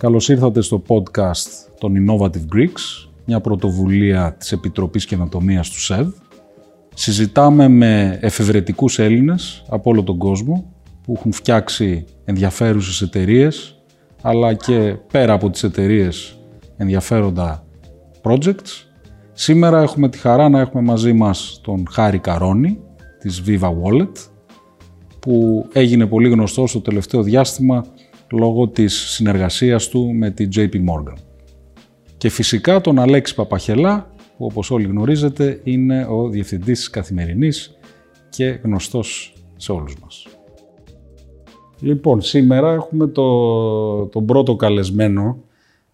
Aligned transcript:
Καλώς 0.00 0.28
ήρθατε 0.28 0.60
στο 0.60 0.82
podcast 0.86 1.48
των 1.78 1.94
Innovative 1.96 2.56
Greeks, 2.56 3.08
μια 3.24 3.40
πρωτοβουλία 3.40 4.34
της 4.38 4.52
Επιτροπής 4.52 5.04
Καινοτομίας 5.04 5.70
του 5.70 5.80
ΣΕΔ. 5.80 6.08
Συζητάμε 6.94 7.68
με 7.68 8.18
εφευρετικούς 8.20 8.98
Έλληνες 8.98 9.64
από 9.68 9.90
όλο 9.90 10.02
τον 10.02 10.18
κόσμο 10.18 10.72
που 11.02 11.14
έχουν 11.16 11.32
φτιάξει 11.32 12.04
ενδιαφέρουσες 12.24 13.00
εταιρείες, 13.00 13.82
αλλά 14.22 14.54
και 14.54 14.96
πέρα 15.12 15.32
από 15.32 15.50
τις 15.50 15.62
εταιρείες 15.62 16.38
ενδιαφέροντα 16.76 17.64
projects. 18.22 18.84
Σήμερα 19.32 19.82
έχουμε 19.82 20.08
τη 20.08 20.18
χαρά 20.18 20.48
να 20.48 20.60
έχουμε 20.60 20.82
μαζί 20.82 21.12
μας 21.12 21.60
τον 21.62 21.84
Χάρη 21.90 22.18
Καρόνη 22.18 22.80
της 23.18 23.42
Viva 23.46 23.70
Wallet 23.82 24.12
που 25.18 25.66
έγινε 25.72 26.06
πολύ 26.06 26.28
γνωστό 26.28 26.66
στο 26.66 26.80
τελευταίο 26.80 27.22
διάστημα 27.22 27.84
λόγω 28.36 28.68
της 28.68 28.94
συνεργασίας 28.94 29.88
του 29.88 30.14
με 30.14 30.30
την 30.30 30.48
JP 30.54 30.74
Morgan. 30.74 31.16
Και 32.16 32.28
φυσικά 32.28 32.80
τον 32.80 32.98
Αλέξη 32.98 33.34
Παπαχελά, 33.34 34.10
που 34.36 34.44
όπως 34.44 34.70
όλοι 34.70 34.86
γνωρίζετε 34.86 35.60
είναι 35.64 36.06
ο 36.06 36.28
Διευθυντής 36.28 36.78
της 36.78 36.90
Καθημερινής 36.90 37.78
και 38.28 38.44
γνωστός 38.44 39.34
σε 39.56 39.72
όλους 39.72 39.96
μας. 40.02 40.26
Λοιπόν, 41.80 42.20
σήμερα 42.20 42.72
έχουμε 42.72 43.06
το, 43.06 44.06
τον 44.06 44.26
πρώτο 44.26 44.56
καλεσμένο 44.56 45.42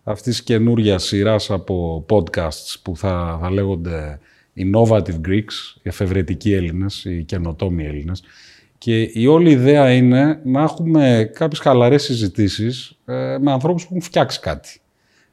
αυτής 0.02 0.36
της 0.36 0.42
καινούργιας 0.42 1.04
σειράς 1.04 1.50
από 1.50 2.06
podcasts 2.08 2.76
που 2.82 2.96
θα, 2.96 3.38
θα 3.40 3.50
λέγονται 3.50 4.18
Innovative 4.56 5.20
Greeks, 5.26 5.76
οι 5.76 5.88
εφευρετικοί 5.88 6.52
Έλληνες, 6.52 7.04
οι 7.04 7.24
καινοτόμοι 7.24 7.84
Έλληνες. 7.84 8.22
Και 8.78 9.02
η 9.02 9.26
όλη 9.26 9.50
ιδέα 9.50 9.92
είναι 9.92 10.40
να 10.44 10.62
έχουμε 10.62 11.30
κάποιες 11.34 11.60
χαλαρές 11.60 12.02
συζητήσεις 12.02 12.98
ε, 13.04 13.36
με 13.40 13.52
ανθρώπους 13.52 13.82
που 13.82 13.88
έχουν 13.90 14.02
φτιάξει 14.02 14.40
κάτι. 14.40 14.80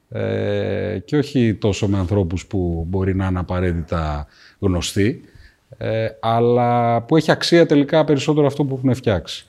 Ε, 0.08 0.98
και 1.04 1.16
όχι 1.16 1.54
τόσο 1.54 1.88
με 1.88 1.98
ανθρώπους 1.98 2.46
που 2.46 2.86
μπορεί 2.88 3.14
να 3.14 3.26
είναι 3.26 3.38
απαραίτητα 3.38 4.26
γνωστοί, 4.58 5.20
ε, 5.78 6.08
αλλά 6.20 7.02
που 7.02 7.16
έχει 7.16 7.30
αξία 7.30 7.66
τελικά 7.66 8.04
περισσότερο 8.04 8.46
αυτό 8.46 8.64
που 8.64 8.74
έχουν 8.76 8.94
φτιάξει. 8.94 9.46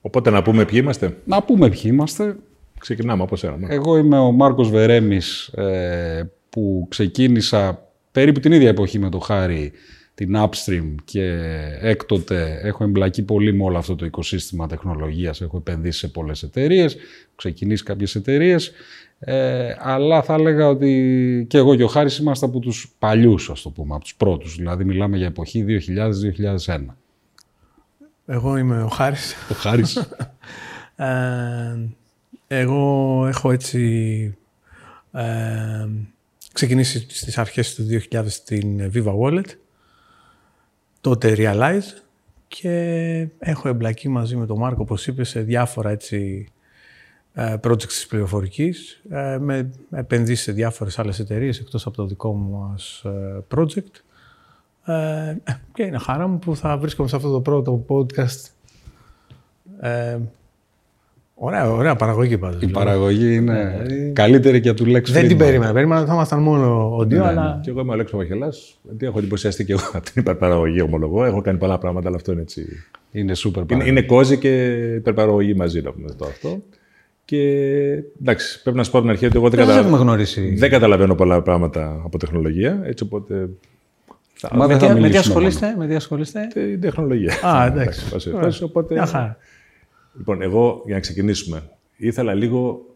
Οπότε 0.00 0.30
να 0.30 0.42
πούμε 0.42 0.64
ποιοι 0.64 0.80
είμαστε; 0.82 1.16
Να 1.24 1.42
πούμε 1.42 1.68
ποιοι 1.68 1.82
είμαστε. 1.84 2.36
Ξεκινάμε 2.78 3.22
από 3.22 3.36
σένα. 3.36 3.56
Εγώ 3.68 3.96
είμαι 3.96 4.18
ο 4.18 4.30
Μάρκος 4.32 4.70
Βερέμης 4.70 5.46
ε, 5.46 6.30
που 6.50 6.86
ξεκίνησα 6.88 7.82
περίπου 8.12 8.40
την 8.40 8.52
ίδια 8.52 8.68
εποχή 8.68 8.98
με 8.98 9.08
το 9.08 9.18
Χάρη 9.18 9.72
την 10.18 10.36
Upstream 10.36 10.94
και 11.04 11.22
έκτοτε 11.80 12.60
έχω 12.62 12.84
εμπλακεί 12.84 13.22
πολύ 13.22 13.54
με 13.54 13.64
όλο 13.64 13.78
αυτό 13.78 13.96
το 13.96 14.04
οικοσύστημα 14.06 14.66
τεχνολογίας. 14.66 15.40
Έχω 15.40 15.56
επενδύσει 15.56 15.98
σε 15.98 16.08
πολλές 16.08 16.42
εταιρείες, 16.42 16.94
έχω 16.94 17.34
ξεκινήσει 17.36 17.82
κάποιες 17.82 18.14
εταιρείες, 18.14 18.72
ε, 19.18 19.74
αλλά 19.78 20.22
θα 20.22 20.34
έλεγα 20.34 20.68
ότι 20.68 21.46
και 21.48 21.58
εγώ 21.58 21.76
και 21.76 21.82
ο 21.82 21.86
Χάρης 21.86 22.18
είμαστε 22.18 22.46
από 22.46 22.58
τους 22.58 22.94
παλιούς, 22.98 23.50
ας 23.50 23.62
το 23.62 23.70
πούμε, 23.70 23.94
από 23.94 24.02
τους 24.02 24.14
πρώτους. 24.14 24.56
Δηλαδή 24.56 24.84
μιλάμε 24.84 25.16
για 25.16 25.26
εποχή 25.26 25.62
2000-2001. 25.62 26.96
Εγώ 28.26 28.56
είμαι 28.56 28.82
ο 28.82 28.88
Χάρης. 28.88 29.34
Ο 29.50 29.54
Χάρης. 29.54 29.96
ε, 30.96 31.88
εγώ 32.46 33.26
έχω 33.26 33.52
έτσι 33.52 34.36
ε, 35.12 35.88
ξεκινήσει 36.52 37.06
στις 37.08 37.38
αρχές 37.38 37.74
του 37.74 37.86
2000 38.10 38.24
στην 38.26 38.90
Viva 38.94 39.14
Wallet 39.20 39.46
τότε 41.08 41.34
Realize 41.38 42.02
και 42.48 43.28
έχω 43.38 43.68
εμπλακεί 43.68 44.08
μαζί 44.08 44.36
με 44.36 44.46
τον 44.46 44.58
Μάρκο, 44.58 44.82
όπως 44.82 45.06
είπες, 45.06 45.28
σε 45.28 45.40
διάφορα 45.40 45.90
έτσι, 45.90 46.48
ε, 47.32 47.54
projects 47.62 47.82
της 47.86 48.06
πληροφορικής, 48.06 49.02
ε, 49.10 49.38
με 49.40 49.70
επενδύσεις 49.90 50.44
σε 50.44 50.52
διάφορες 50.52 50.98
άλλες 50.98 51.18
εταιρείες 51.18 51.58
εκτός 51.58 51.86
από 51.86 51.96
το 51.96 52.06
δικό 52.06 52.34
μας 52.34 53.02
ε, 53.04 53.44
project. 53.54 54.02
Και 55.72 55.82
είναι 55.82 55.98
χαρά 55.98 56.26
μου 56.26 56.38
που 56.38 56.56
θα 56.56 56.78
βρίσκομαι 56.78 57.08
σε 57.08 57.16
αυτό 57.16 57.30
το 57.30 57.40
πρώτο 57.40 57.84
podcast 57.88 58.50
Ωραία, 61.40 61.72
ωραία 61.72 61.96
παραγωγή 61.96 62.38
πάντως. 62.38 62.62
Η 62.62 62.66
δηλαδή. 62.66 62.84
παραγωγή 62.84 63.34
είναι 63.34 63.82
ναι. 63.86 64.10
καλύτερη 64.12 64.60
και 64.60 64.68
από 64.68 64.78
του 64.78 64.86
λέξη. 64.86 65.12
Δεν 65.12 65.28
την 65.28 65.36
περίμενα. 65.38 65.72
Περίμενα 65.72 66.00
ότι 66.00 66.08
θα 66.08 66.14
ήμασταν 66.14 66.42
μόνο 66.42 66.96
ο 66.96 67.04
δύο, 67.04 67.18
ναι, 67.18 67.26
αλλά. 67.26 67.54
Ναι. 67.54 67.60
Και 67.62 67.70
εγώ 67.70 67.80
είμαι 67.80 67.90
ο 67.90 67.92
Αλέξο 67.92 68.16
Παπαχελά. 68.16 68.48
Γιατί 68.82 69.06
έχω 69.06 69.18
εντυπωσιαστεί 69.18 69.64
και 69.64 69.72
εγώ 69.72 69.82
από 69.92 70.04
την 70.04 70.12
υπερπαραγωγή, 70.22 70.80
ομολογώ. 70.80 71.24
Έχω 71.24 71.40
κάνει 71.40 71.58
πολλά 71.58 71.78
πράγματα, 71.78 72.08
αλλά 72.08 72.16
αυτό 72.16 72.32
είναι 72.32 72.40
έτσι. 72.40 72.66
Είναι 73.12 73.32
super 73.36 73.72
Είναι, 73.72 73.84
είναι 73.84 74.02
κόζι 74.02 74.38
και 74.38 74.72
υπερπαραγωγή 74.94 75.54
μαζί 75.54 75.80
να 75.80 75.92
πούμε 75.92 76.10
το 76.18 76.26
αυτό. 76.26 76.62
Και 77.24 77.42
εντάξει, 78.20 78.62
πρέπει 78.62 78.76
να 78.76 78.84
σου 78.84 78.90
πω 78.90 79.00
την 79.00 79.10
αρχή 79.10 79.26
ότι 79.26 79.36
εγώ 79.36 79.48
δεν, 79.48 79.58
καταλαβαίνω, 79.58 80.16
δεν 80.56 80.70
καταλαβαίνω 80.70 81.14
πολλά 81.14 81.42
πράγματα 81.42 82.00
από 82.04 82.18
τεχνολογία. 82.18 82.80
Έτσι 82.84 83.04
οπότε 83.04 83.48
Μα 84.52 84.66
με, 84.66 84.76
τι, 84.76 85.00
με 85.00 85.08
τι 85.08 85.16
ασχολείστε, 85.16 85.74
με 85.78 85.86
τι 85.86 85.94
ασχολείστε. 85.94 86.48
Την 86.52 86.80
τεχνολογία. 86.80 87.32
Α, 87.42 87.66
εντάξει. 87.66 88.32
Οπότε... 88.62 89.02
Λοιπόν, 90.18 90.42
εγώ 90.42 90.82
για 90.86 90.94
να 90.94 91.00
ξεκινήσουμε, 91.00 91.62
ήθελα 91.96 92.34
λίγο 92.34 92.86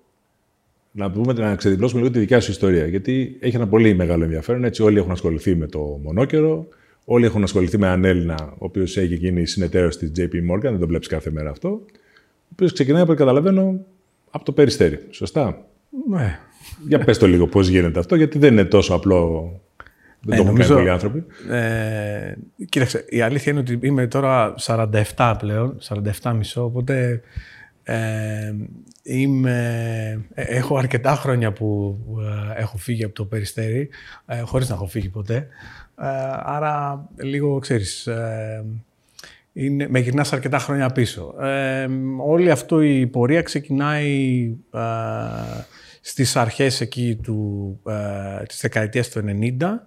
να, 0.93 1.11
πούμε, 1.11 1.33
να 1.33 1.57
ξεδιπλώσουμε 1.57 2.01
λίγο 2.01 2.13
τη 2.13 2.19
δικιά 2.19 2.41
σου 2.41 2.51
ιστορία. 2.51 2.87
Γιατί 2.87 3.37
έχει 3.41 3.57
ένα 3.57 3.69
πολύ 3.69 3.95
μεγάλο 3.95 4.25
ενδιαφέρον. 4.25 4.65
Έτσι, 4.65 4.83
όλοι 4.83 4.99
έχουν 4.99 5.11
ασχοληθεί 5.11 5.55
με 5.55 5.67
το 5.67 6.01
μονόκερο, 6.03 6.67
όλοι 7.05 7.25
έχουν 7.25 7.43
ασχοληθεί 7.43 7.79
με 7.79 7.87
έναν 7.87 8.05
Έλληνα, 8.05 8.53
ο 8.53 8.65
οποίος 8.65 8.97
έχει 8.97 9.15
γίνει 9.15 9.47
συνεταίρος 9.47 9.97
της 9.97 10.13
JP 10.17 10.53
Morgan, 10.53 10.61
δεν 10.61 10.79
το 10.79 10.87
βλέπεις 10.87 11.09
κάθε 11.09 11.31
μέρα 11.31 11.51
αυτό. 11.51 11.69
Ο 11.69 12.53
οποίος 12.53 12.73
ξεκινάει, 12.73 13.03
από 13.03 13.11
ό,τι 13.11 13.21
καταλαβαίνω, 13.21 13.85
από 14.31 14.45
το 14.45 14.53
περιστέρι. 14.53 14.99
Σωστά; 15.11 15.67
Ναι. 16.11 16.39
Για 16.89 16.99
πες 16.99 17.19
το 17.19 17.27
λίγο 17.27 17.47
πώς 17.47 17.69
γίνεται 17.69 17.99
αυτό, 17.99 18.17
γιατί 18.17 18.39
δεν 18.39 18.53
είναι 18.53 18.65
τόσο 18.65 18.95
απλό 18.95 19.51
δεν 20.25 20.37
το 20.37 20.43
ε, 20.43 20.47
έχουν 20.47 20.59
κάνει 20.59 20.75
πολλοί 20.75 20.91
άνθρωποι. 20.91 21.25
Ε, 21.51 22.35
κοίταξε, 22.69 23.05
η 23.09 23.21
αλήθεια 23.21 23.53
είναι 23.53 23.61
ότι 23.61 23.79
είμαι 23.83 24.07
τώρα 24.07 24.55
47 25.17 25.35
πλέον, 25.39 25.79
47 26.23 26.33
μισό, 26.37 26.65
οπότε 26.65 27.23
ε, 27.85 28.55
είμαι, 29.03 30.27
ε, 30.35 30.43
έχω 30.43 30.77
αρκετά 30.77 31.15
χρόνια 31.15 31.53
που 31.53 31.99
ε, 32.57 32.61
έχω 32.61 32.77
φύγει 32.77 33.05
από 33.05 33.15
το 33.15 33.25
Περιστέρι, 33.25 33.89
ε, 34.27 34.41
χωρίς 34.41 34.69
να 34.69 34.75
έχω 34.75 34.87
φύγει 34.87 35.09
ποτέ. 35.09 35.49
άρα 36.45 37.07
λίγο, 37.17 37.59
ξέρεις, 37.59 38.09
είναι, 39.53 39.89
με 39.89 39.99
γυρνάς 39.99 40.33
αρκετά 40.33 40.59
χρόνια 40.59 40.91
πίσω. 40.91 41.35
όλη 42.27 42.51
αυτό 42.51 42.81
η 42.81 43.07
πορεία 43.07 43.43
ξεκινάει 43.43 44.51
στις 46.01 46.37
αρχές 46.37 46.81
εκεί 46.81 47.19
του, 47.23 47.81
της 48.47 48.61
δεκαετίας 48.61 49.09
του 49.09 49.21
90, 49.21 49.87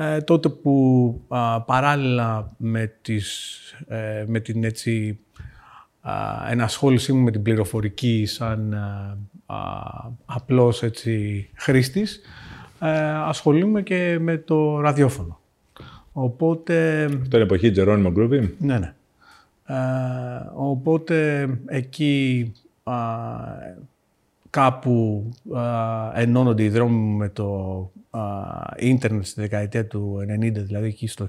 ε, 0.00 0.20
τότε 0.20 0.48
που 0.48 1.20
παράλληλα 1.66 2.54
με, 2.56 2.92
τις, 3.02 3.58
ε, 3.88 4.24
με 4.26 4.40
την 4.40 4.64
έτσι, 4.64 5.18
ενασχόλησή 6.50 7.12
μου 7.12 7.22
με 7.22 7.30
την 7.30 7.42
πληροφορική 7.42 8.26
σαν 8.26 8.74
α, 8.74 9.56
απλός 10.24 10.82
έτσι, 10.82 11.48
χρήστης, 11.54 12.20
ε, 12.80 13.10
ασχολούμαι 13.10 13.82
και 13.82 14.18
με 14.20 14.36
το 14.36 14.80
ραδιόφωνο. 14.80 15.40
Οπότε... 16.12 17.04
Αυτό 17.04 17.36
είναι 17.36 17.44
εποχή 17.44 17.70
Τζερόνιμο 17.70 18.10
Γκρούπι. 18.10 18.56
Ναι, 18.58 18.78
ναι. 18.78 18.94
Ε, 19.66 19.76
οπότε 20.54 21.48
εκεί 21.66 22.52
κάπου 24.50 25.28
ενώνονται 26.14 26.62
οι 26.62 26.68
δρόμοι 26.68 26.96
μου 26.96 27.16
με 27.16 27.28
το 27.28 27.90
ίντερνετ 28.76 29.24
στη 29.24 29.40
δεκαετία 29.40 29.86
του 29.86 30.18
90, 30.20 30.52
δηλαδή 30.52 30.86
εκεί 30.86 31.06
στο 31.06 31.28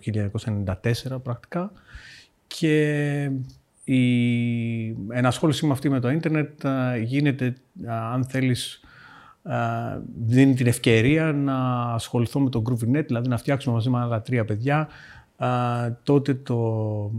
1994 0.66 0.74
πρακτικά. 1.24 1.72
Και 2.48 3.32
η 3.84 4.04
ενασχόλησή 5.10 5.66
με 5.66 5.72
αυτή 5.72 5.90
με 5.90 6.00
το 6.00 6.10
ίντερνετ 6.10 6.66
γίνεται, 7.04 7.56
αν 7.88 8.26
θέλεις, 8.26 8.82
δίνει 10.26 10.54
την 10.54 10.68
ευκαιρία 10.68 11.34
να 11.34 11.82
ασχοληθώ 11.94 12.40
με 12.40 12.50
το 12.50 12.62
GroovyNet, 12.70 13.04
δηλαδή 13.06 13.28
να 13.28 13.38
φτιάξουμε 13.38 13.76
μαζί 13.76 13.90
με 13.90 14.00
άλλα 14.00 14.22
τρία 14.22 14.46
παιδιά 14.46 14.88
τότε 16.04 16.34
το, 16.34 17.12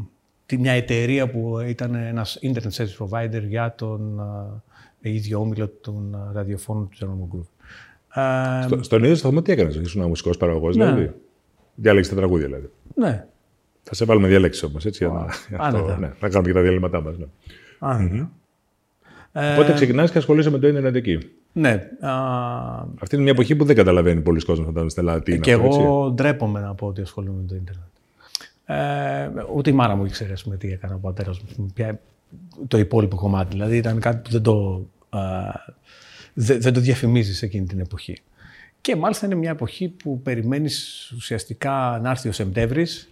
μια 0.58 0.72
εταιρεία 0.72 1.30
που 1.30 1.58
ήταν 1.66 1.94
ένας 1.94 2.38
internet 2.42 2.72
service 2.72 3.06
provider 3.06 3.42
για 3.48 3.74
τον 3.74 4.22
ίδιο 5.00 5.40
όμιλο 5.40 5.68
των 5.68 6.16
ραδιοφώνων 6.32 6.88
του 6.88 6.96
German 7.00 7.36
Group. 7.36 7.46
Στο, 8.64 8.82
στον 8.82 9.02
ίδιο 9.02 9.14
σταθμό 9.14 9.42
τι 9.42 9.52
έκανες, 9.52 9.74
ήσουν 9.74 10.00
ένα 10.00 10.08
μουσικός 10.08 10.36
παραγωγός, 10.36 10.76
ναι. 10.76 10.84
δηλαδή. 10.84 11.14
Διάλεξες 11.74 12.12
τα 12.12 12.18
τραγούδια, 12.18 12.46
δηλαδή. 12.46 12.70
Ναι. 12.94 13.26
Θα 13.82 13.94
σε 13.94 14.04
βάλουμε 14.04 14.28
διάλεξη 14.28 14.64
όμως, 14.64 14.84
έτσι. 14.84 15.04
Για 15.04 15.12
να, 15.14 15.64
αυτό, 15.64 15.96
ναι, 15.98 16.12
να 16.20 16.28
κάνουμε 16.28 16.48
και 16.48 16.54
τα 16.54 16.60
διαλύματά 16.60 17.00
μας. 17.02 17.14
Ναι. 17.18 17.26
Mm-hmm. 17.80 18.28
Ε, 19.32 19.52
Οπότε 19.52 19.72
ξεκινάς 19.72 20.10
και 20.10 20.18
ασχολείσαι 20.18 20.50
με 20.50 20.58
το 20.58 20.68
Ιντερνετ 20.68 20.94
εκεί. 20.94 21.18
Ναι. 21.52 21.88
Αυτή 23.00 23.14
είναι 23.14 23.22
μια 23.22 23.32
εποχή 23.32 23.56
που 23.56 23.64
δεν 23.64 23.76
καταλαβαίνει 23.76 24.20
πολλοί 24.20 24.44
κόσμοι 24.44 24.66
όταν 24.68 24.90
στην 24.90 25.02
Ελλάδα 25.02 25.22
τι 25.22 25.32
είναι. 25.32 25.40
Και 25.40 25.50
εγώ 25.50 26.10
ντρέπομαι 26.10 26.60
να 26.60 26.74
πω 26.74 26.86
ότι 26.86 27.00
ασχολούμαι 27.00 27.40
με 27.40 27.46
το 27.48 27.54
Ιντερνετ. 27.54 27.88
Ε, 28.64 29.44
ούτε 29.54 29.70
η 29.70 29.72
μάρα 29.72 29.94
μου 29.94 30.04
ήξερε 30.04 30.32
πούμε, 30.42 30.56
τι 30.56 30.72
έκανε 30.72 30.94
ο 30.94 30.98
πατέρας 30.98 31.40
μου. 31.56 31.72
Το 32.68 32.78
υπόλοιπο 32.78 33.16
κομμάτι. 33.16 33.48
Δηλαδή 33.50 33.76
ήταν 33.76 34.00
κάτι 34.00 34.16
που 34.16 34.30
δεν 34.30 34.42
το 34.42 34.86
δεν 36.34 36.72
το 36.72 36.80
διαφημίζεις 36.80 37.42
εκείνη 37.42 37.66
την 37.66 37.80
εποχή. 37.80 38.16
Και 38.80 38.96
μάλιστα 38.96 39.26
είναι 39.26 39.34
μια 39.34 39.50
εποχή 39.50 39.88
που 39.88 40.20
περιμένεις 40.22 41.10
ουσιαστικά 41.16 41.98
να 42.02 42.10
έρθει 42.10 42.28
ο 42.28 42.32
Σεπτέμβρης 42.32 43.10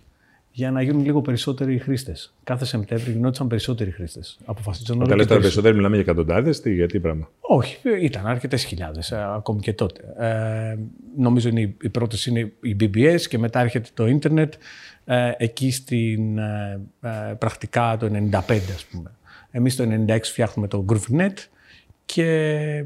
για 0.58 0.70
να 0.70 0.82
γίνουν 0.82 1.04
λίγο 1.04 1.20
περισσότεροι 1.20 1.78
χρήστες. 1.78 2.34
Κάθε 2.44 2.64
Σεπτέμβριο 2.64 3.12
γινόντουσαν 3.12 3.46
περισσότεροι 3.46 3.90
χρήστες. 3.90 4.38
Αποφασίζονταν. 4.44 5.02
Όταν 5.02 5.16
λέτε 5.16 5.38
περισσότεροι, 5.38 5.74
μιλάμε 5.74 5.94
για 5.94 6.04
εκατοντάδες, 6.04 6.60
τι, 6.60 6.74
για 6.74 6.86
τι 6.86 7.00
πράγμα; 7.00 7.30
Όχι, 7.40 7.78
ήταν 8.00 8.26
αρκετές 8.26 8.64
χιλιάδες, 8.64 9.10
ε, 9.10 9.24
ακόμη 9.34 9.60
και 9.60 9.72
τότε. 9.72 10.02
Ε, 10.18 10.76
νομίζω 11.16 11.48
είναι, 11.48 11.60
οι 11.60 11.88
πρώτες 11.88 12.26
είναι 12.26 12.52
οι 12.60 12.76
BBS 12.80 13.20
και 13.28 13.38
μετά 13.38 13.60
έρχεται 13.60 13.88
το 13.94 14.06
ίντερνετ 14.06 14.54
ε, 14.54 14.58
εκεί 15.36 15.70
στην 15.70 16.38
ε, 16.38 16.80
ε, 17.00 17.34
πρακτικά 17.38 17.96
το 17.96 18.06
95 18.06 18.40
ας 18.74 18.84
πούμε. 18.90 19.10
Εμείς 19.50 19.76
το 19.76 20.04
96 20.08 20.18
φτιάχνουμε 20.22 20.68
το 20.68 20.84
GrooveNet 20.88 21.34
και 22.04 22.84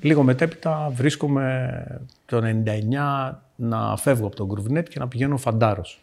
λίγο 0.00 0.22
μετέπειτα 0.22 0.92
βρίσκομαι 0.94 2.00
το 2.26 2.42
99 2.64 3.32
να 3.56 3.96
φεύγω 3.96 4.26
από 4.26 4.36
το 4.36 4.48
GrooveNet 4.50 4.84
και 4.88 4.98
να 4.98 5.08
πηγαίνω 5.08 5.36
φαντάρος. 5.36 6.02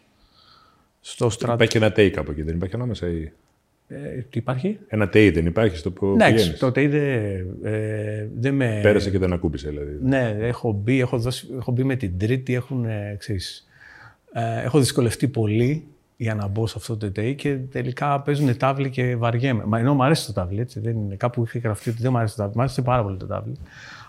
Στο 1.00 1.30
στρατό. 1.30 1.54
Υπάρχει 1.54 1.72
και 1.72 1.78
ένα 1.78 1.92
ΤΕΙ 1.92 2.10
κάπου 2.10 2.30
εκεί, 2.30 2.42
δεν 2.42 2.54
υπάρχει 2.54 2.74
ανάμεσα 2.74 3.08
ή... 3.08 3.32
Ε, 3.88 3.96
τι 4.30 4.38
υπάρχει; 4.38 4.78
Ένα 4.88 5.08
ΤΕΙ 5.08 5.30
δεν 5.30 5.46
υπάρχει 5.46 5.76
στο 5.76 5.90
που 5.90 6.06
Ναι, 6.16 6.34
το 6.58 6.72
ΤΕΙ 6.72 6.86
δεν, 6.86 7.02
ε, 7.62 8.28
δεν 8.38 8.54
με... 8.54 8.78
Πέρασε 8.82 9.10
και 9.10 9.18
δεν 9.18 9.32
ακούπησε 9.32 9.68
δηλαδή. 9.68 9.98
Ναι, 10.02 10.36
έχω 10.40 10.72
μπει, 10.72 11.00
έχω, 11.00 11.18
δώσει, 11.18 11.48
έχω 11.58 11.72
μπει 11.72 11.84
με 11.84 11.96
την 11.96 12.18
τρίτη, 12.18 12.54
έχουν, 12.54 12.84
ε, 12.84 13.16
ξέρεις, 13.18 13.67
ε, 14.38 14.62
έχω 14.64 14.78
δυσκολευτεί 14.78 15.28
πολύ 15.28 15.86
για 16.16 16.34
να 16.34 16.46
μπω 16.46 16.66
σε 16.66 16.74
αυτό 16.76 16.96
το 16.96 17.10
ΤΕΙ 17.10 17.34
και 17.34 17.54
τελικά 17.54 18.20
παίζουν 18.20 18.56
τάβλη 18.56 18.90
και 18.90 19.16
βαριέμαι. 19.16 19.64
Μα 19.64 19.78
ενώ 19.78 19.94
μου 19.94 20.04
αρέσει 20.04 20.26
το 20.26 20.32
τάβλι, 20.32 20.60
έτσι, 20.60 20.80
δεν 20.80 20.96
είναι. 20.96 21.14
Κάπου 21.14 21.42
είχε 21.42 21.58
γραφτεί 21.58 21.90
ότι 21.90 22.02
δεν 22.02 22.10
μου 22.10 22.18
αρέσει 22.18 22.34
το 22.36 22.40
τάβλι, 22.40 22.56
μου 22.56 22.62
αρέσει 22.62 22.82
πάρα 22.82 23.02
πολύ 23.02 23.16
το 23.16 23.26
τάβλι. 23.26 23.56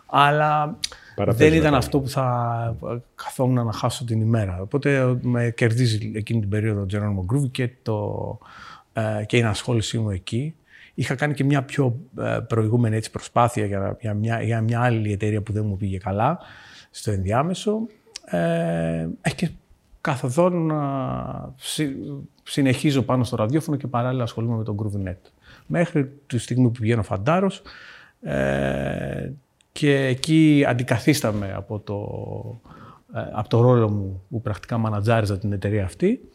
Αλλά 0.06 0.78
δεν 1.16 1.54
ήταν 1.54 1.76
αυτό 1.76 2.00
που 2.00 2.08
θα 2.08 2.76
καθόμουν 3.16 3.66
να 3.66 3.72
χάσω 3.72 4.06
την 4.06 4.22
ημέρα. 4.22 4.62
Οπότε 4.62 5.18
με 5.22 5.54
κερδίζει 5.56 6.12
εκείνη 6.16 6.40
την 6.40 6.50
περίοδο 6.50 6.82
ο 6.82 6.86
Τζερόνιμο 6.86 7.24
Γκρούβι 7.26 7.48
και, 7.48 7.70
το, 7.82 8.38
ε, 8.94 9.24
και 9.26 9.38
η 9.38 9.40
ενασχόλησή 9.40 9.98
μου 9.98 10.10
εκεί. 10.10 10.56
Είχα 10.94 11.16
κάνει 11.16 11.34
και 11.34 11.44
μια 11.44 11.64
πιο 11.64 12.00
ε, 12.20 12.40
προηγούμενη 12.48 12.96
έτσι, 12.96 13.12
προσπάθεια 13.12 13.66
για, 13.66 13.98
για, 14.00 14.14
μια, 14.14 14.42
για 14.42 14.62
μια 14.62 14.82
άλλη 14.82 15.12
εταιρεία 15.12 15.42
που 15.42 15.54
δεν 15.54 15.66
μου 15.66 15.78
πήγε 15.78 15.98
καλά 15.98 16.40
στο 16.92 17.12
ενδιάμεσο. 17.12 17.80
Ε, 18.26 19.08
και 19.36 19.50
καθοδόν 20.02 20.72
συνεχίζω 22.44 23.02
πάνω 23.02 23.24
στο 23.24 23.36
ραδιόφωνο 23.36 23.78
και 23.78 23.88
παράλληλα 23.88 24.24
ασχολούμαι 24.24 24.58
με 24.58 24.64
τον 24.64 24.78
GrooveNet. 24.82 25.32
Μέχρι 25.68 26.12
τη 26.28 26.38
στιγμή 26.38 26.70
που 26.70 26.80
πηγαίνω 26.80 27.04
φαντάρος 27.04 27.62
ε, 28.22 29.32
και 29.72 30.06
εκεί 30.06 30.66
αντικαθίσταμε 30.68 31.54
από 31.54 31.80
το, 31.80 32.00
ε, 33.20 33.30
από 33.32 33.50
το 33.50 33.62
ρόλο 33.62 33.90
μου 33.90 34.24
που 34.30 34.42
πρακτικά 34.42 34.78
μανατζάριζα 34.78 35.38
την 35.38 35.52
εταιρεία 35.52 35.84
αυτή 35.84 36.30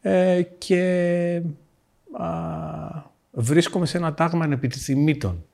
ε, 0.00 0.42
και 0.42 1.42
α, 2.12 2.28
βρίσκομαι 3.30 3.86
σε 3.86 3.96
ένα 3.96 4.14
τάγμα 4.14 4.44
ανεπιθυμήτων 4.44 5.44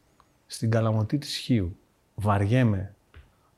στην 0.47 0.71
Καλαμωτή 0.71 1.19
της 1.19 1.37
Χίου. 1.37 1.77
Βαριέμαι 2.15 2.95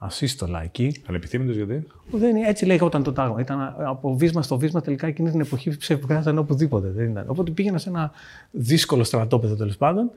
ασύστολα 0.05 0.63
εκεί. 0.63 1.03
Ανεπιθύμητος 1.07 1.57
γιατί; 1.57 1.87
Δεν, 2.11 2.37
έτσι 2.37 2.65
λέγονταν 2.65 3.03
το 3.03 3.13
τάγμα. 3.13 3.41
Ήταν 3.41 3.75
από 3.79 4.17
βίσμα 4.17 4.43
στο 4.43 4.59
βίσμα 4.59 4.81
τελικά 4.81 5.07
εκείνη 5.07 5.31
την 5.31 5.41
εποχή 5.41 5.77
ψευδάζαν 5.77 6.39
οπουδήποτε. 6.39 6.89
Δεν 6.89 7.11
ήταν. 7.11 7.25
Οπότε 7.27 7.51
πήγαινα 7.51 7.79
σε 7.79 7.89
ένα 7.89 8.11
δύσκολο 8.51 9.05
στρατόπεδο 9.05 9.55
τέλος 9.55 9.77
πάντων 9.77 10.11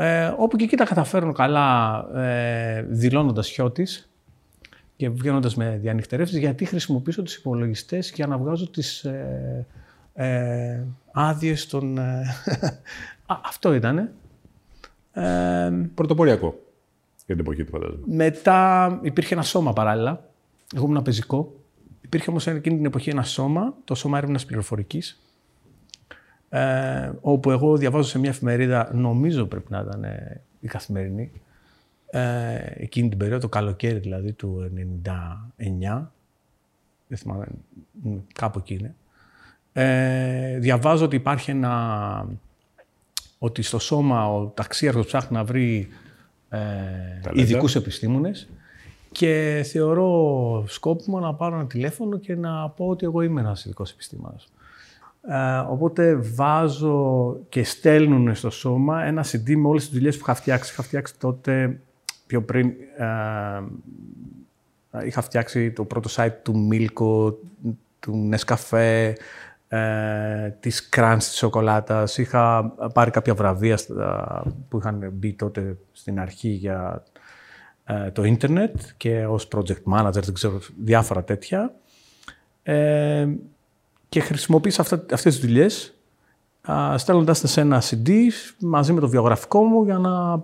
ε, 0.00 0.34
όπου 0.36 0.56
και 0.56 0.64
εκεί 0.64 0.76
τα 0.76 0.84
καταφέρνω 0.84 1.32
καλά 1.32 2.04
ε, 2.14 2.82
δηλώνοντας 2.82 3.48
χιώτης 3.48 4.08
και 4.96 5.08
βγαίνοντας 5.08 5.54
με 5.54 5.78
διανυκτερεύσει, 5.82 6.38
γιατί 6.38 6.64
χρησιμοποιήσω 6.64 7.22
τους 7.22 7.34
υπολογιστές 7.34 8.12
για 8.14 8.26
να 8.26 8.38
βγάζω 8.38 8.70
τις 8.70 9.04
ε, 9.04 9.66
ε, 10.14 10.80
άδειες 11.12 11.66
των. 11.66 11.98
Ε, 11.98 12.24
αυτό 13.48 13.74
ήταν. 13.74 14.10
Ε, 15.12 15.70
Πρωτοποριακό 15.94 16.58
για 17.28 17.36
την 17.36 17.44
εποχή 17.46 17.64
του 17.64 17.70
φαντάζομαι. 17.70 18.02
Μετά 18.06 18.98
υπήρχε 19.02 19.34
ένα 19.34 19.42
σώμα 19.42 19.72
παράλληλα. 19.72 20.30
Εγώ 20.76 20.86
ήμουν 20.86 21.02
πεζικό. 21.02 21.54
Υπήρχε 22.00 22.30
όμως 22.30 22.46
εκείνη 22.46 22.76
την 22.76 22.84
εποχή 22.84 23.10
ένα 23.10 23.22
σώμα, 23.22 23.74
το 23.84 23.94
Σώμα 23.94 24.18
Έρευνας 24.18 24.44
Πληροφορικής, 24.44 25.20
ε, 26.48 27.10
όπου 27.20 27.50
εγώ 27.50 27.76
διαβάζω 27.76 28.08
σε 28.08 28.18
μια 28.18 28.30
εφημερίδα, 28.30 28.90
νομίζω 28.94 29.46
πρέπει 29.46 29.66
να 29.70 29.78
ήταν 29.78 30.04
ε, 30.04 30.40
η 30.60 30.66
καθημερινή, 30.66 31.30
ε, 32.10 32.56
εκείνη 32.74 33.08
την 33.08 33.18
περίοδο, 33.18 33.40
το 33.40 33.48
καλοκαίρι 33.48 33.98
δηλαδή 33.98 34.32
του 34.32 34.70
99, 35.56 36.12
δεν 37.08 37.18
θυμάμαι, 37.18 37.46
κάπου 38.32 38.58
εκεί 38.58 38.74
είναι, 38.74 38.94
ε, 39.72 40.58
διαβάζω 40.58 41.04
ότι 41.04 41.16
υπάρχει 41.16 41.50
ένα, 41.50 42.28
ότι 43.38 43.62
στο 43.62 43.78
σώμα 43.78 44.34
ο 44.34 44.46
ταξίαρχος 44.46 45.06
ψάχνει 45.06 45.36
να 45.36 45.44
βρει 45.44 45.88
ε, 46.48 46.58
ειδικούς 47.32 47.74
επιστήμονες 47.74 48.48
και 49.12 49.62
θεωρώ 49.72 50.64
σκόπιμο 50.66 51.20
να 51.20 51.34
πάρω 51.34 51.54
ένα 51.54 51.66
τηλέφωνο 51.66 52.18
και 52.18 52.36
να 52.36 52.68
πω 52.68 52.86
ότι 52.86 53.04
εγώ 53.04 53.22
είμαι 53.22 53.40
ένας 53.40 53.64
ειδικός 53.64 53.90
επιστήμονας. 53.90 54.48
Ε, 55.28 55.58
οπότε 55.68 56.14
βάζω 56.14 57.36
και 57.48 57.64
στέλνουν 57.64 58.34
στο 58.34 58.50
σώμα 58.50 59.02
ένα 59.02 59.24
CD 59.24 59.54
με 59.54 59.68
όλες 59.68 59.84
τις 59.84 59.92
δουλειές 59.92 60.16
που 60.16 60.22
είχα 60.22 60.34
φτιάξει. 60.34 60.72
Είχα 60.72 60.82
φτιάξει 60.82 61.18
τότε, 61.18 61.80
πιο 62.26 62.42
πριν, 62.42 62.72
ε, 62.96 63.62
είχα 65.06 65.20
φτιάξει 65.20 65.70
το 65.70 65.84
πρώτο 65.84 66.08
site 66.12 66.34
του 66.42 66.68
Milko, 66.72 67.34
του 68.00 68.30
Nescafe, 68.32 69.12
ε, 69.68 70.48
της 70.60 70.88
Crunch 70.96 71.16
της 71.18 71.36
σοκολάτας. 71.36 72.18
Είχα 72.18 72.72
πάρει 72.94 73.10
κάποια 73.10 73.34
βραβεία 73.34 73.78
που 74.68 74.78
είχαν 74.78 75.10
μπει 75.12 75.32
τότε 75.32 75.76
στην 75.92 76.20
αρχή 76.20 76.48
για 76.48 77.02
ε, 77.84 78.10
το 78.10 78.24
ίντερνετ 78.24 78.76
και 78.96 79.26
ως 79.26 79.48
project 79.54 79.92
manager, 79.94 80.22
δεν 80.22 80.34
ξέρω, 80.34 80.60
διάφορα 80.84 81.24
τέτοια. 81.24 81.74
Ε, 82.62 83.28
και 84.08 84.20
χρησιμοποίησα 84.20 84.80
αυτά, 84.80 85.04
αυτές 85.12 85.34
τις 85.34 85.46
δουλειές 85.46 85.92
στέλνοντας 86.96 87.42
σε 87.44 87.60
ένα 87.60 87.82
CD 87.82 88.10
μαζί 88.58 88.92
με 88.92 89.00
το 89.00 89.08
βιογραφικό 89.08 89.62
μου 89.62 89.84
για 89.84 89.98
να 89.98 90.42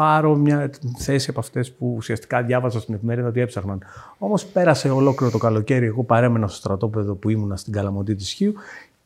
πάρω 0.00 0.36
μια 0.36 0.70
θέση 0.98 1.30
από 1.30 1.40
αυτές 1.40 1.72
που 1.72 1.94
ουσιαστικά 1.96 2.42
διάβαζα 2.42 2.80
στην 2.80 2.94
εφημερίδα 2.94 3.28
ότι 3.28 3.40
έψαχναν. 3.40 3.82
Όμως 4.18 4.46
πέρασε 4.46 4.90
ολόκληρο 4.90 5.32
το 5.32 5.38
καλοκαίρι, 5.38 5.86
εγώ 5.86 6.04
παρέμενα 6.04 6.46
στο 6.46 6.56
στρατόπεδο 6.56 7.14
που 7.14 7.28
ήμουνα 7.28 7.56
στην 7.56 7.72
Καλαμοντή 7.72 8.14
της 8.14 8.30
Χίου 8.30 8.54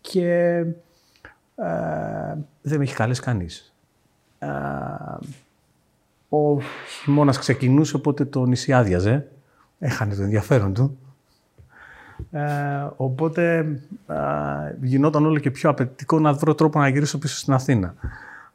και 0.01 0.29
ε, 1.55 2.35
δεν 2.63 2.79
με 2.79 2.83
έχει 2.83 2.95
καλέσει 2.95 3.21
κανείς. 3.23 3.75
Ε, 4.39 4.49
ο 6.29 6.61
χειμώνας 7.03 7.39
ξεκινούσε, 7.39 7.97
οπότε 7.97 8.25
το 8.25 8.45
νησί 8.45 8.73
άδειαζε. 8.73 9.29
Έχανε 9.79 10.15
το 10.15 10.23
ενδιαφέρον 10.23 10.75
του. 10.75 10.99
Ε, 12.31 12.43
οπότε 12.97 13.59
ε, 14.07 14.17
γινόταν 14.83 15.27
όλο 15.27 15.39
και 15.39 15.51
πιο 15.51 15.71
απαιτητικό 15.71 16.19
να 16.19 16.33
βρω 16.33 16.55
τρόπο 16.55 16.79
να 16.79 16.89
γυρίσω 16.89 17.19
πίσω 17.19 17.37
στην 17.37 17.53
Αθήνα. 17.53 17.95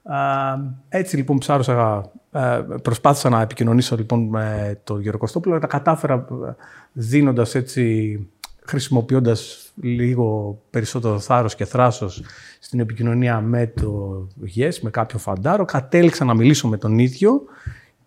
Ε, 0.03 0.97
έτσι 0.97 1.15
λοιπόν 1.15 1.37
ψάρωσα, 1.37 2.11
ε, 2.31 2.61
προσπάθησα 2.81 3.29
να 3.29 3.41
επικοινωνήσω 3.41 3.95
λοιπόν 3.95 4.27
με 4.27 4.79
τον 4.83 5.01
Γιώργο 5.01 5.19
Κωστόπουλο, 5.19 5.59
τα 5.59 5.67
κατάφερα 5.67 6.13
ε, 6.13 6.55
δίνοντας 6.91 7.55
έτσι, 7.55 8.27
χρησιμοποιώντας 8.65 9.71
λίγο 9.81 10.59
περισσότερο 10.69 11.19
θάρρος 11.19 11.55
και 11.55 11.65
θράσος 11.65 12.23
στην 12.59 12.79
επικοινωνία 12.79 13.41
με 13.41 13.67
το 13.67 14.27
ΓΕΣ, 14.43 14.81
με 14.81 14.89
κάποιο 14.89 15.19
φαντάρο. 15.19 15.65
Κατέληξα 15.65 16.25
να 16.25 16.33
μιλήσω 16.33 16.67
με 16.67 16.77
τον 16.77 16.99
ίδιο 16.99 17.41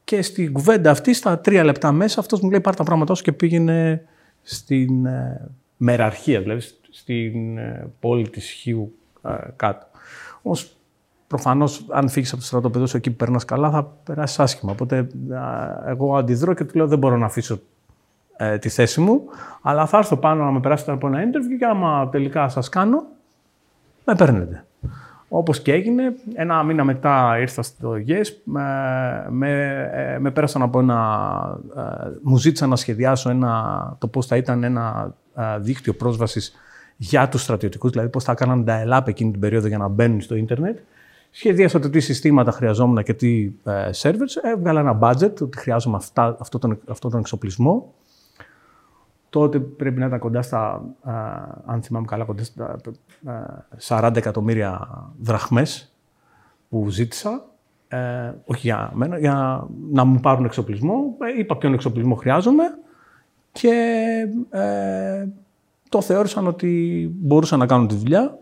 και 0.05 0.23
στην 0.23 0.53
κουβέντα 0.53 0.91
αυτή, 0.91 1.15
στα 1.15 1.39
τρία 1.39 1.65
λεπτά 1.65 1.93
μέσα, 1.93 2.21
αυτός 2.21 2.41
μου 2.41 2.51
λέει 2.51 2.61
πάρ' 2.61 2.75
τα 2.75 2.85
πράγματά 2.85 3.15
σου 3.15 3.23
και 3.23 3.33
πήγαινε 3.33 4.05
στην 4.43 5.07
ε, 5.07 5.51
μεραρχία, 5.77 6.41
δηλαδή 6.41 6.61
στην 6.91 7.59
ε, 7.59 7.91
πόλη 8.01 8.29
της 8.29 8.51
Χίου 8.51 8.95
ε, 9.23 9.31
κάτω. 9.57 9.87
Όμως, 10.43 10.77
προφανώς, 11.33 11.87
αν 11.91 12.09
φύγεις 12.09 12.33
από 12.33 12.41
το 12.41 12.47
στρατόπεδο 12.47 12.87
σου 12.87 12.97
εκεί 12.97 13.11
που 13.11 13.17
περνάς 13.17 13.45
καλά, 13.45 13.71
θα 13.71 13.93
περάσεις 14.05 14.39
άσχημα. 14.39 14.73
Οπότε, 14.73 15.07
εγώ 15.87 16.17
αντιδρώ 16.17 16.55
και 16.55 16.65
του 16.65 16.77
λέω: 16.77 16.87
Δεν 16.87 16.99
μπορώ 16.99 17.17
να 17.17 17.27
αφήσω 17.27 17.61
τη 18.61 18.69
θέση 18.69 19.01
μου, 19.01 19.23
αλλά 19.63 19.87
θα 19.87 19.99
έρθω 19.99 20.17
πάνω 20.17 20.45
να 20.45 20.51
με 20.51 20.61
περάσετε 20.61 20.93
από 20.93 21.07
ένα 21.07 21.19
interview 21.19 21.59
και 21.59 21.65
άμα 21.65 22.09
τελικά 22.09 22.49
σας 22.49 22.69
κάνω, 22.69 23.03
με 24.05 24.15
παίρνετε. 24.15 24.65
Όπως 25.29 25.61
και 25.61 25.73
έγινε, 25.73 26.15
ένα 26.35 26.63
μήνα 26.63 26.85
μετά 26.85 27.39
ήρθα 27.39 27.63
στο 27.63 27.93
Yes, 28.07 28.27
με, 28.45 28.63
με, 29.31 30.19
με 30.21 30.31
πέρασαν 30.31 30.63
από 30.63 30.79
ένα... 30.79 31.59
Μου 32.23 32.37
ζήτησαν 32.37 32.69
να 32.69 32.77
σχεδιάσω 32.77 33.31
ένα, 33.31 33.97
το 33.99 34.07
πώς 34.07 34.27
θα 34.27 34.37
ήταν 34.37 34.65
ένα 34.65 35.15
δίκτυο 35.61 35.95
πρόσβασης 35.95 36.55
για 36.97 37.29
τους 37.29 37.43
στρατιωτικούς, 37.43 37.91
δηλαδή 37.91 38.09
πώς 38.09 38.25
θα 38.25 38.33
έκαναν 38.33 38.65
τα 38.65 38.73
ΕΛΑΠ 38.73 39.09
εκείνη 39.09 39.31
την 39.31 39.41
περίοδο 39.41 39.67
για 39.67 39.79
να 39.79 39.89
μπαίνουν 39.89 40.21
στο 40.21 40.35
ίντερνετ. 40.35 40.79
Σχεδίασα 41.33 41.79
το 41.79 41.91
τι 41.91 42.01
συστήματα 42.01 42.51
χρειαζόμουν 42.51 43.03
και 43.03 43.15
τι 43.15 43.53
ε, 43.65 43.91
servers. 43.93 44.37
Έβγαλα 44.43 44.81
ένα 44.81 44.99
budget 45.03 45.41
ότι 45.41 45.59
χρειάζομαι 45.59 45.97
αυτά, 45.97 46.37
αυτό, 46.41 46.59
τον, 46.59 46.79
αυτό 46.89 47.09
τον 47.09 47.21
εξοπλισμό. 47.21 47.95
Τότε 49.31 49.59
πρέπει 49.59 50.01
να 50.01 50.07
ήταν 50.07 50.19
κοντά 50.19 50.43
στα, 50.43 50.83
ε, 51.07 51.11
αν 51.67 51.83
θυμάμαι 51.83 52.07
καλά, 52.07 52.25
κοντά 52.25 52.45
στα 52.45 52.81
40 53.81 54.17
εκατομμύρια 54.17 54.89
δραχμές 55.21 55.93
που 56.69 56.91
ζήτησα. 56.91 57.45
Ε, 57.89 58.33
όχι 58.45 58.61
για 58.67 58.91
μένα, 58.95 59.19
για 59.19 59.67
να 59.91 60.05
μου 60.05 60.21
πάρουν 60.21 60.45
εξοπλισμό. 60.45 61.17
Ε, 61.19 61.39
είπα 61.39 61.57
ποιον 61.57 61.73
εξοπλισμό 61.73 62.15
χρειάζομαι 62.15 62.65
και 63.53 63.75
ε, 64.51 65.27
το 65.89 66.01
θεώρησαν 66.01 66.47
ότι 66.47 67.11
μπορούσαν 67.15 67.59
να 67.59 67.67
κάνουν 67.67 67.89
τη 67.89 67.95
δουλειά. 67.95 68.39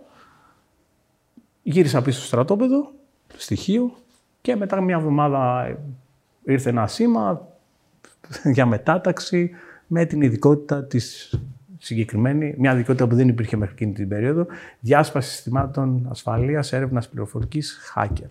Γύρισα 1.63 2.03
πίσω 2.03 2.19
στο 2.19 2.27
στρατόπεδο, 2.27 2.93
στοιχείο 3.37 3.93
και 4.41 4.57
μετά 4.57 4.81
μια 4.81 4.97
εβδομάδα 4.97 5.77
ήρθε 6.45 6.71
ένα 6.71 6.87
σήμα 6.87 7.49
για 8.55 8.67
μετάταξη 8.67 9.51
με 9.87 10.05
την 10.05 10.23
ειδικότητα 10.23 10.85
της 10.85 11.35
συγκεκριμένη, 11.79 12.55
μια 12.59 12.73
ειδικότητα 12.73 13.07
που 13.07 13.15
δεν 13.15 13.29
υπήρχε 13.29 13.57
μέχρι 13.57 13.75
εκείνη 13.75 13.93
την 13.93 14.09
περίοδο, 14.09 14.47
διάσπασης 14.81 15.33
συστημάτων 15.33 16.07
ασφαλείας, 16.11 16.73
έρευνας 16.73 17.09
πληροφορικής, 17.09 17.93
hacker. 17.97 18.29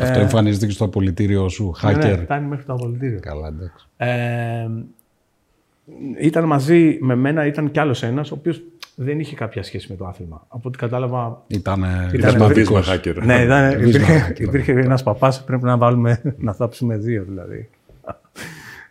Αυτό 0.00 0.18
ε, 0.18 0.22
εμφανίζεται 0.22 0.66
και 0.66 0.72
στο 0.72 0.84
απολυτήριο 0.84 1.48
σου, 1.48 1.74
ναι, 1.82 1.92
ναι, 1.92 1.98
hacker. 1.98 2.16
Ναι, 2.16 2.16
φτάνει 2.16 2.46
μέχρι 2.46 2.64
το 2.64 2.72
απολυτήριο. 2.72 3.20
Καλά, 3.20 3.46
εντάξει. 3.46 3.86
Ε, 3.96 4.68
ήταν 6.20 6.44
μαζί 6.44 6.98
με 7.00 7.14
μένα, 7.14 7.46
ήταν 7.46 7.70
κι 7.70 7.80
άλλος 7.80 8.02
ένας, 8.02 8.30
ο 8.30 8.34
οποίος 8.34 8.62
δεν 8.94 9.20
είχε 9.20 9.36
κάποια 9.36 9.62
σχέση 9.62 9.86
με 9.90 9.96
το 9.96 10.06
άθλημα. 10.06 10.44
Από 10.48 10.68
ό,τι 10.68 10.78
κατάλαβα. 10.78 11.42
Ήταν. 11.46 11.84
Ήταν 12.12 12.36
με 12.36 12.64
hacker. 12.68 13.22
Ναι, 13.24 13.42
ήταν, 13.42 13.80
υπήρχε, 13.80 14.34
υπήρχε 14.36 14.72
ένας 14.72 15.02
παπάς, 15.02 15.44
πρέπει 15.44 15.64
να 15.64 15.76
βάλουμε 15.76 16.34
να 16.38 16.52
θάψουμε 16.52 16.96
δύο 16.96 17.24
δηλαδή. 17.28 17.68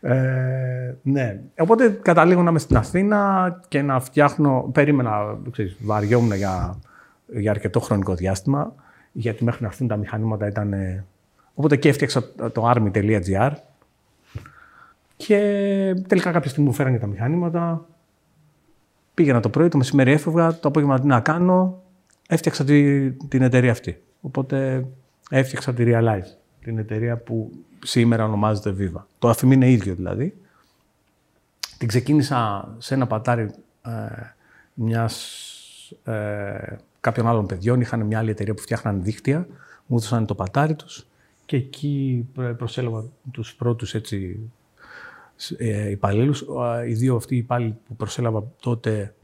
Ε, 0.01 0.95
ναι. 1.01 1.39
Οπότε 1.57 1.99
καταλήγω 2.01 2.41
να 2.43 2.49
είμαι 2.49 2.59
στην 2.59 2.77
Αθήνα 2.77 3.61
και 3.67 3.81
να 3.81 3.99
φτιάχνω. 3.99 4.69
Περίμενα, 4.73 5.37
ξέρεις, 5.51 5.77
βαριόμουν 5.81 6.33
για, 6.33 6.79
για 7.27 7.51
αρκετό 7.51 7.79
χρονικό 7.79 8.15
διάστημα, 8.15 8.73
γιατί 9.11 9.43
μέχρι 9.43 9.61
να 9.61 9.67
έρθουν 9.67 9.87
τα 9.87 9.95
μηχανήματα 9.95 10.47
ήταν. 10.47 10.73
Οπότε 11.53 11.75
και 11.75 11.89
έφτιαξα 11.89 12.23
το 12.51 12.71
army.gr 12.75 13.51
και 15.17 15.37
τελικά 16.07 16.31
κάποια 16.31 16.49
στιγμή 16.49 16.67
μου 16.67 16.73
φέρανε 16.75 16.99
τα 16.99 17.07
μηχανήματα. 17.07 17.87
Πήγαινα 19.13 19.39
το 19.39 19.49
πρωί, 19.49 19.67
το 19.67 19.77
μεσημέρι 19.77 20.11
έφευγα, 20.11 20.59
το 20.59 20.67
απόγευμα 20.67 20.99
τι 20.99 21.07
να 21.07 21.19
κάνω. 21.19 21.83
Έφτιαξα 22.27 22.63
τη, 22.63 23.11
την 23.11 23.41
εταιρεία 23.41 23.71
αυτή. 23.71 24.01
Οπότε 24.21 24.85
έφτιαξα 25.29 25.73
τη 25.73 25.83
Realize, 25.87 26.37
την 26.61 26.77
εταιρεία 26.77 27.17
που 27.17 27.51
σήμερα 27.83 28.25
ονομάζεται 28.25 28.75
Viva. 28.79 29.03
Το 29.19 29.29
αφημί 29.29 29.53
είναι 29.53 29.71
ίδιο 29.71 29.95
δηλαδή. 29.95 30.37
Την 31.77 31.87
ξεκίνησα 31.87 32.69
σε 32.77 32.93
ένα 32.93 33.07
πατάρι 33.07 33.51
ε, 33.81 33.91
μιας, 34.73 35.13
ε, 36.03 36.75
κάποιων 36.99 37.27
άλλων 37.27 37.45
παιδιών. 37.45 37.81
Είχαν 37.81 38.01
μια 38.01 38.19
άλλη 38.19 38.29
εταιρεία 38.29 38.53
που 38.53 38.61
φτιάχναν 38.61 39.03
δίκτυα. 39.03 39.47
Μου 39.85 39.97
έδωσαν 39.97 40.25
το 40.25 40.35
πατάρι 40.35 40.75
τους 40.75 41.07
και 41.45 41.55
εκεί 41.55 42.25
προσέλαβα 42.57 43.05
τους 43.31 43.55
πρώτους 43.55 43.93
έτσι, 43.93 44.39
ε, 45.57 45.89
υπαλλήλους. 45.89 46.45
Οι 46.87 46.93
δύο 46.93 47.15
αυτοί 47.15 47.35
οι 47.35 47.37
υπάλληλοι 47.37 47.77
που 47.87 47.95
προσέλαβα 47.95 48.43
τότε 48.59 49.15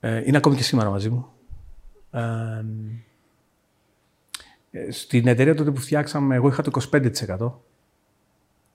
ε, 0.00 0.22
είναι 0.26 0.36
ακόμη 0.36 0.56
και 0.56 0.62
σήμερα 0.62 0.90
μαζί 0.90 1.10
μου. 1.10 1.26
Ε, 4.70 4.90
στην 4.90 5.26
εταιρεία 5.26 5.54
τότε 5.54 5.70
που 5.70 5.80
φτιάξαμε, 5.80 6.34
εγώ 6.34 6.48
είχα 6.48 6.62
το 6.62 6.70
25%. 6.90 7.52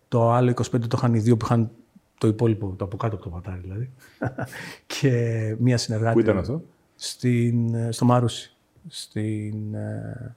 Το 0.08 0.32
άλλο 0.32 0.52
25% 0.52 0.80
το 0.80 0.96
είχαν 0.98 1.14
οι 1.14 1.20
δύο 1.20 1.38
που 1.38 1.46
είχαν 1.46 1.72
το 2.18 2.28
υπόλοιπο, 2.28 2.74
το 2.78 2.84
από 2.86 2.98
κάτω 2.98 3.16
από 3.16 3.24
το 3.24 3.30
πατάρι 3.30 3.60
δηλαδή. 3.60 3.92
και 5.00 5.56
μία 5.60 5.78
συνεργάτη. 5.78 6.14
Πού 6.14 6.20
ήταν 6.20 6.38
αυτό; 6.38 6.64
Στην, 6.96 7.76
στο 7.94 8.06
Μάρουσι. 8.06 8.56
Στην, 8.88 9.74
ε, 9.74 10.36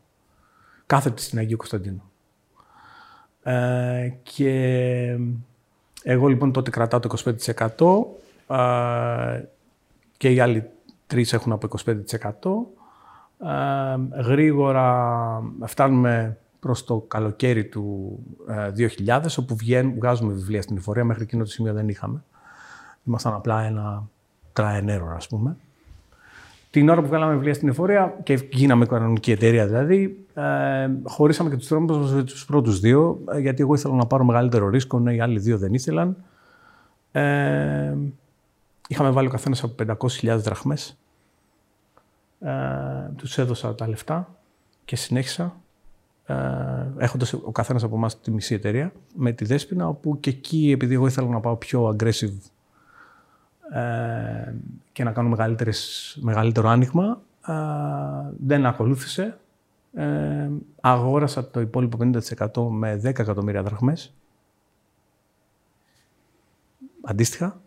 κάθετη 0.87 1.23
στην 1.23 1.39
Αγίου 1.39 1.57
Κωνσταντίνου. 1.57 2.12
Ε, 3.43 4.13
και 4.23 5.19
εγώ 6.03 6.27
λοιπόν 6.29 6.53
τότε 6.53 6.71
κρατάω 6.71 7.01
το 7.01 7.17
25% 8.49 8.57
ε, 8.57 9.45
και 10.17 10.31
οι 10.31 10.41
άλλοι 10.41 10.71
τρεις 11.07 11.33
έχουν 11.33 11.53
από 11.53 11.69
25% 13.39 14.25
γρήγορα 14.25 15.43
φτάνουμε 15.65 16.37
προς 16.61 16.85
το 16.85 17.05
καλοκαίρι 17.09 17.65
του 17.65 18.19
2000, 18.49 19.07
ε, 19.07 19.21
όπου 19.39 19.57
βγαίνουν, 19.57 19.95
βγάζουμε 19.95 20.33
βιβλία 20.33 20.63
στην 20.63 20.77
εφορία. 20.77 21.05
Μέχρι 21.05 21.23
εκείνο 21.23 21.45
το 21.45 21.51
σημείο 21.51 21.73
δεν 21.73 21.89
είχαμε. 21.89 22.23
Ήμασταν 23.05 23.35
απλά 23.35 23.63
ένα 23.63 24.09
τράενέρο, 24.53 25.15
ας 25.17 25.29
πούμε. 25.29 25.57
Την 26.73 26.89
ώρα 26.89 27.01
που 27.01 27.07
βγάλαμε 27.07 27.33
βιβλία 27.33 27.55
στην 27.55 27.69
εφορία 27.69 28.19
και 28.23 28.49
γίναμε 28.51 28.87
κανονική 28.87 29.31
εταιρεία 29.31 29.67
δηλαδή, 29.67 30.25
ε, 30.35 30.91
χωρίσαμε 31.03 31.51
και 31.51 31.57
τους 31.57 31.69
τρόπους 31.69 31.97
μας 31.97 32.13
με 32.13 32.23
τους 32.23 32.45
πρώτους 32.45 32.81
δύο, 32.81 33.21
ε, 33.33 33.39
γιατί 33.39 33.63
εγώ 33.63 33.75
ήθελα 33.75 33.95
να 33.95 34.07
πάρω 34.07 34.25
μεγαλύτερο 34.25 34.69
ρίσκο, 34.69 34.99
ναι, 34.99 35.15
οι 35.15 35.21
άλλοι 35.21 35.39
δύο 35.39 35.59
δεν 35.59 35.75
ήθελαν. 35.75 36.17
Ε, 37.13 37.95
είχαμε 38.89 39.11
βάλει 39.11 39.27
ο 39.27 39.31
καθένας 39.31 39.63
από 39.63 39.75
500.000 39.75 40.37
δραχμές 40.39 40.99
ε, 42.41 42.51
τους 43.17 43.39
έδωσα 43.39 43.75
τα 43.75 43.89
λεφτά 43.89 44.35
και 44.85 44.97
συνέχισα 44.97 45.57
ε, 46.27 46.35
έχοντας 46.99 47.33
ο 47.33 47.53
καθένας 47.53 47.83
από 47.83 47.97
εμάς 47.97 48.21
τη 48.21 48.31
μισή 48.31 48.55
εταιρεία 48.55 48.93
με 49.15 49.33
τη 49.33 49.45
Δέσποινα, 49.45 49.89
όπου 49.89 50.21
και 50.21 50.31
εκεί 50.31 50.71
επειδή 50.71 50.95
εγώ 50.95 51.07
ήθελα 51.07 51.29
να 51.29 51.41
πάω 51.41 51.57
πιο 51.57 51.97
aggressive 51.97 52.35
ε, 53.73 54.55
και 54.93 55.05
να 55.05 55.13
κάνω 55.13 55.37
μεγαλύτερο 56.21 56.69
άνοιγμα, 56.69 57.21
ε, 57.47 57.53
δεν 58.47 58.67
ακολούθησε. 58.67 59.37
Ε, 59.95 60.49
αγόρασα 60.81 61.51
το 61.51 61.61
υπόλοιπο 61.61 61.99
50% 62.55 62.69
με 62.71 62.95
10 62.95 63.05
εκατομμύρια 63.05 63.63
δραχμές. 63.63 64.15
Αντίστοιχα. 67.03 67.61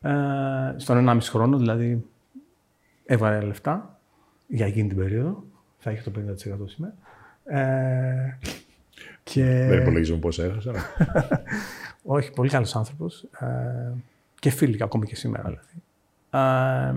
Ε, 0.00 0.74
στον 0.76 1.08
1,5 1.08 1.18
χρόνο, 1.20 1.58
δηλαδή 1.58 2.04
έβαλε 3.06 3.40
λεφτά 3.40 3.98
για 4.46 4.66
εκείνη 4.66 4.88
την 4.88 4.96
περίοδο. 4.96 5.44
Θα 5.78 5.90
είχε 5.90 6.10
το 6.10 6.20
50% 6.20 6.68
σήμερα. 6.68 6.94
Ε, 7.44 8.38
και... 9.22 9.44
Δεν 9.44 9.80
υπολογίζουμε 9.80 10.18
πόσα 10.18 10.44
έχασα. 10.44 10.72
Όχι, 12.02 12.30
πολύ 12.30 12.50
καλός 12.50 12.76
άνθρωπος. 12.76 13.22
Ε, 13.40 13.92
και 14.46 14.52
φίλοι, 14.52 14.82
ακόμη 14.82 15.06
και 15.06 15.16
σήμερα 15.16 15.42
δηλαδή. 15.42 15.82
Ε, 16.30 16.94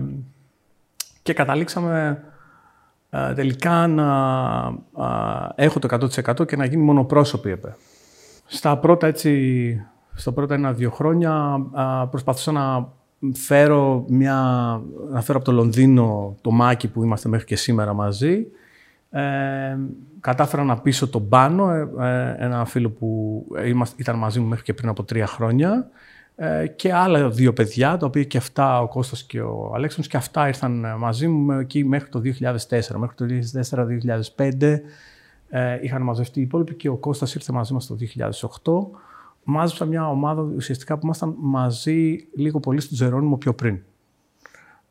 και 1.22 1.32
καταλήξαμε 1.32 2.22
ε, 3.10 3.34
τελικά 3.34 3.86
να 3.86 4.08
ε, 5.56 5.64
έχω 5.64 5.78
το 5.78 5.88
100% 6.40 6.46
και 6.46 6.56
να 6.56 6.64
γίνει 6.64 6.82
μονοπρόσωπη 6.82 7.50
ΕΠΕ. 7.50 7.76
Στα 8.46 8.78
πρώτα 8.78 9.06
έτσι, 9.06 9.86
στο 10.14 10.32
πρώτα 10.32 10.54
ένα-δύο 10.54 10.90
χρόνια 10.90 11.60
ε, 11.76 12.06
προσπαθούσα 12.10 12.52
να 12.52 12.88
φέρω 13.34 14.04
μια, 14.08 14.36
να 15.10 15.20
φέρω 15.20 15.38
από 15.38 15.46
το 15.46 15.52
Λονδίνο 15.52 16.36
το 16.40 16.50
Μάκη 16.50 16.88
που 16.88 17.04
είμαστε 17.04 17.28
μέχρι 17.28 17.46
και 17.46 17.56
σήμερα 17.56 17.92
μαζί. 17.92 18.46
Ε, 19.10 19.78
κατάφερα 20.20 20.64
να 20.64 20.80
πείσω 20.80 21.08
τον 21.08 21.28
Πάνο, 21.28 21.70
ε, 21.70 21.88
ε, 21.98 22.44
ένα 22.44 22.64
φίλο 22.64 22.90
που 22.90 23.46
ήταν 23.96 24.16
μαζί 24.16 24.40
μου 24.40 24.46
μέχρι 24.46 24.64
και 24.64 24.74
πριν 24.74 24.88
από 24.88 25.04
τρία 25.04 25.26
χρόνια 25.26 25.72
ε, 25.72 25.90
και 26.76 26.92
άλλα 26.92 27.30
δύο 27.30 27.52
παιδιά, 27.52 27.96
τα 27.96 28.06
οποία 28.06 28.24
και 28.24 28.36
αυτά, 28.36 28.80
ο 28.80 28.88
Κώστας 28.88 29.22
και 29.22 29.40
ο 29.40 29.72
Αλέξανδρος, 29.74 30.06
και 30.06 30.16
αυτά 30.16 30.46
ήρθαν 30.46 30.86
μαζί 30.98 31.28
μου 31.28 31.52
εκεί 31.52 31.84
μέχρι 31.84 32.08
το 32.08 32.20
2004. 32.20 32.96
Μέχρι 32.96 33.16
το 33.16 33.26
2004-2005 34.36 34.80
ε, 35.50 35.78
είχαν 35.82 36.02
μαζευτεί 36.02 36.38
οι 36.38 36.42
υπόλοιποι 36.42 36.74
και 36.74 36.88
ο 36.88 36.96
Κώστας 36.96 37.34
ήρθε 37.34 37.52
μαζί 37.52 37.72
μας 37.72 37.86
το 37.86 37.96
2008 38.90 38.98
μάζεψα 39.44 39.84
μια 39.84 40.08
ομάδα 40.08 40.42
ουσιαστικά 40.42 40.94
που 40.94 41.00
ήμασταν 41.04 41.34
μαζί 41.38 42.28
λίγο 42.36 42.60
πολύ 42.60 42.80
στο 42.80 42.94
Τζερόνιμο 42.94 43.36
πιο 43.36 43.54
πριν. 43.54 43.78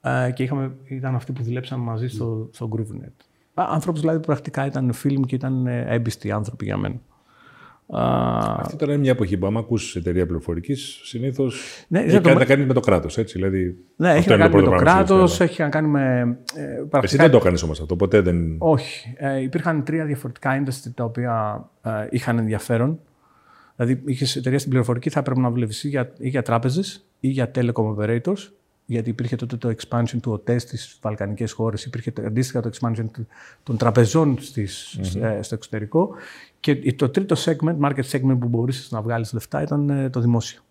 Ε, 0.01 0.31
και 0.31 0.43
είχαμε, 0.43 0.75
ήταν 0.85 1.15
αυτοί 1.15 1.31
που 1.31 1.43
δουλέψαν 1.43 1.79
μαζί 1.79 2.07
στο, 2.07 2.49
στο 2.51 2.69
GrooveNet. 2.75 3.25
Άνθρωποι 3.53 3.99
δηλαδή 3.99 4.19
που 4.19 4.25
πρακτικά 4.25 4.65
ήταν 4.65 4.93
φίλοι 4.93 5.17
μου 5.17 5.25
και 5.25 5.35
ήταν 5.35 5.67
ε, 5.67 5.85
έμπιστοι 5.87 6.31
άνθρωποι 6.31 6.65
για 6.65 6.77
μένα. 6.77 6.95
Αυτή 7.91 8.75
τώρα 8.75 8.91
είναι 8.91 9.01
μια 9.01 9.11
εποχή 9.11 9.37
που, 9.37 9.45
άμα 9.45 9.59
ακούσεις 9.59 9.95
εταιρεία 9.95 10.25
πληροφορικής, 10.25 10.99
συνήθως 11.03 11.85
ναι, 11.87 11.99
έχει 11.99 12.21
το... 12.21 12.33
να 12.33 12.45
κάνει 12.45 12.65
με 12.65 12.73
το 12.73 12.79
κράτος. 12.79 13.15
Δηλαδή, 13.15 13.77
ναι, 13.95 14.13
έχει 14.13 14.29
να 14.29 14.37
κάνει 14.37 14.55
με 14.55 14.61
το 14.61 14.71
κράτος, 14.71 15.39
έχει 15.39 15.61
να 15.61 15.69
κάνει 15.69 15.87
με. 15.87 16.37
Ε, 16.55 16.61
πρακτικά... 16.63 16.99
Εσύ 17.03 17.17
δεν 17.17 17.31
το 17.31 17.37
έκανε 17.37 17.59
όμως 17.63 17.79
αυτό, 17.79 17.95
ποτέ 17.95 18.21
δεν. 18.21 18.55
Όχι. 18.57 19.13
Ε, 19.17 19.41
υπήρχαν 19.41 19.83
τρία 19.83 20.05
διαφορετικά 20.05 20.63
industry 20.63 20.91
τα 20.95 21.03
οποία 21.03 21.65
ε, 21.81 21.89
είχαν 22.09 22.37
ενδιαφέρον. 22.37 22.99
Δηλαδή, 23.75 24.01
είχες 24.05 24.35
εταιρεία 24.35 24.59
στην 24.59 24.69
πληροφορική, 24.71 25.09
θα 25.09 25.19
έπρεπε 25.19 25.39
να 25.39 25.51
δουλεύει 25.51 25.73
ή 25.83 25.87
για, 25.87 26.13
ή 26.17 26.29
για 26.29 26.41
τράπεζες 26.41 27.05
ή 27.19 27.27
για 27.27 27.51
telecom 27.55 27.95
operators 27.95 28.51
γιατί 28.91 29.09
υπήρχε 29.09 29.35
τότε 29.35 29.57
το 29.57 29.69
expansion 29.69 30.17
του 30.21 30.31
ΟΤΕ 30.31 30.57
στις 30.57 30.97
Βαλκανικές 31.01 31.51
χώρες, 31.51 31.85
υπήρχε 31.85 32.11
το, 32.11 32.21
αντίστοιχα 32.25 32.61
το 32.61 32.69
expansion 32.73 33.05
των 33.63 33.77
τραπεζών 33.77 34.37
στις, 34.39 34.99
mm-hmm. 35.01 35.39
στο 35.41 35.55
εξωτερικό 35.55 36.09
και 36.59 36.93
το 36.93 37.09
τρίτο 37.09 37.35
segment, 37.37 37.79
market 37.81 38.03
segment 38.11 38.37
που 38.39 38.47
μπορούσες 38.47 38.91
να 38.91 39.01
βγάλεις 39.01 39.33
λεφτά 39.33 39.61
ήταν 39.61 39.89
ε, 39.89 40.09
το 40.09 40.19
δημόσιο. 40.19 40.61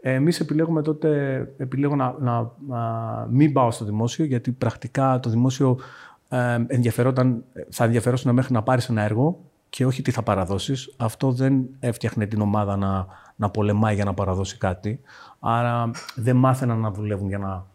Εμείς 0.00 0.40
επιλέγουμε 0.40 0.82
τότε, 0.82 1.38
επιλέγω 1.56 1.96
να, 1.96 2.16
να, 2.20 2.50
να, 2.68 2.80
μην 3.30 3.52
πάω 3.52 3.70
στο 3.70 3.84
δημόσιο, 3.84 4.24
γιατί 4.24 4.50
πρακτικά 4.50 5.20
το 5.20 5.30
δημόσιο 5.30 5.78
ε, 6.28 6.58
ενδιαφερόταν, 6.66 7.44
θα 7.70 7.84
ενδιαφερόσουν 7.84 8.34
μέχρι 8.34 8.52
να 8.52 8.62
πάρεις 8.62 8.88
ένα 8.88 9.02
έργο 9.02 9.40
και 9.68 9.86
όχι 9.86 10.02
τι 10.02 10.10
θα 10.10 10.22
παραδώσεις. 10.22 10.94
Αυτό 10.96 11.32
δεν 11.32 11.68
έφτιαχνε 11.78 12.26
την 12.26 12.40
ομάδα 12.40 12.76
να, 12.76 13.06
να 13.36 13.50
πολεμάει 13.50 13.94
για 13.94 14.04
να 14.04 14.14
παραδώσει 14.14 14.58
κάτι. 14.58 15.00
Άρα 15.40 15.90
δεν 16.14 16.36
μάθαιναν 16.36 16.78
να 16.78 16.90
δουλεύουν 16.90 17.28
για 17.28 17.38
να... 17.38 17.66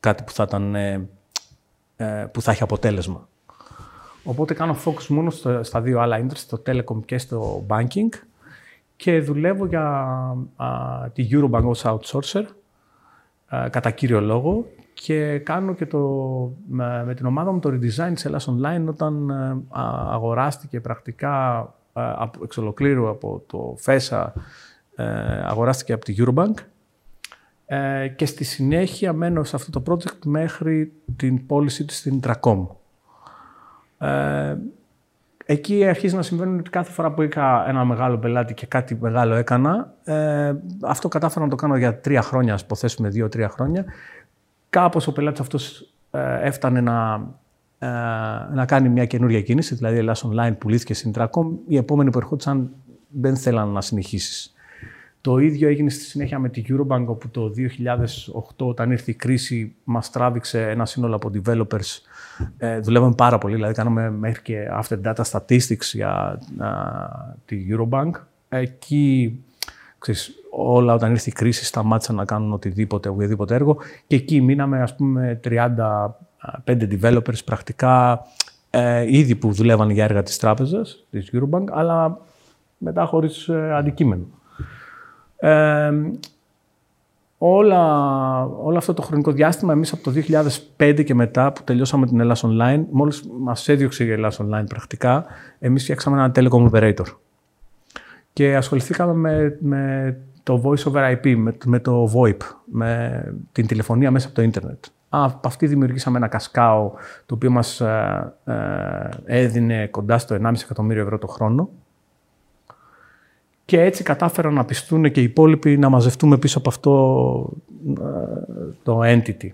κάτι 0.00 0.22
που 0.22 0.32
θα, 0.32 0.42
ήταν, 0.42 0.74
ε, 0.74 1.08
ε, 1.96 2.26
που 2.32 2.40
θα 2.40 2.50
έχει 2.50 2.62
αποτέλεσμα. 2.62 3.28
Οπότε 4.24 4.54
κάνω 4.54 4.76
focus 4.84 5.06
μόνο 5.06 5.30
στα 5.62 5.80
δύο 5.80 6.00
άλλα 6.00 6.20
interest, 6.20 6.36
στο 6.36 6.62
telecom 6.66 7.04
και 7.04 7.18
στο 7.18 7.66
banking 7.68 8.08
και 8.96 9.20
δουλεύω 9.20 9.66
για 9.66 9.84
α, 10.56 10.68
τη 11.12 11.28
Eurobank 11.30 11.62
ως 11.64 11.84
outsourcer 11.86 12.44
κατά 13.70 13.90
κύριο 13.90 14.20
λόγο 14.20 14.66
και 14.94 15.38
κάνω 15.38 15.74
και 15.74 15.86
το, 15.86 15.98
με, 16.68 17.12
την 17.16 17.26
ομάδα 17.26 17.52
μου 17.52 17.58
το 17.58 17.68
redesign 17.68 18.10
της 18.14 18.24
Ελλάς 18.24 18.48
Online 18.50 18.84
όταν 18.88 19.30
ε, 19.30 19.56
αγοράστηκε 20.10 20.80
πρακτικά 20.80 21.74
εξ 22.42 22.56
ολοκλήρου 22.56 23.08
από 23.08 23.42
το 23.46 23.76
FESA 23.84 24.26
ε, 24.96 25.04
αγοράστηκε 25.44 25.92
από 25.92 26.04
τη 26.04 26.14
Eurobank 26.18 26.54
ε, 27.66 28.08
και 28.08 28.26
στη 28.26 28.44
συνέχεια 28.44 29.12
μένω 29.12 29.44
σε 29.44 29.56
αυτό 29.56 29.80
το 29.80 29.92
project 29.92 30.24
μέχρι 30.24 30.92
την 31.16 31.46
πώληση 31.46 31.84
της 31.84 31.98
στην 31.98 32.20
Tracom. 32.24 32.66
Ε, 33.98 34.56
εκεί 35.46 35.86
αρχίζει 35.86 36.16
να 36.16 36.22
συμβαίνει 36.22 36.58
ότι 36.58 36.70
κάθε 36.70 36.92
φορά 36.92 37.12
που 37.12 37.22
είχα 37.22 37.68
ένα 37.68 37.84
μεγάλο 37.84 38.18
πελάτη 38.18 38.54
και 38.54 38.66
κάτι 38.66 38.98
μεγάλο 39.00 39.34
έκανα, 39.34 39.94
ε, 40.04 40.54
αυτό 40.80 41.08
κατάφερα 41.08 41.44
να 41.44 41.50
το 41.50 41.56
κάνω 41.56 41.76
για 41.76 42.00
τρία 42.00 42.22
χρόνια, 42.22 42.54
ας 42.54 42.60
υποθέσουμε 42.60 43.08
δύο-τρία 43.08 43.48
χρόνια. 43.48 43.84
Κάπως 44.70 45.06
ο 45.06 45.12
πελάτης 45.12 45.40
αυτός 45.40 45.92
ε, 46.10 46.46
έφτανε 46.46 46.80
να, 46.80 47.28
ε, 47.78 47.88
να 48.54 48.64
κάνει 48.66 48.88
μια 48.88 49.06
καινούργια 49.06 49.42
κίνηση, 49.42 49.74
δηλαδή 49.74 49.96
η 49.96 49.98
Ελλάς 49.98 50.26
Online 50.26 50.54
πουλήθηκε 50.58 50.94
στην 50.94 51.12
Tracom, 51.14 51.46
οι 51.66 51.76
επόμενοι 51.76 52.10
που 52.10 52.18
ερχόντουσαν 52.18 52.70
δεν 53.08 53.36
θέλαν 53.36 53.68
να 53.68 53.80
συνεχίσεις. 53.80 54.53
Το 55.24 55.38
ίδιο 55.38 55.68
έγινε 55.68 55.90
στη 55.90 56.02
συνέχεια 56.02 56.38
με 56.38 56.48
τη 56.48 56.62
Eurobank, 56.68 57.04
όπου 57.06 57.28
το 57.28 57.52
2008, 57.56 58.66
όταν 58.66 58.90
ήρθε 58.90 59.10
η 59.10 59.14
κρίση, 59.14 59.74
μας 59.84 60.10
τράβηξε 60.10 60.70
ένα 60.70 60.86
σύνολο 60.86 61.14
από 61.14 61.30
developers. 61.34 62.00
Ε, 62.56 62.78
δουλεύαμε 62.80 63.14
πάρα 63.14 63.38
πολύ, 63.38 63.54
δηλαδή 63.54 63.74
κάναμε 63.74 64.10
μέχρι 64.10 64.42
και 64.42 64.68
after 64.82 65.00
data 65.04 65.22
statistics 65.30 65.92
για 65.92 66.38
τη 67.44 67.66
Eurobank. 67.70 68.10
Εκεί, 68.48 69.38
ξέρεις, 69.98 70.34
όλα 70.50 70.94
όταν 70.94 71.10
ήρθε 71.10 71.30
η 71.30 71.32
κρίση 71.32 71.64
σταμάτησαν 71.64 72.14
να 72.14 72.24
κάνουν 72.24 72.52
οτιδήποτε, 72.52 73.08
οποιοδήποτε 73.08 73.54
έργο 73.54 73.76
και 74.06 74.16
εκεί 74.16 74.40
μείναμε, 74.40 74.82
ας 74.82 74.96
πούμε, 74.96 75.40
35 75.44 76.08
developers 76.66 77.44
πρακτικά 77.44 78.26
ε, 78.70 79.16
ήδη 79.16 79.34
που 79.34 79.52
δουλεύαν 79.52 79.90
για 79.90 80.04
έργα 80.04 80.22
της 80.22 80.36
τράπεζας, 80.36 81.06
της 81.10 81.30
Eurobank, 81.32 81.64
αλλά 81.70 82.20
μετά 82.78 83.04
χωρίς 83.04 83.48
ε, 83.48 83.74
αντικείμενο 83.74 84.24
όλα, 87.38 88.44
όλο 88.44 88.76
αυτό 88.76 88.94
το 88.94 89.02
χρονικό 89.02 89.32
διάστημα, 89.32 89.72
εμείς 89.72 89.92
από 89.92 90.02
το 90.02 90.12
2005 90.76 91.04
και 91.04 91.14
μετά 91.14 91.52
που 91.52 91.64
τελειώσαμε 91.64 92.06
την 92.06 92.20
Ελλάς 92.20 92.44
Online, 92.46 92.84
μόλις 92.90 93.24
μας 93.40 93.68
έδιωξε 93.68 94.04
η 94.04 94.10
Ελλάς 94.10 94.40
Online 94.42 94.64
πρακτικά, 94.68 95.24
εμείς 95.58 95.82
φτιάξαμε 95.82 96.16
ένα 96.16 96.32
telecom 96.34 96.70
operator. 96.70 97.06
Και 98.32 98.56
ασχοληθήκαμε 98.56 99.12
με, 99.12 99.56
με 99.60 100.16
το 100.42 100.62
voice 100.64 100.92
over 100.92 101.12
IP, 101.12 101.34
με, 101.36 101.56
με 101.64 101.78
το 101.78 102.12
VoIP, 102.14 102.36
με 102.64 103.22
την 103.52 103.66
τηλεφωνία 103.66 104.10
μέσα 104.10 104.26
από 104.26 104.34
το 104.34 104.42
ίντερνετ. 104.42 104.84
Από 105.08 105.48
αυτή 105.48 105.66
δημιουργήσαμε 105.66 106.16
ένα 106.16 106.28
κασκάο 106.28 106.92
το 107.26 107.34
οποίο 107.34 107.50
μας 107.50 107.80
ε, 107.80 108.34
ε, 108.44 109.42
έδινε 109.42 109.86
κοντά 109.86 110.18
στο 110.18 110.36
1,5 110.42 110.52
εκατομμύριο 110.62 111.02
ευρώ 111.02 111.18
το 111.18 111.26
χρόνο 111.26 111.68
και 113.64 113.80
έτσι 113.80 114.02
κατάφεραν 114.02 114.54
να 114.54 114.64
πιστούν 114.64 115.10
και 115.10 115.20
οι 115.20 115.24
υπόλοιποι 115.24 115.78
να 115.78 115.88
μαζευτούμε 115.88 116.38
πίσω 116.38 116.58
από 116.58 116.68
αυτό 116.68 117.52
ε, 117.88 118.72
το 118.82 119.00
entity. 119.02 119.48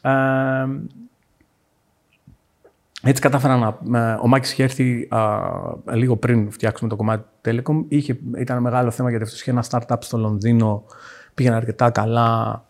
Ε, 0.00 0.66
έτσι 3.06 3.22
κατάφερα 3.22 3.78
να... 3.82 4.18
Ο 4.22 4.28
Μάκης 4.28 4.52
είχε 4.52 4.62
έρθει 4.62 5.08
λίγο 5.92 6.16
πριν 6.16 6.50
φτιάξουμε 6.50 6.90
το 6.90 6.96
κομμάτι 6.96 7.24
του 7.42 7.50
Telecom. 7.50 7.84
Είχε, 7.88 8.18
ήταν 8.38 8.62
μεγάλο 8.62 8.90
θέμα 8.90 9.08
γιατί 9.08 9.24
αυτός 9.24 9.40
είχε 9.40 9.50
ένα 9.50 9.64
startup 9.70 9.96
στο 9.98 10.18
Λονδίνο. 10.18 10.84
Πήγαινε 11.34 11.56
αρκετά 11.56 11.90
καλά. 11.90 12.64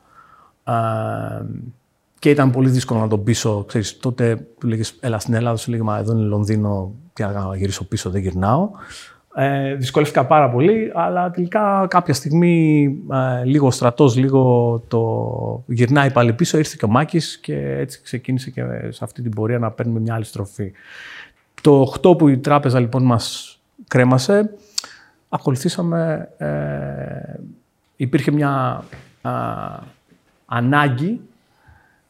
και 2.18 2.30
ήταν 2.30 2.50
πολύ 2.50 2.68
δύσκολο 2.70 3.00
να 3.00 3.08
τον 3.08 3.24
πείσω. 3.24 3.64
Ξέρεις, 3.68 3.98
τότε 3.98 4.46
του 4.58 4.66
λέγες, 4.66 4.96
έλα 5.00 5.18
στην 5.18 5.34
Ελλάδα, 5.34 5.56
σου 5.56 5.70
λέγε, 5.70 5.82
μα 5.82 5.98
εδώ 5.98 6.12
είναι 6.12 6.22
Λονδίνο 6.22 6.92
και 7.12 7.24
να 7.24 7.56
γυρίσω 7.56 7.84
πίσω, 7.84 8.10
δεν 8.10 8.20
γυρνάω. 8.20 8.70
Ε, 9.36 9.74
δυσκολεύτηκα 9.74 10.26
πάρα 10.26 10.50
πολύ, 10.50 10.92
αλλά 10.94 11.30
τελικά 11.30 11.86
κάποια 11.90 12.14
στιγμή 12.14 12.84
ε, 13.12 13.44
λίγο 13.44 13.66
ο 13.66 13.70
στρατός, 13.70 14.16
λίγο 14.16 14.82
το 14.88 15.64
γυρνάει 15.66 16.10
πάλι 16.10 16.32
πίσω, 16.32 16.58
ήρθε 16.58 16.76
και 16.78 16.84
ο 16.84 16.88
Μάκης 16.88 17.38
και 17.38 17.76
έτσι 17.78 18.00
ξεκίνησε 18.02 18.50
και 18.50 18.62
σε 18.88 19.04
αυτή 19.04 19.22
την 19.22 19.30
πορεία 19.30 19.58
να 19.58 19.70
παίρνουμε 19.70 20.00
μια 20.00 20.14
άλλη 20.14 20.24
στροφή. 20.24 20.72
Το 21.62 21.92
8 22.02 22.18
που 22.18 22.28
η 22.28 22.38
τράπεζα 22.38 22.80
λοιπόν 22.80 23.02
μας 23.02 23.58
κρέμασε, 23.88 24.50
ακολουθήσαμε, 25.28 26.28
ε, 26.36 27.40
υπήρχε 27.96 28.30
μια 28.30 28.84
ανάγκη 30.46 31.20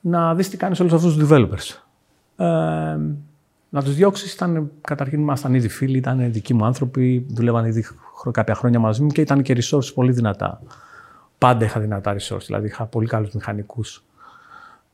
να 0.00 0.34
δεις 0.34 0.48
τι 0.48 0.56
κάνεις 0.56 0.80
όλους 0.80 0.92
αυτούς 0.92 1.16
τους 1.16 1.28
developers. 1.30 1.82
Ε, 2.37 2.98
να 3.74 3.82
τους 3.82 3.94
διώξεις 3.94 4.32
ήταν 4.32 4.70
καταρχήν 4.80 5.20
ήμασταν 5.20 5.54
ήδη 5.54 5.68
φίλοι, 5.68 5.96
ήταν 5.96 6.32
δικοί 6.32 6.54
μου 6.54 6.64
άνθρωποι, 6.64 7.26
δουλεύαν 7.28 7.64
ήδη 7.64 7.84
κάποια 8.30 8.54
χρόνια 8.54 8.78
μαζί 8.78 9.02
μου 9.02 9.08
και 9.08 9.20
ήταν 9.20 9.42
και 9.42 9.56
resources 9.56 9.94
πολύ 9.94 10.12
δυνατά. 10.12 10.62
Πάντα 11.38 11.64
είχα 11.64 11.80
δυνατά 11.80 12.16
resources, 12.16 12.44
δηλαδή 12.46 12.66
είχα 12.66 12.87
πολύ 12.87 13.06
καλούς 13.06 13.32
μηχανικούς. 13.32 14.04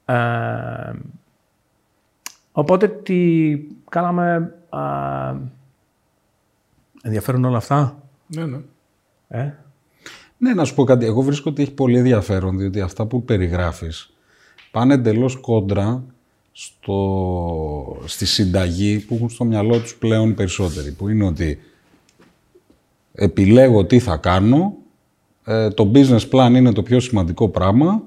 Ε, 0.04 0.16
οπότε 2.52 2.88
τι 2.88 3.50
κάναμε. 3.88 4.54
Ε, 4.72 5.36
ενδιαφέρον 7.02 7.44
όλα 7.44 7.56
αυτά; 7.56 8.02
Ναι, 8.26 8.44
ναι. 8.44 8.60
Ε; 9.28 9.52
Ναι, 10.38 10.54
να 10.54 10.64
σου 10.64 10.74
πω 10.74 10.84
κάτι. 10.84 11.04
Εγώ 11.04 11.22
βρίσκω 11.22 11.50
ότι 11.50 11.62
έχει 11.62 11.74
πολύ 11.74 11.98
ενδιαφέρον, 11.98 12.58
διότι 12.58 12.80
αυτά 12.80 13.06
που 13.06 13.24
περιγράφεις 13.24 14.12
πάνε 14.70 14.94
εντελώς 14.94 15.40
κόντρα 15.40 16.04
στο, 16.52 18.02
στη 18.04 18.26
συνταγή 18.26 18.98
που 18.98 19.14
έχουν 19.14 19.30
στο 19.30 19.44
μυαλό 19.44 19.78
τους 19.78 19.94
πλέον 19.94 20.30
οι 20.30 20.32
περισσότεροι, 20.32 20.92
που 20.92 21.08
είναι 21.08 21.24
ότι 21.24 21.58
επιλέγω 23.14 23.84
τι 23.84 23.98
θα 23.98 24.16
κάνω, 24.16 24.74
ε, 25.44 25.70
το 25.70 25.90
business 25.94 26.28
plan 26.30 26.52
είναι 26.56 26.72
το 26.72 26.82
πιο 26.82 27.00
σημαντικό 27.00 27.48
πράγμα 27.48 28.02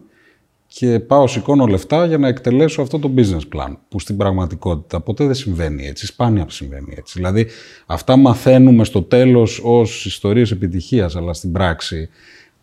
και 0.68 1.00
πάω 1.00 1.28
σηκώνω 1.28 1.66
λεφτά 1.66 2.06
για 2.06 2.18
να 2.18 2.28
εκτελέσω 2.28 2.82
αυτό 2.82 3.00
το 3.00 3.12
business 3.18 3.58
plan, 3.58 3.76
που 3.90 4.00
στην 4.00 4.18
πραγματικότητα 4.18 5.00
ποτέ 5.00 5.26
δεν 5.26 5.36
συμβαίνει 5.36 5.88
έτσι, 5.88 6.06
σπάνια 6.06 6.46
συμβαίνει 6.50 6.94
έτσι. 6.98 7.14
Δηλαδή, 7.16 7.48
αυτά 7.86 8.18
μαθαίνουμε 8.18 8.84
στο 8.84 9.02
τέλος 9.02 9.62
ως 9.64 10.06
ιστορίες 10.06 10.52
επιτυχίας, 10.52 11.16
αλλά 11.16 11.34
στην 11.34 11.52
πράξη 11.52 12.10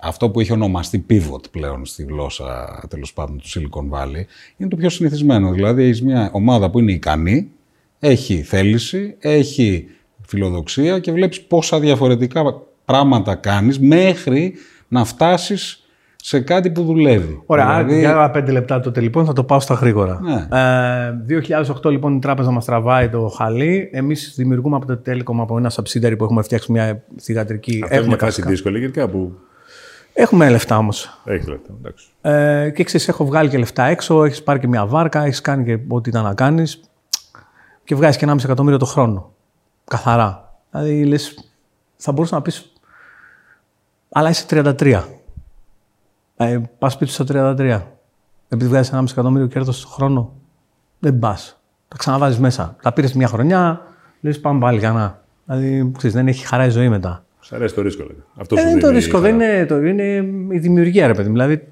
αυτό 0.03 0.31
που 0.31 0.41
έχει 0.41 0.53
ονομαστεί 0.53 1.07
pivot 1.11 1.51
πλέον 1.51 1.87
στη 1.87 2.03
γλώσσα 2.03 2.81
τέλος 2.89 3.13
πάντων 3.13 3.39
του 3.39 3.49
Silicon 3.49 3.97
Valley 3.99 4.25
είναι 4.57 4.69
το 4.69 4.77
πιο 4.77 4.89
συνηθισμένο. 4.89 5.53
Δηλαδή 5.53 5.83
έχεις 5.83 6.03
μια 6.03 6.31
ομάδα 6.33 6.71
που 6.71 6.79
είναι 6.79 6.93
ικανή, 6.93 7.51
έχει 7.99 8.43
θέληση, 8.43 9.17
έχει 9.19 9.87
φιλοδοξία 10.27 10.99
και 10.99 11.13
βλέπεις 11.13 11.41
πόσα 11.41 11.81
διαφορετικά 11.81 12.63
πράγματα 12.85 13.35
κάνεις 13.35 13.81
μέχρι 13.81 14.55
να 14.89 15.05
φτάσεις 15.05 15.85
σε 16.17 16.41
κάτι 16.41 16.71
που 16.71 16.83
δουλεύει. 16.83 17.43
Ωραία, 17.47 17.85
δηλαδή... 17.85 17.99
για 17.99 18.31
πέντε 18.31 18.53
λεπτά 18.53 18.81
τότε 18.81 19.01
λοιπόν 19.01 19.25
θα 19.25 19.33
το 19.33 19.45
πάω 19.45 19.61
στα 19.61 19.75
γρήγορα. 19.75 20.21
Ναι. 20.23 20.47
Ε, 21.37 21.41
2008 21.85 21.91
λοιπόν 21.91 22.17
η 22.17 22.19
τράπεζα 22.19 22.51
μας 22.51 22.65
τραβάει 22.65 23.09
το 23.09 23.29
χαλί. 23.29 23.91
Εμείς 23.93 24.35
δημιουργούμε 24.37 24.77
από 24.77 24.87
το 24.87 25.01
Telecom 25.07 25.37
από 25.41 25.59
ένα 25.59 25.71
subsidiary 25.71 26.15
που 26.19 26.25
έχουμε 26.25 26.43
φτιάξει 26.43 26.73
μια 26.73 27.03
θηγατρική. 27.21 27.81
Αυτό 27.83 27.97
είναι 27.97 28.07
μια 28.07 28.17
φάση 28.17 28.43
δύσκολη 28.43 28.79
γιατί 28.79 28.99
κάπου 28.99 29.39
Έχουμε 30.13 30.51
λεφτά 30.51 30.79
όμως. 30.79 31.21
Έχεις 31.25 31.47
λεφτά, 31.49 31.73
εντάξει. 31.79 32.09
Ε, 32.21 32.71
και 32.71 32.85
ξέρεις, 32.85 33.09
έχω 33.09 33.25
βγάλει 33.25 33.49
και 33.49 33.59
λεφτά 33.59 33.85
έξω, 33.85 34.25
έχεις 34.25 34.43
πάρει 34.43 34.59
και 34.59 34.69
μια 34.69 34.87
βάρκα, 34.87 35.25
έχεις 35.25 35.41
κάνει 35.41 35.65
και 35.65 35.79
ό,τι 35.89 36.09
ήταν 36.09 36.25
να 36.25 36.35
κάνεις. 36.35 36.81
Και 37.85 37.95
βγάζεις 37.95 38.17
και 38.17 38.27
1,5 38.29 38.45
εκατομμύριο 38.45 38.79
το 38.79 38.85
χρόνο. 38.85 39.33
Καθαρά. 39.85 40.55
Δηλαδή 40.71 41.05
λες, 41.05 41.53
θα 41.97 42.13
μπορούσα 42.13 42.35
να 42.35 42.43
πεις. 42.43 42.73
Αλλά 44.11 44.29
είσαι 44.29 44.47
33. 44.47 45.05
Ε, 46.37 46.61
Πας 46.79 46.93
σπίτι 46.93 47.11
στα 47.11 47.25
33. 47.25 47.83
επειδή 48.49 48.71
βγάζεις 48.71 48.93
1,5 48.93 49.11
εκατομμύριο 49.11 49.47
κέρδος 49.47 49.81
το 49.81 49.89
χρόνο, 49.89 50.33
δεν 50.99 51.19
πας. 51.19 51.61
Τα 51.89 51.97
ξαναβάζεις 51.97 52.39
μέσα. 52.39 52.77
Τα 52.83 52.93
πήρες 52.93 53.13
μια 53.13 53.27
χρονιά, 53.27 53.83
λες 54.21 54.41
πάμε 54.41 54.61
πάλι 54.61 54.79
για 54.79 54.93
να. 54.93 55.23
Δηλαδή, 55.47 55.93
ξέρεις, 55.97 56.17
δεν 56.17 56.29
έχει 56.29 56.47
χαρά 56.47 56.65
η 56.67 56.71
ζωή 56.71 56.89
μετά. 56.89 57.25
Σ' 57.51 57.53
αρέσει 57.53 57.75
το 57.75 57.83
ρίσκο, 57.83 58.03
δηλαδή. 58.03 58.23
Αυτό 58.37 58.57
δεν 58.57 58.65
σου 58.65 58.71
είναι 58.71 58.81
το 58.81 58.87
δίνει 58.87 58.99
ρίσκο, 58.99 59.19
χαρά. 59.19 59.37
δεν 59.37 59.41
είναι, 59.41 59.67
το, 59.67 59.83
είναι 59.83 60.29
η 60.55 60.59
δημιουργία, 60.59 61.07
ρε 61.07 61.15
παιδί. 61.15 61.29
μου. 61.29 61.35
Δηλαδή, 61.35 61.69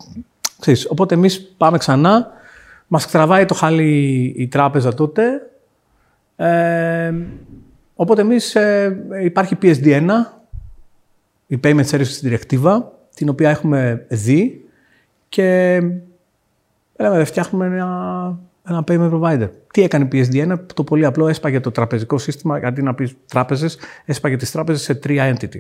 ξέρεις, 0.60 0.86
οπότε 0.90 1.14
εμείς 1.14 1.54
πάμε 1.56 1.78
ξανά, 1.78 2.26
μας 2.86 3.10
τραβάει 3.10 3.44
το 3.44 3.54
χάλι 3.54 4.22
η 4.36 4.48
τράπεζα 4.48 4.94
τότε. 4.94 5.50
Ε, 6.36 7.14
οπότε 7.94 8.20
εμείς 8.20 8.56
υπάρχει 9.22 9.58
PSD1, 9.62 10.08
η 11.46 11.60
Payment 11.64 11.84
Services 11.84 12.22
Directive, 12.22 12.82
την 13.14 13.28
οποία 13.28 13.50
έχουμε 13.50 14.06
δει 14.08 14.64
και 15.28 15.80
λέμε, 16.96 17.24
φτιάχνουμε 17.24 17.66
ένα, 17.66 18.38
ένα 18.68 18.84
payment 18.88 19.10
provider. 19.12 19.48
Τι 19.72 19.82
έκανε 19.82 20.08
η 20.12 20.28
PSD1, 20.32 20.58
το 20.74 20.84
πολύ 20.84 21.04
απλό, 21.04 21.28
έσπαγε 21.28 21.60
το 21.60 21.70
τραπεζικό 21.70 22.18
σύστημα, 22.18 22.60
αντί 22.64 22.82
να 22.82 22.94
πεις 22.94 23.14
τράπεζες, 23.28 23.78
έσπαγε 24.04 24.36
τις 24.36 24.50
τράπεζες 24.50 24.82
σε 24.82 24.94
τρία 24.94 25.36
entity. 25.36 25.58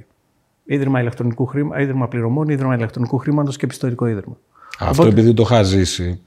Ίδρυμα 0.64 1.00
ηλεκτρονικού 1.00 1.46
χρήμα, 1.46 1.80
ίδρυμα 1.80 2.08
πληρωμών, 2.08 2.48
ίδρυμα 2.48 2.74
ηλεκτρονικού 2.74 3.18
χρήματος 3.18 3.56
και 3.56 3.66
πιστοτικό 3.66 4.06
ίδρυμα. 4.06 4.36
Αυτό 4.78 5.06
επειδή 5.06 5.34
το 5.34 5.42
είχα 5.42 5.62
ζήσει, 5.62 6.20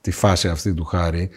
τη 0.00 0.10
φάση 0.10 0.48
αυτή 0.48 0.74
του 0.74 0.84
Χάρη, 0.84 1.30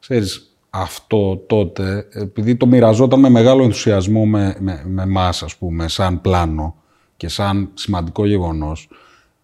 ξέρεις, 0.00 0.54
αυτό 0.70 1.36
τότε, 1.46 2.06
επειδή 2.12 2.56
το 2.56 2.66
μοιραζόταν 2.66 3.20
με 3.20 3.28
μεγάλο 3.28 3.62
ενθουσιασμό 3.62 4.26
με, 4.26 4.56
με, 4.60 4.82
με 4.86 5.02
εμάς, 5.02 5.42
ας 5.42 5.56
πούμε, 5.56 5.88
σαν 5.88 6.20
πλάνο 6.20 6.76
και 7.16 7.28
σαν 7.28 7.70
σημαντικό 7.74 8.26
γεγονός, 8.26 8.88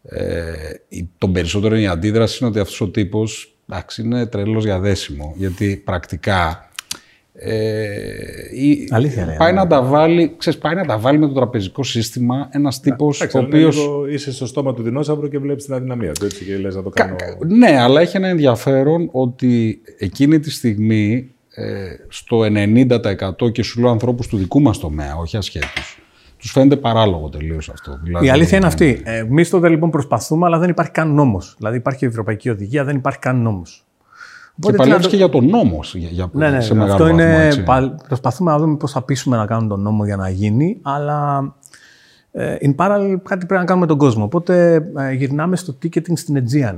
ε, 0.02 0.52
η- 0.88 1.08
τον 1.18 1.32
περισσότερο 1.32 1.76
η 1.76 1.86
αντίδραση 1.86 2.38
είναι 2.40 2.50
ότι 2.50 2.58
αυτός 2.60 2.80
ο 2.80 2.88
τύπος, 2.88 3.55
εντάξει, 3.70 4.02
είναι 4.02 4.26
τρελός 4.26 4.64
για 4.64 4.78
δέσιμο, 4.78 5.34
γιατί 5.36 5.82
πρακτικά 5.84 6.70
ε, 7.38 7.76
η- 8.54 8.88
Αλήθεια 8.90 9.26
λέει, 9.26 9.36
πάει, 9.36 9.52
ναι. 9.52 9.58
να 9.58 9.66
τα 9.66 9.82
βάλει, 9.82 10.34
ξέρεις, 10.36 10.58
πάει 10.58 10.74
να 10.74 10.84
τα 10.84 10.98
βάλει 10.98 11.18
με 11.18 11.26
το 11.26 11.32
τραπεζικό 11.32 11.82
σύστημα 11.82 12.48
ένας 12.52 12.80
τύπος 12.80 13.16
Εντάξει, 13.20 13.36
ο 13.36 13.40
αλλά 13.40 13.48
είναι 13.48 13.56
οποίος... 13.66 13.76
λίγο 13.84 14.06
είσαι 14.08 14.32
στο 14.32 14.46
στόμα 14.46 14.74
του 14.74 14.82
δεινόσαυρου 14.82 15.28
και 15.28 15.38
βλέπεις 15.38 15.64
την 15.64 15.74
αδυναμία 15.74 16.12
του. 16.12 16.24
Έτσι 16.24 16.44
και 16.44 16.56
λες 16.56 16.74
να 16.74 16.82
το 16.82 16.90
Κα- 16.90 17.04
κάνω. 17.04 17.16
κα- 17.16 17.36
Ναι, 17.46 17.80
αλλά 17.80 18.00
έχει 18.00 18.16
ένα 18.16 18.28
ενδιαφέρον 18.28 19.08
ότι 19.12 19.80
εκείνη 19.98 20.38
τη 20.40 20.50
στιγμή 20.50 21.30
ε, 21.50 21.64
στο 22.08 22.40
90% 23.42 23.52
και 23.52 23.62
σου 23.62 23.80
λέω 23.80 23.90
ανθρώπους 23.90 24.26
του 24.26 24.36
δικού 24.36 24.60
μας 24.62 24.78
τομέα, 24.78 25.16
όχι 25.16 25.36
ασχέτους, 25.36 25.98
τους 26.46 26.54
φαίνεται 26.54 26.76
παράλογο 26.76 27.28
τελείως 27.28 27.68
αυτό. 27.68 27.98
Δηλαδή, 28.02 28.26
Η 28.26 28.30
αλήθεια 28.30 28.56
είναι 28.58 28.66
αυτή. 28.66 29.02
Εμείς 29.04 29.50
τότε 29.50 29.68
λοιπόν 29.68 29.90
προσπαθούμε, 29.90 30.46
αλλά 30.46 30.58
δεν 30.58 30.68
υπάρχει 30.68 30.92
καν 30.92 31.14
νόμος. 31.14 31.54
Δηλαδή 31.58 31.76
υπάρχει 31.76 32.04
η 32.04 32.08
Ευρωπαϊκή 32.08 32.50
Οδηγία, 32.50 32.84
δεν 32.84 32.96
υπάρχει 32.96 33.18
καν 33.18 33.42
νόμος. 33.42 33.84
Και 34.60 34.72
παλιεύεις 34.72 35.06
και 35.06 35.16
για 35.16 35.28
τον 35.28 35.48
νόμο 35.48 35.80
για, 35.92 36.08
για, 36.08 36.28
Ναι, 36.32 36.50
ναι, 36.50 36.60
σε 36.60 36.74
μεγάλο 36.74 36.92
αυτό 36.92 37.04
βαθμό, 37.04 37.20
είναι. 37.20 37.46
έτσι. 37.46 37.62
πάλι- 37.62 37.94
Προσπαθούμε 38.06 38.50
να 38.50 38.58
δούμε 38.58 38.76
πώς 38.76 38.92
θα 38.92 39.02
πείσουμε 39.02 39.36
να 39.36 39.46
κάνουν 39.46 39.68
τον 39.68 39.80
νόμο 39.80 40.04
για 40.04 40.16
να 40.16 40.28
γίνει, 40.28 40.78
αλλά 40.82 41.52
ε, 42.32 42.56
in 42.60 42.74
parallel 42.76 43.14
κάτι 43.22 43.46
πρέπει 43.46 43.60
να 43.60 43.64
κάνουμε 43.64 43.86
τον 43.86 43.98
κόσμο. 43.98 44.24
Οπότε 44.24 44.74
ε, 44.96 45.12
γυρνάμε 45.12 45.56
στο 45.56 45.74
ticketing 45.82 46.12
στην 46.18 46.44
Aegean. 46.44 46.74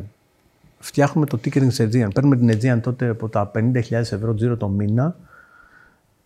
Φτιάχνουμε 0.78 1.26
το 1.26 1.38
ticketing 1.44 1.66
στην 1.70 1.88
Aegean. 1.92 2.09
Παίρνουμε 2.14 2.37
την 2.37 2.50
Aegean 2.52 2.81
τότε 2.83 3.09
από 3.09 3.28
τα 3.28 3.50
50.000 3.54 3.90
ευρώ 3.90 4.35
τζίρο 4.35 4.57
το 4.57 4.68
μήνα 4.68 5.16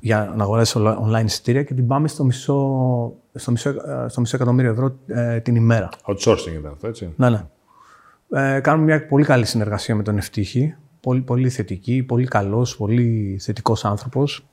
για 0.04 0.32
να 0.36 0.44
αγοράσει 0.44 0.78
online 0.78 1.24
εισιτήρια 1.24 1.62
και 1.62 1.74
την 1.74 1.86
πάμε 1.86 2.08
στο 2.08 2.24
μισό, 2.24 3.12
στο 3.34 3.50
μισό, 3.50 3.68
ε, 3.68 4.08
στο 4.08 4.20
μισό 4.20 4.36
εκατομμύριο 4.36 4.70
ευρώ 4.70 4.96
ε, 5.06 5.40
την 5.40 5.56
ημέρα. 5.56 5.88
Outsourcing 6.06 6.58
ήταν 6.58 6.72
αυτό, 6.72 6.86
έτσι. 6.86 7.12
Ναι, 7.16 7.30
ναι. 7.30 7.44
Ε, 8.56 8.60
κάνουμε 8.60 8.84
μια 8.84 9.06
πολύ 9.06 9.24
καλή 9.24 9.44
συνεργασία 9.44 9.94
με 9.94 10.02
τον 10.02 10.16
Ευτύχη. 10.16 10.74
Πολύ, 11.00 11.20
πολύ 11.20 11.50
θετική, 11.50 12.02
πολύ 12.02 12.26
καλός, 12.26 12.76
πολύ 12.76 13.38
θετικός 13.40 13.84
άνθρωπος. 13.84 14.44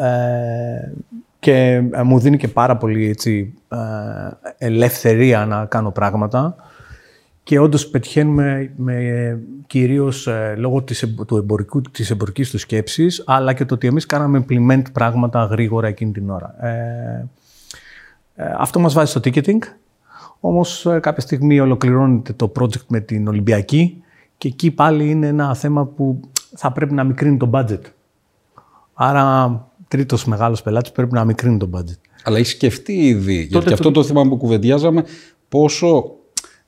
Ε, 0.00 0.92
και 1.38 1.82
ε, 1.92 2.02
μου 2.02 2.18
δίνει 2.18 2.36
και 2.36 2.48
πάρα 2.48 2.76
πολύ 2.76 3.08
έτσι, 3.08 3.54
ε, 3.68 3.76
ελευθερία 4.58 5.46
να 5.46 5.66
κάνω 5.66 5.90
πράγματα. 5.90 6.56
Και 7.42 7.58
όντως 7.58 7.88
πετυχαίνουμε 7.88 8.72
με, 8.76 9.38
κυρίως 9.66 10.26
ε, 10.26 10.54
λόγω 10.58 10.82
της, 10.82 11.02
εμπο- 11.02 11.24
του 11.24 11.36
εμπορικού, 11.36 11.80
της 11.80 12.10
εμπορικής 12.10 12.50
του 12.50 12.58
σκέψης, 12.58 13.22
αλλά 13.26 13.52
και 13.52 13.64
το 13.64 13.74
ότι 13.74 13.86
εμείς 13.86 14.06
κάναμε 14.06 14.44
implement 14.48 14.82
πράγματα 14.92 15.44
γρήγορα 15.44 15.86
εκείνη 15.86 16.12
την 16.12 16.30
ώρα. 16.30 16.66
Ε, 16.66 17.28
ε, 18.34 18.54
αυτό 18.58 18.80
μας 18.80 18.94
βάζει 18.94 19.10
στο 19.10 19.20
ticketing. 19.24 19.58
Όμως 20.40 20.86
ε, 20.86 20.98
κάποια 21.00 21.22
στιγμή 21.22 21.60
ολοκληρώνεται 21.60 22.32
το 22.32 22.52
project 22.58 22.84
με 22.88 23.00
την 23.00 23.28
Ολυμπιακή 23.28 24.02
και 24.38 24.48
εκεί 24.48 24.70
πάλι 24.70 25.10
είναι 25.10 25.26
ένα 25.26 25.54
θέμα 25.54 25.86
που 25.86 26.20
θα 26.56 26.72
πρέπει 26.72 26.92
να 26.94 27.04
μικρύνει 27.04 27.36
το 27.36 27.50
budget. 27.52 27.80
Άρα 28.94 29.68
τρίτος 29.88 30.24
μεγάλος 30.24 30.62
πελάτης 30.62 30.92
πρέπει 30.92 31.12
να 31.12 31.24
μικρύνει 31.24 31.56
το 31.56 31.70
budget. 31.74 31.98
Αλλά 32.24 32.38
έχει 32.38 32.46
σκεφτεί 32.46 32.92
ήδη, 32.92 33.34
γιατί 33.34 33.52
Τότε 33.52 33.66
και 33.66 33.72
αυτό 33.72 33.90
το 33.90 34.04
θυμάμαι 34.04 34.28
που 34.28 34.36
κουβεντιάζαμε, 34.36 35.04
πόσο, 35.48 36.14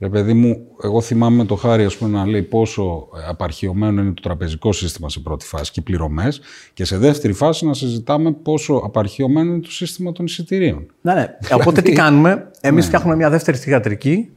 ρε 0.03 0.09
παιδί 0.09 0.33
μου, 0.33 0.67
εγώ 0.83 1.01
θυμάμαι 1.01 1.45
το 1.45 1.55
χάρη 1.55 1.85
ας 1.85 1.97
πούμε, 1.97 2.19
να 2.19 2.27
λέει 2.27 2.43
πόσο 2.43 3.09
ε, 3.17 3.29
απαρχιωμένο 3.29 4.01
είναι 4.01 4.13
το 4.13 4.23
τραπεζικό 4.23 4.73
σύστημα 4.73 5.09
σε 5.09 5.21
πρώτη 5.21 5.45
φάση 5.45 5.71
και 5.71 5.81
οι 5.81 5.83
πληρωμές 5.83 6.41
και 6.75 6.85
σε 6.85 6.99
δεύτερη 6.99 7.33
φάση 7.33 7.67
να 7.67 7.75
συζητάμε 7.75 8.33
πόσο 8.33 8.75
απαρχιωμένο 8.75 9.53
είναι 9.53 9.61
το 9.61 9.71
σύστημα 9.71 10.13
των 10.13 10.25
εισιτηρίων. 10.25 10.87
Ναι, 11.01 11.15
ναι. 11.15 11.37
Οπότε 11.53 11.83
τι 11.83 11.93
κάνουμε, 11.93 12.51
εμείς 12.61 12.87
φτιάχνουμε 12.87 13.17
μια 13.17 13.31
δεύτερη 13.31 13.57
θηγατρική 13.57 14.31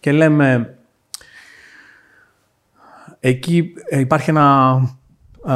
και 0.00 0.12
λέμε 0.12 0.76
εκεί 3.20 3.72
ε, 3.88 3.98
υπάρχει 3.98 4.30
ένα... 4.30 4.80
α, 5.42 5.54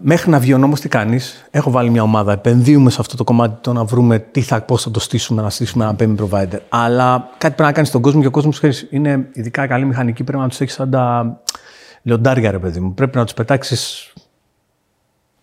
μέχρι 0.00 0.30
να 0.30 0.38
βγει 0.38 0.54
ο 0.54 0.58
νόμος 0.58 0.80
τι 0.80 0.88
κάνεις; 0.88 1.46
Έχω 1.50 1.70
βάλει 1.70 1.90
μια 1.90 2.02
ομάδα, 2.02 2.32
επενδύουμε 2.32 2.90
σε 2.90 2.96
αυτό 3.00 3.16
το 3.16 3.24
κομμάτι 3.24 3.56
το 3.60 3.72
να 3.72 3.84
βρούμε 3.84 4.18
τι 4.18 4.40
θα, 4.40 4.62
πώς 4.62 4.82
θα 4.82 4.90
το 4.90 5.00
στήσουμε, 5.00 5.42
να 5.42 5.50
στήσουμε 5.50 5.84
ένα 5.84 5.96
payment 5.98 6.16
provider. 6.24 6.58
Αλλά 6.68 7.28
κάτι 7.38 7.54
πρέπει 7.54 7.62
να 7.62 7.72
κάνεις 7.72 7.88
στον 7.88 8.00
κόσμο 8.02 8.20
και 8.20 8.26
ο 8.26 8.30
κόσμος 8.30 8.56
ξέρεις, 8.56 8.86
είναι 8.90 9.28
ειδικά 9.32 9.66
καλή 9.66 9.84
μηχανική, 9.84 10.24
πρέπει 10.24 10.42
να 10.42 10.48
τους 10.48 10.60
έχεις 10.60 10.74
σαν 10.74 10.90
τα 10.90 11.36
λιοντάρια 12.02 12.50
ρε 12.50 12.58
παιδί 12.58 12.80
μου. 12.80 12.94
Πρέπει 12.94 13.16
να 13.16 13.24
τους 13.24 13.34
πετάξεις 13.34 14.12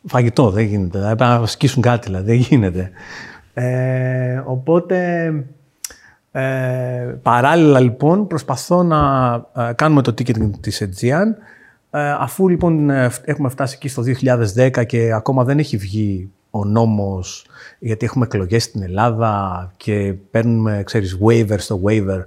φαγητό, 0.06 0.50
δεν 0.50 0.64
γίνεται. 0.64 0.98
Δηλαδή, 0.98 1.16
πρέπει 1.16 1.40
να 1.40 1.46
σκίσουν 1.46 1.82
κάτι, 1.82 2.08
δηλαδή, 2.08 2.26
δεν 2.26 2.36
γίνεται. 2.36 2.92
Ε, 3.54 4.42
οπότε, 4.46 5.32
ε, 6.32 6.42
παράλληλα 7.22 7.80
λοιπόν, 7.80 8.28
προσπαθώ 8.28 8.84
να 8.84 9.34
ε, 9.56 9.74
κάνουμε 9.74 10.02
το 10.02 10.12
ticketing 10.12 10.50
της 10.60 10.84
Aegean. 10.84 11.28
Ε, 11.92 12.10
αφού 12.20 12.48
λοιπόν 12.50 12.90
ε, 12.90 13.10
φ- 13.10 13.22
έχουμε 13.30 13.50
φτάσει 13.50 13.76
εκεί 13.78 13.88
στο 13.88 14.04
2010 14.78 14.86
και 14.86 15.14
ακόμα 15.14 15.44
δεν 15.44 15.60
έχει 15.60 15.78
βγει 15.78 16.30
ο 16.50 16.66
νόμος, 16.66 17.46
γιατί 17.80 18.06
έχουμε 18.06 18.26
εκλογές 18.26 18.64
στην 18.64 18.82
Ελλάδα 18.84 19.72
και 19.78 20.14
παίρνουμε, 20.32 20.82
ξέρεις, 20.86 21.18
waiver 21.26 21.56
στο 21.58 21.80
waiver. 21.86 22.26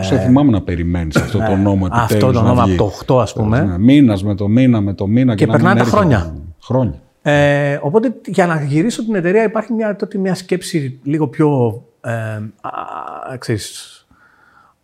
Σε 0.00 0.18
θυμάμαι 0.18 0.50
να 0.50 0.62
περιμένεις 0.62 1.16
αυτό 1.16 1.38
το 1.38 1.56
νόμο 1.56 1.86
επιτέλους 1.86 2.10
Ε, 2.10 2.14
Αυτό 2.14 2.26
το 2.32 2.42
να 2.42 2.48
νόμο 2.48 2.62
βγει. 2.62 2.74
από 2.74 2.92
το 3.06 3.14
8 3.16 3.20
ας 3.22 3.32
πούμε. 3.32 3.60
Ναι, 3.60 3.78
Μήνας 3.78 4.24
με 4.24 4.34
το 4.34 4.48
μήνα 4.48 4.80
με 4.80 4.94
το 4.94 5.06
μήνα 5.06 5.34
και, 5.34 5.44
Και 5.44 5.50
να 5.50 5.56
μην 5.56 5.62
περνάνε 5.66 5.80
τα 5.90 5.96
έρχεται. 5.96 6.16
χρόνια. 6.16 6.34
Χρόνια. 6.62 7.00
Ε, 7.22 7.78
οπότε 7.82 8.14
για 8.26 8.46
να 8.46 8.62
γυρίσω 8.62 9.04
την 9.04 9.14
εταιρεία 9.14 9.42
υπάρχει 9.44 9.72
μια, 9.72 9.96
τότε 9.96 10.18
μια 10.18 10.34
σκέψη 10.34 11.00
λίγο 11.02 11.28
πιο 11.28 11.82
ε, 12.00 12.10
α, 12.60 13.36
ξέρεις, 13.38 13.94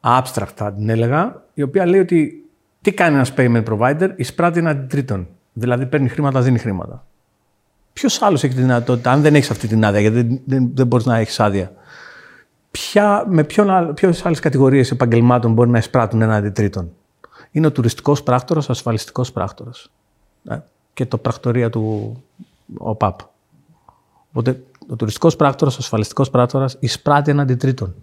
abstract 0.00 0.52
θα 0.54 0.72
την 0.72 0.88
έλεγα, 0.88 1.42
η 1.54 1.62
οποία 1.62 1.86
λέει 1.86 2.00
ότι 2.00 2.44
τι 2.86 2.92
κάνει 2.92 3.14
ένας 3.14 3.32
payment 3.36 3.64
provider, 3.64 4.10
εισπράττει 4.16 4.58
έναν 4.58 4.88
τρίτον. 4.88 5.28
Δηλαδή 5.52 5.86
παίρνει 5.86 6.08
χρήματα, 6.08 6.40
δίνει 6.40 6.58
χρήματα. 6.58 7.06
Ποιος 7.92 8.22
άλλος 8.22 8.44
έχει 8.44 8.54
τη 8.54 8.60
δυνατότητα, 8.60 9.10
αν 9.10 9.22
δεν 9.22 9.34
έχεις 9.34 9.50
αυτή 9.50 9.66
την 9.66 9.84
άδεια, 9.84 10.00
γιατί 10.00 10.16
δεν, 10.16 10.40
δεν, 10.44 10.70
δεν 10.74 10.86
μπορείς 10.86 11.06
να 11.06 11.16
έχεις 11.16 11.40
άδεια. 11.40 11.72
Ποια, 12.70 13.24
με 13.28 13.44
ποιες 13.94 14.24
άλλες 14.24 14.40
κατηγορίες 14.40 14.90
επαγγελμάτων 14.90 15.52
μπορεί 15.52 15.70
να 15.70 15.78
εισπράττουν 15.78 16.22
έναν 16.22 16.52
τρίτον; 16.52 16.90
Είναι 17.50 17.66
ο 17.66 17.72
τουριστικός 17.72 18.22
πράκτορας, 18.22 18.68
ο 18.68 18.72
ασφαλιστικός 18.72 19.32
πράκτορας. 19.32 19.90
Ε, 20.48 20.58
και 20.94 21.06
το 21.06 21.18
πρακτορία 21.18 21.70
του 21.70 22.16
ΟΠΑΠ. 22.78 23.18
Οπότε 24.32 24.62
ο 24.88 24.96
τουριστικός 24.96 25.36
πράκτορας, 25.36 25.74
ο 25.74 25.78
ασφαλιστικός 25.80 26.30
πράκτορας 26.30 26.76
εισπράττει 26.80 27.30
έναντι 27.30 27.54
τρίτον. 27.54 27.94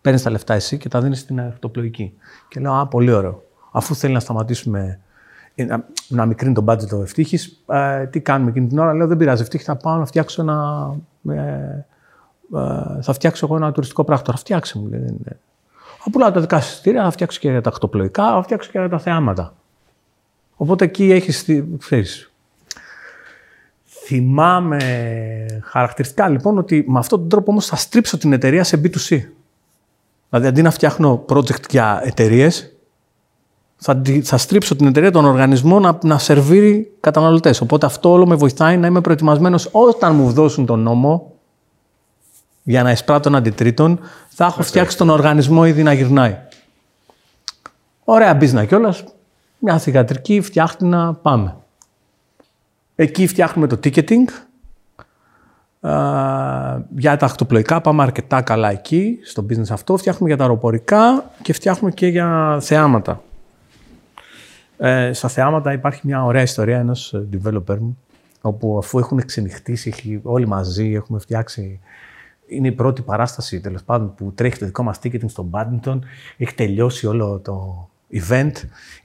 Παίρνεις 0.00 0.22
τα 0.22 0.30
λεφτά 0.30 0.54
εσύ 0.54 0.78
και 0.78 0.88
τα 0.88 1.00
δίνεις 1.00 1.18
στην 1.18 1.40
αυτοπλοϊκή. 1.40 2.12
Και 2.48 2.60
λέω, 2.60 2.72
Α, 2.72 2.86
πολύ 2.86 3.12
ωραίο. 3.12 3.43
Αφού 3.76 3.94
θέλει 3.94 4.12
να 4.12 4.20
σταματήσουμε 4.20 5.00
ε, 5.54 5.64
να, 5.64 5.84
να 6.08 6.26
μικρύνει 6.26 6.54
τον 6.54 6.64
budget 6.68 6.88
ο 6.92 7.02
ευτύχης, 7.02 7.62
ε, 7.66 8.06
τι 8.06 8.20
κάνουμε 8.20 8.50
εκείνη 8.50 8.66
την 8.66 8.78
ώρα; 8.78 8.94
Λέω, 8.94 9.06
δεν 9.06 9.16
πειράζει. 9.16 9.42
Ευτύχη, 9.42 9.64
θα 9.64 9.76
πάω 9.76 9.96
να 9.96 10.06
φτιάξω 10.06 10.42
ένα. 10.42 10.90
Ε, 11.28 11.34
ε, 11.34 13.02
θα 13.02 13.12
φτιάξω 13.12 13.46
εγώ 13.46 13.56
ένα 13.56 13.72
τουριστικό 13.72 14.04
πράκτορα. 14.04 14.36
Φτιάξε 14.36 14.78
μου. 14.78 14.88
Λέει, 14.88 15.00
ναι. 15.00 15.36
Θα 15.98 16.10
πουλάω 16.10 16.30
τα 16.30 16.40
δικά 16.40 16.60
σα 16.60 16.72
εισιτήρια, 16.72 17.02
θα 17.02 17.10
φτιάξω 17.10 17.38
και 17.38 17.60
τα 17.60 17.70
ακτοπλοϊκά, 17.70 18.32
θα 18.32 18.42
φτιάξω 18.42 18.70
και 18.70 18.88
τα 18.88 18.98
θεάματα. 18.98 19.54
Οπότε 20.56 20.84
εκεί 20.84 21.12
έχεις. 21.12 21.46
Ξέρεις, 21.78 22.32
Θυμάμαι 24.06 24.78
χαρακτηριστικά 25.62 26.28
λοιπόν 26.28 26.58
ότι 26.58 26.84
με 26.88 26.98
αυτόν 26.98 27.18
τον 27.18 27.28
τρόπο 27.28 27.50
όμως 27.50 27.66
θα 27.66 27.76
στρίψω 27.76 28.18
την 28.18 28.32
εταιρεία 28.32 28.64
σε 28.64 28.80
B2C. 28.84 29.20
Δηλαδή 30.28 30.48
αντί 30.48 30.62
να 30.62 30.70
φτιάχνω 30.70 31.24
project 31.28 31.70
για 31.70 32.00
εταιρείες, 32.04 32.73
θα, 33.86 34.02
θα 34.22 34.36
στρίψω 34.36 34.76
την 34.76 34.86
εταιρεία, 34.86 35.10
τον 35.10 35.24
οργανισμό 35.24 35.80
να, 35.80 35.98
να 36.02 36.18
σερβίρει 36.18 36.92
καταναλωτές. 37.00 37.60
Οπότε 37.60 37.86
αυτό 37.86 38.10
όλο 38.10 38.26
με 38.26 38.34
βοηθάει 38.34 38.76
να 38.76 38.86
είμαι 38.86 39.00
προετοιμασμένος 39.00 39.68
όταν 39.72 40.14
μου 40.14 40.32
δώσουν 40.32 40.66
τον 40.66 40.80
νόμο 40.80 41.32
για 42.62 42.82
να 42.82 42.90
εισπράττω 42.90 43.28
έναν 43.28 43.40
αντιτρίτων, 43.40 44.00
θα 44.28 44.44
έχω 44.44 44.62
φτιάξει 44.62 44.96
τον 44.96 45.10
οργανισμό 45.10 45.66
ήδη 45.66 45.82
να 45.82 45.92
γυρνάει. 45.92 46.38
Ωραία 48.04 48.38
business 48.40 48.66
κιόλας. 48.66 49.04
Μια 49.58 49.78
θηγατρική, 49.78 50.40
φτιάχνει 50.40 50.88
να 50.88 51.14
πάμε. 51.14 51.56
Εκεί 52.94 53.26
φτιάχνουμε 53.26 53.66
το 53.66 53.78
ticketing. 53.84 54.28
για 56.96 57.16
τα 57.16 57.26
ακτοπλοϊκά 57.26 57.80
πάμε 57.80 58.02
αρκετά 58.02 58.42
καλά 58.42 58.70
εκεί, 58.70 59.18
στο 59.24 59.46
business 59.50 59.70
αυτό. 59.70 59.96
Φτιάχνουμε 59.96 60.28
για 60.28 60.36
τα 60.36 60.44
αεροπορικά 60.44 61.30
και 61.42 61.52
φτιάχνουμε 61.52 61.90
και 61.90 62.06
για 62.06 62.58
θεάματα. 62.60 63.22
Ε, 64.76 65.12
στα 65.12 65.28
θεάματα 65.28 65.72
υπάρχει 65.72 66.00
μια 66.04 66.24
ωραία 66.24 66.42
ιστορία 66.42 66.78
ενός 66.78 67.14
developer 67.32 67.78
μου, 67.78 67.98
όπου 68.40 68.78
αφού 68.78 68.98
έχουν 68.98 69.24
ξενυχτήσει 69.24 70.20
όλοι 70.22 70.46
μαζί, 70.46 70.92
έχουμε 70.92 71.18
φτιάξει 71.18 71.80
είναι 72.46 72.68
η 72.68 72.72
πρώτη 72.72 73.02
παράσταση 73.02 73.60
τέλος 73.60 73.82
πάντων 73.82 74.14
που 74.14 74.32
τρέχει 74.34 74.58
το 74.58 74.66
δικό 74.66 74.82
μας 74.82 74.98
ticketing 75.02 75.28
στο 75.28 75.48
badminton. 75.50 75.98
Έχει 76.36 76.54
τελειώσει 76.54 77.06
όλο 77.06 77.38
το 77.38 77.88
event. 78.12 78.52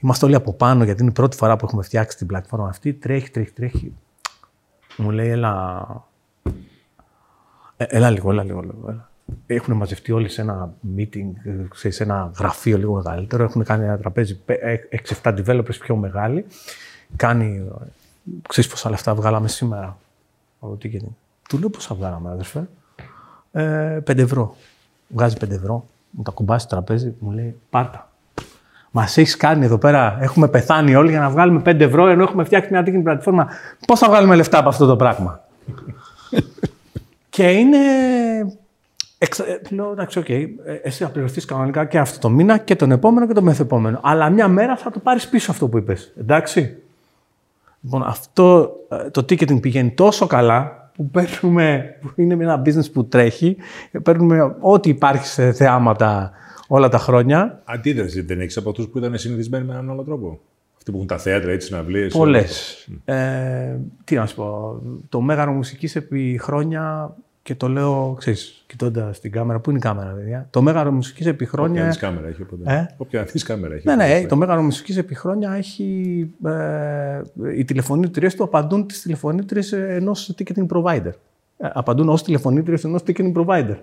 Είμαστε 0.00 0.26
όλοι 0.26 0.34
από 0.34 0.52
πάνω 0.52 0.84
γιατί 0.84 1.00
είναι 1.00 1.10
η 1.10 1.14
πρώτη 1.14 1.36
φορά 1.36 1.56
που 1.56 1.64
έχουμε 1.64 1.82
φτιάξει 1.82 2.16
την 2.16 2.26
πλατφόρμα 2.26 2.68
αυτή. 2.68 2.92
Τρέχει, 2.92 3.30
τρέχει, 3.30 3.52
τρέχει. 3.52 3.94
Μου 4.96 5.10
λέει, 5.10 5.28
έλα. 5.28 5.86
Ε, 7.76 7.84
έλα 7.88 8.10
λίγο, 8.10 8.30
έλα 8.30 8.44
λίγο. 8.44 8.64
Έλα. 8.88 9.09
Έχουν 9.46 9.76
μαζευτεί 9.76 10.12
όλοι 10.12 10.28
σε 10.28 10.40
ένα 10.40 10.72
meeting, 10.96 11.30
σε 11.72 12.02
ένα 12.02 12.30
γραφείο 12.38 12.78
λίγο 12.78 12.94
μεγαλύτερο. 12.94 13.42
Έχουν 13.44 13.64
κάνει 13.64 13.84
ένα 13.84 13.98
τραπέζι 13.98 14.40
6-7 15.22 15.44
developers 15.44 15.78
πιο 15.80 15.96
μεγάλοι. 15.96 16.44
Κάνει. 17.16 17.70
Ξέρεις 18.48 18.70
πόσα 18.70 18.90
λεφτά 18.90 19.14
βγάλαμε 19.14 19.48
σήμερα 19.48 19.98
από 20.60 20.76
το 20.76 20.78
ticketing. 20.82 21.14
Του 21.48 21.58
λέω 21.58 21.70
πόσα 21.70 21.94
βγάλαμε, 21.94 22.30
αδερφέ; 22.30 22.68
Ε, 23.52 24.00
5 24.06 24.18
ευρώ. 24.18 24.56
Βγάζει 25.08 25.36
5 25.40 25.50
ευρώ, 25.50 25.86
μου 26.10 26.22
τα 26.22 26.30
ακουμπάει 26.30 26.58
στο 26.58 26.68
τραπέζι, 26.68 27.14
μου 27.18 27.30
λέει 27.30 27.56
πάρτα. 27.70 28.10
Μας 28.90 29.16
έχεις 29.16 29.36
κάνει 29.36 29.64
εδώ 29.64 29.78
πέρα, 29.78 30.18
έχουμε 30.20 30.48
πεθάνει 30.48 30.94
όλοι 30.94 31.10
για 31.10 31.20
να 31.20 31.30
βγάλουμε 31.30 31.62
5 31.64 31.80
ευρώ 31.80 32.06
ενώ 32.06 32.22
έχουμε 32.22 32.44
φτιάξει 32.44 32.70
μια 32.70 32.82
τέτοια 32.82 33.02
πλατφόρμα. 33.02 33.48
Πώς 33.86 33.96
θα 33.96 34.08
βγάλουμε 34.08 34.36
λεφτά 34.36 34.58
από 34.58 34.68
αυτό 34.68 34.86
το 34.86 34.96
πράγμα; 34.96 35.40
και 37.30 37.50
είναι. 37.50 37.78
Εξ... 39.22 39.38
Ε, 39.38 39.60
λέω, 39.70 39.92
εντάξει, 39.92 40.18
OK, 40.18 40.24
okay, 40.28 40.46
ε, 40.64 40.74
εσύ 40.82 41.04
θα 41.04 41.10
πληρωθείς 41.10 41.44
κανονικά 41.44 41.84
και 41.84 41.98
αυτό 41.98 42.18
το 42.18 42.28
μήνα 42.28 42.58
και 42.58 42.76
τον 42.76 42.90
επόμενο 42.90 43.26
και 43.26 43.32
τον 43.32 43.44
μεθεπόμενο. 43.44 44.00
Αλλά 44.02 44.30
μια 44.30 44.48
μέρα 44.48 44.76
θα 44.76 44.90
το 44.90 44.98
πάρεις 44.98 45.28
πίσω 45.28 45.50
αυτό 45.50 45.68
που 45.68 45.78
είπες. 45.78 46.12
Εντάξει. 46.18 46.76
Λοιπόν, 47.80 48.02
αυτό 48.02 48.76
ε, 48.88 49.10
το 49.10 49.20
ticketing 49.20 49.60
πηγαίνει 49.60 49.90
τόσο 49.90 50.26
καλά 50.26 50.90
που 50.94 51.10
παίρνουμε, 51.10 51.96
που 52.00 52.12
είναι 52.16 52.34
ένα 52.34 52.62
business 52.66 52.92
που 52.92 53.04
τρέχει, 53.04 53.56
παίρνουμε 54.02 54.56
ό,τι 54.60 54.88
υπάρχει 54.88 55.26
σε 55.26 55.52
θεάματα 55.52 56.32
όλα 56.68 56.88
τα 56.88 56.98
χρόνια. 56.98 57.62
Αντίδραση 57.64 58.20
δεν 58.20 58.40
έχεις 58.40 58.56
από 58.56 58.70
αυτούς 58.70 58.88
που 58.88 58.98
ήταν 58.98 59.18
συνηθισμένοι 59.18 59.64
με 59.64 59.72
έναν 59.72 59.90
άλλο 59.90 60.02
τρόπο; 60.02 60.40
Αυτοί 60.76 60.90
που 60.90 60.96
έχουν 60.96 61.08
τα 61.08 61.18
θέατρα 61.18 61.52
ή 61.52 61.56
τι 61.56 61.64
συναυλίες. 61.64 62.12
Πολλές. 62.12 62.88
Ε, 63.04 63.76
τι 64.04 64.14
να 64.14 64.26
σου 64.26 64.34
πω. 64.34 64.80
Το 65.08 65.20
μέγαρο 65.20 65.52
μουσικής 65.52 65.96
επί 65.96 66.38
χρόνια 66.42 67.14
και 67.42 67.54
το 67.54 67.68
λέω, 67.68 68.14
ξέρεις, 68.18 68.64
κοιτώντα 68.66 69.14
την 69.20 69.32
κάμερα. 69.32 69.58
Πού 69.58 69.70
είναι 69.70 69.78
η 69.78 69.82
κάμερα, 69.82 70.10
παιδιά; 70.10 70.46
Το 70.50 70.62
μέγαρο 70.62 70.92
μουσικής 70.92 71.26
επί 71.26 71.44
χρόνια. 71.44 71.84
Όποια 71.84 72.00
κάμερα 72.00 72.28
έχει. 72.28 72.42
Οπότε. 72.42 72.74
Ε; 72.74 72.94
Όποια 72.96 73.26
κάμερα 73.44 73.74
έχει. 73.74 73.86
Ναι, 73.86 73.94
ναι, 73.94 74.26
το 74.26 74.36
μέγαρο 74.36 74.62
μουσικής 74.62 74.96
επί 74.96 75.14
χρόνια 75.14 75.52
έχει. 75.52 76.26
Ε, 76.44 77.22
οι 77.56 77.64
τηλεφωνήτριες 77.64 78.34
του 78.34 78.44
απαντούν 78.44 78.86
τις 78.86 79.02
τηλεφωνήτριες 79.02 79.72
ενός 79.72 80.34
ticketing 80.38 80.66
provider. 80.66 81.12
Ε, 81.58 81.68
απαντούν 81.72 82.08
ως 82.08 82.22
τηλεφωνήτριες 82.22 82.84
ενός 82.84 83.02
ticketing 83.06 83.32
provider. 83.32 83.76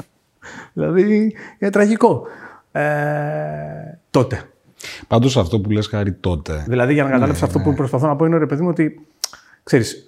δηλαδή 0.74 1.34
είναι 1.58 1.70
τραγικό. 1.70 2.26
Ε, 2.72 2.82
τότε. 4.10 4.42
Πάντως 5.08 5.36
αυτό 5.36 5.60
που 5.60 5.70
λες 5.70 5.86
χάρη 5.86 6.12
τότε. 6.12 6.64
Δηλαδή 6.68 6.92
για 6.92 7.02
να 7.02 7.10
καταλάβεις 7.10 7.40
ναι, 7.40 7.46
αυτό 7.46 7.58
ναι. 7.58 7.64
που 7.64 7.74
προσπαθώ 7.74 8.06
να 8.06 8.16
πω 8.16 8.24
είναι 8.24 8.38
ρε 8.38 8.46
παιδί 8.46 8.62
μου 8.62 8.68
ότι 8.68 9.06
ξέρεις, 9.66 10.04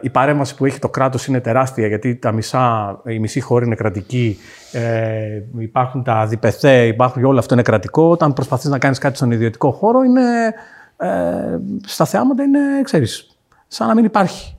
η 0.00 0.10
παρέμβαση 0.10 0.54
που 0.54 0.64
έχει 0.66 0.78
το 0.78 0.88
κράτος 0.88 1.26
είναι 1.26 1.40
τεράστια 1.40 1.86
γιατί 1.86 2.16
τα 2.16 2.32
μισά, 2.32 3.00
η 3.06 3.18
μισή 3.18 3.40
χώρα 3.40 3.64
είναι 3.64 3.74
κρατική, 3.74 4.38
ε, 4.72 5.42
υπάρχουν 5.58 6.02
τα 6.02 6.26
διπεθέ, 6.26 6.86
υπάρχουν 6.86 7.24
όλο 7.24 7.38
αυτό 7.38 7.54
είναι 7.54 7.62
κρατικό. 7.62 8.10
Όταν 8.10 8.32
προσπαθείς 8.32 8.70
να 8.70 8.78
κάνεις 8.78 8.98
κάτι 8.98 9.16
στον 9.16 9.30
ιδιωτικό 9.30 9.70
χώρο, 9.70 10.02
είναι, 10.02 10.54
ε, 10.96 11.58
στα 11.86 12.04
θεάματα 12.04 12.42
είναι, 12.42 12.58
ξέρεις, 12.82 13.36
σαν 13.66 13.88
να 13.88 13.94
μην 13.94 14.04
υπάρχει. 14.04 14.56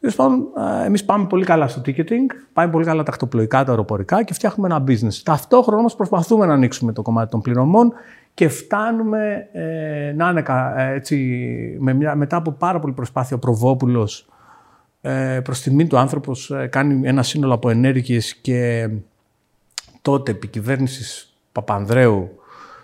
Τέλος 0.00 0.16
πάντων, 0.16 0.46
εμείς 0.84 1.04
πάμε 1.04 1.26
πολύ 1.26 1.44
καλά 1.44 1.68
στο 1.68 1.80
ticketing, 1.86 2.26
πάμε 2.52 2.70
πολύ 2.70 2.84
καλά 2.84 3.02
τα 3.02 3.12
ακτοπλοϊκά, 3.12 3.64
τα 3.64 3.70
αεροπορικά 3.70 4.22
και 4.22 4.34
φτιάχνουμε 4.34 4.74
ένα 4.74 4.84
business. 4.88 5.20
Ταυτόχρονα 5.22 5.78
όμως 5.78 5.94
προσπαθούμε 5.96 6.46
να 6.46 6.52
ανοίξουμε 6.52 6.92
το 6.92 7.02
κομμάτι 7.02 7.30
των 7.30 7.40
πληρωμών 7.40 7.92
και 8.34 8.48
φτάνουμε 8.48 9.48
ε, 9.52 10.12
να 10.16 10.28
είναι 10.28 10.44
έτσι, 10.94 11.16
με 11.80 11.92
μια, 11.92 12.14
μετά 12.14 12.36
από 12.36 12.52
πάρα 12.52 12.80
πολύ 12.80 12.92
προσπάθεια 12.92 13.36
ο 13.36 13.38
Προβόπουλος 13.38 14.28
ε, 15.00 15.40
προς 15.44 15.60
τιμή 15.60 15.86
του 15.86 15.98
άνθρωπος 15.98 16.50
ε, 16.50 16.66
κάνει 16.66 17.08
ένα 17.08 17.22
σύνολο 17.22 17.54
από 17.54 17.70
ενέργειες 17.70 18.34
και 18.34 18.88
τότε 20.02 20.30
επί 20.30 20.46
κυβέρνησης 20.46 21.36
Παπανδρέου 21.52 22.30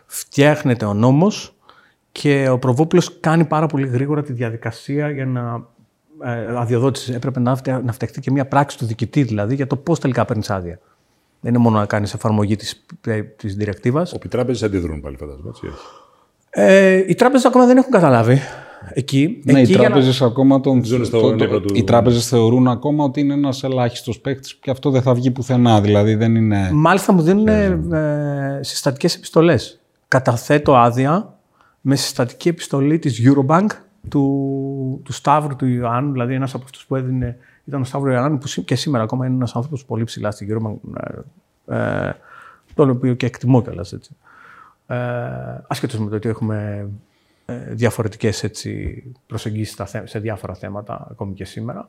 φτιάχνεται 0.07 0.85
ο 0.85 0.95
νόμος 0.95 1.55
και 2.13 2.49
ο 2.49 2.59
Προβόπουλος 2.59 3.21
κάνει 3.21 3.45
πάρα 3.45 3.67
πολύ 3.67 3.87
γρήγορα 3.87 4.23
τη 4.23 4.33
διαδικασία 4.33 5.11
για 5.11 5.27
να 5.27 5.67
ε, 6.25 6.57
αδειοδότηση. 6.57 7.13
Έπρεπε 7.13 7.41
να, 7.41 7.61
να 7.85 7.93
φτιαχτεί 7.93 8.21
και 8.21 8.31
μια 8.31 8.47
πράξη 8.47 8.79
του 8.79 8.87
διοικητή 8.87 9.23
δηλαδή 9.23 9.55
για 9.55 9.67
το 9.67 9.77
πώς 9.77 9.99
τελικά 9.99 10.25
παίρνεις 10.25 10.51
άδεια. 10.51 10.79
Δεν 11.40 11.55
είναι 11.55 11.62
μόνο 11.62 11.79
να 11.79 11.87
κάνεις 11.87 12.14
εφαρμογή 12.14 12.57
της 12.57 12.85
της 13.37 13.55
διρεκτίβας. 13.55 14.12
Όπου 14.12 14.26
οι 14.26 14.31
τράπεζες 14.31 14.62
αντιδρούν 14.62 15.00
πάλι, 15.00 15.16
φαντάζομαι. 15.16 15.48
Έτσι, 15.48 15.66
ε, 16.50 17.05
οι 17.09 17.14
τράπεζες 17.14 17.46
ακόμα 17.46 17.66
δεν 17.66 17.76
έχουν 17.76 17.90
καταλάβει. 17.90 18.40
Εκεί, 18.92 19.40
ναι, 19.44 19.61
εκεί 19.61 19.72
οι 19.72 19.76
τράπεζες 19.76 20.20
να... 20.20 20.26
ακόμα 20.26 20.61
τον. 20.61 20.83
Το, 20.83 21.11
το, 21.11 21.37
το, 21.37 21.61
του... 21.61 21.74
Οι 21.74 21.85
τράπεζες 21.85 22.29
θεωρούν 22.29 22.68
ακόμα 22.68 23.05
ότι 23.05 23.20
είναι 23.20 23.35
ένας 23.35 23.62
ελάχιστος 23.62 24.20
παίκτης 24.20 24.55
και 24.55 24.70
αυτό 24.70 24.90
δεν 24.90 25.03
θα 25.03 25.14
βγει 25.14 25.31
πουθενά. 25.31 25.81
Δηλαδή 25.81 26.14
δεν 26.14 26.35
είναι. 26.35 26.70
Μάλιστα 26.72 27.12
μου 27.12 27.22
δίνουν 27.22 27.48
ε, 27.48 28.61
συστατικές 28.62 29.14
επιστολές. 29.14 29.81
Καταθέτω 30.09 30.76
άδεια 30.76 31.38
με 31.81 31.96
συστατική 31.96 32.48
επιστολή 32.48 32.98
της 32.98 33.22
Eurobank 33.24 33.66
του, 34.09 35.00
του 35.05 35.12
Σταύρου 35.12 35.57
του 35.57 35.66
Ιωάννου, 35.66 36.12
δηλαδή 36.12 36.35
ένας 36.35 36.55
από 36.55 36.64
αυτούς 36.64 36.87
που 36.87 36.96
έδινε 36.96 37.37
ήταν 37.71 37.81
ο 37.81 37.85
Σταύρος 37.85 38.15
Ιωάννη, 38.15 38.39
που 38.39 38.63
και 38.65 38.75
σήμερα 38.75 39.05
ακόμα 39.05 39.27
είναι 39.27 39.35
ένας 39.35 39.57
άνθρωπος 39.57 39.85
πολύ 39.85 40.05
ψηλά 40.05 40.31
στην 40.31 40.47
Γύρω 40.47 40.81
ε, 41.67 42.07
ε, 42.07 42.13
τον 42.75 42.91
οποίο 42.91 43.15
και 43.15 43.27
εκτιμώ 43.27 43.63
κιόλας 43.63 43.93
έτσι. 43.93 44.17
Ε, 44.87 44.97
Ασχέτω 45.67 46.03
με 46.03 46.11
το 46.11 46.17
ότι 46.17 46.29
έχουμε 46.29 46.89
ε, 47.47 47.75
διαφορετικές 47.75 48.51
προσεγγίσεις 49.27 49.77
σε 50.05 50.19
διάφορα 50.19 50.55
θέματα, 50.55 51.07
ακόμη 51.11 51.35
και 51.35 51.45
σήμερα. 51.45 51.89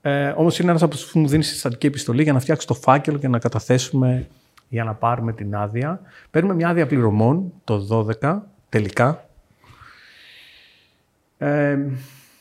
Ε, 0.00 0.34
Όμως 0.36 0.58
είναι 0.58 0.70
ένας 0.70 0.82
από 0.82 0.94
αυτού 0.94 1.12
που 1.12 1.18
μου 1.18 1.28
δίνει 1.28 1.42
συστατική 1.42 1.86
επιστολή 1.86 2.22
για 2.22 2.32
να 2.32 2.40
φτιάξει 2.40 2.66
το 2.66 2.74
φάκελο 2.74 3.18
και 3.18 3.28
να 3.28 3.38
καταθέσουμε 3.38 4.28
για 4.68 4.84
να 4.84 4.94
πάρουμε 4.94 5.32
την 5.32 5.56
άδεια. 5.56 6.00
Παίρνουμε 6.30 6.54
μια 6.54 6.68
άδεια 6.68 6.86
πληρωμών 6.86 7.52
το 7.64 8.06
12 8.20 8.38
τελικά. 8.68 9.24
Ε, 11.38 11.78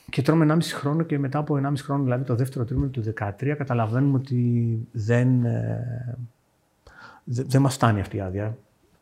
και 0.10 0.22
τρώμε 0.22 0.45
1,5 0.50 0.60
χρόνο 0.62 1.04
και 1.04 1.19
μετά 1.19 1.39
από 1.39 1.60
1,5 1.63 1.74
χρόνο, 1.78 2.04
δηλαδή 2.04 2.24
το 2.24 2.36
δεύτερο 2.36 2.65
τρίμηνο 2.65 2.89
του 2.89 3.04
2013, 3.19 3.56
καταλαβαίνουμε 3.58 4.17
ότι 4.17 4.78
δεν, 4.91 5.45
ε, 5.45 6.17
δεν 7.24 7.62
μας 7.62 7.74
φτάνει 7.74 8.00
αυτή 8.00 8.17
η 8.17 8.22
άδεια. 8.22 8.58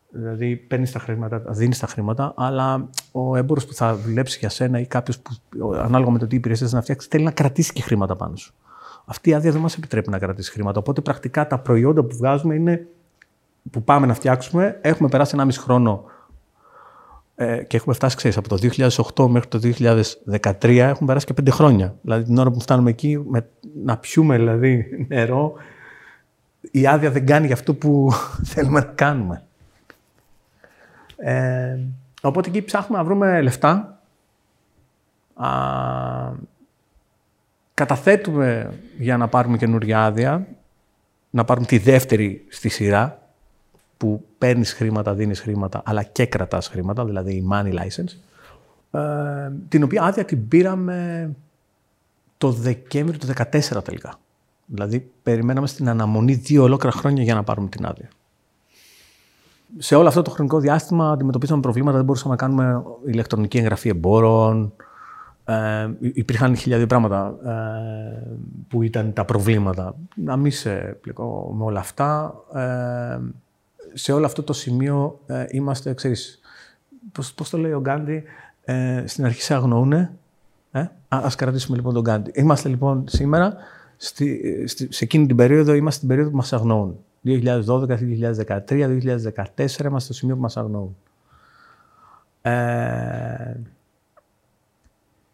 Δηλαδή, 0.10 0.56
παίρνεις 0.56 0.92
τα 0.92 1.00
χρήματα, 1.00 1.44
δίνεις 1.48 1.80
τα 1.80 1.88
χρήματα, 1.88 2.34
αλλά 2.38 2.90
ο 3.12 3.36
έμπορος 3.36 3.66
που 3.66 3.74
θα 3.74 3.96
δουλέψει 3.96 4.38
για 4.40 4.50
σένα 4.50 4.80
ή 4.80 4.86
κάποιος 4.86 5.20
που, 5.20 5.32
ανάλογα 5.74 6.12
με 6.12 6.20
το 6.20 6.28
τι 6.28 6.36
υπηρεσία 6.36 6.68
να 6.72 6.82
φτιάξει, 6.82 7.08
θέλει 7.12 7.24
να 7.24 7.32
κρατήσει 7.32 7.74
και 7.74 7.82
χρήματα 7.82 8.16
πάνω 8.16 8.36
σου. 8.36 8.54
Αυτή 9.06 9.30
η 9.30 9.34
άδεια 9.34 9.52
δεν 9.52 9.62
μας 9.62 9.76
επιτρέπει 9.76 10.10
να 10.10 10.20
κρατήσει 10.20 10.52
χρήματα. 10.52 10.80
Οπότε, 10.80 11.02
πρακτικά 11.02 11.48
τα 11.48 11.60
προϊόντα 11.60 12.04
που 12.04 12.18
βγάζουμε 12.18 12.56
είναι 12.56 12.88
που 13.72 13.84
πάμε 13.84 14.06
να 14.06 14.14
φτιάξουμε. 14.14 14.80
Έχουμε 14.82 15.10
περάσει 15.10 15.36
1,5 15.40 15.48
χρόνο 15.52 16.04
ε, 17.40 17.64
και 17.64 17.78
έχουμε 17.78 17.96
φτάσει, 17.96 18.16
ξέρεις, 18.16 18.38
από 18.38 18.50
το 18.50 18.58
2008 19.16 19.28
μέχρι 19.28 19.50
το 19.50 19.60
2013 20.32 20.78
έχουν 20.78 21.08
περάσει 21.08 21.26
και 21.26 21.34
πέντε 21.34 21.52
χρόνια. 21.52 21.96
Δηλαδή 22.02 22.24
την 22.24 22.38
ώρα 22.38 22.52
που 22.52 22.62
φτάνουμε 22.62 22.90
εκεί, 22.90 23.24
με, 23.30 23.48
να 23.84 23.98
πιούμε 23.98 24.38
δηλαδή 24.38 25.06
νερό, 25.08 25.54
η 26.72 26.88
άδεια 26.88 27.12
δεν 27.12 27.26
κάνει 27.26 27.46
για 27.46 27.56
αυτό 27.56 27.74
που 27.74 28.12
θέλουμε 28.52 28.80
να 28.80 28.86
κάνουμε. 28.86 29.44
Ε, 31.18 31.78
οπότε 32.22 32.50
εκεί 32.50 32.62
ψάχνουμε 32.62 32.98
να 32.98 33.04
βρούμε 33.04 33.42
λεφτά. 33.42 34.02
Α, 35.34 35.50
καταθέτουμε 37.74 38.74
για 38.98 39.18
να 39.18 39.28
πάρουμε 39.28 39.58
καινούργια 39.58 40.04
άδεια, 40.04 40.48
να 41.30 41.46
πάρουμε 41.46 41.66
τη 41.66 41.78
δεύτερη 41.78 42.46
στη 42.50 42.70
σειρά, 42.70 43.27
που 43.98 44.26
παίρνεις 44.38 44.74
χρήματα, 44.74 45.14
δίνεις 45.14 45.40
χρήματα, 45.40 45.82
αλλά 45.86 46.04
και 46.04 46.26
κρατάς 46.26 46.68
χρήματα, 46.68 47.06
δηλαδή 47.06 47.34
η 47.34 47.48
money 47.52 47.74
license, 47.74 48.18
ε, 48.92 49.52
την 49.68 49.84
οποία 49.84 50.04
άδεια 50.04 50.26
την 50.26 50.48
πήραμε 50.48 51.30
το 52.38 52.52
Δεκέμβριο 52.52 53.20
του 53.20 53.28
2014 53.28 53.84
τελικά. 53.84 54.20
Δηλαδή, 54.66 55.12
περιμέναμε 55.24 55.68
στην 55.68 55.90
αναμονή 55.90 56.34
δύο 56.34 56.64
ολόκληρα 56.64 56.96
χρόνια 56.96 57.24
για 57.24 57.34
να 57.36 57.44
πάρουμε 57.44 57.68
την 57.70 57.86
άδεια. 57.86 58.10
Σε 59.78 59.96
όλο 59.96 60.08
αυτό 60.08 60.22
το 60.22 60.32
χρονικό 60.32 60.60
διάστημα 60.60 61.12
αντιμετωπίσαμε 61.12 61.62
προβλήματα, 61.62 61.96
δεν 61.96 62.06
μπορούσαμε 62.06 62.32
να 62.32 62.38
κάνουμε 62.38 62.84
ηλεκτρονική 63.06 63.58
εγγραφή 63.58 63.90
εμπόρων. 63.90 64.74
Ε, 65.46 65.90
υπήρχαν 66.00 66.56
χιλιάδια 66.56 66.88
πράγματα 66.88 67.36
ε, 67.46 68.28
που 68.68 68.84
ήταν 68.84 69.14
τα 69.14 69.26
προβλήματα. 69.26 69.96
Να 70.16 70.38
μην 70.38 70.52
σε 70.52 70.98
πλεκώ 71.02 71.54
με 71.58 71.64
όλα 71.64 71.80
αυτά. 71.80 72.34
Ε, 72.54 73.20
σε 73.94 74.14
όλο 74.14 74.26
αυτό 74.26 74.44
το 74.44 74.54
σημείο 74.54 75.20
ε, 75.26 75.46
είμαστε, 75.50 75.94
ξέρεις, 75.94 76.40
πώς, 77.12 77.34
πώς 77.34 77.50
το 77.50 77.58
λέει 77.58 77.72
ο 77.72 77.80
Γκάντι, 77.80 78.24
ε, 78.64 79.04
στην 79.06 79.26
αρχή 79.26 79.42
σε 79.42 79.54
αγνοούνε. 79.54 80.12
Ε; 80.72 80.86
Ας 81.08 81.36
κρατήσουμε 81.36 81.78
λοιπόν 81.78 81.94
τον 81.94 82.02
Γκάντι. 82.02 82.32
Είμαστε 82.34 82.70
λοιπόν 82.70 83.04
σήμερα, 83.08 83.56
στη, 83.98 84.64
στη, 84.68 84.94
σε 84.94 85.04
εκείνη 85.04 85.26
την 85.28 85.36
περίοδο, 85.36 85.74
είμαστε 85.74 85.96
στην 85.96 86.08
περίοδο 86.08 86.30
που 86.30 86.36
μας 86.36 86.54
αγνοούν. 86.54 86.98
2012, 87.26 87.64
2013, 87.68 88.68
2014 88.68 89.86
είμαστε 89.86 90.00
στο 90.00 90.14
σημείο 90.14 90.36
που 90.36 90.42
μας 90.42 90.58
αγνοούν. 90.58 90.96
Ε, 92.42 93.56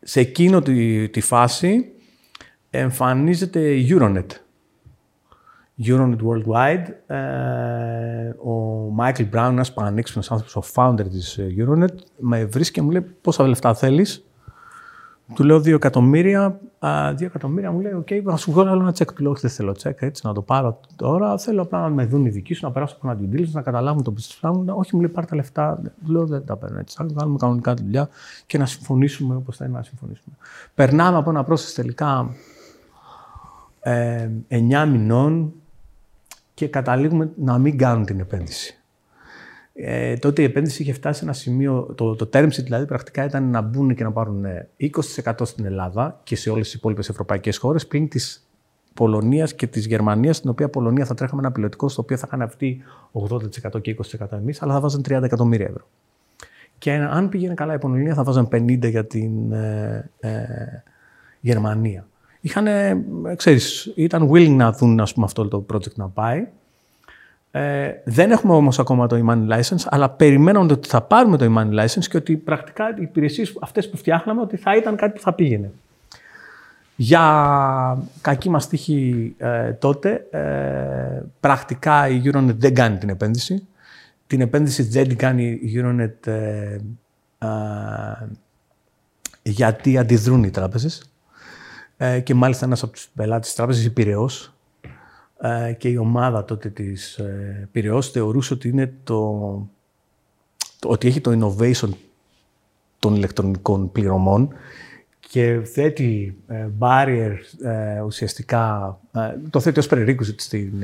σε 0.01 0.19
εκείνο 0.19 0.61
τη, 0.61 1.09
τη 1.09 1.21
φάση 1.21 1.91
εμφανίζεται 2.69 3.75
η 3.75 3.87
Euronet. 3.89 4.25
Euronet 5.81 6.17
Worldwide. 6.27 6.85
Ε, 7.07 8.29
ο 8.29 8.87
Michael 8.99 9.29
Brown, 9.33 9.49
ένας 9.49 9.73
πανέξυπνος 9.73 10.31
άνθρωπος, 10.31 10.55
ο 10.55 10.63
founder 10.75 11.07
της 11.09 11.37
ε, 11.37 11.47
Euronet, 11.57 11.93
με 12.17 12.45
βρίσκει 12.45 12.73
και 12.73 12.81
μου 12.81 12.91
λέει 12.91 13.05
πόσα 13.21 13.47
λεφτά 13.47 13.73
θέλεις; 13.73 14.25
Του 15.33 15.43
λέω 15.43 15.57
2 15.57 15.67
εκατομμύρια. 15.67 16.59
Α, 16.79 17.13
2 17.13 17.21
εκατομμύρια 17.21 17.71
μου 17.71 17.79
λέει: 17.79 17.93
OK, 17.93 18.07
okay, 18.09 18.21
να 18.23 18.37
σου 18.37 18.51
βγάλω 18.51 18.69
άλλο 18.69 18.81
ένα 18.81 18.91
τσεκ. 18.91 19.13
Του 19.13 19.23
λέω: 19.23 19.33
Δεν 19.33 19.49
θέλω 19.49 19.71
τσεκ, 19.71 20.01
έτσι 20.01 20.27
να 20.27 20.33
το 20.33 20.41
πάρω 20.41 20.79
τώρα. 20.95 21.37
Θέλω 21.37 21.61
απλά 21.61 21.79
να 21.79 21.89
με 21.89 22.05
δουν 22.05 22.25
οι 22.25 22.29
δικοί 22.29 22.53
σου, 22.53 22.65
να 22.65 22.71
περάσω 22.71 22.97
από 22.99 23.09
ένα 23.09 23.19
due 23.21 23.47
να 23.51 23.61
καταλάβουν 23.61 24.03
το 24.03 24.13
business 24.17 24.49
plan. 24.49 24.75
Όχι, 24.75 24.95
μου 24.95 25.01
λέει: 25.01 25.09
Πάρ 25.09 25.25
τα 25.25 25.35
λεφτά. 25.35 25.81
Του 26.05 26.11
λέω: 26.11 26.25
Δεν 26.25 26.45
τα 26.45 26.57
παίρνω 26.57 26.79
έτσι. 26.79 26.95
Θα 26.97 27.05
κάνουμε 27.17 27.37
κανονικά 27.37 27.73
τη 27.73 27.83
δουλειά 27.83 28.09
και 28.45 28.57
να 28.57 28.65
συμφωνήσουμε 28.65 29.35
όπως 29.35 29.57
θα 29.57 29.65
είναι 29.65 29.77
να 29.77 29.83
συμφωνήσουμε. 29.83 30.35
Περνάμε 30.75 31.17
από 31.17 31.29
ένα 31.29 31.45
process 31.47 31.71
τελικά 31.75 32.35
ε, 33.79 34.29
9 34.49 34.87
μηνών 34.91 35.53
και 36.53 36.67
καταλήγουμε 36.67 37.31
να 37.35 37.57
μην 37.57 37.77
κάνουν 37.77 38.05
την 38.05 38.19
επένδυση. 38.19 38.77
Ε, 39.73 40.15
τότε 40.17 40.41
η 40.41 40.45
επένδυση 40.45 40.81
είχε 40.81 40.93
φτάσει 40.93 41.19
σε 41.19 41.23
ένα 41.25 41.33
σημείο, 41.33 41.93
το, 41.97 42.15
το 42.15 42.29
term 42.33 42.45
sheet 42.45 42.63
δηλαδή 42.63 42.85
πρακτικά 42.85 43.23
ήταν 43.23 43.49
να 43.49 43.61
μπουν 43.61 43.95
και 43.95 44.03
να 44.03 44.11
πάρουν 44.11 44.45
20% 44.79 45.41
ε, 45.41 45.43
στην 45.43 45.65
Ελλάδα 45.65 46.19
και 46.23 46.35
σε 46.35 46.49
όλες 46.49 46.65
τις 46.65 46.73
υπόλοιπες 46.73 47.09
ευρωπαϊκές 47.09 47.57
χώρες 47.57 47.87
πλην 47.87 48.07
της 48.07 48.47
Πολωνίας 48.93 49.53
και 49.53 49.67
της 49.67 49.85
Γερμανίας, 49.85 50.37
στην 50.37 50.49
οποία 50.49 50.69
Πολωνία 50.69 51.05
θα 51.05 51.13
τρέχαμε 51.13 51.41
ένα 51.41 51.51
πιλωτικό, 51.51 51.89
στο 51.89 52.01
οποίο 52.01 52.17
θα 52.17 52.23
είχαν 52.27 52.41
αυτή 52.41 52.81
80% 53.29 53.81
και 53.81 53.95
20% 54.19 54.31
εμείς, 54.31 54.61
αλλά 54.61 54.73
θα 54.73 54.79
βάζαν 54.79 55.01
30 55.01 55.23
εκατομμύρια 55.23 55.67
ευρώ. 55.67 55.87
Και 56.77 56.91
αν 56.91 57.29
πήγαινε 57.29 57.53
καλά 57.53 57.73
η 57.73 57.77
Πολωνία 57.77 58.13
θα 58.13 58.23
βάζαν 58.23 58.47
50 58.51 58.89
για 58.89 59.05
την 59.05 59.51
ε, 59.51 60.11
ε, 60.19 60.45
Γερμανία. 61.39 62.07
Είχαν, 62.45 62.67
ξέρεις, 63.35 63.91
ήταν 63.95 64.29
willing 64.31 64.55
να 64.55 64.71
δουν 64.71 64.99
ας 64.99 65.13
πούμε, 65.13 65.25
αυτό 65.25 65.47
το 65.47 65.65
project 65.71 65.95
να 65.95 66.07
πάει 66.07 66.47
ε, 67.55 68.01
δεν 68.03 68.31
έχουμε 68.31 68.53
όμως 68.53 68.79
ακόμα 68.79 69.07
το 69.07 69.25
e-money 69.25 69.49
license, 69.49 69.85
αλλά 69.85 70.09
περιμένουμε 70.09 70.71
ότι 70.73 70.87
θα 70.87 71.01
πάρουμε 71.01 71.37
το 71.37 71.45
e-money 71.45 71.79
license 71.79 72.05
και 72.09 72.17
ότι 72.17 72.37
πρακτικά 72.37 72.89
οι 72.89 73.01
υπηρεσίες 73.01 73.57
αυτές 73.61 73.89
που 73.89 73.97
φτιάχναμε 73.97 74.41
ότι 74.41 74.57
θα 74.57 74.75
ήταν 74.75 74.95
κάτι 74.95 75.13
που 75.13 75.21
θα 75.21 75.33
πήγαινε. 75.33 75.71
Για 76.95 78.03
κακή 78.21 78.49
μας 78.49 78.67
τύχη 78.67 79.33
ε, 79.37 79.71
τότε, 79.71 80.27
ε, 80.31 81.21
πρακτικά 81.39 82.07
η 82.07 82.21
Euronet 82.25 82.55
δεν 82.57 82.73
κάνει 82.73 82.97
την 82.97 83.09
επένδυση. 83.09 83.67
Την 84.27 84.41
επένδυση 84.41 84.83
δεν 84.83 85.07
την 85.07 85.17
κάνει 85.17 85.43
η 85.43 85.73
Euronet 85.75 86.27
ε, 86.27 86.77
γιατί 89.43 89.97
αντιδρούν 89.97 90.43
οι 90.43 90.49
τράπεζες. 90.49 91.12
Και 92.23 92.33
μάλιστα 92.33 92.65
ένας 92.65 92.83
από 92.83 92.91
τους 92.91 93.09
πελάτες 93.15 93.47
της 93.47 93.55
τράπεζας, 93.55 93.85
η 93.85 93.89
Πυραιός, 93.89 94.53
ε, 95.45 95.73
και 95.73 95.89
η 95.89 95.97
ομάδα 95.97 96.45
τότε 96.45 96.69
της 96.69 97.17
ε, 97.17 97.67
Πυραιός 97.71 98.11
θεωρούσε 98.11 98.53
ότι 98.53 98.67
είναι 98.67 98.93
το, 99.03 99.69
ότι 100.85 101.07
έχει 101.07 101.21
το 101.21 101.31
innovation 101.31 101.89
των 102.99 103.15
ηλεκτρονικών 103.15 103.91
πληρωμών 103.91 104.53
και 105.19 105.61
θέτει 105.63 106.37
ε, 106.47 106.67
barrier 106.79 107.33
ουσιαστικά, 108.05 108.97
το 109.49 109.59
θέτει 109.59 109.79
ως 109.79 109.87
prerequisite 109.91 110.35
στην 110.35 110.83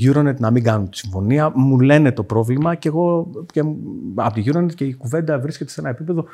Euronet 0.00 0.36
να 0.36 0.50
μην 0.50 0.62
κάνουν 0.62 0.90
τη 0.90 0.96
συμφωνία. 0.96 1.52
Μου 1.54 1.80
λένε 1.80 2.12
το 2.12 2.22
πρόβλημα 2.22 2.74
και 2.74 2.88
εγώ 2.88 3.30
και, 3.52 3.62
από 4.14 4.34
τη 4.34 4.42
Euronet 4.46 4.74
και 4.74 4.84
η 4.84 4.94
κουβέντα 4.94 5.38
βρίσκεται 5.38 5.70
σε 5.70 5.80
ένα 5.80 5.88
επίπεδο 5.88 6.24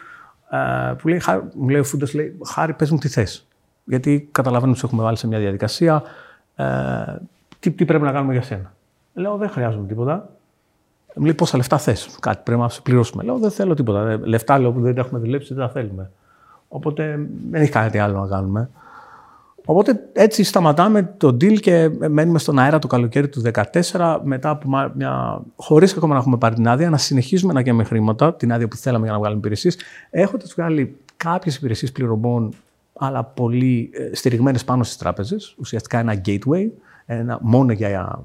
που 0.99 1.09
λέει, 1.09 1.21
μου 1.55 1.69
λέει 1.69 1.81
ο 1.81 1.85
Φούντας, 1.85 2.15
λέει, 2.15 2.39
Χάρη, 2.47 2.73
πες 2.73 2.91
μου 2.91 2.99
τι 2.99 3.09
θες. 3.09 3.47
Γιατί 3.85 4.29
καταλαβαίνω 4.33 4.73
ότι 4.73 4.81
έχουμε 4.85 5.03
βάλει 5.03 5.17
σε 5.17 5.27
μια 5.27 5.39
διαδικασία, 5.39 6.03
ε, 6.57 6.65
τι, 7.61 7.71
τι 7.71 7.85
πρέπει 7.85 8.05
να 8.05 8.13
κάνουμε 8.13 8.33
για 8.33 8.43
σένα. 8.43 8.75
Λέω, 9.15 9.37
δεν 9.37 9.49
χρειάζομαι 9.49 9.87
τίποτα. 9.87 10.29
Μου 11.15 11.25
λέει, 11.25 11.35
πόσα 11.35 11.57
λεφτά 11.57 11.79
θες, 11.79 12.17
κάτι 12.21 12.41
πρέπει 12.45 12.61
να 12.61 12.69
σου 12.69 12.83
πληρώσουμε. 12.83 13.23
Λέω, 13.23 13.39
δεν 13.39 13.51
θέλω 13.51 13.75
τίποτα. 13.75 14.19
Λεφτά 14.23 14.59
λέω 14.59 14.73
που 14.73 14.81
δεν 14.81 14.95
τα 14.95 15.01
έχουμε 15.01 15.21
δουλέψει, 15.21 15.55
δεν 15.55 15.67
τα 15.67 15.73
θέλουμε. 15.73 16.11
Οπότε 16.69 17.27
δεν 17.51 17.63
έχει 17.63 17.71
κάτι 17.71 17.99
άλλο 17.99 18.21
να 18.21 18.27
κάνουμε. 18.27 18.71
Οπότε 19.65 20.09
έτσι 20.13 20.43
σταματάμε 20.43 21.15
το 21.17 21.29
deal 21.29 21.61
και 21.61 21.91
μένουμε 22.09 22.39
στον 22.39 22.59
αέρα 22.59 22.79
το 22.79 22.87
καλοκαίρι 22.87 23.29
του 23.29 23.43
2014, 23.93 24.21
μετά 24.23 24.51
από 24.51 24.69
μια. 24.95 25.43
χωρίς 25.57 25.97
ακόμα 25.97 26.15
να 26.15 26.21
έχουμε 26.21 26.37
πάρει 26.37 26.55
την 26.55 26.69
άδεια, 26.69 26.91
να 26.91 26.97
συνεχίζουμε 26.97 27.53
να 27.53 27.61
γέμουμε 27.61 27.85
χρήματα, 27.85 28.35
την 28.35 28.53
άδεια 28.53 28.69
που 28.69 28.77
θέλαμε 28.77 29.05
για 29.05 29.13
να 29.13 29.19
βγάλουμε 29.19 29.41
υπηρεσίες, 29.41 29.77
έχοντας 30.11 30.53
βγάλει 30.57 30.97
κάποιες 31.17 31.57
υπηρεσίες 31.57 31.93
πληρωμών 31.93 32.53
αλλά 32.93 33.25
πολύ 33.25 33.91
ε, 33.93 34.15
στηριγμένες 34.15 34.65
πάνω 34.65 34.83
στις 34.83 34.97
τράπεζες. 34.97 35.55
Ουσιαστικά 35.59 35.99
ένα 35.99 36.23
gateway, 36.25 36.69
ένα, 37.07 37.39
μόνο 37.43 37.73
για 37.73 38.23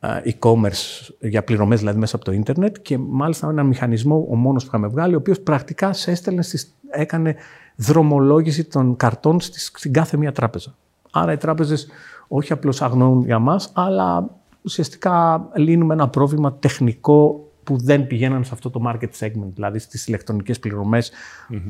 e-commerce, 0.00 1.08
για 1.20 1.44
πληρωμές 1.44 1.78
δηλαδή 1.78 1.98
μέσα 1.98 2.16
από 2.16 2.24
το 2.24 2.32
ίντερνετ 2.32 2.76
και 2.82 2.98
μάλιστα 2.98 3.48
ένα 3.48 3.62
μηχανισμό, 3.62 4.26
ο 4.30 4.34
μόνος 4.36 4.62
που 4.62 4.68
είχαμε 4.68 4.86
βγάλει, 4.86 5.14
ο 5.14 5.18
οποίος 5.18 5.40
πρακτικά 5.40 5.92
σε 5.92 6.10
έστελνε, 6.10 6.42
στις, 6.42 6.74
έκανε 6.90 7.34
δρομολόγηση 7.80 8.64
των 8.64 8.96
καρτών 8.96 9.40
στις, 9.40 9.70
στην 9.74 9.92
κάθε 9.92 10.16
μία 10.16 10.32
τράπεζα. 10.32 10.74
Άρα 11.10 11.32
οι 11.32 11.36
τράπεζες 11.36 11.88
όχι 12.28 12.52
απλώς 12.52 12.82
αγνοούν 12.82 13.24
για 13.24 13.38
μας, 13.38 13.70
αλλά 13.72 14.30
ουσιαστικά 14.62 15.48
λύνουμε 15.54 15.94
ένα 15.94 16.08
πρόβλημα 16.08 16.52
τεχνικό 16.52 17.48
που 17.64 17.76
δεν 17.76 18.06
πηγαίναν 18.06 18.44
σε 18.44 18.50
αυτό 18.52 18.70
το 18.70 18.80
market 18.86 19.08
segment, 19.18 19.52
δηλαδή 19.54 19.78
στις 19.78 20.06
ηλεκτρονικές 20.06 20.60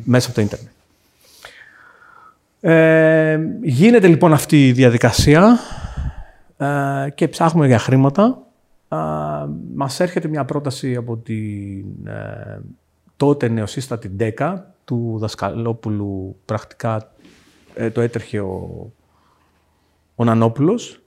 μέσα 0.05 0.27
από 0.27 0.35
το 0.35 0.41
ίντερνετ. 0.41 0.73
Ε, 2.61 3.39
γίνεται 3.63 4.07
λοιπόν 4.07 4.33
αυτή 4.33 4.69
η 4.69 4.73
διαδικασία 4.73 5.59
ε, 6.57 7.11
και 7.15 7.29
ψάχνουμε 7.29 7.67
για 7.67 7.79
χρήματα. 7.79 8.39
Ε, 8.89 8.97
μας 9.75 10.01
έρχεται 10.01 10.29
μια 10.29 10.45
πρόταση 10.45 10.97
από 10.97 11.17
την 11.17 12.07
ε, 12.07 12.61
τότε 13.17 13.49
νεοσύστατη 13.49 14.09
ΔΕΚΑ 14.17 14.75
του 14.89 15.17
Δασκαλόπουλου, 15.19 16.37
πρακτικά 16.45 17.13
ε, 17.75 17.91
το 17.91 18.01
έτρεχε 18.01 18.41
ο, 18.41 18.93
ο 20.15 20.25
Νανόπουλος, 20.25 21.01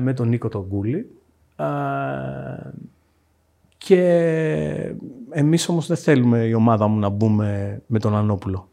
με 0.00 0.12
τον 0.16 0.28
Νίκο 0.28 0.48
τον 0.48 0.66
Γκούλη. 0.68 1.10
και 3.78 4.94
εμείς 5.30 5.68
όμως 5.68 5.86
δεν 5.86 5.96
θέλουμε 5.96 6.44
η 6.44 6.52
ομάδα 6.52 6.86
μου 6.86 6.98
να 6.98 7.08
μπούμε 7.08 7.80
με 7.86 7.98
τον 7.98 8.12
Νανόπουλο. 8.12 8.68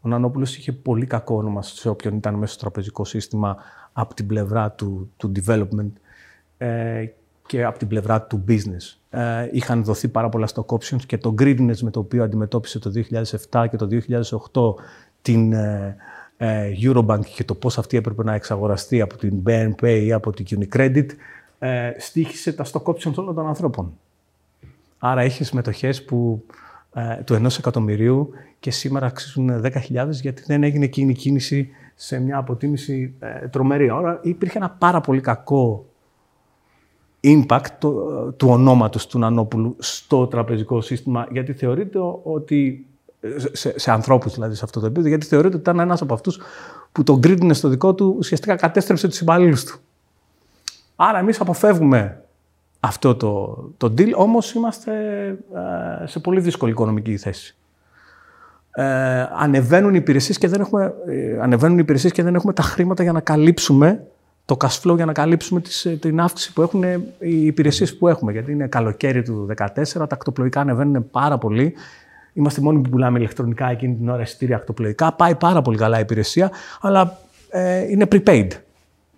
Ο 0.00 0.08
Νανόπουλος 0.08 0.56
είχε 0.56 0.72
πολύ 0.72 1.06
κακό 1.06 1.36
όνομα 1.36 1.62
σε 1.62 1.88
όποιον 1.88 2.16
ήταν 2.16 2.34
μέσα 2.34 2.52
στο 2.52 2.60
τραπεζικό 2.60 3.04
σύστημα 3.04 3.56
από 3.92 4.14
την 4.14 4.26
πλευρά 4.26 4.70
του, 4.70 5.10
του 5.16 5.32
development 5.36 5.92
ε, 6.58 7.06
και 7.46 7.64
από 7.64 7.78
την 7.78 7.88
πλευρά 7.88 8.22
του 8.22 8.44
business. 8.48 8.96
Ε, 9.10 9.48
είχαν 9.50 9.84
δοθεί 9.84 10.08
πάρα 10.08 10.28
πολλά 10.28 10.48
stock 10.54 10.76
options 10.76 11.02
και 11.06 11.18
το 11.18 11.34
greediness 11.38 11.78
με 11.80 11.90
το 11.90 12.00
οποίο 12.00 12.24
αντιμετώπισε 12.24 12.78
το 12.78 12.92
2007 13.50 13.66
και 13.70 13.76
το 13.76 13.88
2008 14.76 14.84
την 15.22 15.52
ε, 15.52 15.96
ε, 16.36 16.72
Eurobank 16.82 17.24
και 17.34 17.44
το 17.44 17.54
πώς 17.54 17.78
αυτή 17.78 17.96
έπρεπε 17.96 18.24
να 18.24 18.34
εξαγοραστεί 18.34 19.00
από 19.00 19.16
την 19.16 19.42
BNP 19.46 20.02
ή 20.04 20.12
από 20.12 20.32
την 20.32 20.46
Unicredit, 20.50 21.06
ε, 21.58 21.92
στήχησε 21.98 22.52
τα 22.52 22.64
stock 22.64 22.82
options 22.82 23.14
όλων 23.14 23.34
των 23.34 23.46
ανθρώπων. 23.46 23.98
Άρα 24.98 25.20
έχει 25.20 25.54
μετοχές 25.54 26.04
που 26.04 26.44
ε, 26.94 27.22
του 27.24 27.34
ενός 27.34 27.58
εκατομμυρίου 27.58 28.30
και 28.60 28.70
σήμερα 28.70 29.06
αξίζουν 29.06 29.62
10.000 29.64 30.08
γιατί 30.10 30.42
δεν 30.46 30.62
έγινε 30.62 30.84
εκείνη 30.84 31.10
η 31.10 31.14
κίνηση 31.14 31.68
σε 31.94 32.18
μια 32.18 32.36
αποτίμηση 32.36 33.14
ε, 33.18 33.48
τρομερή. 33.48 33.90
Άρα 33.90 34.18
υπήρχε 34.22 34.58
ένα 34.58 34.70
πάρα 34.70 35.00
πολύ 35.00 35.20
κακό 35.20 35.86
impact 37.24 37.78
του 38.36 38.48
ονόματος 38.48 39.06
του 39.06 39.18
Νανόπουλου 39.18 39.76
στο 39.78 40.26
τραπεζικό 40.26 40.80
σύστημα, 40.80 41.26
γιατί 41.30 41.52
θεωρείται 41.52 41.98
ότι, 42.22 42.86
σε, 43.52 43.78
σε 43.78 43.90
ανθρώπους 43.90 44.34
δηλαδή 44.34 44.54
σε 44.54 44.64
αυτό 44.64 44.80
το 44.80 44.86
επίπεδο, 44.86 45.08
γιατί 45.08 45.26
θεωρείται 45.26 45.54
ότι 45.56 45.62
ήταν 45.62 45.78
ένας 45.78 46.02
από 46.02 46.14
αυτούς 46.14 46.40
που 46.92 47.02
τον 47.02 47.18
γκρίνουν 47.18 47.54
στο 47.54 47.68
δικό 47.68 47.94
του, 47.94 48.14
ουσιαστικά 48.18 48.56
κατέστρεψε 48.56 49.08
τους 49.08 49.20
υπαλλήλους 49.20 49.64
του. 49.64 49.78
Άρα 50.96 51.18
εμείς 51.18 51.40
αποφεύγουμε 51.40 52.22
αυτό 52.80 53.14
το, 53.14 53.56
το 53.76 53.94
deal, 53.98 54.12
όμως 54.14 54.52
είμαστε 54.52 54.92
ε, 56.02 56.06
σε 56.06 56.18
πολύ 56.18 56.40
δύσκολη 56.40 56.72
οικονομική 56.72 57.16
θέση. 57.16 57.56
Ε, 58.74 59.26
ανεβαίνουν 59.32 59.94
οι 59.94 59.98
υπηρεσίες 60.00 60.38
και 60.38 60.48
δεν 60.48 60.60
έχουμε, 60.60 60.94
ε, 61.06 61.38
ανεβαίνουν 61.40 61.76
οι 61.76 61.80
υπηρεσίες 61.82 62.12
και 62.12 62.22
δεν 62.22 62.34
έχουμε 62.34 62.52
τα 62.52 62.62
χρήματα 62.62 63.02
για 63.02 63.12
να 63.12 63.20
καλύψουμε 63.20 64.06
το 64.44 64.56
cash 64.60 64.80
flow 64.82 64.96
για 64.96 65.04
να 65.04 65.12
καλύψουμε 65.12 65.60
τις, 65.60 65.84
ε, 65.84 65.90
την 65.90 66.20
αύξηση 66.20 66.52
που 66.52 66.62
έχουν 66.62 66.82
οι 67.18 67.44
υπηρεσίες 67.44 67.96
που 67.96 68.08
έχουμε. 68.08 68.32
Γιατί 68.32 68.52
είναι 68.52 68.66
καλοκαίρι 68.66 69.22
του 69.22 69.46
2014, 69.46 70.06
τα 70.06 70.14
ακτοπλοϊκά 70.14 70.60
ανεβαίνουν 70.60 71.10
πάρα 71.10 71.38
πολύ. 71.38 71.74
Είμαστε 72.32 72.60
μόνοι 72.60 72.80
που 72.80 72.90
πουλάμε 72.90 73.18
ηλεκτρονικά 73.18 73.70
εκείνη 73.70 73.94
την 73.94 74.08
ώρα 74.08 74.22
εισιτήρια 74.22 74.56
ακτοπλοϊκά. 74.56 75.12
Πάει 75.12 75.34
πάρα 75.34 75.62
πολύ 75.62 75.76
καλά 75.78 75.98
η 75.98 76.00
υπηρεσία, 76.00 76.50
αλλά 76.80 77.18
ε, 77.50 77.90
είναι 77.90 78.06
prepaid. 78.12 78.48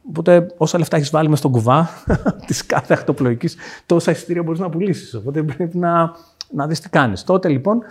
Οπότε, 0.08 0.46
όσα 0.56 0.78
λεφτά 0.78 0.96
έχεις 0.96 1.10
βάλει 1.10 1.28
μες 1.28 1.38
στον 1.38 1.50
κουβά 1.50 1.88
της 2.46 2.66
κάθε 2.66 2.94
ακτοπλοϊκής, 2.94 3.56
τόσα 3.86 4.10
εισιτήρια 4.10 4.42
μπορείς 4.42 4.60
να 4.60 4.70
πουλήσεις. 4.70 5.14
Οπότε 5.14 5.42
πρέπει 5.42 5.78
να, 5.78 6.12
να 6.50 6.66
δεις 6.66 6.80
τι 6.80 6.88
κάνεις. 6.88 7.24
Τότε 7.24 7.48
λοιπόν, 7.48 7.82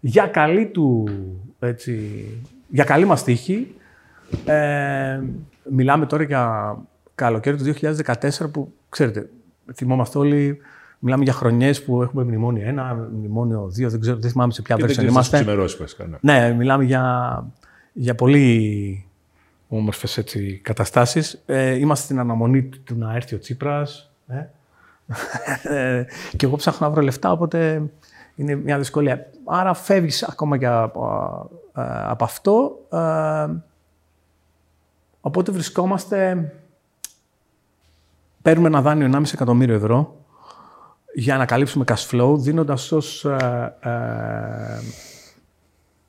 για 0.00 0.26
καλή 0.26 0.66
του. 0.66 1.08
Έτσι, 1.58 2.24
για 2.68 2.84
καλή 2.84 3.04
μας 3.04 3.24
τύχη, 3.24 3.74
ε, 4.44 5.20
μιλάμε 5.70 6.06
τώρα 6.06 6.22
για 6.22 6.76
καλοκαίρι 7.14 7.56
του 7.56 7.74
2014 7.80 8.50
που, 8.52 8.72
ξέρετε, 8.88 9.28
θυμόμαστε 9.74 10.18
όλοι, 10.18 10.58
μιλάμε 10.98 11.24
για 11.24 11.32
χρονιές 11.32 11.82
που 11.82 12.02
έχουμε 12.02 12.24
μνημόνιο 12.24 12.68
ένα, 12.68 13.08
μνημόνιο 13.12 13.68
δύο, 13.68 13.90
δεν 13.90 14.00
ξέρω, 14.00 14.16
δεν 14.16 14.30
θυμάμαι 14.30 14.52
σε 14.52 14.62
ποια 14.62 14.76
version 14.76 15.02
είμαστε. 15.02 15.38
ναι. 16.20 16.38
ναι, 16.38 16.54
μιλάμε 16.54 16.84
για, 16.84 17.46
για 17.92 18.14
πολύ 18.14 19.06
όμορφες 19.68 20.24
καταστάσεις. 20.62 21.42
Ε, 21.46 21.74
είμαστε 21.74 22.04
στην 22.04 22.18
αναμονή 22.18 22.62
του 22.62 22.96
να 22.96 23.14
έρθει 23.14 23.34
ο 23.34 23.38
Τσίπρας. 23.38 24.06
Ε. 25.62 26.04
και 26.36 26.46
εγώ 26.46 26.56
ψάχνω 26.56 26.86
να 26.86 26.92
βρω 26.92 27.02
λεφτά, 27.02 27.32
οπότε 27.32 27.82
είναι 28.34 28.54
μια 28.54 28.78
δυσκολία. 28.78 29.26
Άρα 29.44 29.74
φεύγεις 29.74 30.22
ακόμα 30.22 30.58
και 30.58 30.66
από, 30.66 31.50
από 32.04 32.24
αυτό. 32.24 32.78
Ε, 32.92 33.46
Οπότε 35.24 35.52
βρισκόμαστε, 35.52 36.52
παίρνουμε 38.42 38.68
ένα 38.68 38.82
δάνειο 38.82 39.10
1,5 39.12 39.22
εκατομμύριο 39.32 39.74
ευρώ 39.74 40.16
για 41.14 41.36
να 41.36 41.46
καλύψουμε 41.46 41.84
cash 41.88 42.08
flow, 42.10 42.34
δίνοντας 42.38 42.92
ως, 42.92 43.24
ε, 43.24 43.76
ε, 43.80 43.90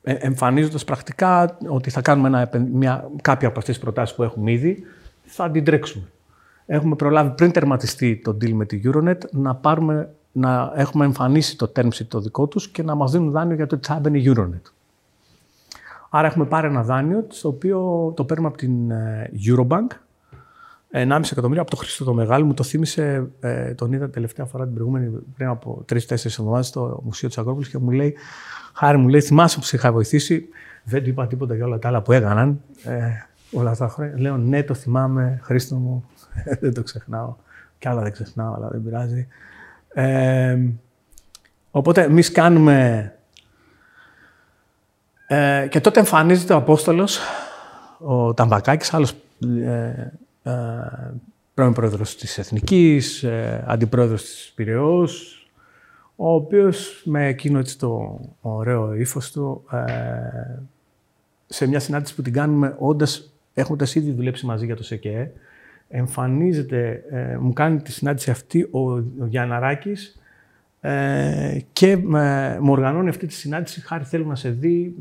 ε, 0.02 0.12
εμφανίζοντας 0.12 0.84
πρακτικά 0.84 1.58
ότι 1.68 1.90
θα 1.90 2.00
κάνουμε 2.00 2.28
ένα, 2.28 2.50
μια, 2.72 3.10
κάποια 3.22 3.48
από 3.48 3.58
αυτές 3.58 3.74
τις 3.74 3.84
προτάσεις 3.84 4.16
που 4.16 4.22
έχουμε 4.22 4.52
ήδη, 4.52 4.84
θα 5.24 5.50
την 5.50 5.64
τρέξουμε. 5.64 6.04
Έχουμε 6.66 6.96
προλάβει 6.96 7.30
πριν 7.30 7.52
τερματιστεί 7.52 8.20
το 8.24 8.30
deal 8.30 8.52
με 8.52 8.64
τη 8.64 8.80
Euronet 8.84 9.18
να, 9.30 9.54
πάρουμε, 9.54 10.14
να 10.32 10.72
έχουμε 10.74 11.04
εμφανίσει 11.04 11.56
το 11.56 11.72
term 11.76 11.88
sheet 11.88 12.06
το 12.08 12.20
δικό 12.20 12.46
τους 12.46 12.68
και 12.68 12.82
να 12.82 12.94
μας 12.94 13.12
δίνουν 13.12 13.30
δάνειο 13.30 13.56
για 13.56 13.66
το 13.66 13.78
τι 13.78 14.18
η 14.18 14.32
Euronet. 14.36 14.62
Άρα 16.16 16.26
έχουμε 16.26 16.44
πάρει 16.44 16.66
ένα 16.66 16.82
δάνειο, 16.82 17.26
το 17.40 17.48
οποίο 17.48 18.12
το 18.16 18.24
παίρνουμε 18.24 18.48
από 18.48 18.58
την 18.58 18.90
ε, 18.90 19.30
Eurobank, 19.46 19.86
1,5 20.92 21.20
εκατομμύριο 21.30 21.62
από 21.62 21.70
το 21.70 21.76
Χρήστο 21.76 22.04
το 22.04 22.14
Μεγάλο. 22.14 22.44
Μου 22.44 22.54
το 22.54 22.62
θύμισε, 22.62 23.28
ε, 23.40 23.74
τον 23.74 23.92
είδα 23.92 24.10
τελευταία 24.10 24.46
φορά 24.46 24.64
την 24.64 24.74
προηγούμενη, 24.74 25.10
πριν 25.36 25.48
από 25.48 25.82
τρει-τέσσερι 25.86 26.34
εβδομάδες 26.38 26.66
στο 26.66 27.00
Μουσείο 27.04 27.28
της 27.28 27.38
Ακρόπολης 27.38 27.68
και 27.68 27.78
μου 27.78 27.90
λέει, 27.90 28.14
Χάρη 28.74 28.96
μου 28.96 29.08
λέει, 29.08 29.20
θυμάσαι 29.20 29.58
που 29.58 29.64
σε 29.64 29.76
είχα 29.76 29.92
βοηθήσει. 29.92 30.48
Δεν 30.84 31.02
του 31.02 31.08
είπα 31.08 31.26
τίποτα 31.26 31.54
για 31.54 31.64
όλα 31.64 31.78
τα 31.78 31.88
άλλα 31.88 32.02
που 32.02 32.12
έκαναν 32.12 32.60
ε, 32.84 32.98
όλα 33.52 33.70
αυτά 33.70 33.86
τα 33.86 33.92
χρόνια. 33.92 34.14
Λέω, 34.18 34.36
ναι, 34.36 34.62
το 34.62 34.74
θυμάμαι, 34.74 35.40
Χρήστο 35.42 35.74
μου, 35.74 36.04
δεν 36.60 36.74
το 36.74 36.82
ξεχνάω. 36.82 37.34
Κι 37.78 37.88
άλλα 37.88 38.02
δεν 38.02 38.12
ξεχνάω, 38.12 38.54
αλλά 38.54 38.68
δεν 38.68 38.82
πειράζει. 38.82 39.26
Ε, 39.88 40.58
οπότε 41.70 42.02
εμείς 42.02 42.32
κάνουμε 42.32 43.08
ε, 45.34 45.66
και 45.68 45.80
τότε 45.80 45.98
εμφανίζεται 45.98 46.52
ο 46.52 46.56
Απόστολος, 46.56 47.18
ο 47.98 48.34
Ταμπακάκης, 48.34 48.94
άλλος 48.94 49.14
ε, 49.64 50.12
ε, 50.42 50.52
πρώην 51.54 51.72
πρόεδρος 51.72 52.16
της 52.16 52.38
Εθνικής, 52.38 53.22
ε, 53.22 53.64
αντιπρόεδρος 53.66 54.22
της 54.22 54.52
Πυραιός, 54.54 55.38
ο 56.16 56.34
οποίος 56.34 57.02
με 57.04 57.26
εκείνο 57.26 57.58
έτσι 57.58 57.78
το 57.78 58.20
ωραίο 58.40 58.94
ύφος 58.94 59.32
του, 59.32 59.64
ε, 59.70 59.78
σε 61.46 61.66
μια 61.66 61.80
συνάντηση 61.80 62.14
που 62.14 62.22
την 62.22 62.32
κάνουμε 62.32 62.74
όντας, 62.78 63.32
έχοντας 63.54 63.94
ήδη 63.94 64.10
δουλέψει 64.10 64.46
μαζί 64.46 64.64
για 64.64 64.76
το 64.76 64.82
ΣΕΚΕ, 64.82 65.30
εμφανίζεται, 65.88 67.04
ε, 67.10 67.36
μου 67.36 67.52
κάνει 67.52 67.82
τη 67.82 67.92
συνάντηση 67.92 68.30
αυτή 68.30 68.68
ο, 68.70 68.90
ο 68.90 69.26
Γιανναράκης, 69.26 70.18
ε, 70.86 71.58
και 71.72 71.90
ε, 71.90 72.58
μου 72.60 72.72
οργανώνει 72.72 73.08
αυτή 73.08 73.26
τη 73.26 73.32
συνάντηση. 73.32 73.80
Χάρη 73.80 74.04
θέλω 74.04 74.24
να 74.24 74.34
σε 74.34 74.50
δει. 74.50 74.94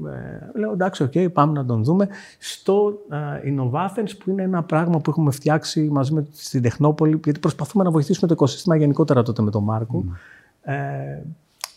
Ε, 0.56 0.60
λέω 0.60 0.72
εντάξει, 0.72 1.10
okay, 1.10 1.34
πάμε 1.34 1.54
να 1.54 1.66
τον 1.66 1.84
δούμε. 1.84 2.08
Στο 2.40 2.94
ε, 3.12 3.52
Innovathens, 3.52 4.10
που 4.24 4.30
είναι 4.30 4.44
ένα 4.44 4.64
πράγμα 4.64 5.00
που 5.00 5.10
έχουμε 5.10 5.32
φτιάξει 5.32 5.82
μαζί 5.92 6.14
με 6.14 6.28
την 6.50 6.62
Τεχνόπολη, 6.62 7.20
γιατί 7.24 7.40
προσπαθούμε 7.40 7.84
να 7.84 7.92
βοηθήσουμε 7.92 8.28
το 8.28 8.34
οικοσύστημα 8.34 8.76
γενικότερα 8.76 9.24
τότε 9.24 9.42
με 9.42 9.52
τον 9.52 9.64
Μάρκο. 9.64 10.04
Mm. 10.08 10.72
Ε, 10.72 10.74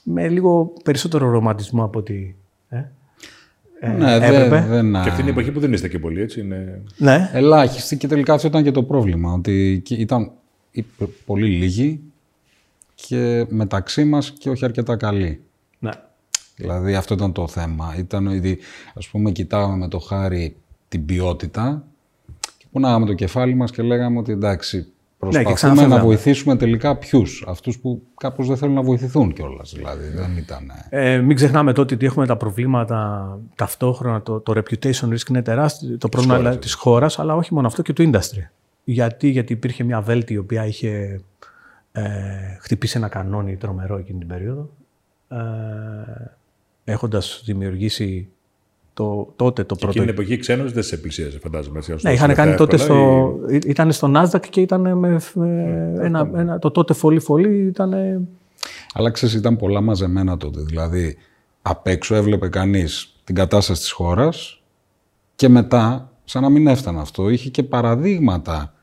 με 0.02 0.28
λίγο 0.28 0.72
περισσότερο 0.82 1.30
ρομαντισμό 1.30 1.84
από 1.84 1.98
ότι. 1.98 2.36
Ε, 2.68 2.84
ε, 3.80 3.88
ναι, 3.88 4.18
δεν, 4.18 4.48
δεν, 4.68 4.92
και 4.92 4.98
αυτή 5.08 5.20
είναι 5.20 5.30
η 5.30 5.32
εποχή 5.32 5.50
που 5.50 5.60
δεν 5.60 5.72
είστε 5.72 5.88
και 5.88 5.98
πολύ, 5.98 6.20
έτσι. 6.20 6.40
Είναι... 6.40 6.82
Ναι. 6.96 7.30
Ελάχιστη 7.32 7.96
και 7.96 8.06
τελικά 8.06 8.34
αυτό 8.34 8.46
ήταν 8.46 8.62
και 8.62 8.72
το 8.72 8.82
πρόβλημα. 8.82 9.32
Ότι 9.32 9.82
ήταν 9.88 10.30
πολύ 11.26 11.46
λίγοι 11.46 12.00
και 12.96 13.46
μεταξύ 13.48 14.04
μας 14.04 14.30
και 14.30 14.50
όχι 14.50 14.64
αρκετά 14.64 14.96
καλή. 14.96 15.40
Ναι. 15.78 15.90
Δηλαδή 16.56 16.94
αυτό 16.94 17.14
ήταν 17.14 17.32
το 17.32 17.48
θέμα. 17.48 17.94
Ήταν 17.98 18.26
ότι 18.26 18.58
ας 18.94 19.08
πούμε 19.08 19.30
κοιτάγαμε 19.30 19.76
με 19.76 19.88
το 19.88 19.98
χάρη 19.98 20.56
την 20.88 21.06
ποιότητα 21.06 21.84
και 22.58 22.66
πούναγαμε 22.72 23.06
το 23.06 23.14
κεφάλι 23.14 23.54
μας 23.54 23.70
και 23.70 23.82
λέγαμε 23.82 24.18
ότι 24.18 24.32
εντάξει 24.32 24.86
ναι, 25.18 25.42
προσπαθούμε 25.42 25.86
να 25.86 25.98
βοηθήσουμε 25.98 26.56
τελικά 26.56 26.96
ποιους; 26.96 27.44
Αυτούς 27.46 27.78
που 27.78 28.02
κάπως 28.16 28.46
δεν 28.46 28.56
θέλουν 28.56 28.74
να 28.74 28.82
βοηθηθούν 28.82 29.32
κιόλας. 29.32 29.72
Δηλαδή 29.74 30.08
δεν 30.08 30.36
ήταν. 30.36 30.72
Ε, 30.88 31.18
μην 31.18 31.36
ξεχνάμε 31.36 31.72
τότε 31.72 31.94
ότι 31.94 32.06
έχουμε 32.06 32.26
τα 32.26 32.36
προβλήματα 32.36 33.38
ταυτόχρονα. 33.54 34.22
Το, 34.22 34.40
το 34.40 34.52
reputation 34.56 35.08
risk 35.08 35.28
είναι 35.28 35.42
τεράστιο. 35.42 35.98
Το 35.98 36.08
πρόβλημα 36.08 36.56
της 36.56 36.74
χώρας, 36.74 37.18
αλλά 37.18 37.34
όχι 37.34 37.54
μόνο 37.54 37.66
αυτό 37.66 37.82
και 37.82 37.92
του 37.92 38.10
industry. 38.10 38.48
Γιατί, 38.84 39.28
γιατί 39.28 39.52
υπήρχε 39.52 39.84
μια 39.84 40.00
Βέλτη 40.00 40.32
η 40.32 40.36
οποία 40.36 40.66
είχε 40.66 41.20
ε, 41.96 42.56
χτυπήσει 42.60 42.98
ένα 42.98 43.08
κανόνι 43.08 43.56
τρομερό 43.56 43.96
εκείνη 43.96 44.18
την 44.18 44.28
περίοδο, 44.28 44.70
ε, 45.28 45.36
έχοντας 46.84 47.42
δημιουργήσει 47.44 48.28
το, 48.94 49.32
τότε 49.36 49.64
το 49.64 49.74
πρώτο... 49.74 49.88
Εκείνη 49.88 50.04
την 50.04 50.14
εποχή 50.14 50.36
ξένος 50.36 50.72
δεν 50.72 50.82
σε 50.82 50.96
πλησίαζε, 50.96 51.38
φαντάζομαι. 51.38 51.80
Ναι, 52.02 52.12
είχαν 52.12 52.34
κάνει 52.34 52.54
τότε 52.54 52.76
στο... 52.76 53.28
Ή... 53.50 53.60
Ήταν 53.66 53.92
στο 53.92 54.12
Nasdaq 54.14 54.46
και 54.50 54.60
ήταν 54.60 54.98
με, 54.98 55.20
ναι, 55.34 56.04
ένα, 56.04 56.30
ένα, 56.34 56.58
το 56.58 56.70
τότε 56.70 56.92
φωλή 56.94 57.20
φωλή 57.20 57.66
ήταν... 57.66 57.94
Αλλά 58.92 59.10
ξέρεις, 59.10 59.34
ήταν 59.34 59.56
πολλά 59.56 59.80
μαζεμένα 59.80 60.36
τότε. 60.36 60.60
Δηλαδή, 60.60 61.16
απ' 61.62 61.86
έξω 61.86 62.14
έβλεπε 62.14 62.48
κανείς 62.48 63.16
την 63.24 63.34
κατάσταση 63.34 63.80
της 63.80 63.90
χώρας 63.90 64.62
και 65.34 65.48
μετά, 65.48 66.12
σαν 66.24 66.42
να 66.42 66.48
μην 66.48 66.66
έφτανε 66.66 67.00
αυτό, 67.00 67.28
είχε 67.28 67.50
και 67.50 67.62
παραδείγματα 67.62 68.74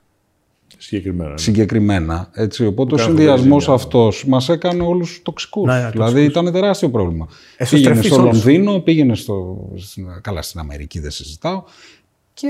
Συγκεκριμένα. 0.78 1.30
Ναι. 1.30 1.38
Συγκεκριμένα. 1.38 2.30
Έτσι, 2.34 2.66
οπότε 2.66 2.96
ο 2.96 2.98
συνδυασμός 2.98 3.70
αυτός 3.70 4.26
μας 4.26 4.50
έκανε 4.50 4.84
όλους 4.84 5.22
τοξικούς. 5.24 5.66
Ναι, 5.66 5.90
δηλαδή 5.92 6.24
ήταν 6.24 6.52
τεράστιο 6.52 6.90
πρόβλημα. 6.90 7.28
πήγαινε 7.70 8.02
στο 8.02 8.22
Λονδίνο, 8.22 8.80
πήγαινε 8.80 9.16
στο. 9.16 9.68
Καλά, 10.22 10.42
στην 10.42 10.60
Αμερική 10.60 11.00
δεν 11.00 11.12
συζητάω. 11.12 11.64
Και 12.34 12.48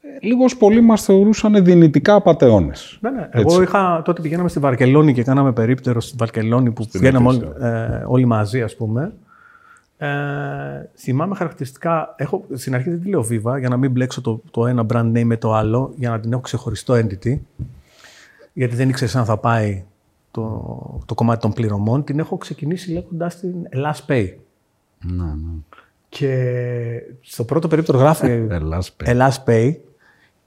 ε, 0.00 0.26
λίγος 0.26 0.56
πολύ 0.56 0.80
μας 0.80 1.04
θεωρούσαν 1.04 1.64
δυνητικά 1.64 2.14
απαταιώνες. 2.14 2.98
Ναι, 3.00 3.10
ναι. 3.10 3.28
Εγώ 3.30 3.62
είχα, 3.62 4.02
τότε 4.04 4.22
πηγαίναμε 4.22 4.48
στη 4.48 4.58
Βαρκελόνη 4.58 5.14
και 5.14 5.22
κάναμε 5.22 5.52
περίπτερο 5.52 6.00
στη 6.00 6.14
Βαρκελόνη 6.18 6.70
που 6.70 6.86
πηγαίναμε 6.92 7.28
όλοι, 7.28 7.48
ε, 7.60 8.02
όλοι 8.06 8.24
μαζί, 8.24 8.62
ας 8.62 8.76
πούμε. 8.76 9.12
Ε, 10.02 10.90
θυμάμαι 10.94 11.34
χαρακτηριστικά, 11.34 12.14
έχω, 12.16 12.44
στην 12.54 12.74
αρχή 12.74 12.90
δεν 12.90 13.00
τη 13.00 13.08
λέω 13.08 13.26
Viva 13.30 13.58
για 13.58 13.68
να 13.68 13.76
μην 13.76 13.90
μπλέξω 13.90 14.20
το, 14.20 14.42
το 14.50 14.66
ένα 14.66 14.86
brand 14.92 15.12
name 15.16 15.24
με 15.24 15.36
το 15.36 15.54
άλλο, 15.54 15.92
για 15.96 16.10
να 16.10 16.20
την 16.20 16.32
έχω 16.32 16.40
ξεχωριστό 16.40 16.94
entity, 16.94 17.38
γιατί 18.52 18.74
δεν 18.74 18.88
ήξερες 18.88 19.16
αν 19.16 19.24
θα 19.24 19.36
πάει 19.36 19.84
το, 20.30 21.00
το 21.06 21.14
κομμάτι 21.14 21.40
των 21.40 21.52
πληρωμών. 21.52 22.04
Την 22.04 22.18
έχω 22.18 22.36
ξεκινήσει 22.36 22.92
λέγοντα 22.92 23.26
την 23.26 23.54
Last 23.72 24.10
Pay. 24.12 24.28
Ναι, 25.00 25.24
ναι. 25.24 25.52
Και 26.08 27.02
στο 27.20 27.44
πρώτο 27.44 27.68
περίπτωμα 27.68 27.98
γράφει 27.98 28.46
Last 28.50 29.04
Pay. 29.04 29.34
Pay 29.46 29.74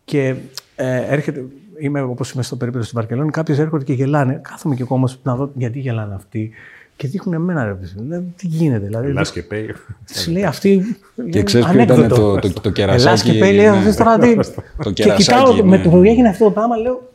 Και 0.05 0.35
ε, 0.75 1.13
έρχεται, 1.13 1.45
είμαι 1.79 2.01
όπως 2.01 2.31
είμαι 2.31 2.43
στο 2.43 2.55
περίπτωση 2.55 2.85
στη 2.87 2.95
Βαρκελόνη, 2.95 3.31
κάποιοι 3.31 3.55
έρχονται 3.59 3.83
και 3.83 3.93
γελάνε. 3.93 4.39
Κάθομαι 4.43 4.75
και 4.75 4.81
εγώ 4.81 4.95
όμως 4.95 5.19
να 5.23 5.35
δω 5.35 5.51
γιατί 5.55 5.79
γελάνε 5.79 6.15
αυτοί. 6.15 6.51
Και 6.97 7.07
δείχνουν 7.07 7.35
εμένα, 7.35 7.65
ρε 7.65 7.73
παιδί. 7.73 8.33
Τι 8.35 8.47
γίνεται, 8.47 8.85
δηλαδή. 8.85 9.07
Ελλάς 9.07 9.31
και 9.31 9.43
Pay. 9.51 9.69
Σου 10.13 10.31
λέει 10.31 10.43
αυτή. 10.43 10.97
Και 11.29 11.43
ξέρεις 11.43 11.67
ποιο 11.67 11.81
ήταν 11.81 12.07
το, 12.07 12.39
το, 12.39 12.53
το 12.61 12.69
κερασάκι. 12.69 13.07
Ελλάς 13.07 13.23
και 13.23 13.31
Pay, 13.31 13.55
λέει 13.55 13.67
αυτό 13.67 14.03
τώρα 14.03 14.17
τι. 14.17 14.35
Το 14.83 14.91
Και 14.91 15.13
κοιτάω 15.17 15.63
με 15.63 15.77
το 15.77 15.89
που 15.89 15.97
έγινε 15.97 16.27
αυτό 16.29 16.43
το 16.43 16.51
πράγμα, 16.51 16.77
λέω. 16.77 17.13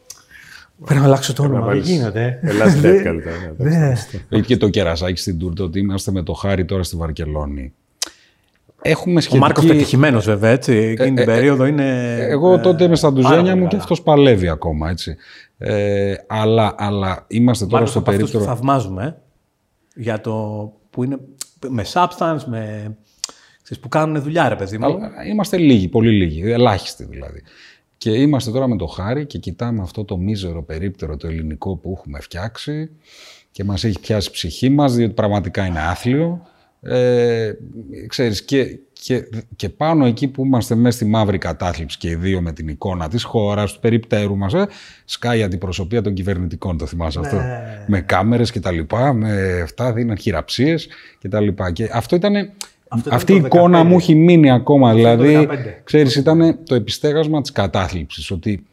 Πρέπει 0.85 1.01
να 1.01 1.07
αλλάξω 1.07 1.33
το 1.33 1.43
όνομα. 1.43 1.66
Δεν 1.66 1.78
γίνεται. 1.78 2.39
Ελλάς 2.43 2.74
Death 2.74 3.01
καλύτερα. 3.03 3.35
ναι, 3.57 3.70
Ναι. 3.78 3.93
Έχει 4.28 4.43
και 4.43 4.57
το 4.57 4.68
κερασάκι 4.68 5.20
στην 5.20 5.39
τούρτα 5.39 5.64
ότι 5.64 5.78
είμαστε 5.78 6.12
με 6.12 6.22
το 6.22 6.33
χάρη 6.33 6.64
τώρα 6.64 6.83
στη 6.83 6.97
Βαρκελόνη. 6.97 7.72
Έχουμε 8.83 9.16
Ο 9.16 9.20
σχετική... 9.20 9.43
Μάρκο 9.43 9.62
πετυχημένος, 9.62 10.24
βέβαια, 10.24 10.51
έτσι. 10.51 10.72
Εκείνη 10.72 11.14
την 11.14 11.24
περίοδο 11.24 11.66
είναι. 11.66 12.16
Εγώ 12.18 12.61
τότε 12.61 12.85
είμαι 12.85 12.97
στα 12.97 13.12
πάρα 13.12 13.20
ντουζένια 13.20 13.51
πολύ 13.51 13.55
μου 13.55 13.62
και 13.62 13.70
καλά. 13.70 13.83
αυτός 13.83 14.03
παλεύει 14.03 14.49
ακόμα, 14.49 14.91
έτσι. 14.91 15.16
Ε, 15.59 16.14
αλλά, 16.26 16.74
αλλά 16.78 17.24
είμαστε 17.28 17.64
τώρα 17.64 17.76
Μάρκος 17.76 17.91
στο 17.91 17.99
από 17.99 18.11
αυτούς 18.11 18.31
που 18.31 18.37
περίπτωρο... 18.37 18.57
θαυμάζουμε 18.57 19.05
ε, 19.05 19.14
για 20.01 20.20
το 20.20 20.32
που 20.90 21.05
είναι 21.05 21.18
με 21.68 21.84
substance, 21.92 22.40
με, 22.46 22.96
ξέρεις, 23.62 23.82
που 23.82 23.88
κάνουν 23.88 24.22
δουλειά, 24.22 24.48
ρε 24.48 24.57
παιδί 24.57 24.78
μου. 24.78 24.84
Αλλά 24.86 25.11
είμαστε 25.26 25.57
λίγοι, 25.57 25.88
πολύ 25.88 26.11
λίγοι, 26.11 26.51
ελάχιστοι 26.51 27.05
δηλαδή. 27.05 27.42
Και 27.98 28.11
είμαστε 28.11 28.51
τώρα 28.51 28.68
με 28.68 28.76
το 28.76 28.86
χάρη 28.86 29.26
και 29.26 29.38
κοιτάμε 29.38 29.82
αυτό 29.82 30.05
το 30.05 30.16
μίζερο 30.16 30.62
περίπτερο 30.62 31.16
το 31.16 31.26
ελληνικό 31.26 31.76
που 31.76 31.94
έχουμε 31.98 32.20
φτιάξει 32.20 32.90
και 33.51 33.64
μας 33.64 33.84
έχει 33.84 34.01
πιάσει 34.01 34.28
η 34.28 34.32
ψυχή 34.32 34.68
μας, 34.68 34.94
διότι 34.94 35.12
πραγματικά 35.12 35.66
είναι 35.66 35.80
άθλιο. 35.80 36.42
Ε, 36.82 37.53
ξέρεις, 38.07 38.44
και, 38.44 38.78
και, 39.01 39.28
και 39.57 39.68
πάνω 39.68 40.07
εκεί 40.07 40.28
που 40.28 40.44
είμαστε 40.44 40.74
μέσα 40.74 40.96
στη 40.96 41.05
μαύρη 41.05 41.38
κατάθλιψη 41.38 41.98
και 41.98 42.09
οι 42.09 42.14
δύο 42.14 42.40
με 42.40 42.53
την 42.53 42.68
εικόνα 42.68 43.09
της 43.09 43.22
χώρας, 43.22 43.72
του 43.72 43.80
περιπτέρου 43.80 44.36
μας, 44.36 44.55
ε, 44.55 44.68
σκάει 45.05 45.38
η 45.38 45.42
αντιπροσωπεία 45.42 46.03
των 46.03 46.14
κυβερνητικών, 46.14 46.78
το 46.78 46.86
θυμάσαι 46.86 47.20
αυτό; 47.20 47.36
Ναι. 47.36 47.84
Με 47.86 48.01
κάμερες 48.01 48.51
και 48.51 48.61
τα 48.61 48.70
λοιπά, 48.70 49.12
με 49.12 49.61
αυτά 49.61 49.92
δίναν 49.92 50.18
χειραψίες 50.18 50.88
και 51.18 51.28
τα 51.28 51.40
λοιπά. 51.40 51.70
Και 51.70 51.90
αυτό 51.92 52.16
ήταν... 52.16 52.34
Αυτό 52.92 53.09
ήταν 53.09 53.18
αυτή 53.18 53.32
η 53.32 53.40
το 53.40 53.46
εικόνα 53.46 53.82
15. 53.82 53.84
μου 53.86 53.96
έχει 53.96 54.14
μείνει 54.14 54.51
ακόμα. 54.51 54.94
ήταν 54.94 55.16
το 55.16 55.22
Δηλαδή, 55.22 55.48
15. 55.53 55.57
ξέρεις, 55.84 56.16
ήταν 56.16 56.59
το 56.64 56.74
επιστέγασμα 56.74 57.40
της 57.40 57.53
κατάθλιψης. 57.53 58.30
Ότι 58.30 58.66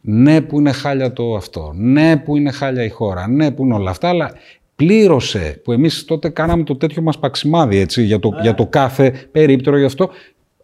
ναι 0.00 0.40
που 0.40 0.58
είναι 0.58 0.72
χάλια 0.72 1.12
το 1.12 1.34
αυτό, 1.34 1.72
ναι 1.74 2.16
που 2.16 2.36
είναι 2.36 2.50
χάλια 2.50 2.84
η 2.84 2.88
χώρα, 2.88 3.28
ναι 3.28 3.50
που 3.50 3.64
είναι 3.64 3.74
όλα 3.74 3.90
αυτά, 3.90 4.08
αλλά 4.08 4.32
πλήρωσε, 4.76 5.60
που 5.64 5.72
εμείς 5.72 6.04
τότε 6.04 6.28
κάναμε 6.28 6.62
το 6.62 6.76
τέτοιο 6.76 7.02
μας 7.02 7.18
παξιμάδι, 7.18 7.78
έτσι, 7.78 8.02
για 8.02 8.18
το, 8.18 8.30
για 8.42 8.54
το 8.54 8.66
κάθε 8.66 9.12
περίπτερο 9.32 9.78
γι' 9.78 9.84
αυτό. 9.84 10.10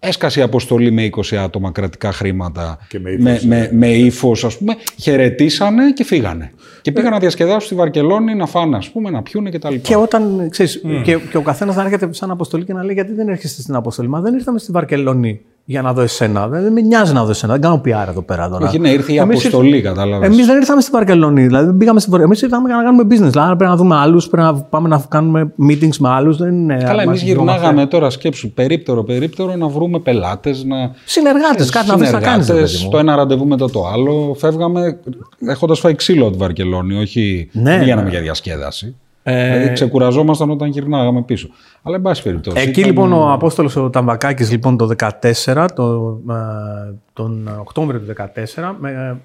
Έσκασε 0.04 0.40
η 0.40 0.42
αποστολή 0.42 0.90
με 0.90 1.08
20 1.12 1.36
άτομα 1.36 1.70
κρατικά 1.70 2.12
χρήματα, 2.12 2.78
Και 2.88 2.98
με 2.98 3.10
ύφος, 3.10 3.22
με, 3.22 3.40
με, 3.44 3.58
ναι. 3.58 3.68
με 3.72 3.88
ύφος, 3.88 4.44
ας 4.44 4.58
πούμε, 4.58 4.74
χαιρετήσανε 5.00 5.92
και 5.92 6.04
φύγανε. 6.04 6.52
Και 6.82 6.92
πήγαν 6.92 7.10
να 7.10 7.18
διασκεδάσουν 7.18 7.60
στη 7.60 7.74
Βαρκελόνη, 7.74 8.34
να 8.34 8.46
φάνε, 8.46 8.76
ας 8.76 8.90
πούμε, 8.90 9.10
να 9.10 9.22
πιούνε 9.22 9.50
κτλ. 9.50 9.74
Και 9.74 9.96
όταν, 9.96 10.48
ξέρεις, 10.50 10.82
και, 11.04 11.18
και 11.30 11.36
ο 11.36 11.42
καθένας 11.42 11.76
να 11.76 11.82
έρχεται 11.82 12.12
σαν 12.12 12.30
αποστολή 12.30 12.64
και 12.64 12.72
να 12.72 12.84
λέει 12.84 12.94
γιατί 12.94 13.12
δεν 13.12 13.28
έρχεστε 13.28 13.62
στην 13.62 13.74
αποστολή. 13.74 14.08
Μα 14.08 14.20
δεν 14.20 14.34
ήρθαμε 14.34 14.58
στη 14.58 14.72
Βαρκελόνη 14.72 15.40
για 15.72 15.82
να 15.82 15.92
δω 15.92 16.00
εσένα. 16.02 16.48
Δεν, 16.48 16.62
δεν 16.62 16.72
με 16.72 16.80
νοιάζει 16.80 17.12
να 17.12 17.24
δω 17.24 17.30
εσένα. 17.30 17.52
Δεν 17.52 17.62
κάνω 17.62 17.80
PR 17.84 18.08
εδώ 18.08 18.22
πέρα 18.22 18.48
τώρα. 18.48 18.66
Όχι, 18.66 18.78
ναι, 18.78 18.88
ήρθε 18.88 19.12
η 19.12 19.16
Εμείς 19.16 19.38
αποστολή, 19.38 19.80
κατάλαβες. 19.80 20.28
Εμείς 20.28 20.46
δεν 20.46 20.56
ήρθαμε 20.56 20.80
στη 20.80 20.90
Βαρκελόνη. 20.90 21.46
Δηλαδή, 21.46 21.66
δεν 21.66 21.76
πήγαμε 21.76 22.00
στη 22.00 22.10
Βαρκελόνη. 22.10 22.38
Εμείς 22.38 22.52
ήρθαμε 22.52 22.68
για 22.68 22.76
να 22.76 22.82
κάνουμε 22.82 23.02
business. 23.02 23.30
Δηλαδή, 23.30 23.56
πρέπει 23.56 23.70
να 23.70 23.76
δούμε 23.76 23.96
άλλους, 23.96 24.28
πρέπει 24.28 24.46
να 24.46 24.54
πάμε 24.54 24.88
να 24.88 25.04
κάνουμε 25.08 25.52
meetings 25.68 25.96
με 25.98 26.08
άλλους. 26.08 26.36
Δεν 26.36 26.54
είναι. 26.54 26.76
Καλά, 26.76 27.02
εμείς 27.02 27.06
μας 27.06 27.22
γυρνάγαμε 27.22 27.86
τώρα, 27.86 28.10
σκέψου, 28.10 28.52
περίπτερο, 28.52 29.04
περίπτερο, 29.04 29.56
να 29.56 29.66
βρούμε 29.68 29.98
πελάτες, 29.98 30.64
να. 30.64 30.76
Συνεργάτες, 31.04 31.70
κάτι 31.70 31.88
να 31.88 31.96
βρει 31.96 32.10
να 32.10 32.20
κάνεις. 32.20 32.46
συνεργάτες, 32.46 32.88
το 32.90 32.98
ένα 32.98 33.16
ραντεβού 33.16 33.46
μετά 33.46 33.70
το 33.70 33.86
άλλο. 33.86 34.36
Φεύγαμε 34.38 34.98
έχοντας 35.46 35.80
φάει 35.80 35.94
ξύλο 35.94 36.22
από 36.22 36.32
τη 36.32 36.38
Βαρκελόνη, 36.38 36.98
όχι 36.98 37.48
Ναι, 37.52 37.78
πηγαίναμε 37.78 38.02
ναι. 38.02 38.10
για 38.10 38.20
διασκέδαση. 38.20 38.96
Ε, 39.22 39.52
Δηλαδή 39.52 39.72
ξεκουραζόμασταν 39.74 40.50
όταν 40.50 40.68
γυρνάγαμε 40.68 41.22
πίσω. 41.22 41.48
Αλλά 41.82 41.96
εν 41.96 42.02
πάση 42.02 42.22
περιπτώσει. 42.22 42.60
Εκεί 42.60 42.80
ήταν- 42.80 42.84
λοιπόν 42.90 43.12
ο 43.12 43.32
Απόστολος 43.32 43.76
ο 43.76 43.90
Ταμπακάκης 43.90 44.50
λοιπόν 44.50 44.76
το 44.76 44.86
14, 44.86 45.68
το, 45.74 46.18
ε, 46.30 46.92
τον 47.12 47.48
Οκτώβριο 47.60 48.00
του 48.00 48.06
14, 48.06 48.76
με, 48.78 48.90
ε, 48.92 49.16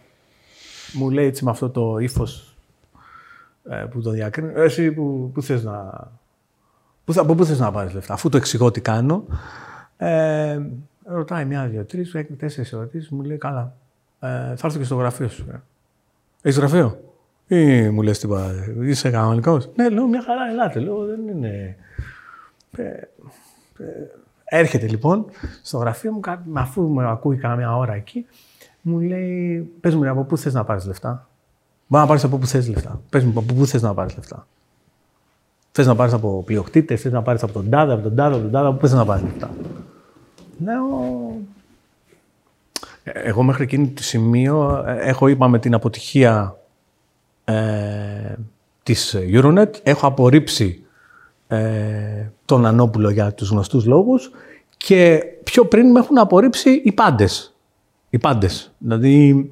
μου 0.98 1.10
λέει 1.10 1.26
έτσι 1.26 1.44
με 1.44 1.50
αυτό 1.52 1.70
το 1.70 1.98
ύφος 1.98 2.56
που 3.92 4.02
το 4.02 4.12
διακρίνει, 4.12 4.52
«Ε, 4.56 4.64
εσύ 4.64 4.92
που, 4.92 5.32
που 5.34 5.42
θες 5.42 5.64
να... 5.64 6.08
Πού 7.06 7.14
θα, 7.14 7.22
από 7.22 7.36
πού 7.36 7.46
θες 7.46 7.60
να 7.60 7.72
πάρεις 7.72 7.94
λεφτά, 7.94 8.14
αφού 8.14 8.30
το 8.30 8.38
εξηγώ 8.38 8.72
τι 8.72 8.82
κάνω. 8.82 9.24
Ε, 9.98 10.60
ρωτάει 11.06 11.46
μια, 11.46 11.66
δύο, 11.68 11.84
τρεις, 11.86 12.14
έχει 12.16 12.34
τέσσερις 12.34 12.74
ερωτήσεις, 12.74 13.10
μου 13.10 13.22
λέει 13.24 13.38
καλά, 13.38 13.74
ε, 14.20 14.28
θα 14.28 14.68
έρθω 14.68 14.78
και 14.78 14.84
στο 14.84 14.96
γραφείο 14.96 15.28
σου. 15.28 15.46
Ε. 15.52 15.62
Έχεις 16.42 16.58
γραφείο; 16.58 17.00
Ή 17.48 17.90
μου 17.90 18.02
λες 18.02 18.20
τίποτα, 18.20 18.52
είσαι 18.82 19.10
κανονικός; 19.10 19.70
Ναι, 19.76 19.90
λέω 19.90 20.08
μια 20.08 20.22
χαρά, 20.22 20.50
ελάτε, 20.52 20.80
λέω 20.80 21.06
δεν 21.06 21.28
είναι... 21.28 21.76
Έρχεται 24.50 24.88
λοιπόν 24.88 25.26
στο 25.62 25.78
γραφείο 25.78 26.12
μου, 26.12 26.20
κάτι- 26.20 26.50
αφού 26.54 26.82
με 26.90 27.10
ακούει 27.10 27.38
καμιά 27.38 27.78
ώρα 27.78 27.94
εκεί, 27.94 28.26
μου 28.82 29.00
λέει: 29.00 29.60
Πες 29.82 29.96
μου, 29.96 30.04
ρε, 30.04 30.10
από 30.10 30.24
πού 30.24 30.38
θες 30.38 30.54
να 30.54 30.64
πάρεις 30.64 30.86
λεφτά; 30.86 31.28
Μπορεί 31.88 32.02
να 32.04 32.08
πάρεις 32.08 32.24
από 32.24 32.38
πού 32.38 32.46
θες 32.48 32.70
λεφτά. 32.70 33.02
Πες 33.10 33.24
μου, 33.24 33.34
από 33.40 33.54
πού 33.54 33.66
θες 33.66 33.82
να 33.82 33.94
πάρεις 33.94 34.16
λεφτά. 34.16 34.48
Θες 35.72 35.86
να 35.88 35.96
πάρεις 35.96 36.14
από 36.14 36.44
πλειοκτήτες, 36.46 37.02
θες 37.02 37.12
να 37.12 37.22
πάρεις 37.22 37.44
από 37.44 37.52
τον 37.54 37.70
τάδε, 37.70 37.94
από 37.94 38.04
τον 38.04 38.16
τάδε, 38.16 38.34
από 38.34 38.44
τον 38.44 38.52
τάδε, 38.52 38.68
από 38.68 38.78
πού 38.78 38.88
θες 38.88 38.98
να 38.98 39.06
πάρεις 39.06 39.24
λεφτά. 39.24 39.50
Λέω. 40.64 40.86
«Ε, 43.04 43.12
Εγώ 43.12 43.44
μέχρι 43.44 43.64
εκείνη 43.64 43.88
το 43.88 44.04
σημείο 44.04 44.84
ε, 44.88 44.98
έχω 45.00 45.28
είπαμε 45.28 45.60
την 45.60 45.74
αποτυχία 45.74 46.58
ε, 47.48 48.36
της 48.84 49.16
Euronet. 49.34 49.70
Έχω 49.84 50.08
απορρίψει 50.08 50.82
ε, 51.48 52.32
τον 52.46 52.66
Ανόπουλο 52.66 53.10
για 53.10 53.34
τους 53.34 53.50
γνωστούς 53.50 53.86
λόγους 53.86 54.32
και 54.78 55.24
πιο 55.44 55.66
πριν 55.66 55.92
με 55.92 56.00
έχουν 56.00 56.18
απορρίψει 56.18 56.82
οι 56.84 56.92
πάντες. 56.92 57.56
Οι 58.10 58.18
πάντες. 58.18 58.72
Δηλαδή, 58.78 59.50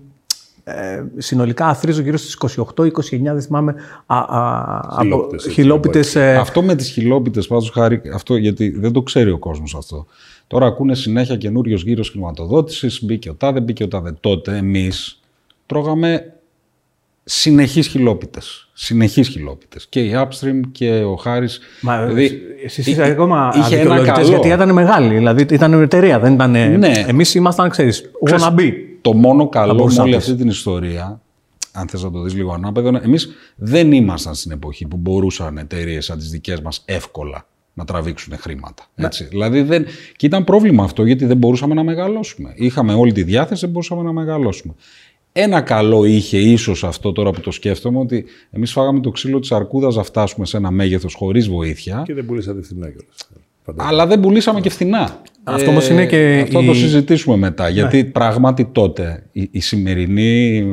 ε, 0.63 1.03
συνολικά 1.17 1.67
αθρίζω 1.67 2.01
γύρω 2.01 2.17
στις 2.17 2.35
28-29, 2.35 3.33
δεν 3.33 3.41
θυμάμαι, 3.41 3.75
α, 4.05 4.17
α, 4.17 4.79
από 4.83 5.03
Χιλόπιτες, 5.03 5.45
έτσι, 5.45 5.49
χιλόπιτες, 5.49 6.15
ε, 6.15 6.35
Αυτό 6.35 6.61
με 6.61 6.75
τις 6.75 6.89
χιλόπιτες, 6.89 7.47
πάντως 7.47 7.69
χάρη, 7.69 8.01
αυτό 8.13 8.35
γιατί 8.35 8.69
δεν 8.69 8.91
το 8.91 9.01
ξέρει 9.01 9.31
ο 9.31 9.37
κόσμος 9.37 9.75
αυτό. 9.75 10.05
Τώρα 10.47 10.65
ακούνε 10.65 10.95
συνέχεια 10.95 11.37
καινούριο 11.37 11.75
γύρος 11.75 12.09
χρηματοδότησης, 12.09 13.03
μπήκε 13.03 13.29
ο 13.29 13.33
τάδε, 13.33 13.59
μπήκε 13.59 13.83
ο 13.83 13.87
τάδε. 13.87 14.11
Τότε 14.19 14.57
εμείς 14.57 15.19
τρώγαμε 15.65 16.34
συνεχείς 17.25 17.87
χιλόπιτες. 17.87 18.69
Συνεχείς 18.73 19.27
χιλόπιτες. 19.27 19.85
Και 19.89 19.99
η 19.99 20.11
Upstream 20.15 20.59
και 20.71 20.89
ο 21.03 21.15
Χάρης. 21.15 21.59
Μα 21.81 22.05
δηλαδή, 22.05 22.41
εσείς 22.63 22.87
εί- 22.87 22.89
είστε 22.89 23.03
ακόμα 23.03 23.51
είχε 23.55 23.59
ένα 23.59 23.93
αδικαιολογητές 23.93 24.15
καλό. 24.15 24.27
γιατί 24.27 24.47
ήταν 24.47 24.73
μεγάλη. 24.73 25.15
Δηλαδή 25.15 25.45
ήταν 25.51 25.73
εταιρεία, 25.81 26.19
δεν 26.19 26.33
ήταν... 26.33 26.51
Ναι. 26.51 27.03
Εμείς 27.07 27.35
ήμασταν, 27.35 27.69
ξέρεις, 27.69 28.11
Ξέρεις, 28.23 28.45
wannabe. 28.45 28.71
Το 29.01 29.13
μόνο 29.13 29.49
καλό 29.49 29.71
με 29.71 29.77
μπορούσα 29.79 29.97
να 29.97 30.03
όλη 30.03 30.15
πεις. 30.15 30.23
αυτή 30.23 30.37
την 30.37 30.47
ιστορία, 30.47 31.21
αν 31.71 31.87
θες 31.87 32.03
να 32.03 32.11
το 32.11 32.21
δεις 32.21 32.33
λίγο 32.33 32.53
ανάπεδο, 32.53 32.87
είναι 32.87 33.01
εμείς 33.03 33.29
δεν 33.55 33.91
ήμασταν 33.91 34.35
στην 34.35 34.51
εποχή 34.51 34.87
που 34.87 34.97
μπορούσαν 34.97 35.57
εταιρείες 35.57 36.05
σαν 36.05 36.17
τις 36.17 36.29
δικές 36.29 36.61
μας 36.61 36.81
εύκολα 36.85 37.47
να 37.73 37.85
τραβήξουν 37.85 38.37
χρήματα. 38.37 38.85
Ναι. 38.95 39.05
Έτσι. 39.05 39.23
Δηλαδή 39.23 39.61
δεν... 39.61 39.85
Και 40.15 40.25
ήταν 40.25 40.43
πρόβλημα 40.43 40.83
αυτό 40.83 41.05
γιατί 41.05 41.25
δεν 41.25 41.37
μπορούσαμε 41.37 41.73
να 41.73 41.83
μεγαλώσουμε. 41.83 42.53
Είχαμε 42.55 42.93
όλη 42.93 43.11
τη 43.11 43.23
διάθεση, 43.23 43.61
δεν 43.61 43.69
μπορούσαμε 43.69 44.01
να 44.01 44.11
μεγαλώσουμε. 44.11 44.73
Ένα 45.37 45.61
καλό 45.61 46.05
είχε 46.05 46.37
ίσως 46.37 46.83
αυτό 46.83 47.11
τώρα 47.11 47.31
που 47.31 47.39
το 47.41 47.51
σκέφτομαι 47.51 47.99
ότι 47.99 48.25
εμείς 48.51 48.71
φάγαμε 48.71 48.99
το 48.99 49.09
ξύλο 49.11 49.39
της 49.39 49.51
αρκούδας 49.51 49.95
να 49.95 50.03
φτάσουμε 50.03 50.45
σε 50.45 50.57
ένα 50.57 50.71
μέγεθος 50.71 51.13
χωρίς 51.13 51.47
βοήθεια, 51.49 52.01
Και 52.05 52.13
δεν 52.13 52.25
πουλήσατε 52.25 52.61
φθηνά 52.61 52.87
κιόλας. 52.87 53.29
Φαντάζομαι. 53.63 53.93
αλλά 53.95 54.07
δεν 54.07 54.19
πουλήσαμε 54.19 54.61
και 54.61 54.69
φθηνά. 54.69 55.21
Αυτό 55.43 55.69
όμως 55.69 55.89
είναι 55.89 56.05
και 56.05 56.39
Αυτό 56.43 56.59
η- 56.61 56.65
το 56.65 56.73
συζητήσουμε 56.73 57.35
μετά. 57.37 57.69
Γιατί 57.69 58.05
πράγματι 58.05 58.65
τότε 58.65 59.23
οι, 59.31 59.47
οι 59.51 59.59
σημερινοί 59.59 60.65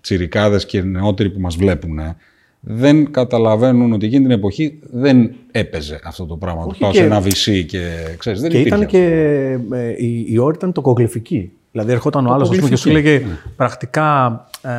τσιρικάδες 0.00 0.66
και 0.66 0.78
οι 0.78 0.82
νεότεροι 0.84 1.30
που 1.30 1.40
μας 1.40 1.56
βλέπουν 1.56 1.98
ε, 1.98 2.16
δεν 2.60 3.10
καταλαβαίνουν 3.10 3.92
ότι 3.92 4.06
εκείνη 4.06 4.22
την 4.22 4.30
εποχή 4.30 4.78
δεν 4.90 5.34
έπαιζε 5.50 6.00
αυτό 6.04 6.26
το 6.26 6.36
πράγμα. 6.36 6.66
Το 6.66 6.74
πάω 6.78 6.90
και- 6.90 6.96
σε 6.98 7.04
ένα 7.04 7.20
βυσί 7.20 7.64
και 7.64 7.80
ξέρεις, 8.18 8.40
δεν 8.40 8.50
Και 8.50 8.58
υπήρχε 8.58 8.76
ήταν 8.76 8.86
αυτό. 8.86 8.96
και. 8.98 9.76
ε, 9.76 10.04
η, 10.06 10.24
η 10.28 10.38
ώρα 10.38 10.52
ήταν 10.56 10.72
το 10.72 10.80
κογλυφική. 10.80 11.52
Δηλαδή, 11.72 11.92
ερχόταν 11.92 12.26
ο 12.26 12.32
άλλος 12.32 12.48
και 12.48 12.54
σου 12.54 12.60
κογλυφική, 12.60 12.90
λέγε 12.90 13.26
πρακτικά 13.56 14.40
ε, 14.62 14.70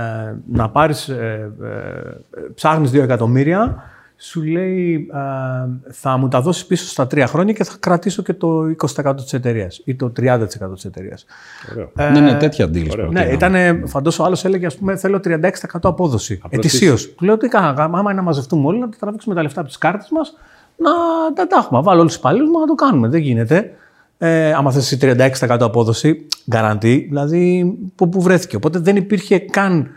να 0.52 0.70
πάρεις. 0.70 1.08
Ε, 1.10 1.52
ε, 1.64 2.50
Ψάχνεις 2.54 2.92
δύο 2.92 3.04
εκατομμύρια, 3.04 3.84
σου 4.18 4.44
λέει 4.44 5.08
ε, 5.14 5.92
θα 5.92 6.18
μου 6.18 6.28
τα 6.28 6.42
δώσεις 6.42 6.66
πίσω 6.66 6.86
στα 6.86 7.08
τρία 7.08 7.28
χρόνια 7.28 7.54
και 7.54 7.64
θα 7.64 7.76
κρατήσω 7.80 8.22
και 8.22 8.34
το 8.34 8.64
20% 9.04 9.14
της 9.16 9.34
εταιρείας 9.34 9.82
ή 9.86 9.96
το 9.96 10.12
30% 10.20 10.48
της 10.74 10.86
εταιρείας. 10.86 11.26
Ωραίο. 11.72 11.92
Ναι, 12.12 12.20
ναι, 12.20 12.38
τέτοια 12.38 12.66
deals 12.66 12.90
ωραίο. 12.92 13.12
Ναι, 13.12 13.26
προτείναμε. 13.26 13.60
ήταν. 13.68 13.88
Φαντός 13.88 14.20
ο 14.20 14.24
άλλος 14.24 14.46
έλεγε, 14.46 14.66
ας 14.66 14.76
πούμε, 14.76 14.96
θέλω 14.96 15.20
36% 15.20 15.50
απόδοση. 15.82 16.40
Απλώς 16.44 16.66
Ετησίως. 16.66 17.14
Του 17.14 17.26
λέω 17.26 17.38
τι 17.38 17.48
κάνα, 17.48 17.84
άμα 17.84 18.00
είναι 18.00 18.14
να 18.14 18.22
μαζευτούμε 18.22 18.68
όλοι, 18.68 18.80
να 18.80 18.90
τα 18.90 18.98
τραβήξουμε 19.00 19.36
τα 19.36 19.42
λεφτά 19.42 19.60
από 19.60 19.70
τις 19.70 19.78
κάρτες 19.78 20.10
μας, 20.12 20.34
να 20.78 20.92
τα, 21.34 21.48
τα 21.48 21.58
έχουμε. 21.58 21.82
Βάλω 21.82 22.00
όλους 22.00 22.12
τους 22.12 22.22
υπαλλήλους 22.22 22.50
μου 22.50 22.60
να 22.60 22.66
το 22.66 22.76
κάνουμε. 22.76 23.08
Δεν 23.08 23.22
γίνεται. 23.22 23.76
Ε, 24.24 24.54
άμα 24.54 24.72
θες 24.72 24.98
36% 25.02 25.58
απόδοση, 25.60 26.28
guarantee, 26.52 27.06
δηλαδή 27.08 27.74
που, 27.96 28.10
που 28.10 28.22
βρέθηκε. 28.22 28.56
Οπότε 28.56 28.80
δεν 28.80 28.96
υπήρχε 28.96 29.40
καν 29.40 29.90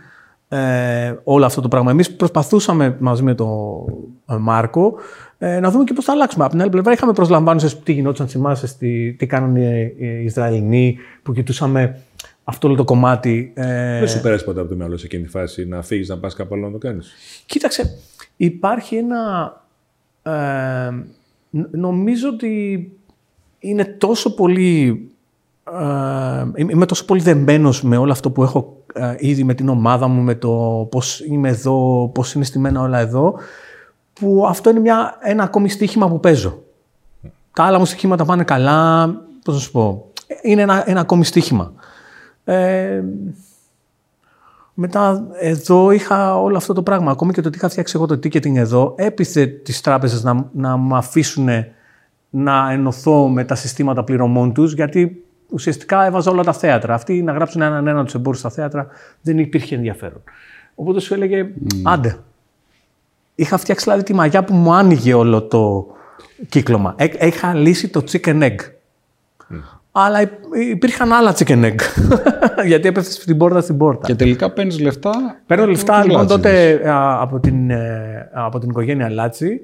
ε, 0.48 1.14
όλο 1.24 1.44
αυτό 1.44 1.60
το 1.60 1.68
πράγμα. 1.68 1.90
Εμείς 1.90 2.16
προσπαθούσαμε 2.16 2.96
μαζί 2.98 3.22
με 3.22 3.34
τον 3.34 3.48
ε, 4.28 4.36
Μάρκο 4.36 4.94
ε, 5.38 5.60
να 5.60 5.70
δούμε 5.70 5.84
και 5.84 5.92
πώς 5.92 6.04
θα 6.04 6.12
αλλάξουμε. 6.12 6.44
Από 6.44 6.52
την 6.52 6.62
άλλη 6.62 6.70
πλευρά 6.70 6.92
είχαμε 6.92 7.12
προσλαμβάνωσες 7.12 7.78
τι 7.78 7.92
γινόταν, 7.92 8.28
θυμάσαι, 8.28 8.76
τι, 8.78 9.12
τι 9.12 9.26
κάνουν 9.26 9.56
οι, 9.56 9.94
οι 9.98 10.24
Ισραηλινοί, 10.24 10.96
που 11.22 11.32
κοιτούσαμε 11.32 12.00
αυτό 12.44 12.68
όλο 12.68 12.76
το 12.76 12.84
κομμάτι. 12.84 13.52
Ε... 13.54 13.98
Δεν 13.98 14.08
σου 14.08 14.20
πέρασε 14.20 14.44
ποτέ 14.44 14.60
από 14.60 14.68
το 14.68 14.76
μυαλό 14.76 14.96
σε 14.96 15.06
εκείνη 15.06 15.22
τη 15.22 15.28
φάση 15.28 15.66
να 15.66 15.82
φύγεις 15.82 16.08
να 16.08 16.18
πας 16.18 16.34
κάπου 16.34 16.54
άλλο 16.54 16.66
να 16.66 16.72
το 16.72 16.78
κάνεις; 16.78 17.12
Κοίταξε, 17.46 17.98
υπάρχει 18.36 18.96
ένα. 18.96 19.52
Ε, 20.22 20.90
νομίζω 21.70 22.28
ότι 22.28 22.92
είναι 23.64 23.84
τόσο 23.84 24.34
πολύ. 24.34 25.08
Ε, 25.72 26.44
είμαι 26.56 26.86
τόσο 26.86 27.04
πολύ 27.04 27.20
δεμένος 27.20 27.82
με 27.82 27.96
όλο 27.96 28.12
αυτό 28.12 28.30
που 28.30 28.42
έχω 28.42 28.76
ε, 28.94 29.14
ήδη 29.18 29.44
με 29.44 29.54
την 29.54 29.68
ομάδα 29.68 30.08
μου, 30.08 30.22
με 30.22 30.34
το 30.34 30.86
πώς 30.90 31.20
είμαι 31.20 31.48
εδώ, 31.48 32.10
πώς 32.14 32.34
είναι 32.34 32.44
στημένα 32.44 32.80
όλα 32.80 32.98
εδώ, 32.98 33.34
που 34.12 34.44
αυτό 34.48 34.70
είναι 34.70 34.80
μια, 34.80 35.18
ένα 35.20 35.42
ακόμη 35.42 35.68
στοίχημα 35.68 36.08
που 36.08 36.20
παίζω. 36.20 36.62
Τα 37.52 37.64
άλλα 37.64 37.78
μου 37.78 37.84
στοιχήματα 37.84 38.24
πάνε 38.24 38.44
καλά, 38.44 39.06
πώς 39.44 39.54
να 39.54 39.60
σου 39.60 39.70
πω, 39.70 40.10
είναι 40.42 40.62
ένα, 40.62 40.90
ένα 40.90 41.00
ακόμη 41.00 41.24
στοίχημα. 41.24 41.72
Ε, 42.44 43.02
μετά 44.74 45.26
εδώ 45.32 45.90
είχα 45.90 46.40
όλο 46.40 46.56
αυτό 46.56 46.72
το 46.72 46.82
πράγμα. 46.82 47.10
Ακόμη 47.10 47.32
και 47.32 47.40
το 47.40 47.48
ότι 47.48 47.56
είχα 47.56 47.68
φτιάξει 47.68 47.92
εγώ 47.96 48.06
το 48.06 48.14
ticketing 48.14 48.56
εδώ, 48.56 48.94
έπιθε 48.96 49.46
τις 49.46 49.80
τράπεζες 49.80 50.22
να, 50.22 50.48
να 50.52 50.76
μου 50.76 50.96
αφήσουν 50.96 51.48
να 52.36 52.70
ενωθώ 52.72 53.28
με 53.28 53.44
τα 53.44 53.54
συστήματα 53.54 54.04
πληρωμών 54.04 54.52
τους, 54.52 54.72
γιατί 54.72 55.24
ουσιαστικά 55.48 56.04
έβαζα 56.04 56.30
όλα 56.30 56.42
τα 56.42 56.52
θέατρα. 56.52 56.94
Αυτοί 56.94 57.22
να 57.22 57.32
γράψουν 57.32 57.62
έναν 57.62 57.86
ένα 57.86 58.04
τους 58.04 58.14
εμπόρους 58.14 58.38
στα 58.38 58.50
θέατρα 58.50 58.86
δεν 59.20 59.38
υπήρχε 59.38 59.74
ενδιαφέρον. 59.74 60.22
Οπότε 60.74 61.00
σου 61.00 61.14
έλεγε, 61.14 61.46
άντε. 61.82 62.18
Είχα 63.34 63.56
φτιάξει 63.56 63.84
δηλαδή 63.84 64.02
τη 64.02 64.14
μαγιά 64.14 64.44
που 64.44 64.54
μου 64.54 64.74
άνοιγε 64.74 65.14
όλο 65.14 65.42
το 65.42 65.86
κύκλωμα. 66.48 66.94
Είχα 67.20 67.54
λύσει 67.54 67.88
το 67.88 68.04
chicken 68.10 68.42
egg. 68.42 68.56
Αλλά 69.92 70.30
υπήρχαν 70.70 71.12
άλλα 71.12 71.34
chicken 71.38 71.64
egg. 71.64 71.74
Γιατί 72.66 72.88
έπεφτες 72.88 73.18
την 73.18 73.36
πόρτα 73.36 73.60
στην 73.60 73.76
πόρτα. 73.76 74.06
Και 74.06 74.14
τελικά 74.14 74.52
παίρνεις 74.52 74.80
λεφτά. 74.80 75.12
Παίρνω 75.46 75.66
λεφτά 75.66 76.04
λοιπόν 76.04 76.26
τότε 76.26 76.80
από 77.20 77.40
την, 77.40 77.70
ε, 77.70 78.30
από 78.32 78.58
την 78.58 78.70
οικογένεια 78.70 79.10
Λάτσι, 79.10 79.60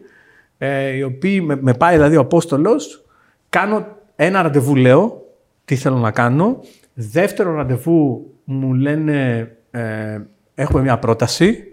ε, 0.62 0.88
η 0.88 1.02
οποία 1.02 1.42
με, 1.42 1.58
με 1.61 1.74
πάει 1.74 1.94
δηλαδή 1.94 2.16
ο 2.16 2.20
Απόστολος. 2.20 3.04
Κάνω 3.48 3.86
ένα 4.16 4.42
ραντεβού, 4.42 4.76
λέω, 4.76 5.26
τι 5.64 5.76
θέλω 5.76 5.96
να 5.96 6.11
κάνω. 6.11 6.61
Δεύτερο 6.94 7.54
ραντεβού 7.54 8.30
μου 8.44 8.74
λένε 8.74 9.50
ε, 9.70 10.20
έχουμε 10.54 10.82
μια 10.82 10.98
πρόταση. 10.98 11.64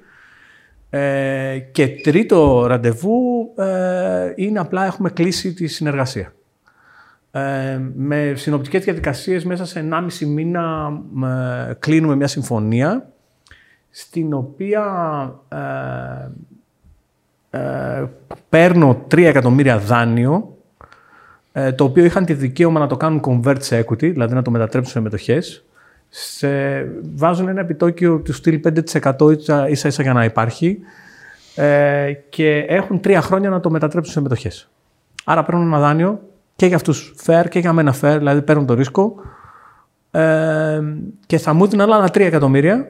Ε, 0.90 1.60
και 1.72 1.88
τρίτο 1.88 2.66
ραντεβού 2.66 3.54
ε, 3.58 4.34
είναι 4.36 4.60
απλά 4.60 4.86
έχουμε 4.86 5.10
κλείσει 5.10 5.54
τη 5.54 5.68
συνεργασία. 5.68 6.34
Ε, 7.32 7.80
με 7.96 8.34
συνοπτικές 8.36 8.84
διαδικασίες 8.84 9.46
μέσα 9.46 9.66
σε 9.66 9.88
1,5 10.20 10.26
μήνα 10.28 10.92
ε, 11.70 11.74
κλείνουμε 11.74 12.16
μια 12.16 12.28
συμφωνία 12.28 13.10
στην 13.90 14.34
οποία 14.34 14.84
ε, 17.58 18.06
παίρνω 18.50 19.06
3 19.12 19.18
εκατομμύρια 19.18 19.78
δάνειο 19.78 20.58
ε, 21.52 21.72
το 21.72 21.84
οποίο 21.84 22.04
είχαν 22.04 22.26
τη 22.26 22.34
δικαίωμα 22.34 22.80
να 22.80 22.88
το 22.88 22.98
κάνουν 22.98 23.22
convert 23.28 23.58
σε 23.60 23.86
equity, 23.86 24.12
δηλαδή 24.12 24.34
να 24.34 24.42
το 24.42 24.52
μετατρέψουν 24.52 24.92
σε 24.92 25.00
μετοχές. 25.00 25.66
Σε, 26.10 26.50
βάζουν 27.16 27.48
ένα 27.48 27.62
επιτόκιο 27.62 28.20
του 28.20 28.34
στυλ 28.34 28.62
5% 29.18 29.38
ίσα 29.40 29.70
ίσα 29.70 30.02
για 30.04 30.14
να 30.14 30.24
υπάρχει 30.24 30.80
ε, 31.56 32.12
και 32.30 32.66
έχουν 32.68 33.00
τρία 33.00 33.22
χρόνια 33.22 33.50
να 33.50 33.60
το 33.60 33.70
μετατρέψουν 33.70 34.14
σε 34.14 34.22
μετοχές. 34.22 34.70
Άρα 35.24 35.44
παίρνουν 35.44 35.68
ένα 35.68 35.80
δάνειο 35.80 36.22
και 36.56 36.66
για 36.66 36.76
αυτούς 36.76 37.16
fair 37.26 37.46
και 37.50 37.60
για 37.60 37.74
μένα 37.74 37.96
fair, 38.02 38.16
δηλαδή 38.18 38.42
παίρνουν 38.42 38.66
το 38.66 38.74
ρίσκο 38.74 39.16
ε, 40.12 40.82
και 41.26 41.38
θα 41.38 41.54
μου 41.54 41.64
έδιναν 41.64 41.94
άλλα 41.94 42.06
3 42.06 42.20
εκατομμύρια 42.20 42.88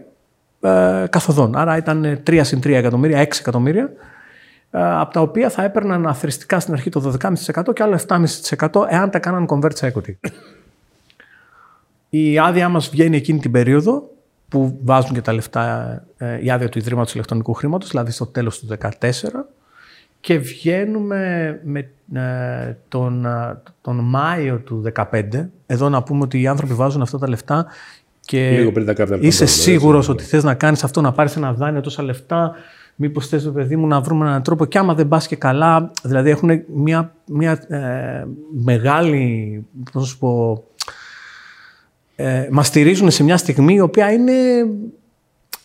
ε, 0.61 1.05
καθοδόν. 1.09 1.55
Άρα 1.55 1.77
ήταν 1.77 2.21
3 2.27 2.39
συν 2.43 2.59
3 2.59 2.69
εκατομμύρια, 2.69 3.23
6 3.23 3.27
εκατομμύρια 3.39 3.83
ε, 3.83 3.89
από 4.71 5.13
τα 5.13 5.21
οποία 5.21 5.49
θα 5.49 5.63
έπαιρναν 5.63 6.07
αθρηστικά 6.07 6.59
στην 6.59 6.73
αρχή 6.73 6.89
το 6.89 7.17
12,5% 7.21 7.73
και 7.73 7.83
άλλο 7.83 7.99
7,5% 8.07 8.85
εάν 8.89 9.09
τα 9.09 9.19
κάναν 9.19 9.45
convert 9.49 9.75
σε 9.75 9.93
equity. 9.93 10.29
Η 12.09 12.39
άδειά 12.39 12.69
μας 12.69 12.89
βγαίνει 12.89 13.15
εκείνη 13.15 13.39
την 13.39 13.51
περίοδο 13.51 14.09
που 14.49 14.79
βάζουν 14.83 15.13
και 15.13 15.21
τα 15.21 15.33
λεφτά, 15.33 16.03
ε, 16.17 16.43
η 16.43 16.51
άδεια 16.51 16.69
του 16.69 16.77
Ιδρύματος 16.77 17.13
Ηλεκτρονικού 17.13 17.53
Χρήματος, 17.53 17.89
δηλαδή 17.89 18.11
στο 18.11 18.25
τέλος 18.25 18.59
του 18.59 18.67
2014 18.99 19.45
και 20.19 20.37
βγαίνουμε 20.37 21.59
με 21.63 21.89
ε, 22.13 22.75
τον, 22.87 23.27
τον 23.81 23.95
Μάιο 23.95 24.57
του 24.57 24.83
2015. 25.11 25.23
Εδώ 25.65 25.89
να 25.89 26.03
πούμε 26.03 26.23
ότι 26.23 26.41
οι 26.41 26.47
άνθρωποι 26.47 26.73
βάζουν 26.73 27.01
αυτά 27.01 27.17
τα 27.17 27.29
λεφτά 27.29 27.65
και 28.19 28.49
Λίγο 28.49 28.71
πριν 28.71 28.85
τα 28.85 29.17
είσαι 29.19 29.45
σίγουρος 29.45 30.09
ότι 30.09 30.23
θες 30.23 30.43
να 30.43 30.53
κάνεις 30.53 30.83
αυτό, 30.83 31.01
να 31.01 31.11
πάρεις 31.11 31.35
ένα 31.35 31.53
δάνειο 31.53 31.81
τόσα 31.81 32.03
λεφτά 32.03 32.55
Μήπως 32.99 33.27
θες 33.27 33.43
το 33.43 33.51
παιδί 33.51 33.75
μου 33.75 33.87
να 33.87 34.01
βρούμε 34.01 34.27
έναν 34.27 34.43
τρόπο 34.43 34.65
και 34.65 34.77
άμα 34.77 34.93
δεν 34.93 35.07
πας 35.07 35.27
και 35.27 35.35
καλά. 35.35 35.91
Δηλαδή 36.03 36.29
έχουν 36.29 36.63
μια, 36.73 37.15
μια 37.25 37.51
ε, 37.67 38.27
μεγάλη. 38.63 39.65
Πώς 39.91 40.07
σου 40.07 40.17
πω. 40.17 40.63
Ε, 42.15 42.47
μας 42.51 42.67
στηρίζουν 42.67 43.11
σε 43.11 43.23
μια 43.23 43.37
στιγμή 43.37 43.73
η 43.73 43.79
οποία 43.79 44.11
είναι. 44.11 44.33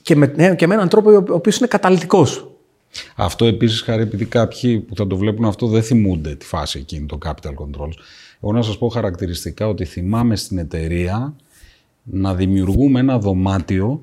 και 0.02 0.16
με, 0.16 0.32
ναι, 0.36 0.54
και 0.54 0.66
με 0.66 0.74
έναν 0.74 0.88
τρόπο 0.88 1.10
ο 1.10 1.24
οποίος 1.28 1.58
είναι 1.58 1.66
καταλητικός. 1.66 2.50
Αυτό 3.16 3.44
επίσης, 3.44 3.80
χάρη, 3.80 4.02
επειδή 4.02 4.24
κάποιοι 4.24 4.78
που 4.78 4.96
θα 4.96 5.06
το 5.06 5.16
βλέπουν 5.16 5.44
αυτό 5.44 5.66
δεν 5.66 5.82
θυμούνται 5.82 6.34
τη 6.34 6.44
φάση 6.46 6.78
εκείνη, 6.78 7.06
το 7.06 7.18
capital 7.24 7.54
controls. 7.64 7.94
Εγώ 8.40 8.52
να 8.52 8.62
σας 8.62 8.78
πω 8.78 8.88
χαρακτηριστικά 8.88 9.68
ότι 9.68 9.84
θυμάμαι 9.84 10.36
στην 10.36 10.58
εταιρεία 10.58 11.34
να 12.02 12.34
δημιουργούμε 12.34 13.00
ένα 13.00 13.18
δωμάτιο 13.18 14.00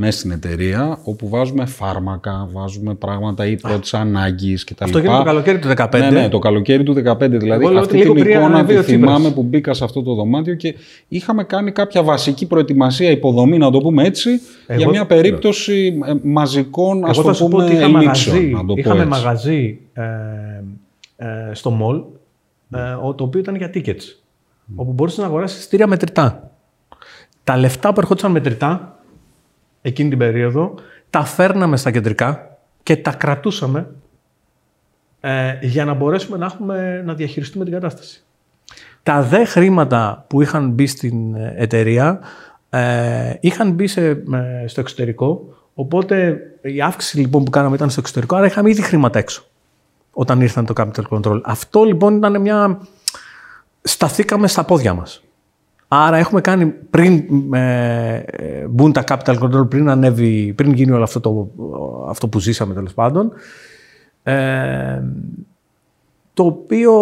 μέσα 0.00 0.18
στην 0.18 0.30
εταιρεία, 0.30 0.98
όπου 1.02 1.28
βάζουμε 1.28 1.66
φάρμακα, 1.66 2.48
βάζουμε 2.52 2.94
πράγματα 2.94 3.46
ή 3.46 3.56
πρώτης 3.56 3.94
ανάγκης 3.94 4.64
κτλ. 4.64 4.84
Αυτό 4.84 4.98
γίνεται 4.98 5.18
το 5.18 5.24
καλοκαίρι 5.24 5.58
του 5.58 5.68
2015. 5.68 5.98
Ναι, 5.98 6.10
ναι, 6.10 6.28
το 6.28 6.38
καλοκαίρι 6.38 6.82
του 6.82 6.94
2015. 7.06 7.16
Δηλαδή, 7.18 7.64
Εγώ 7.64 7.78
αυτή 7.78 8.00
την 8.00 8.16
εικόνα 8.16 8.64
τη 8.64 8.74
θυμάμαι 8.82 9.30
που 9.30 9.42
μπήκα 9.42 9.74
σε 9.74 9.84
αυτό 9.84 10.02
το 10.02 10.14
δωμάτιο 10.14 10.54
και 10.54 10.74
είχαμε 11.08 11.44
κάνει 11.44 11.72
κάποια 11.72 12.02
βασική 12.02 12.46
προετοιμασία, 12.46 13.10
υποδομή, 13.10 13.58
να 13.58 13.70
το 13.70 13.78
πούμε 13.78 14.04
έτσι, 14.04 14.30
Εγώ... 14.66 14.78
για 14.78 14.88
μια 14.88 15.06
περίπτωση 15.06 15.98
ναι. 15.98 16.14
μαζικών 16.22 17.04
ας 17.04 17.16
το 17.16 17.34
πούμε, 17.38 17.64
ότι 17.64 17.72
είχα 17.72 17.88
μαγαζί, 17.88 18.46
να 18.46 18.64
το 18.64 18.74
είχαμε 18.76 19.06
μαγαζί 19.06 19.78
ε, 19.92 20.02
ε, 21.16 21.54
στο 21.54 21.78
mall, 21.82 22.02
ε, 22.78 23.14
το 23.16 23.24
οποίο 23.24 23.40
ήταν 23.40 23.56
για 23.56 23.70
tickets, 23.74 23.90
mm. 23.90 24.72
όπου 24.74 24.92
μπορούσες 24.92 25.18
να 25.18 25.24
αγοράσεις 25.24 25.64
στήρια 25.64 25.86
μετρητά. 25.86 26.50
Τα 27.44 27.56
λεφτά 27.56 27.92
που 27.92 28.00
ερχόντουσαν 28.00 28.30
μετρητά 28.30 28.99
εκείνη 29.82 30.08
την 30.08 30.18
περίοδο, 30.18 30.74
τα 31.10 31.24
φέρναμε 31.24 31.76
στα 31.76 31.90
κεντρικά 31.90 32.58
και 32.82 32.96
τα 32.96 33.12
κρατούσαμε 33.12 33.86
ε, 35.20 35.58
για 35.60 35.84
να 35.84 35.94
μπορέσουμε 35.94 36.36
να, 36.36 36.46
έχουμε, 36.46 37.02
να 37.04 37.14
διαχειριστούμε 37.14 37.64
την 37.64 37.72
κατάσταση. 37.72 38.24
Τα 39.02 39.22
δε 39.22 39.44
χρήματα 39.44 40.24
που 40.28 40.42
είχαν 40.42 40.70
μπει 40.70 40.86
στην 40.86 41.34
εταιρεία 41.34 42.20
ε, 42.70 43.34
είχαν 43.40 43.72
μπει 43.72 43.86
σε, 43.86 44.22
στο 44.66 44.80
εξωτερικό, 44.80 45.56
οπότε 45.74 46.40
η 46.62 46.80
αύξηση 46.80 47.18
λοιπόν 47.18 47.44
που 47.44 47.50
κάναμε 47.50 47.74
ήταν 47.74 47.90
στο 47.90 48.00
εξωτερικό, 48.00 48.36
άρα 48.36 48.46
είχαμε 48.46 48.70
ήδη 48.70 48.82
χρήματα 48.82 49.18
έξω 49.18 49.44
όταν 50.12 50.40
ήρθαν 50.40 50.66
το 50.66 50.72
capital 50.76 51.02
control. 51.08 51.40
Αυτό 51.44 51.84
λοιπόν 51.84 52.16
ήταν 52.16 52.40
μια... 52.40 52.80
Σταθήκαμε 53.82 54.48
στα 54.48 54.64
πόδια 54.64 54.94
μας. 54.94 55.22
Άρα 55.92 56.16
έχουμε 56.16 56.40
κάνει 56.40 56.66
πριν 56.66 57.24
ε, 57.54 58.22
μπουν 58.68 58.92
τα 58.92 59.04
capital 59.08 59.38
control, 59.38 59.68
πριν, 59.68 59.88
ανέβει, 59.88 60.52
πριν 60.56 60.72
γίνει 60.72 60.92
όλο 60.92 61.02
αυτό, 61.02 61.20
το, 61.20 61.50
αυτό 62.08 62.28
που 62.28 62.40
ζήσαμε 62.40 62.74
τέλος 62.74 62.94
πάντων, 62.94 63.32
ε, 64.22 65.02
το 66.34 66.44
οποίο 66.44 66.92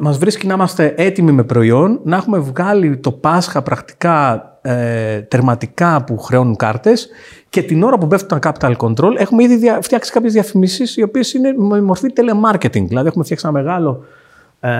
μας 0.00 0.18
βρίσκει 0.18 0.46
να 0.46 0.54
είμαστε 0.54 0.94
έτοιμοι 0.96 1.32
με 1.32 1.42
προϊόν, 1.44 2.00
να 2.04 2.16
έχουμε 2.16 2.38
βγάλει 2.38 2.96
το 2.96 3.12
Πάσχα 3.12 3.62
πρακτικά 3.62 4.46
ε, 4.62 5.20
τερματικά 5.20 6.04
που 6.04 6.18
χρεώνουν 6.18 6.56
κάρτες 6.56 7.08
και 7.48 7.62
την 7.62 7.82
ώρα 7.82 7.98
που 7.98 8.06
πέφτουν 8.06 8.38
τα 8.40 8.52
capital 8.52 8.76
control 8.76 9.14
έχουμε 9.16 9.42
ήδη 9.42 9.78
φτιάξει 9.80 10.12
κάποιες 10.12 10.32
διαφημίσεις 10.32 10.96
οι 10.96 11.02
οποίες 11.02 11.32
είναι 11.32 11.52
με 11.52 11.80
μορφή 11.80 12.12
telemarketing. 12.16 12.86
Δηλαδή 12.88 13.06
έχουμε 13.06 13.24
φτιάξει 13.24 13.46
ένα 13.48 13.62
μεγάλο 13.62 14.04
ε, 14.64 14.70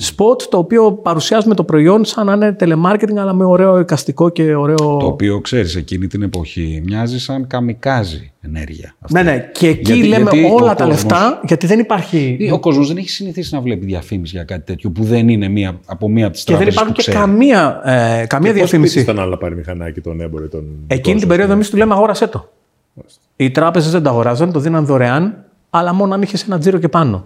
spot 0.00 0.42
το 0.50 0.58
οποίο 0.58 0.92
παρουσιάζουμε 0.92 1.54
το 1.54 1.64
προϊόν 1.64 2.04
σαν 2.04 2.26
να 2.26 2.32
είναι 2.32 2.56
telemarketing 2.60 3.16
αλλά 3.18 3.32
με 3.32 3.44
ωραίο 3.44 3.78
εικαστικό 3.78 4.28
και 4.28 4.54
ωραίο... 4.54 4.76
Το 4.76 5.06
οποίο 5.06 5.40
ξέρεις 5.40 5.76
εκείνη 5.76 6.06
την 6.06 6.22
εποχή 6.22 6.82
μοιάζει 6.86 7.18
σαν 7.20 7.46
καμικάζι 7.46 8.32
ενέργεια. 8.40 8.94
Αυτή. 9.00 9.14
Ναι, 9.14 9.22
ναι. 9.30 9.50
Και 9.52 9.68
εκεί 9.68 9.92
Γιατί- 9.92 10.08
λέμε 10.08 10.30
γιατί 10.32 10.52
όλα 10.54 10.70
ο 10.70 10.74
τα 10.74 10.84
κόσμος- 10.84 10.88
λεφτά 10.88 11.40
γιατί 11.46 11.66
δεν 11.66 11.78
υπάρχει... 11.78 12.50
Ο 12.52 12.58
κόσμος 12.60 12.88
δεν 12.88 12.96
έχει 12.96 13.08
συνηθίσει 13.08 13.54
να 13.54 13.60
βλέπει 13.60 13.86
διαφήμιση 13.86 14.36
για 14.36 14.44
κάτι 14.44 14.62
τέτοιο 14.64 14.90
που 14.90 15.04
δεν 15.04 15.28
είναι 15.28 15.48
μία, 15.48 15.80
από 15.86 16.08
μία 16.08 16.24
από 16.24 16.34
τις 16.34 16.44
Και 16.44 16.56
δεν 16.56 16.60
τράπεζες 16.60 16.80
υπάρχει 16.82 16.94
που 16.96 17.02
και 17.02 17.10
ξέρει. 17.10 17.26
καμία, 17.26 17.80
ε, 18.20 18.26
καμία 18.26 18.48
Πώς 18.50 18.58
διαφήμιση. 18.58 18.92
πείτης 18.92 19.08
τον 19.14 19.20
άλλο 19.20 19.30
να 19.30 19.36
πάρει 19.36 19.54
μηχανάκι 19.56 20.00
τον 20.00 20.20
έμπορο 20.20 20.44
ή 20.44 20.48
τον. 20.48 20.64
Εκείνη 20.86 21.02
κόσμο, 21.02 21.18
την 21.18 21.28
περίοδο 21.28 21.50
ας 21.50 21.54
εμείς 21.56 21.70
του 21.70 21.76
λέμε 21.76 21.94
αγόρασέ 21.94 22.26
το. 22.26 22.48
Οι 23.36 23.50
τράπεζες 23.50 23.90
δεν 23.92 24.02
τα 24.02 24.10
αγοράζαν, 24.10 24.52
το 24.52 24.60
δίναν 24.60 24.84
δωρεάν, 24.86 25.44
αλλά 25.70 25.92
μόνο 25.94 26.14
αν 26.14 26.22
είχες 26.22 26.42
ένα 26.42 26.58
τζίρο 26.58 26.78
και 26.78 26.88
πάνω. 26.88 27.22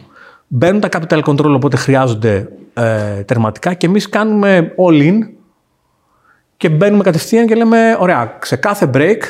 Μπαίνουν 0.48 0.80
τα 0.80 0.88
capital 0.92 1.22
control, 1.22 1.52
οπότε 1.54 1.76
χρειάζονται 1.76 2.48
ε, 2.74 3.22
τερματικά 3.22 3.74
και 3.74 3.86
εμείς 3.86 4.08
κάνουμε 4.08 4.74
all 4.86 5.02
in 5.02 5.18
και 6.56 6.68
μπαίνουμε 6.68 7.02
κατευθείαν 7.02 7.46
και 7.46 7.54
λέμε: 7.54 7.96
Ωραία, 8.00 8.38
σε 8.42 8.56
κάθε 8.56 8.90
break 8.94 9.20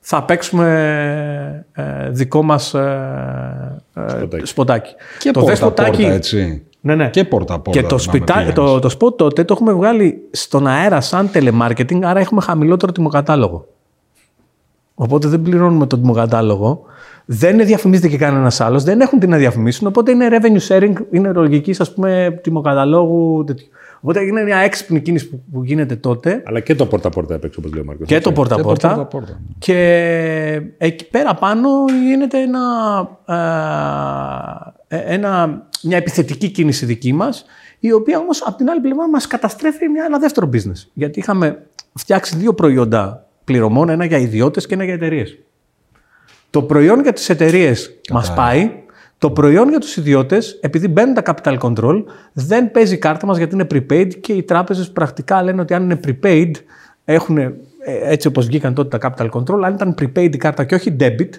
θα 0.00 0.22
παίξουμε 0.24 1.64
ε, 1.72 2.10
δικό 2.10 2.42
μας 2.42 2.74
ε, 2.74 3.82
ε, 3.94 4.08
Σποτάκι. 4.08 4.46
σποτάκι. 4.46 4.94
Και 5.18 5.30
το 5.30 5.40
πόρτα, 5.40 5.54
δε 5.54 5.60
σποτάκι- 5.60 5.96
πόρτα, 6.02 6.14
έτσι. 6.14 6.62
ναι, 6.80 6.94
ναι. 6.94 7.10
Και 7.10 7.24
πόρτα, 7.24 7.58
πόρτα. 7.58 7.80
Και 7.80 7.86
το, 7.86 7.94
να 7.94 8.00
σπιτά, 8.00 8.42
με 8.46 8.52
το, 8.52 8.78
το 8.78 8.96
spot 8.98 9.16
τότε 9.16 9.44
το 9.44 9.52
έχουμε 9.54 9.72
βγάλει 9.72 10.28
στον 10.30 10.66
αέρα 10.66 11.00
σαν 11.00 11.30
telemarketing, 11.34 12.00
άρα 12.02 12.20
έχουμε 12.20 12.40
χαμηλότερο 12.40 12.92
τιμοκατάλογο. 12.92 13.66
Οπότε 14.94 15.28
δεν 15.28 15.42
πληρώνουμε 15.42 15.86
τον 15.86 16.00
τιμοκατάλογο. 16.00 16.82
Δεν 17.26 17.64
διαφημίζεται 17.64 18.08
και 18.08 18.16
κανένας 18.16 18.60
άλλος, 18.60 18.84
δεν 18.84 19.00
έχουν 19.00 19.18
τι 19.18 19.26
να 19.26 19.36
διαφημίσουν. 19.36 19.86
Οπότε 19.86 20.10
είναι 20.10 20.28
revenue 20.30 20.68
sharing, 20.68 20.92
είναι 21.10 21.32
λογική 21.32 21.74
ας 21.78 21.94
πούμε 21.94 22.40
τιμοκαταλόγου. 22.42 23.44
Τέτοιο. 23.44 23.66
Οπότε 24.00 24.20
είναι 24.20 24.42
μια 24.42 24.56
έξυπνη 24.56 25.00
κίνηση 25.00 25.28
που, 25.28 25.42
που 25.52 25.64
γίνεται 25.64 25.96
τότε 25.96 26.42
Αλλά 26.46 26.60
και 26.60 26.74
το 26.74 26.86
πόρτα-πόρτα 26.86 27.34
έπαιξε, 27.34 27.58
όπως 27.60 27.72
λέει 27.72 27.82
ο 27.82 27.84
Μάρκος. 27.86 28.06
και 28.06 28.20
το 28.20 28.32
πόρτα 28.32 28.54
Και 28.54 28.60
το 28.60 28.66
πόρτα. 28.68 28.88
πόρτα-πόρτα. 28.88 29.40
Και 29.58 30.60
εκεί 30.78 31.08
πέρα 31.08 31.34
πάνω 31.34 31.68
γίνεται 32.08 32.38
ένα, 32.38 32.60
ε, 34.88 35.14
ένα, 35.14 35.62
μια 35.82 35.96
επιθετική 35.96 36.48
κίνηση 36.50 36.86
δική 36.86 37.12
μας, 37.12 37.44
η 37.78 37.92
οποία 37.92 38.18
όμως 38.18 38.42
από 38.46 38.56
την 38.56 38.70
άλλη 38.70 38.80
πλευρά 38.80 39.08
μας 39.08 39.26
καταστρέφει 39.26 39.88
μια, 39.88 40.04
ένα 40.04 40.18
δεύτερο 40.18 40.48
business. 40.52 40.88
Γιατί 40.92 41.18
είχαμε 41.18 41.66
φτιάξει 41.94 42.36
δύο 42.36 42.54
προϊόντα 42.54 43.26
πληρωμών, 43.44 43.88
ένα 43.88 44.04
για 44.04 44.18
ιδιώτες 44.18 44.66
και 44.66 44.74
ένα 44.74 44.84
για 44.84 44.94
εταιρείες. 44.94 45.38
Το 46.54 46.62
προϊόν 46.62 47.00
για 47.00 47.12
τις 47.12 47.28
εταιρείες 47.28 47.98
μας 48.10 48.34
πάει, 48.34 48.70
το 49.18 49.30
προϊόν 49.30 49.68
για 49.68 49.78
τους 49.78 49.96
ιδιώτες, 49.96 50.58
επειδή 50.60 50.88
μπαίνουν 50.88 51.14
τα 51.14 51.22
capital 51.26 51.58
control, 51.58 52.04
δεν 52.32 52.70
παίζει 52.70 52.94
η 52.94 52.98
κάρτα 52.98 53.26
μας 53.26 53.36
γιατί 53.36 53.54
είναι 53.54 53.66
prepaid 53.70 54.14
και 54.20 54.32
οι 54.32 54.42
τράπεζες 54.42 54.90
πρακτικά 54.90 55.42
λένε 55.42 55.60
ότι 55.60 55.74
αν 55.74 55.82
είναι 55.82 56.00
prepaid, 56.06 56.50
έχουν 57.04 57.38
ε, 57.38 57.54
έτσι 57.84 58.26
όπως 58.26 58.46
βγήκαν 58.46 58.74
τότε 58.74 58.98
τα 58.98 59.14
capital 59.16 59.30
control, 59.30 59.62
αν 59.64 59.74
ήταν 59.74 59.94
prepaid 60.00 60.34
η 60.34 60.36
κάρτα 60.36 60.64
και 60.64 60.74
όχι 60.74 60.96
debit, 61.00 61.30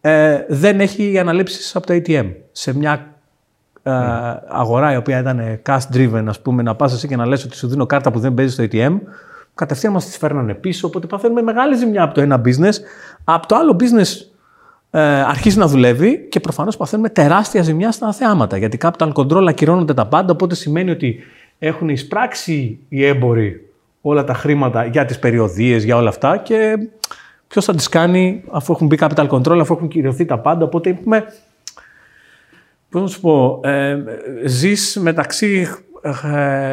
ε, 0.00 0.44
δεν 0.48 0.80
έχει 0.80 1.18
αναλήψεις 1.18 1.76
από 1.76 1.86
το 1.86 1.94
ATM. 1.94 2.32
Σε 2.52 2.76
μια 2.76 3.14
ε, 3.82 3.92
αγορά 4.48 4.92
η 4.92 4.96
οποία 4.96 5.18
ήταν 5.18 5.60
cash 5.66 5.94
driven, 5.94 6.24
ας 6.26 6.40
πούμε, 6.40 6.62
να 6.62 6.74
πας 6.74 6.92
εσύ 6.92 7.08
και 7.08 7.16
να 7.16 7.26
λες 7.26 7.44
ότι 7.44 7.56
σου 7.56 7.68
δίνω 7.68 7.86
κάρτα 7.86 8.10
που 8.10 8.18
δεν 8.18 8.34
παίζει 8.34 8.52
στο 8.52 8.64
ATM, 8.70 8.98
κατευθείαν 9.60 9.92
μας 9.92 10.04
τις 10.04 10.16
φέρνανε 10.16 10.54
πίσω, 10.54 10.86
οπότε 10.86 11.06
παθαίνουμε 11.06 11.42
μεγάλη 11.42 11.76
ζημιά 11.76 12.02
από 12.02 12.14
το 12.14 12.20
ένα 12.20 12.40
business. 12.44 12.74
Από 13.24 13.46
το 13.46 13.56
άλλο 13.56 13.76
business 13.80 14.26
ε, 14.90 15.00
αρχίζει 15.00 15.58
να 15.58 15.66
δουλεύει 15.66 16.26
και 16.30 16.40
προφανώς 16.40 16.76
παθαίνουμε 16.76 17.08
τεράστια 17.08 17.62
ζημιά 17.62 17.92
στα 17.92 18.12
θεάματα, 18.12 18.56
γιατί 18.56 18.78
capital 18.80 19.12
control 19.12 19.46
ακυρώνονται 19.48 19.94
τα 19.94 20.06
πάντα, 20.06 20.32
οπότε 20.32 20.54
σημαίνει 20.54 20.90
ότι 20.90 21.18
έχουν 21.58 21.88
εισπράξει 21.88 22.78
οι 22.88 23.04
έμποροι 23.04 23.70
όλα 24.00 24.24
τα 24.24 24.34
χρήματα 24.34 24.84
για 24.84 25.04
τις 25.04 25.18
περιοδίες, 25.18 25.84
για 25.84 25.96
όλα 25.96 26.08
αυτά 26.08 26.36
και 26.36 26.76
ποιος 27.48 27.64
θα 27.64 27.74
τις 27.74 27.88
κάνει 27.88 28.44
αφού 28.50 28.72
έχουν 28.72 28.86
μπει 28.86 28.98
capital 29.00 29.28
control, 29.28 29.58
αφού 29.60 29.74
έχουν 29.74 29.88
κυριωθεί 29.88 30.24
τα 30.24 30.38
πάντα, 30.38 30.64
οπότε 30.64 30.90
έχουμε 30.90 31.24
Πώς 32.90 33.02
να 33.02 33.08
σου 33.08 33.20
πω, 33.20 33.60
ε, 33.64 34.02
ζεις 34.44 34.98
μεταξύ 35.00 35.60
ε, 35.60 35.68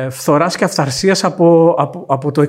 φθοράς 0.09 0.55
και 0.57 0.63
αυθαρσίας 0.63 1.23
από, 1.23 1.75
από, 1.78 2.05
από, 2.07 2.32
το, 2.32 2.41
α, 2.41 2.47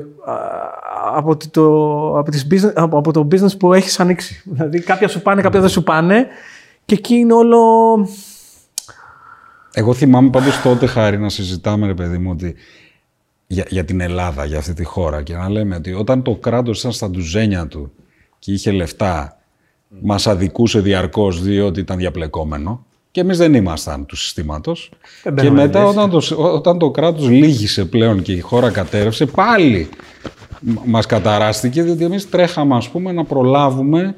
από, 1.15 1.37
το, 1.51 2.19
από, 2.19 2.31
τις 2.31 2.47
business, 2.51 2.73
από, 2.75 2.99
από 2.99 3.13
το 3.13 3.29
business 3.33 3.59
που 3.59 3.73
έχεις 3.73 4.01
ανοίξει. 4.01 4.43
Δηλαδή 4.45 4.81
κάποια 4.81 5.09
σου 5.09 5.23
πάνε, 5.23 5.43
κάποια 5.43 5.61
δεν 5.61 5.69
σου 5.69 5.83
πάνε 5.83 6.27
και 6.85 6.95
εκεί 6.95 7.15
είναι 7.15 7.33
όλο... 7.33 7.59
Εγώ 9.73 9.95
θυμάμαι 9.95 10.31
πάντως 10.31 10.63
τότε 10.63 10.87
χάρη 10.87 11.19
να 11.19 11.29
συζητάμε, 11.29 11.87
ρε 11.87 11.95
παιδί 11.95 12.19
μου, 12.19 12.31
ότι 12.31 12.55
για, 13.47 13.65
για 13.69 13.85
την 13.85 14.01
Ελλάδα, 14.01 14.45
για 14.45 14.59
αυτή 14.59 14.73
τη 14.73 14.85
χώρα 14.85 15.23
και 15.23 15.35
να 15.35 15.49
λέμε 15.49 15.77
ότι 15.77 15.93
όταν 15.93 16.23
το 16.23 16.35
κράτος 16.35 16.79
ήταν 16.79 16.93
στα 16.93 17.11
ντουζένια 17.11 17.67
του 17.67 17.93
και 18.39 18.53
είχε 18.53 18.71
λεφτά, 18.71 19.39
μας 19.89 20.27
αδικούσε 20.27 20.81
διαρκώς 20.81 21.43
διότι 21.43 21.81
ήταν 21.81 21.99
διαπλεκόμενο 21.99 22.87
και 23.11 23.21
εμείς 23.21 23.39
δεν 23.39 23.55
ήμασταν 23.55 24.07
του 24.07 24.17
συστήματος. 24.17 24.91
Δεν 25.23 25.35
Και 25.35 25.43
μπαίναμε 25.43 25.63
μετά 25.63 25.81
λες. 25.81 25.91
όταν 25.91 26.11
το, 26.11 26.43
όταν 26.53 26.79
το 26.79 26.91
κράτος 26.91 27.29
λύγησε 27.29 27.85
πλέον 27.85 28.23
και 28.23 28.33
η 28.33 28.41
χώρα 28.41 28.71
κατέρευσε, 28.71 29.27
πάλι 29.27 29.89
μ- 30.61 30.79
μας 30.85 31.07
καταράστηκε, 31.07 31.83
διότι 31.83 32.05
εμείς 32.05 32.29
τρέχαμε 32.29 32.77
ας 32.77 32.89
πούμε 32.89 33.13
να 33.13 33.25
προλάβουμε 33.25 34.15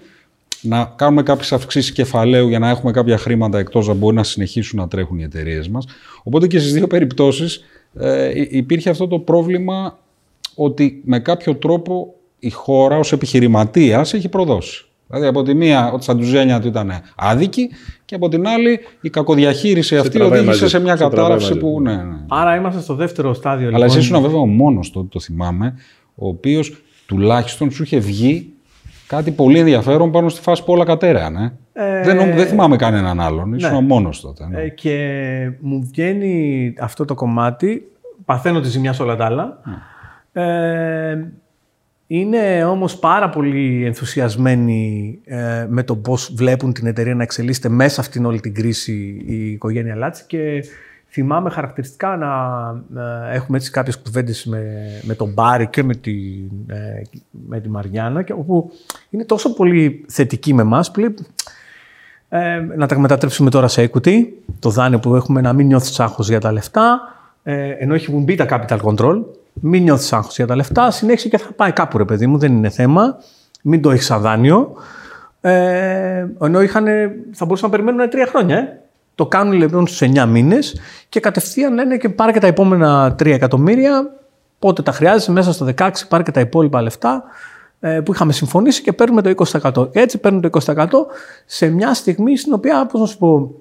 να 0.63 0.93
κάνουμε 0.97 1.23
κάποιες 1.23 1.53
αυξήσεις 1.53 1.93
κεφαλαίου 1.93 2.49
για 2.49 2.59
να 2.59 2.69
έχουμε 2.69 2.93
κάποια 2.93 3.19
χρήματα 3.19 3.59
εκτός 3.59 3.87
να 3.89 3.95
μπορεί 3.95 4.17
να 4.17 4.25
συνεχίσουν 4.25 4.79
να 4.79 4.89
τρέχουν 4.89 5.19
οι 5.19 5.23
εταιρείες 5.23 5.69
μας. 5.69 5.85
Οπότε 6.23 6.47
και 6.47 6.59
στις 6.59 6.73
δύο 6.73 6.87
περιπτώσεις 6.87 7.65
ε, 7.99 8.41
υ- 8.41 8.53
υπήρχε 8.53 8.91
αυτό 8.91 9.09
το 9.09 9.19
πρόβλημα 9.19 9.99
ότι 10.55 11.01
με 11.05 11.19
κάποιο 11.21 11.55
τρόπο 11.57 12.15
η 12.39 12.51
χώρα 12.51 12.99
ως 12.99 13.13
επιχειρηματίας 13.13 14.15
έχει 14.15 14.29
προδώσει. 14.29 14.85
Δηλαδή 15.11 15.29
από 15.29 15.43
τη 15.43 15.55
μία 15.55 15.91
ότι 15.93 16.03
στα 16.03 16.15
ντουζένια 16.17 16.61
του 16.61 16.67
ήταν 16.67 16.93
άδικη 17.17 17.71
και 18.05 18.15
από 18.15 18.29
την 18.29 18.47
άλλη 18.47 18.81
η 19.01 19.11
κακοδιαχείριση 19.11 19.97
αυτή 19.97 20.19
τραβάει 20.19 20.39
οδήγησε 20.39 20.63
μαζί. 20.63 20.69
σε 20.77 20.81
μια 20.81 20.93
Σε 20.93 20.99
τραβάει 20.99 21.19
κατάρρευση 21.19 21.49
μαζί. 21.49 21.61
που... 21.61 21.81
Ναι, 21.81 21.95
ναι. 21.95 22.17
Άρα 22.29 22.57
είμαστε 22.57 22.81
στο 22.81 22.95
δεύτερο 22.95 23.35
στάδιο. 23.35 23.67
Αλλά 23.69 23.79
λοιπόν. 23.79 23.91
εσύ 23.91 23.99
ήσουν 23.99 24.21
βέβαια 24.23 24.39
ο 24.41 24.47
μόνος 24.47 24.91
τότε, 24.91 25.07
το 25.11 25.21
θυμάμαι, 25.21 25.75
ο 26.15 26.29
οποίος 26.29 26.83
τουλάχιστον 27.07 27.71
σου 27.71 27.83
είχε 27.83 27.99
βγει 27.99 28.53
κάτι 29.07 29.31
πολύ 29.31 29.59
ενδιαφέρον 29.59 30.11
πάνω 30.11 30.29
στη 30.29 30.41
φάση 30.41 30.65
που 30.65 30.73
όλα 30.73 30.85
κατέρεαν. 30.85 31.37
Ε. 31.37 31.53
Ε, 31.73 32.03
δεν, 32.03 32.17
νομ- 32.17 32.35
δεν 32.35 32.47
θυμάμαι 32.47 32.77
κανέναν 32.77 33.21
άλλον. 33.21 33.53
Ήσουν 33.55 33.71
ναι. 33.71 33.77
ο 33.77 33.81
μόνος 33.81 34.21
τότε. 34.21 34.47
ναι. 34.51 34.61
Ε, 34.63 34.69
και 34.69 34.97
μου 35.61 35.89
βγαίνει 35.91 36.75
αυτό 36.81 37.05
το 37.05 37.15
κομμάτι, 37.15 37.91
παθαίνω 38.25 38.61
τη 38.61 38.69
ζημιά 38.69 38.93
σε 38.93 39.03
όλα 39.03 39.17
τα 39.17 39.25
άλλα. 39.25 39.61
Ε, 40.33 41.19
είναι 42.13 42.65
όμως 42.65 42.99
πάρα 42.99 43.29
πολύ 43.29 43.85
ενθουσιασμένοι 43.85 45.19
ε, 45.25 45.67
με 45.69 45.83
το 45.83 45.97
πώς 45.97 46.33
βλέπουν 46.35 46.73
την 46.73 46.87
εταιρεία 46.87 47.15
να 47.15 47.23
εξελίσσεται 47.23 47.69
μέσα 47.69 48.01
αυτήν 48.01 48.25
όλη 48.25 48.41
την 48.41 48.55
κρίση 48.55 49.23
η 49.27 49.51
οικογένεια 49.51 49.97
Λάτση 49.97 50.25
και 50.27 50.65
θυμάμαι 51.09 51.51
χαρακτηριστικά 51.51 52.17
να 52.17 53.03
ε, 53.03 53.35
έχουμε 53.35 53.57
έτσι 53.57 53.71
κάποιες 53.71 53.99
κουβέντες 53.99 54.45
με, 54.45 54.63
με 55.03 55.15
τον 55.15 55.33
Μπάρι 55.33 55.67
και 55.67 55.83
με 55.83 55.95
τη, 55.95 56.13
ε, 56.67 57.03
με 57.31 57.61
τη 57.61 57.69
Μαριάννα 57.69 58.23
και 58.23 58.33
όπου 58.33 58.71
είναι 59.11 59.25
τόσο 59.25 59.55
πολύ 59.55 60.05
θετική 60.09 60.55
με 60.55 60.63
εμάς 60.63 60.91
που 60.91 61.01
λέει 61.01 61.15
ε, 62.29 62.61
να 62.77 62.87
τα 62.87 62.99
μετατρέψουμε 62.99 63.51
τώρα 63.51 63.69
σε 63.69 63.91
equity, 63.93 64.27
το 64.59 64.71
δάνειο 64.71 64.99
που 64.99 65.15
έχουμε 65.15 65.41
να 65.41 65.53
μην 65.53 65.67
νιώθεις 65.67 66.01
άγχος 66.01 66.29
για 66.29 66.41
τα 66.41 66.53
λεφτά, 66.53 67.01
ε, 67.43 67.71
ενώ 67.71 67.95
έχουν 67.95 68.23
μπει 68.23 68.35
τα 68.35 68.47
capital 68.51 68.79
control, 68.79 69.23
μην 69.53 69.83
νιώθεις 69.83 70.13
άγχος 70.13 70.37
για 70.37 70.47
τα 70.47 70.57
λεφτά, 70.57 70.91
συνέχισε 70.91 71.29
και 71.29 71.39
θα 71.39 71.53
πάει 71.53 71.73
κάπου 71.73 71.99
ρε 71.99 72.05
παιδί 72.05 72.27
μου, 72.27 72.39
δεν 72.39 72.53
είναι 72.53 72.69
θέμα, 72.69 73.19
μην 73.63 73.83
το 73.83 73.91
έχεις 73.91 74.07
σαν 74.07 74.21
δάνειο. 74.21 74.75
Ε, 75.41 76.27
ενώ 76.41 76.63
είχαν, 76.63 76.85
θα 77.33 77.45
μπορούσαν 77.45 77.71
να 77.71 77.77
περιμένουν 77.77 78.11
τρία 78.11 78.27
χρόνια. 78.27 78.57
Ε. 78.57 78.81
Το 79.15 79.27
κάνουν 79.27 79.53
λοιπόν 79.53 79.87
στους 79.87 80.09
9 80.15 80.27
μήνες 80.27 80.81
και 81.09 81.21
κατευθείαν 81.21 81.75
λένε 81.75 81.97
και 81.97 82.09
πάρε 82.09 82.33
και 82.33 82.39
τα 82.39 82.47
επόμενα 82.47 83.13
3 83.13 83.27
εκατομμύρια, 83.27 84.17
πότε 84.59 84.83
τα 84.83 84.93
χρειάζεσαι, 84.93 85.33
μέσα 85.33 85.53
στο 85.53 85.69
16 85.77 85.91
πάρε 86.09 86.23
και 86.23 86.31
τα 86.31 86.41
υπόλοιπα 86.41 86.83
λεφτά 86.83 87.25
ε, 87.81 88.01
που 88.01 88.13
είχαμε 88.13 88.33
συμφωνήσει 88.33 88.83
και 88.83 88.93
παίρνουμε 88.93 89.23
το 89.23 89.47
20%. 89.63 89.95
Έτσι 89.97 90.19
παίρνουν 90.19 90.41
το 90.41 90.61
20% 90.67 90.87
σε 91.47 91.69
μια 91.69 91.95
στιγμή 91.95 92.37
στην 92.37 92.53
οποία, 92.53 92.87
πώς 92.87 93.01
να 93.01 93.07
σου 93.07 93.19
πω, 93.19 93.55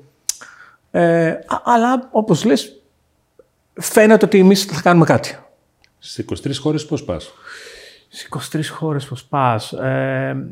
ε, 0.92 1.30
α- 1.30 1.62
αλλά 1.64 2.08
όπως 2.12 2.46
λες, 2.46 2.82
φαίνεται 3.74 4.26
ότι 4.26 4.40
εμείς 4.40 4.64
θα 4.64 4.82
κάνουμε 4.82 5.06
κάτι. 5.06 5.38
Στις 6.00 6.18
23 6.18 6.60
χώρες 6.60 6.86
πώς 6.86 7.04
πας; 7.04 7.34
Στις 8.10 8.24
23 8.24 8.70
χώρες 8.70 9.06
πώς 9.06 9.24
πας. 9.26 9.72
Ε, 9.74 10.46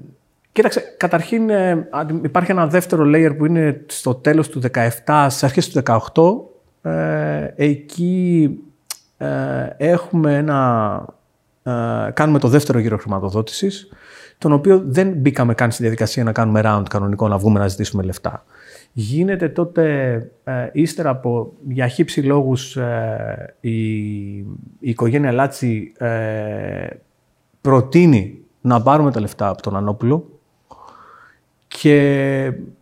κοίταξε, 0.51 0.95
καταρχήν 0.97 1.49
ε, 1.49 1.87
αντι- 1.91 2.25
υπάρχει 2.25 2.51
ένα 2.51 2.67
δεύτερο 2.67 3.03
layer 3.05 3.35
που 3.37 3.45
είναι 3.45 3.83
στο 3.87 4.15
τέλος 4.15 4.49
του 4.49 4.61
17, 5.05 5.27
στις 5.29 5.43
αρχές 5.43 5.69
του 5.69 5.81
18. 5.83 6.89
Ε, 6.89 7.53
εκεί 7.55 8.49
ε, 9.17 9.27
έχουμε 9.77 10.35
ένα 10.37 11.05
ε, 11.63 12.11
κάνουμε 12.13 12.39
το 12.39 12.47
δεύτερο 12.47 12.79
γύρο 12.79 12.97
χρηματοδότησης, 12.97 13.89
τον 14.37 14.51
οποίο 14.51 14.81
δεν 14.85 15.11
μπήκαμε 15.11 15.53
καν 15.53 15.71
στη 15.71 15.81
διαδικασία 15.81 16.23
να 16.23 16.31
κάνουμε 16.31 16.61
round 16.63 16.83
κανονικό, 16.89 17.27
να 17.27 17.37
βγούμε 17.37 17.59
να 17.59 17.67
ζητήσουμε 17.67 18.03
λεφτά. 18.03 18.45
Γίνεται 18.99 19.49
τότε, 19.49 19.83
ε, 20.43 20.69
ύστερα 20.71 21.09
από 21.09 21.53
για 21.67 21.87
χύψη 21.87 22.21
λόγους, 22.21 22.75
ε, 22.75 23.55
η, 23.59 24.35
η 24.37 24.45
οικογένεια 24.79 25.31
Λάτσι 25.31 25.91
ε, 25.97 26.87
προτείνει 27.61 28.39
να 28.61 28.81
πάρουμε 28.81 29.11
τα 29.11 29.19
λεφτά 29.19 29.49
από 29.49 29.61
τον 29.61 29.75
Ανόπουλο 29.75 30.39
και, 31.67 32.05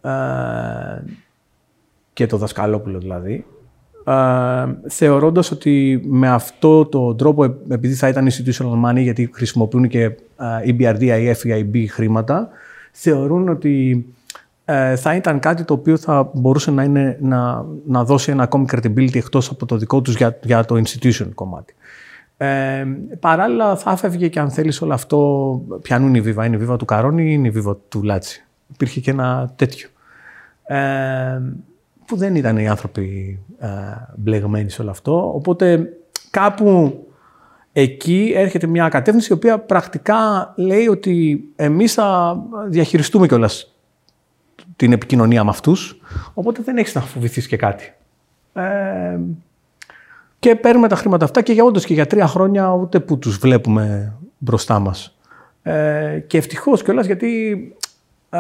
ε, 0.02 0.12
και 2.14 2.26
το 2.26 2.38
Δασκαλόπουλο 2.38 3.00
δηλαδή, 3.00 3.46
ε, 4.06 4.66
θεωρώντας 4.88 5.52
ότι 5.52 6.02
με 6.06 6.30
αυτό 6.30 6.86
το 6.86 7.16
τρόπο, 7.16 7.44
επειδή 7.70 7.94
θα 7.94 8.08
ήταν 8.08 8.28
institutional 8.30 8.90
money, 8.90 9.02
γιατί 9.02 9.30
χρησιμοποιούν 9.34 9.88
και 9.88 10.04
ε, 10.04 10.16
EBRD, 10.66 11.02
IF, 11.02 11.36
EIB 11.44 11.86
χρήματα, 11.90 12.50
θεωρούν 12.92 13.50
ότι 13.50 14.06
ε, 14.66 14.96
θα 14.96 15.16
ήταν 15.16 15.40
κάτι 15.40 15.64
το 15.64 15.74
οποίο 15.74 15.98
θα 15.98 16.32
μπορούσε 16.34 16.72
να, 16.72 16.84
είναι, 16.84 17.18
να, 17.22 17.66
να 17.88 18.04
δώσει 18.04 18.32
ένα 18.32 18.44
ακόμη 18.44 18.66
credibility 18.72 19.16
εκτός 19.16 19.50
από 19.50 19.66
το 19.66 19.78
δικό 19.78 20.02
τους 20.02 20.16
για, 20.16 20.40
για 20.44 20.66
το 20.66 20.76
institution 20.76 21.30
κομμάτι. 21.34 21.76
Ε, 22.38 22.86
παράλληλα 23.20 23.76
θα 23.76 23.92
έφευγε 23.92 24.28
και 24.28 24.40
αν 24.40 24.50
θέλεις 24.52 24.82
όλο 24.82 24.94
αυτό, 24.94 25.62
πιανούν 25.82 26.16
η 26.16 26.22
βίβα, 26.22 26.46
είναι 26.46 26.56
η 26.56 26.60
βίβα 26.60 26.78
του 26.78 26.86
Καρόνι 26.86 27.24
ή 27.24 27.30
είναι 27.30 27.48
η 27.48 27.52
βίβα 27.52 27.78
του 27.90 28.04
Λάτσι. 28.04 28.46
Υπήρχε 28.74 29.00
και 29.00 29.12
ένα 29.12 29.54
τέτοιο. 29.56 29.90
Ε, 30.64 31.42
που 32.06 32.18
δεν 32.18 32.36
ήταν 32.36 32.58
οι 32.58 32.68
άνθρωποι 32.68 33.40
ε, 33.60 33.68
μπλεγμένοι 34.16 34.70
σε 34.70 34.82
όλο 34.82 34.92
αυτό. 34.92 35.32
Οπότε 35.36 35.90
κάπου 36.30 37.00
εκεί 37.72 38.32
έρχεται 38.36 38.68
μια 38.68 38.90
κατεύθυνση 38.90 39.28
η 39.32 39.36
οποία 39.36 39.60
πρακτικά 39.60 40.54
λέει 40.56 40.88
ότι 40.88 41.44
εμείς 41.56 41.94
θα 41.94 42.38
διαχειριστούμε 42.68 43.28
κιόλας 43.28 43.75
την 44.76 44.92
επικοινωνία 44.92 45.44
με 45.44 45.50
αυτούς, 45.50 46.02
οπότε 46.34 46.62
δεν 46.66 46.78
έχεις 46.78 46.96
να 46.96 47.02
φοβηθείς 47.02 47.48
και 47.48 47.58
κάτι. 47.58 47.94
Ε, 48.54 49.20
και 50.40 50.56
παίρνουμε 50.56 50.88
τα 50.88 50.96
χρήματα 50.96 51.26
αυτά 51.26 51.42
και 51.42 51.54
για 51.54 51.64
όντως 51.64 51.86
και 51.86 51.94
για 51.94 52.08
τρία 52.08 52.28
χρόνια 52.28 52.74
ούτε 52.74 53.00
που 53.00 53.20
τους 53.20 53.38
βλέπουμε 53.38 54.14
μπροστά 54.38 54.80
μας. 54.80 55.18
Ε, 55.64 56.20
και 56.28 56.38
ευτυχώς 56.38 56.84
κιόλας 56.84 57.06
γιατί 57.06 57.58
ε, 58.30 58.40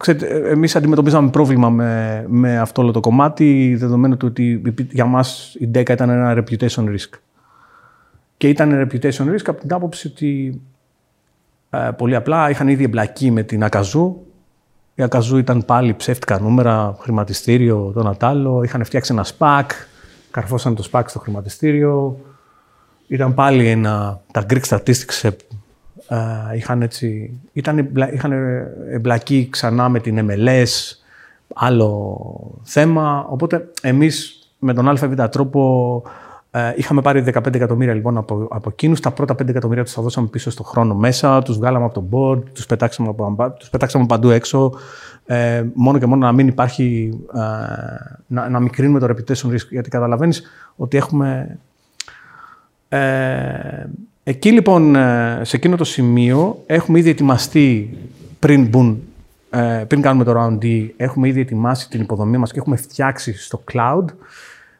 ξέρετε, 0.00 0.50
εμείς 0.50 0.76
αντιμετωπίζαμε 0.76 1.30
πρόβλημα 1.30 1.70
με, 1.70 2.24
με 2.28 2.58
αυτό 2.58 2.82
όλο 2.82 2.90
το 2.90 3.00
κομμάτι, 3.00 3.76
δεδομένου 3.78 4.16
του 4.16 4.26
ότι 4.30 4.62
για 4.90 5.04
μας 5.04 5.54
η 5.58 5.70
DECA 5.74 5.90
ήταν 5.90 6.10
ένα 6.10 6.34
reputation 6.38 6.84
risk. 6.84 7.18
Και 8.36 8.48
ήταν 8.48 8.88
reputation 8.88 9.34
risk 9.34 9.44
από 9.46 9.60
την 9.60 9.72
άποψη 9.72 10.06
ότι 10.06 10.60
ε, 11.70 11.90
πολύ 11.96 12.14
απλά 12.14 12.50
είχαν 12.50 12.68
ήδη 12.68 12.84
εμπλακεί 12.84 13.30
με 13.30 13.42
την 13.42 13.64
Ακαζού, 13.64 14.20
η 14.98 15.02
Ακαζού 15.02 15.36
ήταν 15.36 15.64
πάλι 15.64 15.94
ψεύτικα 15.94 16.40
νούμερα, 16.40 16.96
χρηματιστήριο, 17.00 17.92
το 17.94 18.02
Νατάλο. 18.02 18.62
Είχαν 18.62 18.84
φτιάξει 18.84 19.12
ένα 19.12 19.26
SPAC, 19.38 19.64
καρφώσαν 20.30 20.74
το 20.74 20.88
SPAC 20.92 21.02
στο 21.06 21.18
χρηματιστήριο. 21.18 22.18
Ήταν 23.06 23.34
πάλι 23.34 23.68
ένα, 23.68 24.20
τα 24.32 24.46
Greek 24.50 24.62
Statistics 24.68 25.30
ε, 26.08 26.56
είχαν 26.56 26.82
έτσι, 26.82 27.40
ήταν, 27.52 27.90
είχαν 28.12 28.32
εμπλακεί 28.90 29.48
ξανά 29.50 29.88
με 29.88 30.00
την 30.00 30.28
MLS, 30.30 30.96
άλλο 31.54 32.60
θέμα. 32.62 33.26
Οπότε 33.28 33.70
εμείς 33.82 34.48
με 34.58 34.74
τον 34.74 34.88
ΑΒ 34.88 35.14
τρόπο 35.30 36.02
ε, 36.50 36.72
είχαμε 36.76 37.02
πάρει 37.02 37.24
15 37.26 37.54
εκατομμύρια 37.54 37.94
λοιπόν 37.94 38.16
από, 38.16 38.48
από 38.50 38.68
εκείνους. 38.72 39.00
Τα 39.00 39.10
πρώτα 39.10 39.34
5 39.34 39.48
εκατομμύρια 39.48 39.84
τους 39.84 39.94
τα 39.94 40.02
δώσαμε 40.02 40.26
πίσω 40.26 40.50
στο 40.50 40.62
χρόνο 40.62 40.94
μέσα, 40.94 41.42
τους 41.42 41.56
βγάλαμε 41.56 41.84
από 41.84 41.94
το 41.94 42.06
board, 42.10 42.42
τους 42.52 42.66
πετάξαμε, 42.66 43.08
από, 43.08 43.54
τους 43.58 43.70
πετάξαμε 43.70 44.06
παντού 44.06 44.30
έξω. 44.30 44.72
Ε, 45.26 45.64
μόνο 45.74 45.98
και 45.98 46.06
μόνο 46.06 46.26
να 46.26 46.32
μην 46.32 46.48
υπάρχει, 46.48 47.18
ε, 47.34 47.40
να, 48.26 48.48
να 48.48 48.60
μικρύνουμε 48.60 48.98
το 48.98 49.06
reputation 49.06 49.50
risk. 49.50 49.68
Γιατί 49.70 49.90
καταλαβαίνεις 49.90 50.42
ότι 50.76 50.96
έχουμε... 50.96 51.58
Ε, 52.88 53.86
εκεί 54.22 54.52
λοιπόν, 54.52 54.96
ε, 54.96 55.40
σε 55.42 55.56
εκείνο 55.56 55.76
το 55.76 55.84
σημείο, 55.84 56.62
έχουμε 56.66 56.98
ήδη 56.98 57.10
ετοιμαστεί 57.10 57.98
πριν 58.38 58.66
μπουν 58.66 59.02
ε, 59.50 59.84
πριν 59.88 60.02
κάνουμε 60.02 60.24
το 60.24 60.32
round 60.36 60.64
D, 60.64 60.88
έχουμε 60.96 61.28
ήδη 61.28 61.40
ετοιμάσει 61.40 61.88
την 61.88 62.00
υποδομή 62.00 62.36
μας 62.36 62.52
και 62.52 62.58
έχουμε 62.58 62.76
φτιάξει 62.76 63.38
στο 63.38 63.64
cloud 63.72 64.04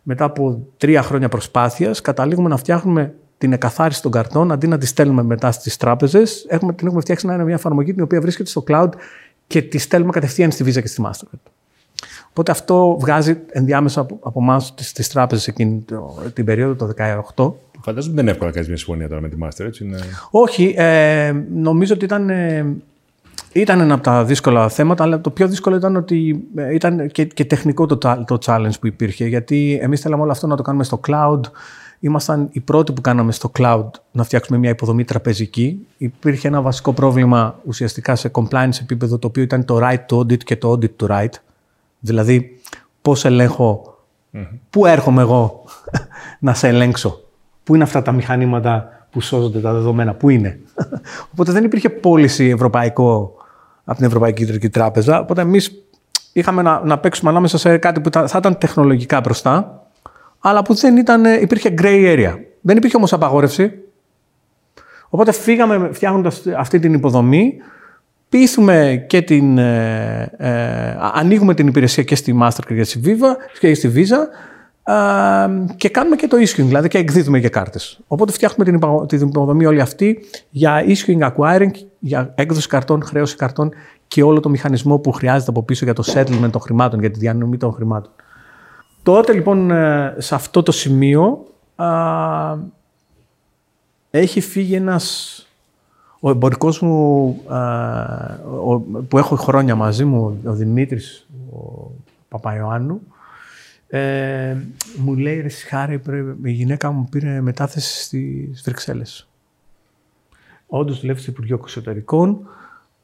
μετά 0.09 0.25
από 0.25 0.67
τρία 0.77 1.03
χρόνια 1.03 1.29
προσπάθειας, 1.29 2.01
καταλήγουμε 2.01 2.49
να 2.49 2.57
φτιάχνουμε 2.57 3.15
την 3.39 3.53
εκαθάριση 3.53 4.03
των 4.03 4.11
καρτών 4.11 4.53
αντί 4.53 4.67
να 4.67 4.79
τη 4.79 4.87
στέλνουμε 4.87 5.23
μετά 5.23 5.53
στις 5.53 5.77
τράπεζες. 5.77 6.47
Έχουμε, 6.49 6.73
την 6.73 6.87
έχουμε 6.87 7.03
φτιάξει 7.03 7.27
να 7.27 7.35
είναι 7.35 7.45
μια 7.45 7.55
εφαρμογή 7.55 7.95
την 7.95 8.03
οποία 8.03 8.21
βρίσκεται 8.21 8.49
στο 8.49 8.65
cloud 8.69 8.89
και 9.47 9.63
τη 9.63 9.79
στέλνουμε 9.79 10.13
κατευθείαν 10.13 10.51
στη 10.51 10.65
Visa 10.67 10.81
και 10.81 10.87
στη 10.87 11.03
Mastercard. 11.07 11.51
Οπότε 12.29 12.51
αυτό 12.51 12.97
βγάζει 13.01 13.37
ενδιάμεσα 13.51 14.01
από, 14.01 14.19
από 14.23 14.41
εμάς 14.41 14.75
τι 14.75 15.09
τράπεζες 15.09 15.49
εκείνη 15.49 15.85
το, 15.87 16.23
την 16.33 16.45
περίοδο 16.45 16.87
το 16.87 16.93
2018. 17.37 17.53
Φαντάζομαι 17.81 18.15
δεν 18.15 18.23
είναι 18.23 18.31
εύκολο 18.31 18.49
να 18.49 18.55
κάνεις 18.55 18.69
μια 18.69 18.79
συμφωνία 18.79 19.09
τώρα 19.09 19.21
με 19.21 19.29
τη 19.29 19.37
Master, 19.43 19.65
έτσι. 19.65 19.85
Είναι... 19.85 19.99
Όχι. 20.31 20.75
Ε, 20.77 21.33
νομίζω 21.55 21.95
ότι 21.95 22.05
ήταν. 22.05 22.31
Ε, 22.31 22.77
ήταν 23.61 23.81
ένα 23.81 23.95
από 23.95 24.03
τα 24.03 24.25
δύσκολα 24.25 24.69
θέματα, 24.69 25.05
αλλά 25.05 25.21
το 25.21 25.31
πιο 25.31 25.49
δύσκολο 25.49 25.77
ήταν 25.77 25.97
ότι 25.97 26.45
ε, 26.57 26.75
ήταν 26.75 27.11
και, 27.11 27.25
και 27.25 27.45
τεχνικό 27.45 27.87
το, 27.87 27.97
το 28.27 28.39
challenge 28.45 28.79
που 28.81 28.87
υπήρχε. 28.87 29.27
Γιατί 29.27 29.79
εμείς 29.83 30.01
θέλαμε 30.01 30.23
όλο 30.23 30.31
αυτό 30.31 30.47
να 30.47 30.57
το 30.57 30.63
κάνουμε 30.63 30.85
στο 30.85 31.01
cloud. 31.07 31.41
Ήμασταν 32.01 32.49
οι 32.53 32.61
πρώτοι 32.61 32.93
που 32.93 33.01
κάναμε 33.01 33.33
στο 33.33 33.53
cloud 33.59 33.91
να 34.13 34.25
φτιάξουμε 34.25 34.59
μια 34.59 34.71
υποδομή 34.71 35.05
τραπεζική. 35.05 35.87
Υπήρχε 35.97 36.49
ένα 36.49 36.61
βασικό 36.61 36.93
πρόβλημα 36.93 37.59
ουσιαστικά 37.65 38.15
σε 38.15 38.31
compliance 38.35 38.81
επίπεδο, 38.81 39.19
το 39.19 39.27
οποίο 39.27 39.43
ήταν 39.43 39.65
το 39.65 39.79
right 39.83 40.07
to 40.09 40.19
audit 40.19 40.39
και 40.39 40.57
το 40.57 40.73
audit 40.73 41.07
to 41.07 41.11
right. 41.11 41.33
Δηλαδή, 41.99 42.61
πώς 43.03 43.25
ελέγχω, 43.25 43.99
mm-hmm. 44.33 44.49
πού 44.71 44.87
έρχομαι 44.87 45.23
εγώ 45.23 45.65
να 46.41 46.55
σε 46.55 46.69
ελέγξω, 46.69 47.21
πού 47.65 47.75
είναι 47.75 47.85
αυτά 47.85 48.03
τα 48.03 48.13
μηχανήματα 48.13 48.91
που 49.11 49.21
σώζονται 49.21 49.61
τα 49.61 49.73
δεδομένα, 49.73 50.15
πού 50.15 50.29
είναι. 50.29 50.61
Οπότε 51.33 51.53
δεν 51.53 51.65
υπήρχε 51.65 51.91
πώληση 51.91 52.45
ευρωπαϊκό 52.45 53.36
από 53.87 53.97
την 53.97 54.07
Ευρωπαϊκή 54.07 54.45
Κεντρική 54.45 54.69
Τράπεζα. 54.69 55.21
Οπότε 55.21 55.41
εμείς 55.41 55.71
είχαμε 56.33 56.63
να, 56.63 56.81
να 56.85 56.99
παίξουμε 56.99 57.31
ανάμεσα 57.31 57.59
σε 57.59 57.77
κάτι 57.77 58.01
που 58.01 58.11
θα 58.11 58.39
ήταν 58.39 58.59
τεχνολογικά 58.59 59.21
μπροστά, 59.21 59.87
αλλά 60.41 60.63
που 60.63 60.75
δεν 60.75 60.97
ήταν, 60.97 61.25
υπήρχε 61.25 61.75
gray 61.83 62.17
area. 62.17 62.35
Δεν 62.61 62.77
υπήρχε 62.77 62.97
όμως 62.97 63.13
απαγόρευση. 63.13 63.73
Οπότε 65.09 65.33
φύγαμε 65.33 65.89
φτιάχνοντας 65.93 66.43
αυτή 66.57 66.79
την 66.79 66.95
υποδομή, 66.95 67.55
πείθουμε 68.29 69.05
και 69.09 69.23
την. 69.23 69.59
Ε, 69.59 70.33
ε, 70.37 70.97
ανοίγουμε 71.13 71.55
την 71.55 71.67
υπηρεσία 71.67 72.03
και 72.03 72.15
στη 72.15 72.39
Mastercard 72.43 72.75
και 72.75 72.85
στη 72.85 73.01
Viva 73.05 73.59
και 73.61 73.75
στη 73.75 73.93
Visa 73.95 74.19
και 75.77 75.89
κάνουμε 75.89 76.17
και 76.17 76.27
το 76.27 76.37
issuing, 76.37 76.65
δηλαδή 76.65 76.89
και 76.89 76.99
εκδίδουμε 76.99 77.41
και 77.41 77.49
κάρτες. 77.49 78.01
Οπότε 78.07 78.33
φτιάχνουμε 78.33 79.05
την 79.07 79.29
υποδομή 79.29 79.67
όλη 79.67 79.81
αυτή 79.81 80.19
για 80.51 80.85
issuing, 80.87 81.31
acquiring, 81.31 81.71
για 81.99 82.33
έκδοση 82.35 82.69
καρτών, 82.69 83.03
χρέωση 83.03 83.37
καρτών 83.37 83.71
και 84.09 84.23
όλο 84.23 84.41
το 84.41 84.49
μηχανισμό 84.49 84.99
που 84.99 85.13
χρειάζεται 85.13 85.51
από 85.51 85.63
πίσω 85.63 85.85
για 85.85 85.95
το 85.95 86.03
settlement 86.07 86.51
των 86.51 86.61
χρημάτων, 86.61 87.01
για 87.01 87.11
τη 87.11 87.19
διανομή 87.19 87.57
των 87.57 87.73
χρημάτων. 87.73 88.11
Τότε 89.03 89.33
λοιπόν 89.33 89.71
ε, 89.71 90.15
σε 90.19 90.35
αυτό 90.35 90.63
το 90.63 90.73
σημείο 90.73 91.47
α, 91.77 91.87
έχει 94.11 94.41
φύγει 94.41 94.75
ένας 94.75 95.41
ο 96.21 96.31
εμπορικός 96.31 96.81
μου 96.81 97.37
που 99.09 99.19
έχω 99.19 99.37
χρόνια 99.37 99.75
μαζί 99.75 100.05
μου, 100.05 100.41
ο 100.45 100.53
Δημήτρης 100.53 101.27
ο 101.53 101.91
Παπαϊωάννου, 102.29 103.01
ε, 103.89 104.57
μου 104.97 105.15
λέει 105.15 105.41
ρε 105.41 105.49
Χάρη, 105.49 106.01
η 106.43 106.51
γυναίκα 106.51 106.91
μου 106.91 107.09
πήρε 107.11 107.41
μετάθεση 107.41 108.03
στις 108.03 108.63
Βρυξέλλες. 108.63 109.29
Όντως 110.67 111.01
δουλεύει 111.01 111.21
στο 111.21 111.31
Υπουργείο 111.31 111.59
Εξωτερικών, 111.63 112.49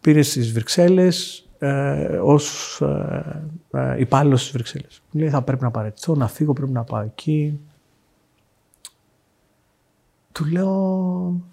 πήρε 0.00 0.22
στις 0.22 0.52
Βρυξέλλες 0.52 1.46
ε, 1.58 2.18
ως 2.22 2.80
ε, 2.80 3.42
ε, 3.70 4.00
υπάλληλος 4.00 4.40
στις 4.40 4.52
Βρυξέλλες. 4.52 5.02
Μου 5.10 5.20
λέει 5.20 5.30
θα 5.30 5.42
πρέπει 5.42 5.62
να 5.62 5.70
παρετηθώ, 5.70 6.14
να 6.14 6.28
φύγω, 6.28 6.52
πρέπει 6.52 6.72
να 6.72 6.84
πάω 6.84 7.00
εκεί. 7.00 7.60
Του 10.32 10.44
λέω, 10.44 10.72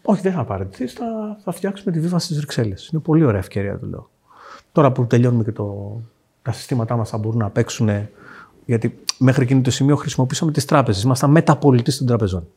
όχι 0.01 0.21
δεν 0.21 0.33
θα 0.33 0.43
παρετηθείς, 0.43 0.93
θα, 0.93 1.37
θα 1.43 1.51
φτιάξουμε 1.51 1.91
τη 1.91 1.99
βίβα 1.99 2.19
στις 2.19 2.37
Βρυξέλλες. 2.37 2.87
Είναι 2.87 3.01
πολύ 3.01 3.23
ωραία 3.23 3.39
ευκαιρία, 3.39 3.77
του 3.77 3.85
λέω. 3.85 4.09
Τώρα 4.71 4.91
που 4.91 5.07
τελειώνουμε 5.07 5.43
και 5.43 5.51
το, 5.51 5.99
τα 6.41 6.51
συστήματά 6.51 6.95
μας 6.95 7.09
θα 7.09 7.17
μπορούν 7.17 7.39
να 7.39 7.49
παίξουν 7.49 7.89
γιατί 8.65 8.99
μέχρι 9.19 9.43
εκείνο 9.43 9.61
το 9.61 9.71
σημείο 9.71 9.95
χρησιμοποιήσαμε 9.95 10.51
τις 10.51 10.65
τράπεζες. 10.65 11.03
Ήμασταν 11.03 11.31
μεταπολιτή 11.31 11.97
των 11.97 12.07
τραπεζών. 12.07 12.47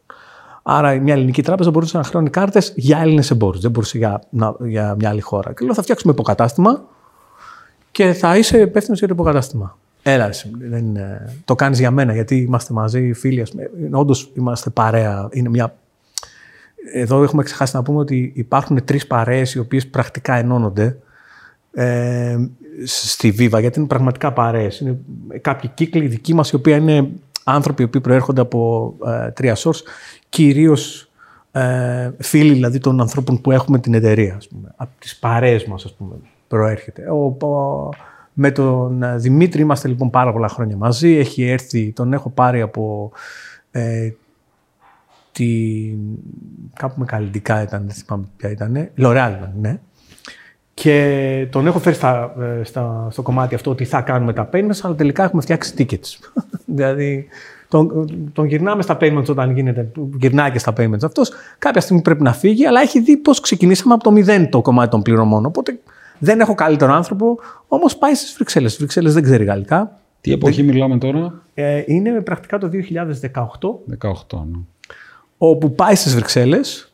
Άρα 0.62 0.94
μια 1.00 1.14
ελληνική 1.14 1.42
τράπεζα 1.42 1.70
μπορούσε 1.70 1.96
να 1.96 2.02
χρεώνει 2.02 2.30
κάρτες 2.30 2.72
για 2.76 2.98
Έλληνες 2.98 3.30
εμπόρους. 3.30 3.60
Δεν 3.60 3.70
μπορούσε 3.70 3.98
για, 3.98 4.22
για 4.58 4.94
μια 4.98 5.08
άλλη 5.08 5.20
χώρα. 5.20 5.52
Και 5.52 5.64
λέω 5.64 5.74
θα 5.74 5.82
φτιάξουμε 5.82 6.12
υποκατάστημα 6.12 6.84
και 7.90 8.12
θα 8.12 8.36
είσαι 8.36 8.58
υπεύθυνος 8.60 8.98
για 8.98 9.08
το 9.08 9.14
υποκατάστημα. 9.14 9.78
Έλα, 10.02 10.30
δεν 10.58 10.96
το 11.44 11.54
κάνεις 11.54 11.78
για 11.78 11.90
μένα 11.90 12.12
γιατί 12.12 12.36
είμαστε 12.36 12.72
μαζί, 12.72 13.12
φίλοι. 13.12 13.46
Όντως 13.90 14.30
είμαστε 14.34 14.70
παρέα. 14.70 15.28
Είναι 15.30 15.48
μια 15.48 15.74
εδώ 16.92 17.22
έχουμε 17.22 17.42
ξεχάσει 17.42 17.76
να 17.76 17.82
πούμε 17.82 17.98
ότι 17.98 18.32
υπάρχουν 18.34 18.84
τρεις 18.84 19.06
παρέες 19.06 19.54
οι 19.54 19.58
οποίες 19.58 19.86
πρακτικά 19.86 20.34
ενώνονται 20.34 20.96
ε, 21.72 22.36
στη 22.84 23.30
Βίβα, 23.30 23.60
γιατί 23.60 23.78
είναι 23.78 23.88
πραγματικά 23.88 24.32
παρέες. 24.32 24.80
Είναι 24.80 24.98
κάποιοι 25.40 25.70
κύκλοι 25.74 26.06
δικοί 26.06 26.34
μας, 26.34 26.50
οι 26.50 26.54
οποίοι 26.54 26.76
είναι 26.80 27.08
άνθρωποι 27.44 27.82
οι 27.82 27.84
οποίοι 27.84 28.00
προέρχονται 28.00 28.40
από 28.40 28.94
ε, 29.06 29.30
τρία 29.30 29.56
source, 29.56 29.80
κυρίως 30.28 31.10
ε, 31.52 32.10
φίλοι 32.18 32.52
δηλαδή 32.52 32.78
των 32.78 33.00
ανθρώπων 33.00 33.40
που 33.40 33.50
έχουμε 33.50 33.78
την 33.78 33.94
εταιρεία, 33.94 34.34
ας 34.36 34.48
πούμε, 34.48 34.72
από 34.76 34.90
τις 34.98 35.16
παρέες 35.16 35.64
μας, 35.64 35.84
ας 35.84 35.92
πούμε, 35.94 36.14
προέρχεται. 36.48 37.10
Ο, 37.10 37.36
με 38.32 38.50
τον 38.50 39.02
ε, 39.02 39.16
Δημήτρη 39.16 39.60
είμαστε 39.60 39.88
λοιπόν 39.88 40.10
πάρα 40.10 40.32
πολλά 40.32 40.48
χρόνια 40.48 40.76
μαζί. 40.76 41.16
Έχει 41.16 41.42
έρθει, 41.42 41.92
τον 41.92 42.12
έχω 42.12 42.30
πάρει 42.30 42.60
από 42.60 43.12
ε, 43.70 44.10
τη, 45.32 45.48
κάπου 46.74 46.94
με 46.98 47.04
καλλιτικά 47.04 47.62
ήταν, 47.62 47.82
δεν 47.86 47.94
θυμάμαι 47.94 48.24
ποια 48.36 48.50
ήταν, 48.50 48.90
Λορεάλ 48.94 49.32
ναι. 49.60 49.80
Και 50.74 51.46
τον 51.50 51.66
έχω 51.66 51.78
φέρει 51.78 51.94
στα, 51.94 52.34
ε, 52.40 52.64
στα, 52.64 53.08
στο 53.10 53.22
κομμάτι 53.22 53.54
αυτό 53.54 53.70
ότι 53.70 53.84
θα 53.84 54.00
κάνουμε 54.00 54.32
τα 54.32 54.48
payments, 54.52 54.78
αλλά 54.82 54.94
τελικά 54.94 55.24
έχουμε 55.24 55.42
φτιάξει 55.42 55.74
tickets. 55.78 56.30
δηλαδή, 56.76 57.26
τον, 57.68 58.06
τον 58.32 58.46
γυρνάμε 58.46 58.82
στα 58.82 58.96
payments 59.00 59.26
όταν 59.28 59.50
γίνεται, 59.50 59.88
γυρνάει 60.18 60.50
και 60.50 60.58
στα 60.58 60.72
payments 60.76 61.02
αυτός. 61.04 61.32
Κάποια 61.58 61.80
στιγμή 61.80 62.02
πρέπει 62.02 62.22
να 62.22 62.32
φύγει, 62.32 62.66
αλλά 62.66 62.80
έχει 62.80 63.00
δει 63.00 63.16
πώς 63.16 63.40
ξεκινήσαμε 63.40 63.94
από 63.94 64.02
το 64.02 64.10
μηδέν 64.10 64.50
το 64.50 64.62
κομμάτι 64.62 64.90
των 64.90 65.02
πληρωμών. 65.02 65.46
Οπότε 65.46 65.78
δεν 66.18 66.40
έχω 66.40 66.54
καλύτερο 66.54 66.92
άνθρωπο, 66.92 67.38
όμως 67.68 67.96
πάει 67.96 68.14
στις 68.14 68.32
Βρυξέλλες. 68.34 68.70
Στι 68.70 68.80
Βρυξέλλες 68.80 69.14
δεν 69.14 69.22
ξέρει 69.22 69.44
γαλλικά. 69.44 69.98
Τι 70.20 70.32
εποχή 70.32 70.62
μιλάμε 70.62 70.98
τώρα, 70.98 71.42
ε, 71.54 71.82
Είναι 71.86 72.20
πρακτικά 72.20 72.58
το 72.58 72.68
2018. 72.68 73.80
18, 74.00 74.44
ναι. 74.50 74.58
Όπου 75.38 75.74
πάει 75.74 75.94
στις 75.94 76.14
Βρυξέλλες 76.14 76.92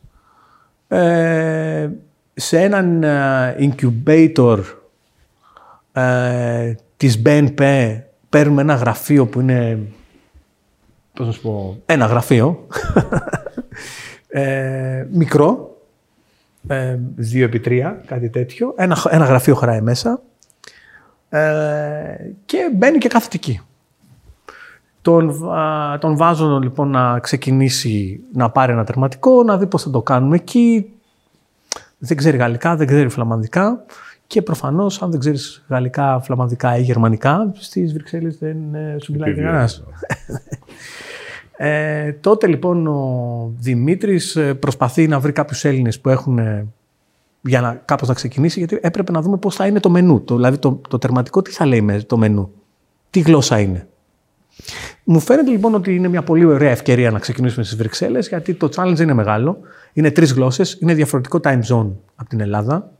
ε, 0.87 1.89
σε 2.33 2.61
έναν 2.61 3.01
uh, 3.03 3.69
incubator 3.69 4.59
ε, 5.93 6.75
της 6.97 7.21
BNP 7.25 7.97
παίρνουμε 8.29 8.61
ένα 8.61 8.75
γραφείο 8.75 9.25
που 9.25 9.39
είναι, 9.39 9.79
πώς 11.13 11.27
να 11.27 11.31
σου 11.31 11.41
πω, 11.41 11.77
ένα 11.85 12.05
γραφείο, 12.05 12.67
ε, 14.27 15.05
μικρό, 15.11 15.77
ε, 16.67 16.97
δύο 17.15 17.45
επί 17.45 17.59
τρία, 17.59 18.01
κάτι 18.05 18.29
τέτοιο. 18.29 18.73
Ένα, 18.77 18.97
ένα 19.09 19.25
γραφείο 19.25 19.55
χωράει 19.55 19.81
μέσα 19.81 20.21
ε, 21.29 21.39
και 22.45 22.69
μπαίνει 22.75 22.97
και 22.97 23.07
κάθεται 23.07 23.35
εκεί. 23.35 23.61
Τον, 25.01 25.49
α, 25.49 25.97
τον 25.97 26.17
βάζω 26.17 26.59
λοιπόν 26.59 26.89
να 26.89 27.19
ξεκινήσει 27.19 28.19
να 28.33 28.49
πάρει 28.49 28.71
ένα 28.71 28.83
τερματικό, 28.83 29.43
να 29.43 29.57
δει 29.57 29.67
πώς 29.67 29.83
θα 29.83 29.89
το 29.89 30.01
κάνουμε 30.01 30.35
εκεί. 30.35 30.91
Δεν 31.99 32.17
ξέρει 32.17 32.37
γαλλικά, 32.37 32.75
δεν 32.75 32.87
ξέρει 32.87 33.09
φλαμανδικά 33.09 33.85
και 34.27 34.41
προφανώς 34.41 35.01
αν 35.01 35.11
δεν 35.11 35.19
ξέρεις 35.19 35.65
γαλλικά, 35.67 36.19
φλαμανδικά 36.19 36.77
ή 36.77 36.81
γερμανικά 36.81 37.51
στις 37.55 37.93
Βρυξέλλες 37.93 38.37
δεν 38.37 38.75
ε, 38.75 38.97
σου 39.01 39.11
μιλάει 39.11 39.35
κανένας. 39.35 39.83
Ε, 41.61 42.11
τότε 42.11 42.47
λοιπόν 42.47 42.87
ο 42.87 43.53
Δημήτρης 43.57 44.35
ε, 44.35 44.53
προσπαθεί 44.53 45.07
να 45.07 45.19
βρει 45.19 45.31
κάποιους 45.31 45.65
Έλληνες 45.65 45.99
που 45.99 46.09
έχουν 46.09 46.37
ε, 46.39 46.67
για 47.41 47.61
να 47.61 47.81
κάπως 47.85 48.07
να 48.07 48.13
ξεκινήσει, 48.13 48.59
γιατί 48.59 48.79
έπρεπε 48.81 49.11
να 49.11 49.21
δούμε 49.21 49.37
πώς 49.37 49.55
θα 49.55 49.67
είναι 49.67 49.79
το 49.79 49.89
μενού. 49.89 50.21
Το, 50.21 50.35
δηλαδή 50.35 50.57
το, 50.57 50.81
το 50.89 50.97
τερματικό 50.97 51.41
τι 51.41 51.51
θα 51.51 51.65
λέει 51.65 51.81
με 51.81 52.01
το 52.01 52.17
μενού. 52.17 52.51
Τι 53.09 53.19
γλώσσα 53.19 53.59
είναι. 53.59 53.87
Μου 55.03 55.19
φαίνεται 55.19 55.51
λοιπόν 55.51 55.73
ότι 55.73 55.95
είναι 55.95 56.07
μια 56.07 56.21
πολύ 56.21 56.45
ωραία 56.45 56.71
ευκαιρία 56.71 57.11
να 57.11 57.19
ξεκινήσουμε 57.19 57.63
στις 57.63 57.77
Βρυξέλλες, 57.77 58.27
γιατί 58.27 58.53
το 58.53 58.69
challenge 58.75 58.99
είναι 58.99 59.13
μεγάλο. 59.13 59.57
Είναι 59.93 60.11
τρεις 60.11 60.33
γλώσσες, 60.33 60.77
είναι 60.81 60.93
διαφορετικό 60.93 61.39
time 61.43 61.61
zone 61.69 61.91
από 62.15 62.29
την 62.29 62.39
Ελλάδα. 62.39 62.91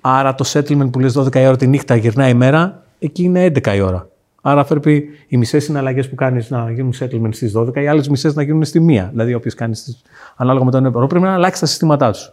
Άρα 0.00 0.34
το 0.34 0.44
settlement 0.52 0.90
που 0.92 0.98
λες 0.98 1.18
12 1.18 1.34
η 1.34 1.46
ώρα 1.46 1.56
τη 1.56 1.66
νύχτα 1.66 1.96
γυρνάει 1.96 2.30
η 2.30 2.34
μέρα, 2.34 2.82
εκεί 2.98 3.22
είναι 3.22 3.44
11 3.44 3.74
η 3.74 3.80
ώρα. 3.80 4.08
Άρα 4.42 4.64
πρέπει 4.64 5.08
οι 5.28 5.36
μισές 5.36 5.64
συναλλαγές 5.64 6.08
που 6.08 6.14
κάνεις 6.14 6.50
να 6.50 6.70
γίνουν 6.70 6.92
settlement 7.00 7.28
στις 7.30 7.52
12, 7.56 7.82
οι 7.82 7.86
άλλες 7.86 8.08
μισές 8.08 8.34
να 8.34 8.42
γίνουν 8.42 8.64
στη 8.64 8.80
μία. 8.80 9.08
Δηλαδή, 9.10 9.34
όποιες 9.34 9.54
κάνεις 9.54 10.02
ανάλογα 10.36 10.64
με 10.64 10.70
τον 10.70 10.86
ευρώ, 10.86 11.06
πρέπει 11.06 11.24
να 11.24 11.34
αλλάξεις 11.34 11.60
τα 11.60 11.66
συστήματά 11.66 12.10
τους. 12.10 12.32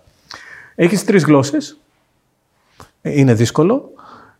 Έχεις 0.75 1.05
τρεις 1.05 1.23
γλώσσες. 1.23 1.77
Είναι 3.01 3.33
δύσκολο. 3.33 3.89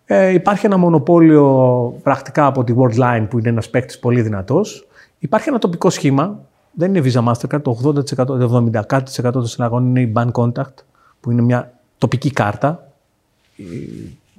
Ε, 0.05 0.29
υπάρχει 0.29 0.65
ένα 0.65 0.77
μονοπόλιο 0.77 1.99
πρακτικά 2.03 2.45
από 2.45 2.63
τη 2.63 2.73
Worldline 2.77 3.27
που 3.29 3.39
είναι 3.39 3.49
ένας 3.49 3.69
παίκτης 3.69 3.99
πολύ 3.99 4.21
δυνατός. 4.21 4.87
Υπάρχει 5.19 5.49
ένα 5.49 5.59
τοπικό 5.59 5.89
σχήμα. 5.89 6.39
Δεν 6.73 6.95
είναι 6.95 7.11
Visa 7.13 7.27
Mastercard. 7.27 7.61
Το 7.61 7.79
80%, 7.83 8.25
το 8.25 8.71
70% 8.89 9.31
των 9.31 9.47
συναλλαγών 9.47 9.87
είναι 9.87 10.01
η 10.01 10.13
Bank 10.15 10.31
Contact, 10.31 10.73
που 11.19 11.31
είναι 11.31 11.41
μια 11.41 11.73
τοπική 11.97 12.31
κάρτα, 12.31 12.91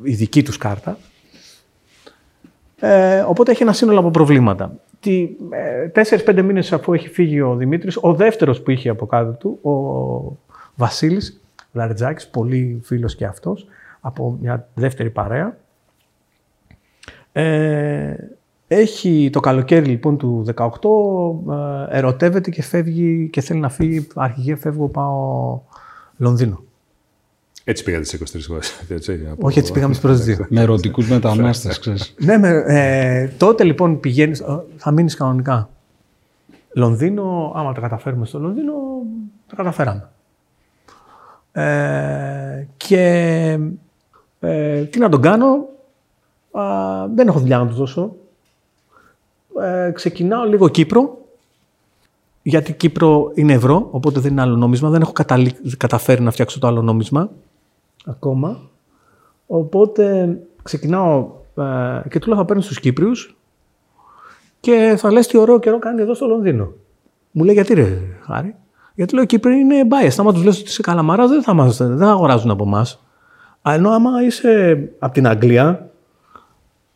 η 0.02 0.14
δική 0.14 0.42
τους 0.42 0.56
κάρτα. 0.56 0.98
Ε, 2.78 3.20
οπότε 3.20 3.50
έχει 3.50 3.62
ένα 3.62 3.72
σύνολο 3.72 3.98
από 3.98 4.10
προβλήματα. 4.10 4.72
Ε, 5.50 5.88
Τέσσερι-πέντε 5.88 6.42
μήνες 6.42 6.72
αφού 6.72 6.92
έχει 6.92 7.08
φύγει 7.08 7.40
ο 7.40 7.54
Δημήτρης, 7.54 7.98
ο 8.00 8.14
δεύτερος 8.14 8.60
που 8.60 8.70
είχε 8.70 8.88
από 8.88 9.06
κάτω 9.06 9.32
του, 9.32 9.70
ο 9.70 10.38
Βασίλης 10.74 11.40
Λαριτζάκης, 11.72 12.28
πολύ 12.28 12.80
φίλος 12.84 13.14
και 13.16 13.24
αυτός, 13.24 13.66
από 14.00 14.38
μια 14.40 14.68
δεύτερη 14.74 15.10
παρέα. 15.10 15.56
Ε, 17.32 18.14
έχει 18.74 19.30
το 19.32 19.40
καλοκαίρι 19.40 19.86
λοιπόν 19.86 20.18
του 20.18 20.44
18, 20.54 20.66
ε, 21.90 21.98
ερωτεύεται 21.98 22.50
και 22.50 22.62
φεύγει 22.62 23.28
και 23.32 23.40
θέλει 23.40 23.60
να 23.60 23.68
φύγει. 23.68 24.06
Αρχηγέ 24.14 24.56
φεύγω, 24.56 24.88
πάω 24.88 25.60
Λονδίνο. 26.16 26.62
Έτσι 27.64 27.84
πήγατε 27.84 28.04
στι 28.04 28.18
23 28.36 28.40
χώρες. 28.46 28.84
Όχι, 29.46 29.58
έτσι 29.58 29.72
πήγαμε 29.72 29.94
στις 29.94 30.04
πρώτες 30.06 30.24
δύο. 30.24 30.46
με 30.48 30.60
ερωτικούς 30.60 31.08
μετανάστες, 31.08 31.78
ξέρεις. 31.78 32.14
ναι, 32.18 32.38
με, 32.38 32.64
ε, 32.66 33.28
τότε 33.38 33.64
λοιπόν 33.64 34.00
πηγαίνεις. 34.00 34.42
Θα 34.76 34.90
μείνεις 34.90 35.14
κανονικά. 35.14 35.68
Λονδίνο, 36.74 37.52
άμα 37.54 37.72
τα 37.72 37.80
καταφέρουμε 37.80 38.26
στο 38.26 38.38
Λονδίνο, 38.38 38.72
τα 39.48 39.56
καταφέραμε. 39.56 40.08
Ε, 41.52 42.66
και 42.76 43.02
ε, 44.40 44.82
τι 44.84 44.98
να 44.98 45.08
τον 45.08 45.20
κάνω, 45.20 45.68
δεν 47.14 47.28
έχω 47.28 47.38
δουλειά 47.38 47.58
να 47.58 47.66
τους 47.66 47.76
δώσω. 47.76 48.16
Ε, 49.62 49.90
ξεκινάω 49.90 50.44
λίγο 50.44 50.68
Κύπρο, 50.68 51.18
γιατί 52.42 52.72
Κύπρο 52.72 53.30
είναι 53.34 53.52
ευρώ, 53.52 53.88
οπότε 53.90 54.20
δεν 54.20 54.30
είναι 54.30 54.40
άλλο 54.40 54.56
νόμισμα. 54.56 54.90
Δεν 54.90 55.00
έχω 55.00 55.12
καταφέρει 55.76 56.22
να 56.22 56.30
φτιάξω 56.30 56.58
το 56.58 56.66
άλλο 56.66 56.82
νόμισμα 56.82 57.30
ακόμα. 58.06 58.60
Οπότε 59.46 60.36
ξεκινάω 60.62 61.30
ε, 61.56 62.08
και 62.08 62.18
του 62.18 62.28
λέω 62.28 62.36
θα 62.36 62.44
παίρνω 62.44 62.62
στους 62.62 62.80
Κύπριους 62.80 63.36
και 64.60 64.94
θα 64.98 65.12
λες 65.12 65.26
τι 65.26 65.38
ωραίο 65.38 65.58
καιρό 65.58 65.78
κάνει 65.78 66.00
εδώ 66.00 66.14
στο 66.14 66.26
Λονδίνο. 66.26 66.72
Μου 67.30 67.44
λέει 67.44 67.54
γιατί 67.54 67.74
ρε 67.74 67.98
Χάρη; 68.20 68.54
Γιατί 68.94 69.14
λέω 69.14 69.24
Κύπροι 69.24 69.58
είναι 69.58 69.82
biased. 69.90 70.14
Άμα 70.18 70.32
τους 70.32 70.44
λες 70.44 70.60
ότι 70.60 70.68
είσαι 70.68 70.82
καλαμαράς 70.82 71.30
δεν 71.30 71.42
θα, 71.42 71.54
μας, 71.54 71.76
δεν 71.76 71.98
θα 71.98 72.10
αγοράζουν 72.10 72.50
από 72.50 72.64
εμάς. 72.64 73.04
Ενώ 73.62 73.90
άμα 73.90 74.22
είσαι 74.24 74.82
από 74.98 75.14
την 75.14 75.26
Αγγλία 75.26 75.90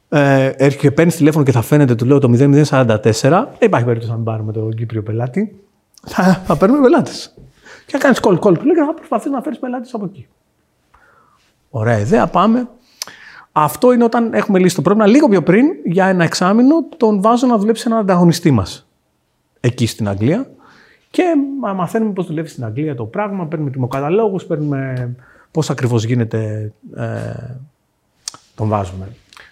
ε, 0.08 0.46
έρχεται 0.46 0.76
και 0.76 0.90
παίρνεις 0.90 1.16
τηλέφωνο 1.16 1.44
και 1.44 1.52
θα 1.52 1.62
φαίνεται, 1.62 1.94
του 1.94 2.04
λέω 2.04 2.18
το 2.18 2.28
0044, 2.28 2.98
δεν 3.20 3.58
υπάρχει 3.60 3.86
περίπτωση 3.86 4.10
να 4.10 4.14
μην 4.14 4.24
πάρουμε 4.24 4.52
τον 4.52 4.74
Κύπριο 4.74 5.02
πελάτη. 5.02 5.60
Θα, 6.06 6.42
θα 6.46 6.56
παίρνουμε 6.56 6.82
πελάτες. 6.82 7.34
Και 7.86 7.92
να 7.92 7.98
κάνεις 7.98 8.18
call 8.22 8.38
call, 8.38 8.58
και 8.58 8.84
θα 8.86 8.94
προσπαθείς 8.94 9.30
να 9.30 9.42
φέρεις 9.42 9.58
πελάτες 9.58 9.94
από 9.94 10.04
εκεί. 10.04 10.26
Ωραία 11.70 11.98
ιδέα, 11.98 12.26
πάμε. 12.26 12.68
Αυτό 13.52 13.92
είναι 13.92 14.04
όταν 14.04 14.34
έχουμε 14.34 14.58
λύσει 14.58 14.74
το 14.74 14.82
πρόβλημα. 14.82 15.08
Λίγο 15.08 15.28
πιο 15.28 15.42
πριν, 15.42 15.66
για 15.84 16.06
ένα 16.06 16.24
εξάμεινο, 16.24 16.88
τον 16.96 17.22
βάζω 17.22 17.46
να 17.46 17.58
δουλέψει 17.58 17.84
έναν 17.86 17.98
ανταγωνιστή 17.98 18.50
μας. 18.50 18.88
Εκεί 19.60 19.86
στην 19.86 20.08
Αγγλία. 20.08 20.50
Και 21.10 21.22
μαθαίνουμε 21.74 22.12
πώς 22.12 22.26
δουλεύει 22.26 22.48
στην 22.48 22.64
Αγγλία 22.64 22.94
το 22.94 23.04
πράγμα. 23.04 23.46
Παίρνουμε 23.46 23.70
τιμοκαταλόγους, 23.70 24.44
παίρνουμε 24.44 25.10
πώς 25.50 25.70
ακριβώς 25.70 26.04
γίνεται. 26.04 26.72
Ε, 26.96 27.56
τον 28.54 28.68
βάζουμε. 28.68 29.08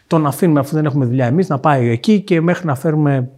Τον 0.07 0.26
αφήνουμε 0.26 0.61
αφού 0.61 0.74
δεν 0.74 0.84
έχουμε 0.84 1.04
δουλειά 1.04 1.26
εμείς 1.26 1.48
να 1.48 1.59
πάει 1.59 1.88
εκεί 1.88 2.20
και 2.20 2.40
μέχρι 2.40 2.66
να 2.66 2.74
φέρουμε, 2.74 3.28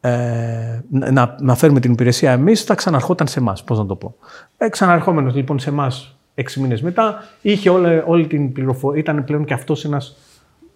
ε, 0.00 0.80
να, 0.88 1.36
να 1.40 1.54
φέρουμε 1.54 1.80
την 1.80 1.92
υπηρεσία 1.92 2.32
εμείς, 2.32 2.62
θα 2.62 2.74
ξαναρχόταν 2.74 3.26
σε 3.26 3.38
εμάς. 3.38 3.64
Πώς 3.64 3.78
να 3.78 3.86
το 3.86 3.96
πω. 3.96 4.14
Ε, 4.56 4.68
ξαναρχόμενος 4.68 5.34
λοιπόν 5.34 5.58
σε 5.58 5.70
εμάς 5.70 6.16
έξι 6.34 6.60
μήνες 6.60 6.82
μετά, 6.82 7.22
είχε 7.42 7.70
όλη, 7.70 8.02
όλη 8.06 8.26
την 8.26 8.52
πληροφορία, 8.52 9.00
ήταν 9.00 9.24
πλέον 9.24 9.44
και 9.44 9.54
αυτός 9.54 9.84
ένας. 9.84 10.16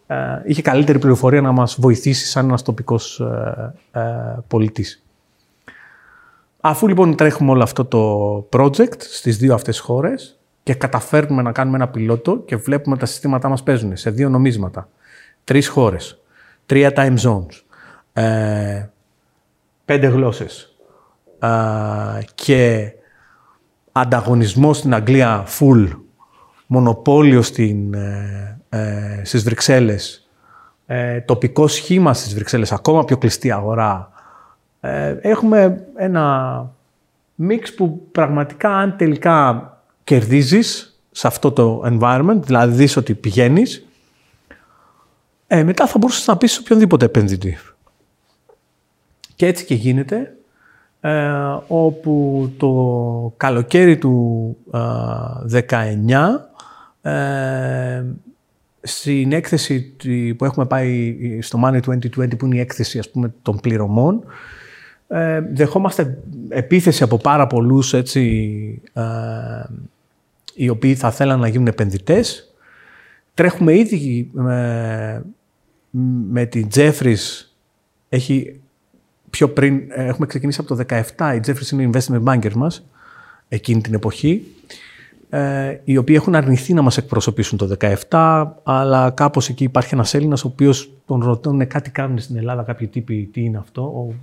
Ε, 0.06 0.16
είχε 0.44 0.62
καλύτερη 0.62 0.98
πληροφορία 0.98 1.40
να 1.40 1.52
μας 1.52 1.76
βοηθήσει 1.80 2.26
σαν 2.26 2.44
ένας 2.44 2.62
τοπικός 2.62 3.20
ε, 3.20 3.74
ε, 3.90 4.02
πολιτής. 4.48 5.04
Αφού 6.60 6.88
λοιπόν 6.88 7.16
τρέχουμε 7.16 7.50
όλο 7.50 7.62
αυτό 7.62 7.84
το 7.84 8.38
project 8.52 8.98
στις 8.98 9.36
δύο 9.36 9.54
αυτές 9.54 9.78
χώρες 9.78 10.38
και 10.62 10.74
καταφέρνουμε 10.74 11.42
να 11.42 11.52
κάνουμε 11.52 11.76
ένα 11.76 11.88
πιλότο 11.88 12.36
και 12.36 12.56
βλέπουμε 12.56 12.96
τα 12.96 13.06
συστήματά 13.06 13.48
μας 13.48 13.62
παίζουν 13.62 13.96
σε 13.96 14.10
δύο 14.10 14.28
νομίσματα, 14.28 14.88
τρεις 15.46 15.68
χώρες, 15.68 16.22
τρία 16.66 16.92
time 16.96 17.16
zones, 17.18 17.62
ε, 18.12 18.86
πέντε 19.84 20.06
γλώσσες, 20.06 20.76
και 22.34 22.92
ανταγωνισμό 23.92 24.72
στην 24.72 24.94
Αγγλία 24.94 25.44
full, 25.58 25.88
μονοπόλιο 26.66 27.42
στην, 27.42 27.94
ε, 27.94 28.60
ε, 28.68 29.20
στις 29.24 29.42
Βρυξέλλες, 29.42 30.28
ε, 30.86 31.20
τοπικό 31.20 31.66
σχήμα 31.66 32.14
στις 32.14 32.34
Βρυξέλλες, 32.34 32.72
ακόμα 32.72 33.04
πιο 33.04 33.16
κλειστή 33.16 33.50
αγορά. 33.50 34.10
Ε, 34.80 35.16
έχουμε 35.20 35.86
ένα 35.96 36.70
μίξ 37.34 37.74
που 37.74 38.08
πραγματικά 38.12 38.76
αν 38.76 38.96
τελικά 38.96 39.70
κερδίζεις 40.04 41.00
σε 41.10 41.26
αυτό 41.26 41.52
το 41.52 41.82
environment, 41.84 42.40
δηλαδή 42.40 42.74
δεις 42.74 42.96
ότι 42.96 43.14
πηγαίνεις, 43.14 43.85
ε, 45.46 45.62
μετά 45.62 45.86
θα 45.86 45.98
μπορούσες 45.98 46.26
να 46.26 46.36
πεις 46.36 46.58
οποιονδήποτε 46.58 47.04
επενδυτή. 47.04 47.58
Και 49.36 49.46
έτσι 49.46 49.64
και 49.64 49.74
γίνεται, 49.74 50.36
ε, 51.00 51.30
όπου 51.66 52.52
το 52.56 53.32
καλοκαίρι 53.36 53.98
του 53.98 54.56
19 54.70 56.50
ε, 57.02 58.04
στην 58.80 59.32
έκθεση 59.32 59.96
που 60.36 60.44
έχουμε 60.44 60.66
πάει 60.66 61.16
στο 61.42 61.60
Money 61.64 61.80
2020 61.80 62.38
που 62.38 62.46
είναι 62.46 62.56
η 62.56 62.60
έκθεση 62.60 62.98
ας 62.98 63.10
πούμε, 63.10 63.34
των 63.42 63.60
πληρωμών 63.60 64.24
ε, 65.08 65.40
δεχόμαστε 65.40 66.18
επίθεση 66.48 67.02
από 67.02 67.16
πάρα 67.16 67.46
πολλούς 67.46 67.94
έτσι, 67.94 68.82
ε, 68.92 69.02
οι 70.54 70.68
οποίοι 70.68 70.94
θα 70.94 71.10
θέλαν 71.10 71.40
να 71.40 71.48
γίνουν 71.48 71.66
επενδυτές. 71.66 72.54
Τρέχουμε 73.34 73.78
ήδη 73.78 74.30
με, 75.96 76.24
με 76.30 76.44
την 76.44 76.68
Jeffries, 76.74 77.46
έχει 78.08 78.60
πιο 79.30 79.48
πριν, 79.48 79.80
έχουμε 79.88 80.26
ξεκινήσει 80.26 80.60
από 80.60 80.76
το 80.76 80.84
2017, 80.88 81.34
η 81.36 81.40
Jeffries 81.46 81.72
είναι 81.72 81.90
investment 81.92 82.22
banker 82.24 82.52
μας, 82.52 82.86
εκείνη 83.48 83.80
την 83.80 83.94
εποχή, 83.94 84.42
ε, 85.30 85.80
οι 85.84 85.96
οποίοι 85.96 86.16
έχουν 86.18 86.34
αρνηθεί 86.34 86.74
να 86.74 86.82
μας 86.82 86.96
εκπροσωπήσουν 86.96 87.58
το 87.58 87.76
2017, 88.08 88.44
αλλά 88.62 89.10
κάπως 89.10 89.48
εκεί 89.48 89.64
υπάρχει 89.64 89.94
ένας 89.94 90.14
Έλληνας 90.14 90.44
ο 90.44 90.48
οποίος 90.48 90.92
τον 91.06 91.22
ρωτούν 91.24 91.66
κάτι 91.66 91.90
κάνουν 91.90 92.18
στην 92.18 92.36
Ελλάδα, 92.36 92.62
κάποιοι 92.62 92.86
τύποι, 92.86 93.28
τι 93.32 93.40
είναι 93.40 93.58
αυτό, 93.58 94.14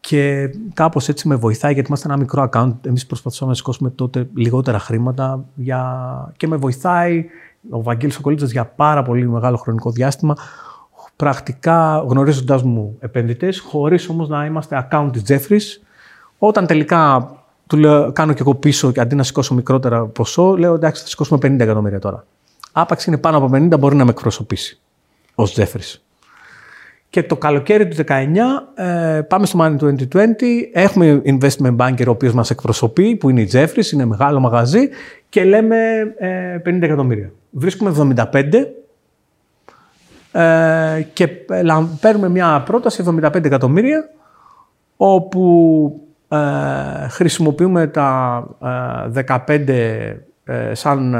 και 0.00 0.50
κάπως 0.74 1.08
έτσι 1.08 1.28
με 1.28 1.34
βοηθάει, 1.34 1.72
γιατί 1.72 1.88
είμαστε 1.88 2.08
ένα 2.08 2.16
μικρό 2.16 2.48
account. 2.52 2.74
Εμείς 2.86 3.06
προσπαθούσαμε 3.06 3.50
να 3.50 3.56
σηκώσουμε 3.56 3.90
τότε 3.90 4.28
λιγότερα 4.34 4.78
χρήματα 4.78 5.44
για... 5.54 6.32
και 6.36 6.46
με 6.46 6.56
βοηθάει 6.56 7.24
ο 7.70 7.82
Βαγγέλης 7.82 8.14
Σοκολίτσα 8.14 8.46
για 8.46 8.64
πάρα 8.64 9.02
πολύ 9.02 9.28
μεγάλο 9.28 9.56
χρονικό 9.56 9.90
διάστημα. 9.90 10.36
Πρακτικά 11.22 12.04
γνωρίζοντας 12.08 12.62
μου 12.62 12.96
επενδυτές, 13.00 13.58
χωρίς 13.58 14.08
όμως 14.08 14.28
να 14.28 14.44
είμαστε 14.44 14.88
account 14.90 15.10
της 15.12 15.22
Jeffries. 15.28 15.82
Όταν 16.38 16.66
τελικά 16.66 17.30
του 17.66 17.76
λέω, 17.76 18.12
κάνω 18.12 18.32
και 18.32 18.40
εγώ 18.40 18.54
πίσω 18.54 18.92
και 18.92 19.00
αντί 19.00 19.14
να 19.14 19.22
σηκώσω 19.22 19.54
μικρότερα 19.54 20.04
ποσό, 20.04 20.56
λέω 20.56 20.74
εντάξει, 20.74 21.02
θα 21.02 21.08
σηκώσουμε 21.08 21.38
50 21.42 21.60
εκατομμύρια 21.60 21.98
τώρα. 21.98 22.24
Άπαξ 22.72 23.04
είναι 23.04 23.18
πάνω 23.18 23.36
από 23.36 23.50
50, 23.52 23.78
μπορεί 23.78 23.96
να 23.96 24.04
με 24.04 24.10
εκπροσωπήσει 24.10 24.80
ως 25.34 25.56
Jeffries. 25.58 26.00
Και 27.10 27.22
το 27.22 27.36
καλοκαίρι 27.36 27.88
του 27.88 27.96
19 28.06 28.34
ε, 28.74 29.20
πάμε 29.28 29.46
στο 29.46 29.58
Money 29.62 29.94
2020. 30.12 30.24
Έχουμε 30.72 31.22
investment 31.24 31.76
banker 31.76 32.06
ο 32.06 32.10
οποίος 32.10 32.32
μας 32.32 32.50
εκπροσωπεί, 32.50 33.16
που 33.16 33.30
είναι 33.30 33.40
η 33.40 33.50
Jeffries, 33.52 33.92
είναι 33.92 34.04
μεγάλο 34.04 34.40
μαγαζί 34.40 34.88
και 35.28 35.44
λέμε 35.44 35.76
ε, 36.18 36.56
50 36.56 36.82
εκατομμύρια. 36.82 37.32
Βρίσκουμε 37.50 38.16
75 38.16 38.42
ε, 40.32 41.02
και 41.12 41.28
παίρνουμε 42.00 42.28
μια 42.28 42.62
πρόταση 42.66 43.04
75 43.22 43.44
εκατομμύρια 43.44 44.08
όπου 44.96 46.00
ε, 46.28 47.08
χρησιμοποιούμε 47.08 47.86
τα 47.86 48.46
15 49.46 49.58
ε, 50.44 50.74
σαν 50.74 51.16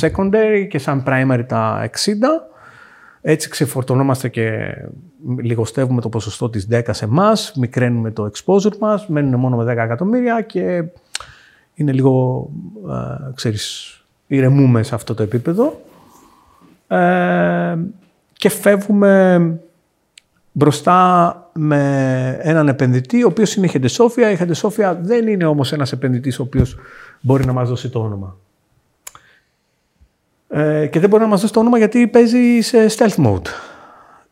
secondary 0.00 0.66
και 0.68 0.78
σαν 0.78 1.02
primary 1.06 1.44
τα 1.46 1.88
60 1.90 1.90
έτσι 3.28 3.48
ξεφορτωνόμαστε 3.48 4.28
και 4.28 4.74
λιγοστεύουμε 5.38 6.00
το 6.00 6.08
ποσοστό 6.08 6.50
της 6.50 6.68
10 6.70 6.82
σε 6.90 7.04
εμάς, 7.04 7.52
μικραίνουμε 7.56 8.10
το 8.10 8.30
exposure 8.32 8.76
μας, 8.78 9.06
μένουν 9.06 9.40
μόνο 9.40 9.56
με 9.56 9.72
10 9.72 9.76
εκατομμύρια 9.76 10.40
και 10.40 10.84
είναι 11.74 11.92
λίγο, 11.92 12.46
ε, 12.88 13.32
ξέρεις, 13.34 13.94
ηρεμούμε 14.26 14.82
σε 14.82 14.94
αυτό 14.94 15.14
το 15.14 15.22
επίπεδο. 15.22 15.80
Ε, 16.88 17.76
και 18.36 18.48
φεύγουμε 18.48 19.50
μπροστά 20.52 21.50
με 21.52 22.38
έναν 22.40 22.68
επενδυτή, 22.68 23.24
ο 23.24 23.26
οποίος 23.26 23.54
είναι 23.54 23.66
η 23.66 23.68
Χεντεσόφια. 23.68 24.30
Η 24.30 24.36
Χεντεσόφια 24.36 24.94
δεν 24.94 25.28
είναι 25.28 25.44
όμως 25.44 25.72
ένας 25.72 25.92
επενδυτής 25.92 26.38
ο 26.38 26.42
οποίος 26.42 26.76
μπορεί 27.20 27.44
να 27.44 27.52
μας 27.52 27.68
δώσει 27.68 27.88
το 27.88 27.98
όνομα. 27.98 28.36
Ε, 30.48 30.86
και 30.86 31.00
δεν 31.00 31.08
μπορεί 31.08 31.22
να 31.22 31.28
μας 31.28 31.40
δώσει 31.40 31.52
το 31.52 31.60
όνομα 31.60 31.78
γιατί 31.78 32.06
παίζει 32.06 32.60
σε 32.60 32.86
stealth 32.90 33.24
mode. 33.24 33.46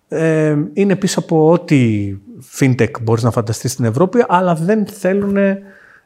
Ε, 0.08 0.56
είναι 0.72 0.96
πίσω 0.96 1.18
από 1.18 1.50
ό,τι 1.50 2.14
fintech 2.58 3.00
μπορείς 3.02 3.22
να 3.22 3.30
φανταστείς 3.30 3.72
στην 3.72 3.84
Ευρώπη, 3.84 4.24
αλλά 4.28 4.54
δεν 4.54 4.86
θέλουν 4.86 5.36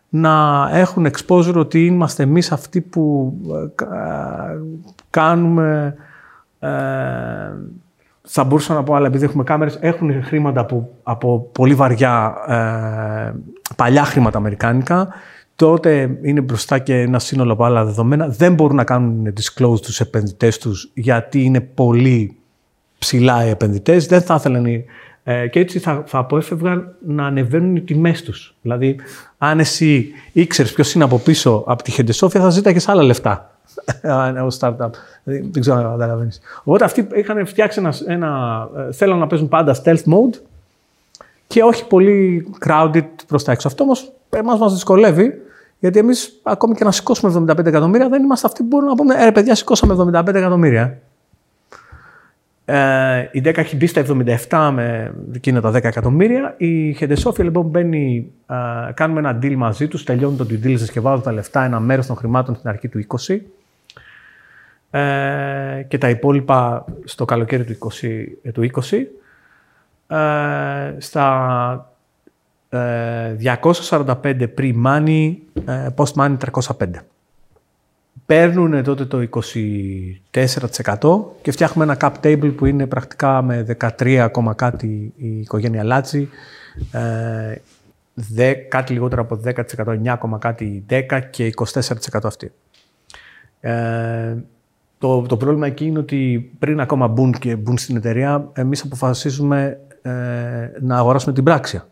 να 0.08 0.68
έχουν 0.72 1.06
exposure 1.06 1.54
ότι 1.54 1.86
είμαστε 1.86 2.22
εμείς 2.22 2.52
αυτοί 2.52 2.80
που 2.80 3.34
ε, 3.80 3.84
κάνουμε... 5.10 5.96
Ε, 8.28 8.30
θα 8.30 8.44
μπορούσα 8.44 8.74
να 8.74 8.82
πω, 8.82 8.94
αλλά 8.94 9.06
επειδή 9.06 9.24
έχουμε 9.24 9.44
κάμερες, 9.44 9.78
έχουν 9.80 10.22
χρήματα 10.22 10.60
από, 10.60 10.88
από 11.02 11.48
πολύ 11.52 11.74
βαριά, 11.74 12.34
ε, 12.48 13.34
παλιά 13.76 14.04
χρήματα 14.04 14.38
αμερικάνικα 14.38 15.08
τότε 15.56 16.18
είναι 16.22 16.40
μπροστά 16.40 16.78
και 16.78 17.00
ένα 17.00 17.18
σύνολο 17.18 17.52
από 17.52 17.64
άλλα 17.64 17.84
δεδομένα. 17.84 18.28
Δεν 18.28 18.54
μπορούν 18.54 18.76
να 18.76 18.84
κάνουν 18.84 19.32
disclose 19.40 19.80
τους 19.80 20.00
επενδυτές 20.00 20.58
τους 20.58 20.90
γιατί 20.94 21.42
είναι 21.42 21.60
πολύ 21.60 22.36
ψηλά 22.98 23.46
οι 23.46 23.48
επενδυτές. 23.48 24.06
Δεν 24.06 24.22
θα 24.22 24.34
ήθελαν 24.34 24.84
ε, 25.24 25.46
και 25.48 25.60
έτσι 25.60 25.78
θα, 25.78 26.02
θα 26.06 26.18
απόεφευγαν 26.18 26.94
να 27.06 27.26
ανεβαίνουν 27.26 27.76
οι 27.76 27.80
τιμές 27.80 28.22
τους. 28.22 28.54
Δηλαδή, 28.62 28.96
αν 29.38 29.58
εσύ 29.58 30.10
ήξερες 30.32 30.72
ποιος 30.72 30.94
είναι 30.94 31.04
από 31.04 31.18
πίσω 31.18 31.64
από 31.66 31.82
τη 31.82 31.90
Χεντεσόφια, 31.90 32.40
θα 32.40 32.50
ζήταγες 32.50 32.88
άλλα 32.88 33.02
λεφτά 33.02 33.57
ως 34.44 34.58
startup. 34.60 34.90
Δηλαδή, 35.24 35.48
δεν 35.52 35.60
ξέρω 35.60 35.76
αν 35.76 35.90
καταλαβαίνεις. 35.90 36.40
Οπότε 36.60 36.84
αυτοί 36.84 37.08
είχαν 37.14 37.46
φτιάξει 37.46 37.78
ένα, 37.78 37.94
ένα 38.06 38.68
ε, 38.76 38.92
θέλουν 38.92 39.18
να 39.18 39.26
παίζουν 39.26 39.48
πάντα 39.48 39.76
stealth 39.84 40.04
mode 40.04 40.40
και 41.46 41.62
όχι 41.62 41.86
πολύ 41.86 42.48
crowded 42.66 43.06
προς 43.26 43.44
τα 43.44 43.52
έξω. 43.52 43.68
Αυτό 43.68 43.82
όμως 43.82 44.12
εμάς 44.30 44.58
μας 44.58 44.72
δυσκολεύει 44.72 45.42
γιατί 45.78 45.98
εμείς, 45.98 46.40
ακόμη 46.42 46.74
και 46.74 46.84
να 46.84 46.90
σηκώσουμε 46.90 47.44
75 47.50 47.66
εκατομμύρια, 47.66 48.08
δεν 48.08 48.22
είμαστε 48.22 48.46
αυτοί 48.46 48.62
που 48.62 48.68
μπορούμε 48.68 48.90
να 48.90 48.96
πούμε: 48.96 49.14
Ε, 49.26 49.30
παιδιά, 49.30 49.54
σηκώσαμε 49.54 49.94
75 49.94 50.34
εκατομμύρια. 50.34 50.98
Ε, 52.64 53.28
η 53.32 53.42
10 53.44 53.56
έχει 53.56 53.76
μπει 53.76 53.86
στα 53.86 54.04
77 54.48 54.70
με 54.72 55.14
εκείνα 55.34 55.60
τα 55.60 55.70
10 55.70 55.84
εκατομμύρια. 55.84 56.54
Η 56.56 56.92
Χεντεσόφια 56.92 57.44
λοιπόν 57.44 57.66
μπαίνει, 57.66 58.32
ε, 58.46 58.92
κάνουμε 58.92 59.20
ένα 59.20 59.38
deal 59.42 59.54
μαζί 59.54 59.88
τους, 59.88 60.04
τελειώνουν 60.04 60.36
το 60.36 60.46
due 60.50 60.66
diligence 60.66 60.90
και 60.92 61.00
βάζουν 61.00 61.22
τα 61.22 61.32
λεφτά, 61.32 61.64
ένα 61.64 61.80
μέρος 61.80 62.06
των 62.06 62.16
χρημάτων 62.16 62.54
στην 62.54 62.68
αρχή 62.68 62.88
του 62.88 63.06
20. 63.26 63.38
Ε, 64.90 65.84
και 65.88 65.98
τα 65.98 66.08
υπόλοιπα 66.08 66.84
στο 67.04 67.24
καλοκαίρι 67.24 67.64
του 67.64 67.90
20. 68.00 68.24
Ε, 68.42 68.52
του 68.52 68.70
20. 68.72 69.06
Ε, 70.06 70.94
στα 70.98 71.92
245 72.70 74.46
pre-money, 74.58 75.36
ε, 75.66 75.86
post-money 75.96 76.36
305. 76.38 76.86
Παίρνουν 78.26 78.82
τότε 78.82 79.04
το 79.04 79.28
24% 80.30 81.24
και 81.42 81.50
φτιάχνουμε 81.50 81.84
ένα 81.84 81.96
cap 82.00 82.12
table 82.22 82.52
που 82.56 82.66
είναι 82.66 82.86
πρακτικά 82.86 83.42
με 83.42 83.76
13, 83.98 84.30
κάτι 84.56 85.12
η 85.16 85.38
οικογένεια 85.40 85.84
Λάτσι, 85.84 86.28
ε, 86.92 87.54
κάτι 88.68 88.92
λιγότερο 88.92 89.22
από 89.22 89.36
10%, 89.36 89.92
9, 89.92 90.38
κάτι 90.38 90.84
10 90.88 91.20
και 91.30 91.46
24% 91.46 92.24
αυτή. 92.24 92.52
Ε, 93.60 94.36
το, 94.98 95.22
το 95.22 95.36
πρόβλημα 95.36 95.66
εκεί 95.66 95.84
είναι 95.84 95.98
ότι 95.98 96.50
πριν 96.58 96.80
ακόμα 96.80 97.08
μπουν 97.08 97.32
και 97.32 97.56
μπουν 97.56 97.78
στην 97.78 97.96
εταιρεία, 97.96 98.50
εμείς 98.52 98.82
αποφασίζουμε 98.82 99.80
ε, 100.02 100.10
να 100.80 100.96
αγοράσουμε 100.96 101.34
την 101.34 101.44
πράξια. 101.44 101.88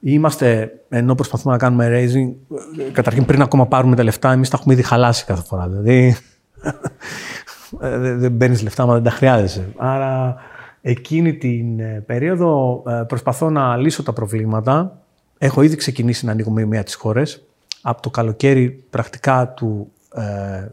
Είμαστε, 0.00 0.72
ενώ 0.88 1.14
προσπαθούμε 1.14 1.52
να 1.52 1.58
κάνουμε 1.58 1.88
raising, 1.92 2.58
καταρχήν 2.92 3.24
πριν 3.24 3.42
ακόμα 3.42 3.66
πάρουμε 3.66 3.96
τα 3.96 4.02
λεφτά, 4.02 4.32
εμείς 4.32 4.48
τα 4.48 4.56
έχουμε 4.58 4.74
ήδη 4.74 4.82
χαλάσει 4.82 5.24
κάθε 5.24 5.42
φορά. 5.42 5.68
Δηλαδή, 5.68 6.16
δεν 8.22 8.36
παίρνεις 8.36 8.62
λεφτά, 8.62 8.86
μα 8.86 8.94
δεν 8.94 9.02
τα 9.02 9.10
χρειάζεσαι. 9.10 9.68
Άρα, 9.76 10.36
εκείνη 10.80 11.34
την 11.34 11.80
ε, 11.80 12.02
περίοδο 12.06 12.82
ε, 12.86 13.02
προσπαθώ 13.08 13.50
να 13.50 13.76
λύσω 13.76 14.02
τα 14.02 14.12
προβλήματα. 14.12 14.98
Έχω 15.38 15.62
ήδη 15.62 15.76
ξεκινήσει 15.76 16.24
να 16.24 16.32
ανοίγουμε 16.32 16.64
μία 16.64 16.82
τις 16.82 16.94
χώρες. 16.94 17.44
Από 17.82 18.02
το 18.02 18.10
καλοκαίρι 18.10 18.84
πρακτικά 18.90 19.48
του, 19.48 19.92
ε, 20.14 20.66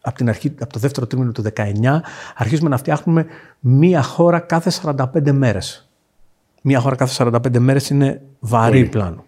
από, 0.00 0.16
την 0.16 0.28
αρχή, 0.28 0.54
από 0.60 0.72
το 0.72 0.78
δεύτερο 0.78 1.06
τρίμηνο 1.06 1.32
του 1.32 1.42
19, 1.56 1.62
αρχίζουμε 2.36 2.68
να 2.68 2.76
φτιάχνουμε 2.76 3.26
μία 3.60 4.02
χώρα 4.02 4.38
κάθε 4.38 4.70
45 4.82 5.32
μέρες. 5.32 5.88
μία 6.62 6.80
χώρα 6.80 6.96
κάθε 6.96 7.24
45 7.24 7.58
μέρες 7.58 7.90
είναι 7.90 8.22
βαρύ 8.38 8.88
πλάνο. 8.88 9.24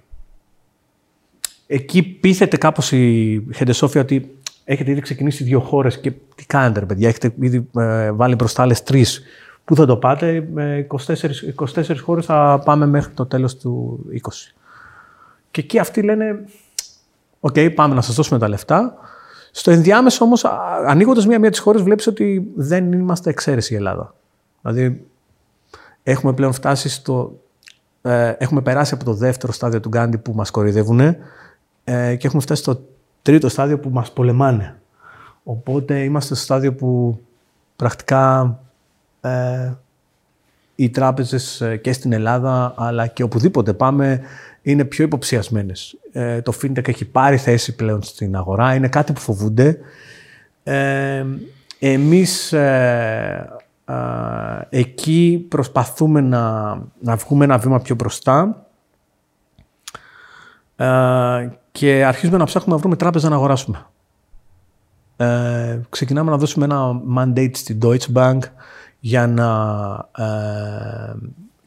Εκεί 1.67 2.03
πείθεται 2.03 2.57
κάπως 2.57 2.93
η 2.93 3.47
Hedosophia 3.55 4.01
ότι 4.01 4.35
έχετε 4.65 4.91
ήδη 4.91 5.01
ξεκινήσει 5.01 5.45
δύο 5.45 5.61
χώρες 5.61 6.01
και 6.01 6.11
τι 6.11 6.47
κάνετε 6.47 6.81
ρε 6.81 6.87
παιδιά, 6.87 7.09
έχετε 7.09 7.35
ήδη 7.41 7.69
ε, 7.77 8.11
βάλει 8.11 8.35
μπροστά 8.35 8.63
άλλες 8.63 8.83
τρεις. 8.83 9.23
Πού 9.65 9.77
θα 9.77 9.87
το 9.87 9.97
πάτε, 9.97 10.49
με 10.53 10.87
24, 11.07 11.15
24 11.75 11.97
χώρες 12.03 12.25
θα 12.25 12.63
πάμε 12.65 12.87
μέχρι 12.87 13.13
το 13.13 13.27
τέλος 13.27 13.57
του 13.57 13.99
20. 14.13 14.29
Και 15.51 15.61
εκεί 15.61 15.79
αυτοί 15.79 16.03
λένε, 16.03 16.45
OK, 17.41 17.53
okay, 17.57 17.75
πάμε 17.75 17.95
να 17.95 18.01
σας 18.01 18.15
δώσουμε 18.15 18.39
τα 18.39 18.49
λεφτά. 18.49 18.95
Στο 19.51 19.71
ενδιάμεσο 19.71 20.25
όμως, 20.25 20.45
ανοίγοντας 20.87 21.27
μία-μία 21.27 21.51
τις 21.51 21.59
χώρες, 21.59 21.83
βλέπεις 21.83 22.07
ότι 22.07 22.53
δεν 22.55 22.93
είμαστε 22.93 23.31
εξαίρεση 23.31 23.73
η 23.73 23.77
Ελλάδα. 23.77 24.15
Δηλαδή, 24.63 25.07
έχουμε 26.03 26.33
πλέον 26.33 26.53
φτάσει 26.53 26.89
στο... 26.89 27.41
Ε, 28.03 28.35
έχουμε 28.39 28.63
περάσει 28.63 28.95
από 28.95 29.05
το 29.05 29.15
δεύτερο 29.15 29.53
στάδιο 29.53 29.81
του 29.81 29.89
Γκάντι 29.89 30.19
που 30.19 30.33
μας 30.33 30.51
κοροϊδεύουν 30.51 31.01
ε, 31.01 31.17
και 32.17 32.27
έχουμε 32.27 32.43
φτάσει 32.43 32.63
στο 32.63 32.81
τρίτο 33.23 33.49
στάδιο 33.49 33.79
που 33.79 33.91
μας 33.91 34.13
πολεμάνε. 34.13 34.81
Οπότε 35.45 36.03
είμαστε 36.03 36.35
στο 36.35 36.45
στάδιο 36.45 36.75
που 36.75 37.21
πρακτικά 37.77 38.59
ε, 39.21 39.73
οι 40.75 40.91
τράπεζες 40.91 41.61
ε, 41.61 41.77
και 41.77 41.93
στην 41.93 42.13
Ελλάδα 42.13 42.75
αλλά 42.77 43.07
και 43.07 43.23
οπουδήποτε 43.23 43.73
πάμε 43.73 44.21
είναι 44.63 44.85
πιο 44.85 45.05
υποψιασμένες. 45.05 45.97
Ε, 46.13 46.43
το 46.43 46.53
fintech 46.63 46.89
έχει 46.89 47.05
πάρει 47.05 47.37
θέση 47.37 47.75
πλέον 47.75 48.03
στην 48.03 48.37
αγορά, 48.37 48.75
είναι 48.75 48.89
κάτι 48.89 49.13
που 49.13 49.21
φοβούνται. 49.21 49.79
Ε, 50.63 51.25
εμείς 51.79 52.53
ε, 52.53 53.49
εκεί 54.69 55.47
προσπαθούμε 55.49 56.21
να, 56.21 56.75
να 57.01 57.17
βγούμε 57.17 57.45
ένα 57.45 57.59
βήμα 57.59 57.81
πιο 57.81 57.95
μπροστά 57.95 58.65
και 61.73 62.05
αρχίζουμε 62.05 62.39
να 62.39 62.45
ψάχνουμε 62.45 62.75
να 62.75 62.81
βρούμε 62.81 62.97
τράπεζα 62.97 63.29
να 63.29 63.35
αγοράσουμε. 63.35 63.87
ξεκινάμε 65.89 66.31
να 66.31 66.37
δώσουμε 66.37 66.65
ένα 66.65 67.01
mandate 67.17 67.51
στην 67.53 67.79
Deutsche 67.83 68.13
Bank 68.15 68.39
για 69.01 69.27
να 69.27 69.49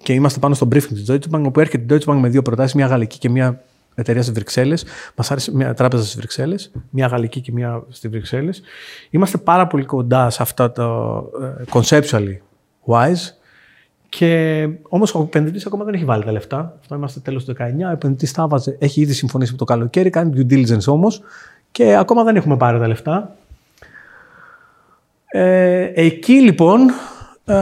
και 0.03 0.13
είμαστε 0.13 0.39
πάνω 0.39 0.53
στο 0.53 0.67
briefing 0.71 0.87
της 0.87 1.05
Deutsche 1.09 1.35
Bank, 1.35 1.43
όπου 1.45 1.59
έρχεται 1.59 1.95
η 1.95 1.97
Deutsche 1.99 2.13
Bank 2.13 2.17
με 2.19 2.29
δύο 2.29 2.41
προτάσεις, 2.41 2.73
μια 2.73 2.85
γαλλική 2.85 3.17
και 3.17 3.29
μια 3.29 3.61
εταιρεία 3.95 4.21
στις 4.21 4.33
Βρυξέλλες. 4.33 4.85
Μας 5.15 5.31
άρεσε 5.31 5.55
μια 5.55 5.73
τράπεζα 5.73 6.03
στις 6.03 6.15
Βρυξέλλες, 6.15 6.71
μια 6.89 7.07
γαλλική 7.07 7.41
και 7.41 7.51
μια 7.51 7.83
στις 7.89 8.09
Βρυξέλλες. 8.09 8.61
Είμαστε 9.09 9.37
πάρα 9.37 9.67
πολύ 9.67 9.85
κοντά 9.85 10.29
σε 10.29 10.41
αυτά 10.41 10.71
το 10.71 11.17
uh, 11.71 11.81
conceptually 11.81 12.37
wise. 12.85 13.31
Και 14.09 14.69
όμως 14.89 15.15
ο 15.15 15.21
επενδυτής 15.21 15.65
ακόμα 15.65 15.83
δεν 15.83 15.93
έχει 15.93 16.05
βάλει 16.05 16.23
τα 16.23 16.31
λεφτά. 16.31 16.77
Αυτό 16.79 16.95
είμαστε 16.95 17.19
τέλος 17.19 17.45
του 17.45 17.55
19. 17.59 17.61
Ο 17.87 17.91
επενδυτής 17.91 18.31
τα 18.31 18.47
βάζει, 18.47 18.75
έχει 18.79 19.01
ήδη 19.01 19.13
συμφωνήσει 19.13 19.51
με 19.51 19.57
το 19.57 19.65
καλοκαίρι, 19.65 20.09
κάνει 20.09 20.31
due 20.35 20.53
diligence 20.53 20.85
όμως 20.87 21.21
και 21.71 21.95
ακόμα 21.95 22.23
δεν 22.23 22.35
έχουμε 22.35 22.57
πάρει 22.57 22.79
τα 22.79 22.87
λεφτά. 22.87 23.35
Ε, 25.25 25.91
εκεί 25.93 26.33
λοιπόν 26.33 26.89
ε, 27.45 27.55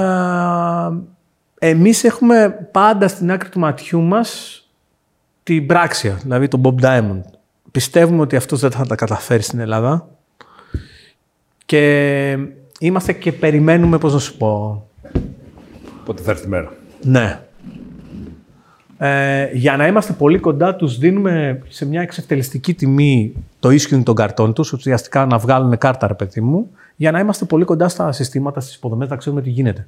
εμείς 1.64 2.04
έχουμε 2.04 2.68
πάντα 2.72 3.08
στην 3.08 3.32
άκρη 3.32 3.50
του 3.50 3.60
ματιού 3.60 4.02
μας 4.02 4.62
την 5.44 5.66
πράξια, 5.66 6.20
δηλαδή 6.22 6.48
τον 6.48 6.62
Bob 6.64 6.84
Diamond. 6.84 7.22
Πιστεύουμε 7.72 8.22
ότι 8.22 8.36
αυτός 8.36 8.60
δεν 8.60 8.72
θα 8.72 8.86
τα 8.86 8.96
καταφέρει 8.96 9.42
στην 9.42 9.60
Ελλάδα 9.60 10.08
και 11.66 12.38
είμαστε 12.80 13.14
και 13.14 13.32
περιμένουμε, 13.32 13.98
πώς 13.98 14.14
να 14.14 14.20
σου 14.20 14.38
πω... 14.38 14.84
Πότε 16.06 16.22
θα 16.22 16.32
έρθει 16.32 16.46
η 16.46 16.50
μέρα. 16.50 16.74
Ναι. 17.02 17.40
Ε, 18.98 19.50
για 19.54 19.78
να 19.78 19.88
είμαστε 19.88 20.14
πολύ 20.14 20.40
κοντά, 20.40 20.76
τους 20.76 20.98
δίνουμε 20.98 21.62
σε 21.68 21.86
μια 21.86 22.02
εξευτελιστική 22.02 22.74
τιμή 22.74 23.34
το 23.60 23.70
issuing 23.70 24.04
των 24.04 24.16
καρτών 24.16 24.54
τους, 24.54 24.74
ουσιαστικά 24.74 25.26
να 25.26 25.38
βγάλουν 25.38 25.78
κάρτα, 25.78 26.08
ρε 26.08 26.14
παιδί 26.14 26.42
μου, 26.42 26.72
για 26.96 27.12
να 27.12 27.20
είμαστε 27.20 27.46
πολύ 27.46 27.66
κοντά 27.66 27.88
στα 27.88 28.12
συστήματα, 28.12 28.60
στις 28.60 28.76
υποδομές, 28.76 29.10
να 29.10 29.16
ξέρουμε 29.16 29.42
τι 29.42 29.50
γίνεται. 29.50 29.88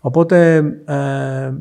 Οπότε 0.00 0.56
ε, 0.84 1.52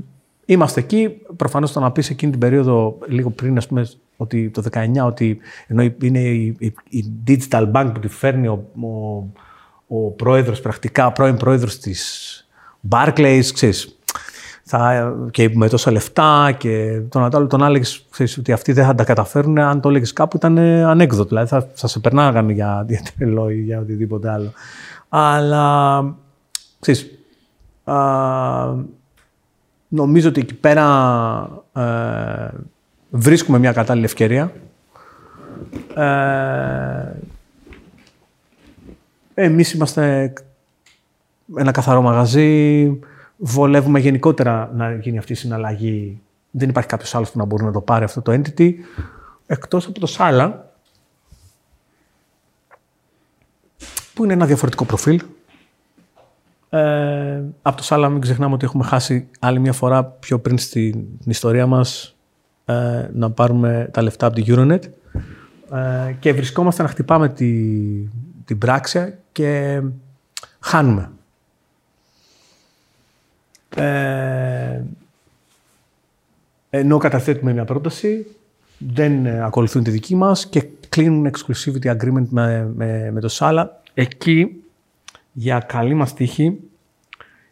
είμαστε 0.46 0.80
εκεί. 0.80 1.10
Προφανώς 1.36 1.72
το 1.72 1.80
να 1.80 1.92
πεις 1.92 2.10
εκείνη 2.10 2.32
την 2.32 2.40
περίοδο, 2.40 2.98
λίγο 3.08 3.30
πριν, 3.30 3.58
ας 3.58 3.68
πούμε, 3.68 3.90
ότι 4.18 4.50
το 4.50 4.64
19, 4.72 4.88
ότι 5.06 5.38
ενώ 5.68 5.84
είναι 6.02 6.20
η, 6.20 6.58
η, 6.90 7.06
Digital 7.28 7.72
Bank 7.72 7.90
που 7.94 8.00
τη 8.00 8.08
φέρνει 8.08 8.48
ο, 8.48 8.66
ο, 8.82 9.98
ο 9.98 10.12
πρόεδρος, 10.12 10.62
πρακτικά 10.62 11.12
πρώην 11.12 11.38
πρόεδρος 11.38 11.80
της 11.80 12.48
Barclays, 12.90 13.46
ξέρεις, 13.54 13.98
θα, 14.70 15.14
και 15.32 15.50
με 15.54 15.70
τόσα 15.70 15.92
λεφτά 15.92 16.56
και 16.58 17.02
τον 17.10 17.24
Ατάλο 17.24 17.48
τον 17.48 17.64
έλεγες 17.64 18.06
ότι 18.38 18.52
αυτοί 18.52 18.72
δεν 18.72 18.86
θα 18.86 18.96
τα 18.96 19.04
καταφέρουν. 19.04 19.58
Αν 19.58 19.82
το 19.82 19.90
έλεγες 19.90 20.14
κάπου 20.14 20.38
ήταν 20.38 20.58
ανέκδοτο. 20.58 21.28
Δηλαδή 21.28 21.48
θα, 21.48 21.68
θα 21.74 21.88
σε 21.88 22.00
περνάγανε 22.00 22.54
για, 22.54 22.84
για 22.88 23.02
τρελό 23.18 23.50
ή 23.50 23.62
για 23.62 23.80
οτιδήποτε 23.80 24.30
άλλο. 24.30 24.52
Αλλά 25.10 26.16
ξέρεις, 26.80 27.17
νομίζω 29.88 30.30
ότι 30.30 30.42
εκεί 30.42 30.54
πέρα 30.54 31.64
ε, 31.74 32.50
βρίσκουμε 33.10 33.60
μια 33.60 33.72
κατάλληλη 33.72 34.06
ευκαιρία. 34.06 34.52
Ε, 35.96 37.12
εμείς 39.34 39.74
είμαστε 39.74 40.34
ένα 41.58 41.72
καθαρό 41.72 42.02
μαγαζί, 42.02 43.00
βολεύουμε 43.38 44.00
γενικότερα 44.00 44.72
να 44.74 44.94
γίνει 44.94 45.18
αυτή 45.18 45.32
η 45.32 45.36
συναλλαγή. 45.36 46.22
Δεν 46.52 46.70
υπάρχει 46.70 46.90
κάποιος 46.90 47.16
άλλος 47.16 47.32
που 47.32 47.38
να 47.38 47.46
μπορεί 47.46 47.64
να 47.64 47.72
το 47.72 47.82
πάρει 47.82 48.04
αυτό 48.04 48.22
το 48.22 48.32
entity, 48.32 48.74
εκτός 49.48 49.88
από 49.88 50.00
το 50.00 50.06
Σάλα, 50.06 50.72
που 54.14 54.24
είναι 54.24 54.34
ένα 54.34 54.46
διαφορετικό 54.46 54.86
προφίλ. 54.86 55.22
Ε, 56.70 57.44
από 57.62 57.78
το 57.78 57.84
Σάλα 57.84 58.10
μην 58.10 58.22
ξεχνάμε 58.22 58.54
ότι 58.54 58.66
έχουμε 58.66 58.84
χάσει 58.84 59.28
άλλη 59.40 59.60
μια 59.60 59.74
φορά 59.74 60.04
πιο 60.06 60.40
πριν 60.40 60.58
στην 60.58 61.06
ιστορία 61.26 61.68
μας 61.68 62.16
ε, 62.66 63.08
να 63.14 63.32
πάρουμε 63.32 63.90
τα 63.94 64.02
λεφτά 64.02 64.26
από 64.26 64.36
τη 64.36 64.44
Euronet 64.48 64.82
ε, 65.74 66.14
και 66.20 66.34
βρισκόμαστε 66.34 66.82
να 66.84 66.88
χτυπάμε 66.90 67.30
τη, 67.30 67.54
την 68.46 68.58
πράξια 68.58 69.18
και 69.32 69.82
χάνουμε. 70.60 71.12
Ε, 73.76 74.82
ενώ 76.70 76.98
καταθέτουμε 76.98 77.54
μια 77.54 77.66
πρόταση, 77.66 78.26
δεν 78.78 79.28
ακολουθούν 79.28 79.84
τη 79.84 79.90
δική 79.90 80.16
μας 80.16 80.48
και 80.48 80.68
κλείνουν 80.90 81.32
exclusivity 81.32 81.98
agreement 81.98 82.28
με, 82.30 82.72
με, 82.76 83.12
με 83.12 83.20
το 83.20 83.28
Σάλα. 83.28 83.82
Εκεί 83.94 84.64
για 85.40 85.60
καλή 85.60 85.94
μας 85.94 86.14
τύχη 86.14 86.60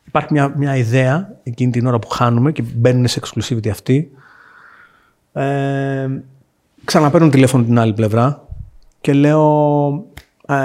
υπάρχει 0.05 0.33
μια, 0.33 0.53
μια 0.57 0.75
ιδέα 0.75 1.39
εκείνη 1.43 1.71
την 1.71 1.85
ώρα 1.85 1.99
που 1.99 2.07
χάνουμε 2.07 2.51
και 2.51 2.61
μπαίνουν 2.75 3.07
σε 3.07 3.21
exclusivity 3.23 3.67
αυτή. 3.67 4.11
Ε, 5.33 6.09
ξαναπαίρνω 6.85 7.29
τηλέφωνο 7.29 7.63
την 7.63 7.79
άλλη 7.79 7.93
πλευρά 7.93 8.47
και 9.01 9.13
λέω 9.13 9.87
ε, 10.47 10.55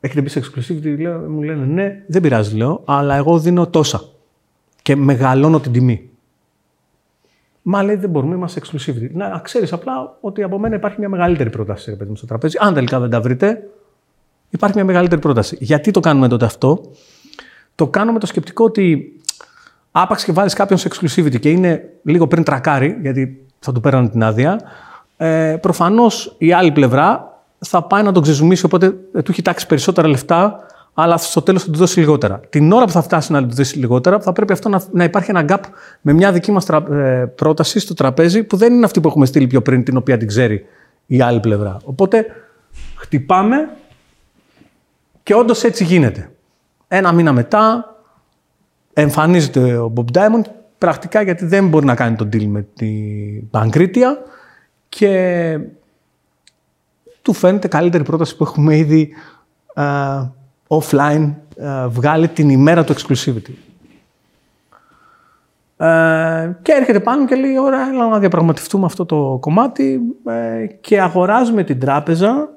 έχετε 0.00 0.20
μπει 0.20 0.28
σε 0.28 0.40
exclusivity, 0.40 0.98
λέω, 0.98 1.18
μου 1.18 1.42
λένε 1.42 1.64
ναι, 1.64 2.02
δεν 2.06 2.22
πειράζει 2.22 2.56
λέω, 2.56 2.82
αλλά 2.84 3.14
εγώ 3.14 3.38
δίνω 3.38 3.66
τόσα 3.66 4.02
και 4.82 4.96
μεγαλώνω 4.96 5.60
την 5.60 5.72
τιμή. 5.72 6.08
Μα 7.62 7.82
λέει 7.82 7.96
δεν 7.96 8.10
μπορούμε, 8.10 8.34
είμαστε 8.34 8.60
exclusivity. 8.64 9.10
Να 9.12 9.40
ξέρεις 9.44 9.72
απλά 9.72 10.16
ότι 10.20 10.42
από 10.42 10.58
μένα 10.58 10.74
υπάρχει 10.74 10.98
μια 10.98 11.08
μεγαλύτερη 11.08 11.50
πρόταση 11.50 11.96
στο 12.12 12.26
τραπέζι. 12.26 12.56
Αν 12.60 12.74
τελικά 12.74 13.00
δεν 13.00 13.10
τα 13.10 13.20
βρείτε, 13.20 13.68
υπάρχει 14.54 14.76
μια 14.76 14.84
μεγαλύτερη 14.84 15.20
πρόταση. 15.20 15.56
Γιατί 15.60 15.90
το 15.90 16.00
κάνουμε 16.00 16.28
τότε 16.28 16.44
αυτό, 16.44 16.80
το 17.74 17.86
κάνουμε 17.86 18.18
το 18.18 18.26
σκεπτικό 18.26 18.64
ότι 18.64 19.12
άπαξ 19.92 20.24
και 20.24 20.32
βάλεις 20.32 20.54
κάποιον 20.54 20.78
σε 20.78 20.88
exclusivity 20.92 21.38
και 21.38 21.50
είναι 21.50 21.82
λίγο 22.02 22.26
πριν 22.26 22.42
τρακάρει, 22.42 22.98
γιατί 23.00 23.46
θα 23.58 23.72
του 23.72 23.80
πέρανε 23.80 24.08
την 24.08 24.22
άδεια, 24.22 24.60
ε, 25.16 25.56
προφανώς 25.60 26.34
η 26.38 26.52
άλλη 26.52 26.72
πλευρά 26.72 27.38
θα 27.58 27.82
πάει 27.82 28.02
να 28.02 28.12
τον 28.12 28.22
ξεζουμίσει, 28.22 28.64
οπότε 28.64 28.86
ε, 29.14 29.22
του 29.22 29.30
έχει 29.30 29.42
τάξει 29.42 29.66
περισσότερα 29.66 30.08
λεφτά, 30.08 30.66
αλλά 30.94 31.16
στο 31.16 31.42
τέλος 31.42 31.64
θα 31.64 31.70
του 31.70 31.78
δώσει 31.78 31.98
λιγότερα. 31.98 32.40
Την 32.48 32.72
ώρα 32.72 32.84
που 32.84 32.92
θα 32.92 33.02
φτάσει 33.02 33.32
να 33.32 33.46
του 33.46 33.54
δώσει 33.54 33.78
λιγότερα, 33.78 34.20
θα 34.20 34.32
πρέπει 34.32 34.52
αυτό 34.52 34.68
να, 34.68 34.82
να 34.92 35.04
υπάρχει 35.04 35.30
ένα 35.30 35.44
gap 35.48 35.60
με 36.00 36.12
μια 36.12 36.32
δική 36.32 36.52
μας 36.52 36.68
ε, 36.68 37.32
πρόταση 37.34 37.78
στο 37.78 37.94
τραπέζι, 37.94 38.42
που 38.44 38.56
δεν 38.56 38.72
είναι 38.72 38.84
αυτή 38.84 39.00
που 39.00 39.08
έχουμε 39.08 39.26
στείλει 39.26 39.46
πιο 39.46 39.62
πριν, 39.62 39.84
την 39.84 39.96
οποία 39.96 40.16
την 40.16 40.28
ξέρει 40.28 40.66
η 41.06 41.20
άλλη 41.20 41.40
πλευρά. 41.40 41.76
Οπότε 41.84 42.26
χτυπάμε 42.96 43.68
και 45.24 45.34
όντως 45.34 45.64
έτσι 45.64 45.84
γίνεται. 45.84 46.30
Ένα 46.88 47.12
μήνα 47.12 47.32
μετά 47.32 47.94
εμφανίζεται 48.92 49.76
ο 49.78 49.92
Bob 49.96 50.18
Diamond 50.18 50.44
πρακτικά 50.78 51.22
γιατί 51.22 51.44
δεν 51.44 51.68
μπορεί 51.68 51.84
να 51.84 51.94
κάνει 51.94 52.16
τον 52.16 52.28
deal 52.32 52.44
με 52.44 52.66
την 52.74 53.50
Παγκρίτια 53.50 54.18
και 54.88 55.58
του 57.22 57.32
φαίνεται 57.32 57.68
καλύτερη 57.68 58.04
πρόταση 58.04 58.36
που 58.36 58.44
έχουμε 58.44 58.76
ήδη 58.76 59.14
uh, 59.74 60.28
offline 60.68 61.34
uh, 61.62 61.86
βγάλει 61.88 62.28
την 62.28 62.48
ημέρα 62.48 62.84
του 62.84 62.94
exclusivity. 62.94 63.52
Ε, 65.76 66.56
και 66.62 66.72
έρχεται 66.72 67.00
πάνω 67.00 67.26
και 67.26 67.34
λέει: 67.34 67.58
Ωραία, 67.58 67.88
έλα 67.88 68.08
να 68.08 68.18
διαπραγματευτούμε 68.18 68.84
αυτό 68.86 69.04
το 69.04 69.38
κομμάτι. 69.40 70.00
Ε, 70.26 70.66
και 70.66 71.00
αγοράζουμε 71.00 71.64
την 71.64 71.80
τράπεζα, 71.80 72.53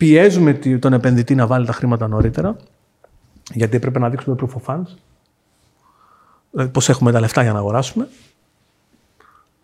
πιέζουμε 0.00 0.52
τον 0.78 0.92
επενδυτή 0.92 1.34
να 1.34 1.46
βάλει 1.46 1.66
τα 1.66 1.72
χρήματα 1.72 2.08
νωρίτερα, 2.08 2.56
γιατί 3.52 3.76
έπρεπε 3.76 3.98
να 3.98 4.10
δείξουμε 4.10 4.36
proof 4.40 4.48
of 4.48 4.74
funds. 4.74 4.94
Δηλαδή, 6.50 6.70
πώς 6.70 6.88
έχουμε 6.88 7.12
τα 7.12 7.20
λεφτά 7.20 7.42
για 7.42 7.52
να 7.52 7.58
αγοράσουμε. 7.58 8.08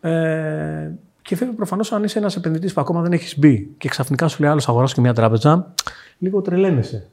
Ε, 0.01 0.91
και 1.23 1.37
βέβαια, 1.37 1.55
προφανώς, 1.55 1.93
αν 1.93 2.05
είσαι 2.05 2.19
ένας 2.19 2.37
επενδυτής 2.37 2.73
που 2.73 2.81
ακόμα 2.81 3.03
δεν 3.03 3.13
έχεις 3.13 3.39
μπει 3.39 3.75
και 3.79 3.89
ξαφνικά 3.89 4.29
σου 4.29 4.43
λέει 4.43 4.51
άλλος 4.51 4.69
αγοράσω 4.69 4.95
και 4.95 5.01
μια 5.01 5.13
τράπεζα, 5.13 5.75
λίγο 6.19 6.41
τρελαίνεσαι. 6.41 7.09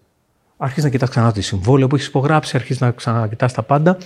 Αρχίζεις 0.57 0.83
να 0.83 0.89
κοιτάς 0.89 1.09
ξανά 1.09 1.31
το 1.31 1.41
συμβόλαιο 1.41 1.87
που 1.87 1.95
έχεις 1.95 2.07
υπογράψει, 2.07 2.55
αρχίζεις 2.55 2.81
να 2.81 2.91
ξανακοιτάς 2.91 3.53
τα 3.53 3.63
πάντα. 3.63 3.97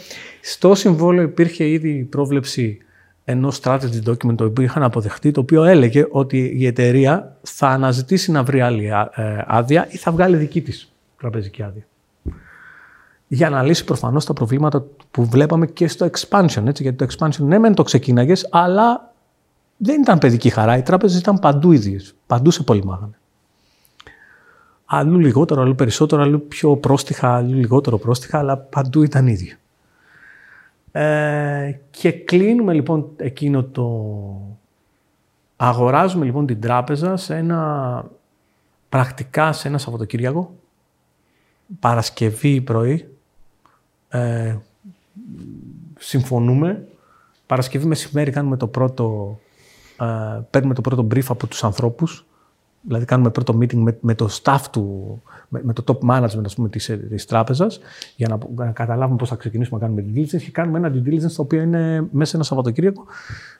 Στο 0.41 0.75
συμβόλαιο 0.75 1.23
υπήρχε 1.23 1.67
ήδη 1.67 1.89
η 1.89 2.03
πρόβλεψη 2.03 2.77
ενός 3.29 3.59
strategy 3.63 4.03
document 4.05 4.35
το 4.35 4.45
οποίο 4.45 4.63
είχαν 4.63 4.83
αποδεχτεί, 4.83 5.31
το 5.31 5.39
οποίο 5.39 5.63
έλεγε 5.63 6.07
ότι 6.09 6.53
η 6.57 6.65
εταιρεία 6.65 7.37
θα 7.41 7.67
αναζητήσει 7.67 8.31
να 8.31 8.43
βρει 8.43 8.61
άλλη 8.61 8.85
ε, 8.85 9.43
άδεια 9.45 9.87
ή 9.89 9.97
θα 9.97 10.11
βγάλει 10.11 10.37
δική 10.37 10.61
της 10.61 10.91
τραπεζική 11.17 11.63
άδεια. 11.63 11.85
Για 13.27 13.49
να 13.49 13.63
λύσει 13.63 13.83
προφανώς 13.83 14.25
τα 14.25 14.33
προβλήματα 14.33 14.85
που 15.11 15.25
βλέπαμε 15.25 15.67
και 15.67 15.87
στο 15.87 16.09
expansion. 16.11 16.65
Έτσι, 16.65 16.83
γιατί 16.83 17.05
το 17.05 17.07
expansion 17.09 17.39
ναι, 17.39 17.59
μεν 17.59 17.73
το 17.73 17.83
ξεκίναγες, 17.83 18.47
αλλά 18.51 19.13
δεν 19.77 20.01
ήταν 20.01 20.17
παιδική 20.17 20.49
χαρά. 20.49 20.77
Οι 20.77 20.81
τράπεζες 20.81 21.19
ήταν 21.19 21.39
παντού 21.39 21.71
ίδιες. 21.71 22.15
Παντού 22.27 22.51
σε 22.51 22.63
πολυμάγανε. 22.63 23.17
Αλλού 24.85 25.19
λιγότερο, 25.19 25.61
αλλού 25.61 25.75
περισσότερο, 25.75 26.21
αλλού 26.21 26.47
πιο 26.47 26.75
πρόστιχα, 26.75 27.35
αλλού 27.35 27.53
λιγότερο 27.53 27.97
πρόστιχα, 27.97 28.37
αλλά 28.37 28.57
παντού 28.57 29.03
ήταν 29.03 29.27
ίδια. 29.27 29.57
Ε, 30.91 31.79
και 31.89 32.11
κλείνουμε 32.11 32.73
λοιπόν 32.73 33.09
εκείνο 33.15 33.63
το... 33.63 33.87
Αγοράζουμε 35.55 36.25
λοιπόν 36.25 36.45
την 36.45 36.61
τράπεζα 36.61 37.17
σε 37.17 37.35
ένα... 37.35 38.05
πρακτικά 38.89 39.51
σε 39.51 39.67
ένα 39.67 39.77
Σαββατοκύριακο, 39.77 40.55
Παρασκευή 41.79 42.61
πρωί, 42.61 43.15
ε, 44.09 44.55
συμφωνούμε. 45.99 46.87
Παρασκευή 47.45 47.85
μεσημέρι 47.85 48.31
κάνουμε 48.31 48.57
το 48.57 48.67
πρώτο, 48.67 49.39
ε, 49.99 50.39
παίρνουμε 50.49 50.73
το 50.73 50.81
πρώτο 50.81 51.07
brief 51.11 51.25
από 51.27 51.47
τους 51.47 51.63
ανθρώπους 51.63 52.25
Δηλαδή 52.87 53.05
κάνουμε 53.05 53.29
πρώτο 53.29 53.57
meeting 53.57 53.73
με, 53.73 53.97
με 54.01 54.15
το 54.15 54.29
staff 54.41 54.61
του, 54.71 55.21
με, 55.47 55.59
με, 55.63 55.73
το 55.73 55.83
top 55.87 56.09
management 56.09 56.45
ας 56.45 56.55
πούμε, 56.55 56.69
της, 56.69 56.97
της 57.09 57.25
τράπεζας 57.25 57.79
για 58.15 58.27
να, 58.27 58.65
να 58.65 58.71
καταλάβουμε 58.71 59.17
πώς 59.17 59.29
θα 59.29 59.35
ξεκινήσουμε 59.35 59.79
να 59.79 59.85
κάνουμε 59.85 60.05
due 60.07 60.17
diligence 60.17 60.41
και 60.41 60.51
κάνουμε 60.51 60.77
ένα 60.77 60.91
due 60.93 61.07
diligence 61.07 61.31
το 61.35 61.41
οποίο 61.41 61.61
είναι 61.61 62.07
μέσα 62.11 62.29
σε 62.29 62.35
ένα 62.35 62.45
Σαββατοκύριακο. 62.45 63.05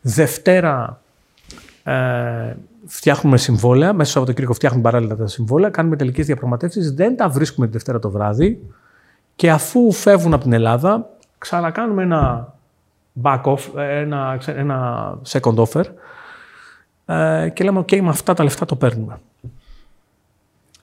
Δευτέρα 0.02 1.02
ε, 1.84 2.56
φτιάχνουμε 2.86 3.38
συμβόλαια, 3.38 3.94
μέσα 3.94 4.04
στο 4.04 4.12
Σαββατοκύριακο 4.12 4.54
φτιάχνουμε 4.54 4.84
παράλληλα 4.84 5.16
τα 5.16 5.28
συμβόλαια, 5.28 5.70
κάνουμε 5.70 5.96
τελικές 5.96 6.26
διαπραγματεύσεις, 6.26 6.92
δεν 6.92 7.18
τα 7.18 7.30
βρίσκουμε 7.30 7.66
τη 7.66 7.72
Δευτέρα 7.72 8.00
το 8.00 8.10
βράδυ 8.10 8.60
και 9.36 9.52
αφού 9.52 9.92
φεύγουν 9.92 10.34
από 10.34 10.44
την 10.44 10.54
Ελλάδα 10.54 11.10
ξανακάνουμε 11.38 12.04
ένα 12.04 12.54
back 13.24 13.42
off, 13.42 13.60
ένα, 13.76 14.40
ένα 14.46 15.10
second 15.28 15.56
offer 15.56 15.84
ε, 17.06 17.50
και 17.54 17.64
λέμε, 17.64 17.80
OK, 17.80 18.02
με 18.02 18.10
αυτά 18.10 18.34
τα 18.34 18.44
λεφτά 18.44 18.66
το 18.66 18.76
παίρνουμε. 18.76 19.20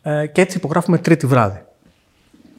Ε, 0.06 0.26
και 0.26 0.40
έτσι 0.40 0.56
υπογράφουμε 0.56 0.98
τρίτη 0.98 1.26
βράδυ. 1.26 1.64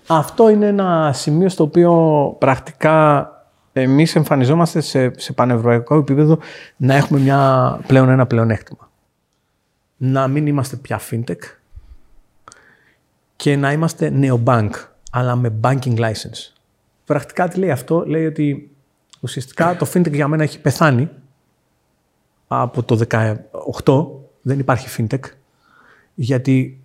Αυτό 0.07 0.49
είναι 0.49 0.67
ένα 0.67 1.11
σημείο 1.13 1.49
στο 1.49 1.63
οποίο 1.63 1.93
πρακτικά 2.39 3.30
εμείς 3.73 4.15
εμφανιζόμαστε 4.15 4.81
σε, 4.81 5.19
σε 5.19 5.34
πανευρωπαϊκό 5.34 5.95
επίπεδο 5.95 6.39
να 6.77 6.95
έχουμε 6.95 7.19
μια, 7.19 7.80
πλέον 7.88 8.09
ένα 8.09 8.26
πλεονέκτημα. 8.26 8.91
Να 9.97 10.27
μην 10.27 10.47
είμαστε 10.47 10.76
πια 10.76 11.01
fintech 11.11 11.39
και 13.35 13.55
να 13.55 13.72
είμαστε 13.72 14.13
neobank, 14.22 14.69
αλλά 15.11 15.35
με 15.35 15.53
banking 15.61 15.97
license. 15.97 16.53
Πρακτικά 17.05 17.47
τι 17.47 17.59
λέει 17.59 17.72
αυτό, 17.72 18.03
λέει 18.05 18.26
ότι 18.26 18.76
ουσιαστικά 19.19 19.76
το 19.76 19.88
fintech 19.93 20.13
για 20.13 20.27
μένα 20.27 20.43
έχει 20.43 20.59
πεθάνει 20.59 21.09
από 22.47 22.84
το 22.84 22.99
2018 23.84 24.05
δεν 24.41 24.59
υπάρχει 24.59 24.88
fintech, 24.97 25.23
γιατί 26.13 26.80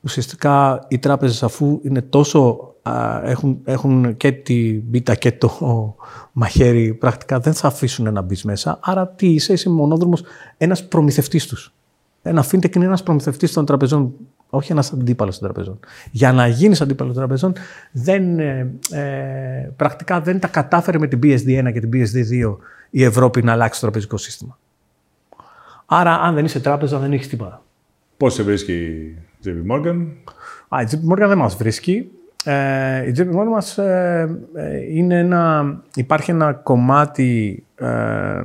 ουσιαστικά 0.00 0.84
οι 0.88 0.98
τράπεζες 0.98 1.42
αφού 1.42 1.80
είναι 1.82 2.02
τόσο, 2.02 2.74
έχουν, 3.24 3.60
έχουν 3.64 4.16
και 4.16 4.32
τη 4.32 4.80
μπίτα 4.84 5.14
και 5.14 5.32
το 5.32 5.94
μαχαίρι, 6.32 6.94
πρακτικά 6.94 7.40
δεν 7.40 7.54
θα 7.54 7.66
αφήσουν 7.66 8.12
να 8.12 8.20
μπεις 8.22 8.44
μέσα. 8.44 8.78
Άρα 8.82 9.08
τι 9.08 9.28
είσαι, 9.28 9.52
είσαι 9.52 9.70
μονόδρομος 9.70 10.22
ένας 10.56 10.88
προμηθευτής 10.88 11.46
τους. 11.46 11.72
Ένα 12.22 12.44
fintech 12.50 12.76
είναι 12.76 12.84
ένας 12.84 13.02
προμηθευτής 13.02 13.52
των 13.52 13.64
τραπεζών, 13.64 14.12
όχι 14.50 14.72
ένας 14.72 14.92
αντίπαλος 14.92 15.38
των 15.38 15.48
τραπεζών. 15.48 15.78
Για 16.10 16.32
να 16.32 16.46
γίνεις 16.46 16.80
αντίπαλος 16.80 17.14
των 17.14 17.22
τραπεζών, 17.22 17.52
δεν, 17.92 18.38
ε, 18.38 18.74
ε, 18.90 19.70
πρακτικά 19.76 20.20
δεν 20.20 20.40
τα 20.40 20.48
κατάφερε 20.48 20.98
με 20.98 21.06
την 21.06 21.18
BSD1 21.22 21.72
και 21.72 21.80
την 21.80 21.90
BSD2 21.92 22.56
η 22.90 23.04
Ευρώπη 23.04 23.42
να 23.42 23.52
αλλάξει 23.52 23.80
το 23.80 23.86
τραπεζικό 23.86 24.16
σύστημα. 24.16 24.58
Άρα, 25.86 26.14
αν 26.14 26.34
δεν 26.34 26.44
είσαι 26.44 26.60
τράπεζα, 26.60 26.98
δεν 26.98 27.12
έχεις 27.12 27.28
τίποτα. 27.28 27.62
Πώς 28.16 28.34
σε 28.34 28.42
βρίσκει 28.42 28.72
η 28.72 29.16
JP 29.44 29.72
Morgan, 29.72 30.06
Α, 30.68 30.80
η 30.80 30.86
JP 30.90 31.12
Morgan 31.12 31.28
δεν 31.28 31.38
μας 31.38 31.56
βρίσκει. 31.56 32.10
Ε, 32.44 33.08
η 33.08 33.14
JP 33.16 33.20
Morgan 33.20 33.48
μας, 33.50 33.78
ε, 33.78 34.40
ε, 34.54 34.96
είναι 34.96 35.18
ένα, 35.18 35.74
υπάρχει 35.94 36.30
ένα 36.30 36.52
κομμάτι, 36.52 37.64
ε, 37.74 38.42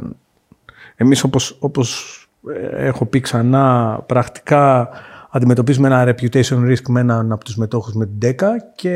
εμείς 0.96 1.24
όπως, 1.24 1.58
όπως 1.60 2.20
ε, 2.54 2.88
έχω 2.88 3.06
πει 3.06 3.20
ξανά, 3.20 4.00
πρακτικά 4.06 4.90
αντιμετωπίζουμε 5.30 5.88
ένα 5.88 6.04
reputation 6.16 6.72
risk 6.72 6.88
με 6.88 7.00
έναν 7.00 7.32
από 7.32 7.44
τους 7.44 7.56
μετόχους 7.56 7.94
με 7.94 8.06
την 8.06 8.18
DECA 8.22 8.50
και 8.76 8.94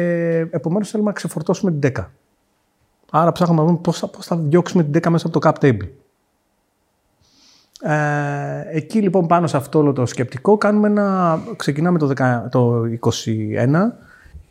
επομένως 0.49 0.89
θέλουμε 0.89 1.09
να 1.09 1.15
ξεφορτώσουμε 1.15 1.71
την 1.71 1.91
DECA. 1.91 2.05
Άρα 3.11 3.31
ψάχνουμε 3.31 3.61
να 3.61 3.67
δούμε 3.67 3.79
πώς, 3.79 4.09
πώς 4.11 4.25
θα 4.25 4.37
διώξουμε 4.37 4.83
την 4.83 4.91
DECA 4.95 5.09
μέσα 5.09 5.27
από 5.27 5.39
το 5.39 5.49
cap 5.49 5.65
table. 5.65 5.89
Ε, 7.81 8.77
εκεί 8.77 9.01
λοιπόν 9.01 9.27
πάνω 9.27 9.47
σε 9.47 9.57
αυτό 9.57 9.79
όλο 9.79 9.93
το 9.93 10.05
σκεπτικό 10.05 10.57
κάνουμε 10.57 10.87
ένα, 10.87 11.39
ξεκινάμε 11.55 11.97
το, 11.99 12.11
10, 12.17 12.41
το 12.51 12.81
21 12.99 13.11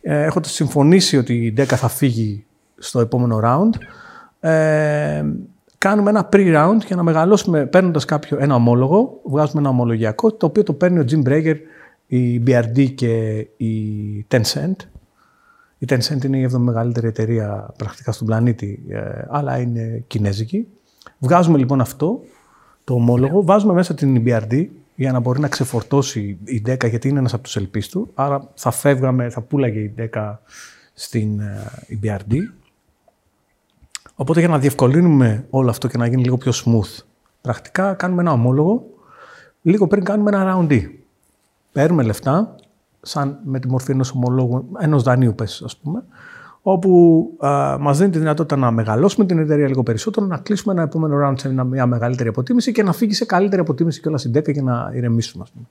ε, 0.03 0.23
έχοντας 0.23 0.53
συμφωνήσει 0.53 1.17
ότι 1.17 1.35
η 1.35 1.55
DECA 1.57 1.65
θα 1.65 1.89
φύγει 1.89 2.45
στο 2.79 3.01
επόμενο 3.01 3.41
round. 3.45 3.81
Ε, 4.41 5.25
κάνουμε 5.79 6.11
ένα 6.11 6.29
pre-round 6.33 6.79
για 6.87 6.97
να 6.97 7.03
μεγαλώσουμε 7.03 7.67
παίρνοντας 7.67 8.05
κάποιο, 8.05 8.39
ένα 8.41 8.55
ομόλογο. 8.55 9.21
Βγάζουμε 9.25 9.61
ένα 9.61 9.69
ομολογιακό 9.69 10.33
το 10.33 10.47
οποίο 10.47 10.63
το 10.63 10.73
παίρνει 10.73 10.99
ο 10.99 11.05
Jim 11.11 11.29
Breger 11.29 11.57
η 12.07 12.43
BRD 12.47 12.95
και 12.95 13.47
η 13.57 14.27
Tencent. 14.31 14.77
Η 15.79 15.87
Tencent 15.89 16.25
είναι 16.25 16.39
η 16.39 16.43
έβδομη 16.43 16.65
μεγαλύτερη 16.65 17.07
εταιρεία 17.07 17.75
πρακτικά 17.77 18.13
στον 18.13 18.27
πλανήτη 18.27 18.85
ε, 18.89 19.01
αλλά 19.29 19.59
είναι 19.59 20.05
κινέζικη. 20.07 20.67
Βγάζουμε 21.19 21.59
λοιπόν 21.59 21.81
αυτό 21.81 22.21
το 22.89 22.95
ομόλογο, 22.95 23.45
βάζουμε 23.45 23.73
μέσα 23.73 23.95
την 23.95 24.23
EBRD 24.25 24.67
για 24.95 25.13
να 25.13 25.21
μπορεί 25.21 25.41
να 25.41 25.49
ξεφορτώσει 25.49 26.39
η 26.45 26.63
10 26.67 26.89
γιατί 26.89 27.09
είναι 27.09 27.19
ένας 27.19 27.35
από 27.35 27.43
τους 27.43 27.57
ελπίς 27.57 27.89
του. 27.89 28.11
Άρα 28.15 28.49
θα 28.55 28.71
φεύγαμε, 28.71 29.29
θα 29.31 29.41
πουλάγε 29.41 29.79
η 29.79 29.95
10 30.13 30.35
στην 30.95 31.41
EBRD. 31.89 32.35
Οπότε 34.15 34.41
για 34.41 34.49
να 34.49 34.59
διευκολύνουμε 34.59 35.47
όλο 35.51 35.71
αυτό 35.71 35.89
και 35.89 35.99
να 35.99 36.07
γίνει 36.07 36.23
λίγο 36.23 36.37
πιο 36.37 36.53
smooth, 36.55 37.03
πρακτικά 37.41 37.95
κάνουμε 37.95 38.21
ένα 38.21 38.33
ομόλογο, 38.33 38.87
λίγο 39.63 39.87
πριν 39.87 40.05
κάνουμε 40.05 40.31
ένα 40.31 40.55
round 40.55 40.73
D. 40.73 40.83
Παίρνουμε 41.73 42.03
λεφτά, 42.03 42.55
σαν 43.01 43.39
με 43.45 43.61
τη 43.61 43.69
μορφή 43.69 43.91
ενός 43.91 44.13
ομολόγου, 44.13 44.69
ενός 44.79 45.03
δανείου 45.03 45.35
πες 45.35 45.63
ας 45.65 45.77
πούμε, 45.77 46.05
όπου 46.63 47.23
α, 47.39 47.77
μας 47.79 47.99
δίνει 47.99 48.11
τη 48.11 48.19
δυνατότητα 48.19 48.57
να 48.57 48.71
μεγαλώσουμε 48.71 49.27
την 49.27 49.39
εταιρεία 49.39 49.67
λίγο 49.67 49.83
περισσότερο, 49.83 50.27
να 50.27 50.39
κλείσουμε 50.39 50.73
ένα 50.73 50.83
επόμενο 50.83 51.29
round 51.29 51.35
σε 51.37 51.65
μια 51.65 51.87
μεγαλύτερη 51.87 52.29
αποτίμηση 52.29 52.73
και 52.73 52.83
να 52.83 52.93
φύγει 52.93 53.15
σε 53.15 53.25
καλύτερη 53.25 53.61
αποτίμηση 53.61 54.01
και 54.01 54.09
όλα 54.09 54.19
στην 54.19 54.33
10 54.37 54.53
για 54.53 54.63
να 54.63 54.91
ηρεμήσουμε. 54.95 55.43
Ας 55.43 55.51
πούμε. 55.51 55.67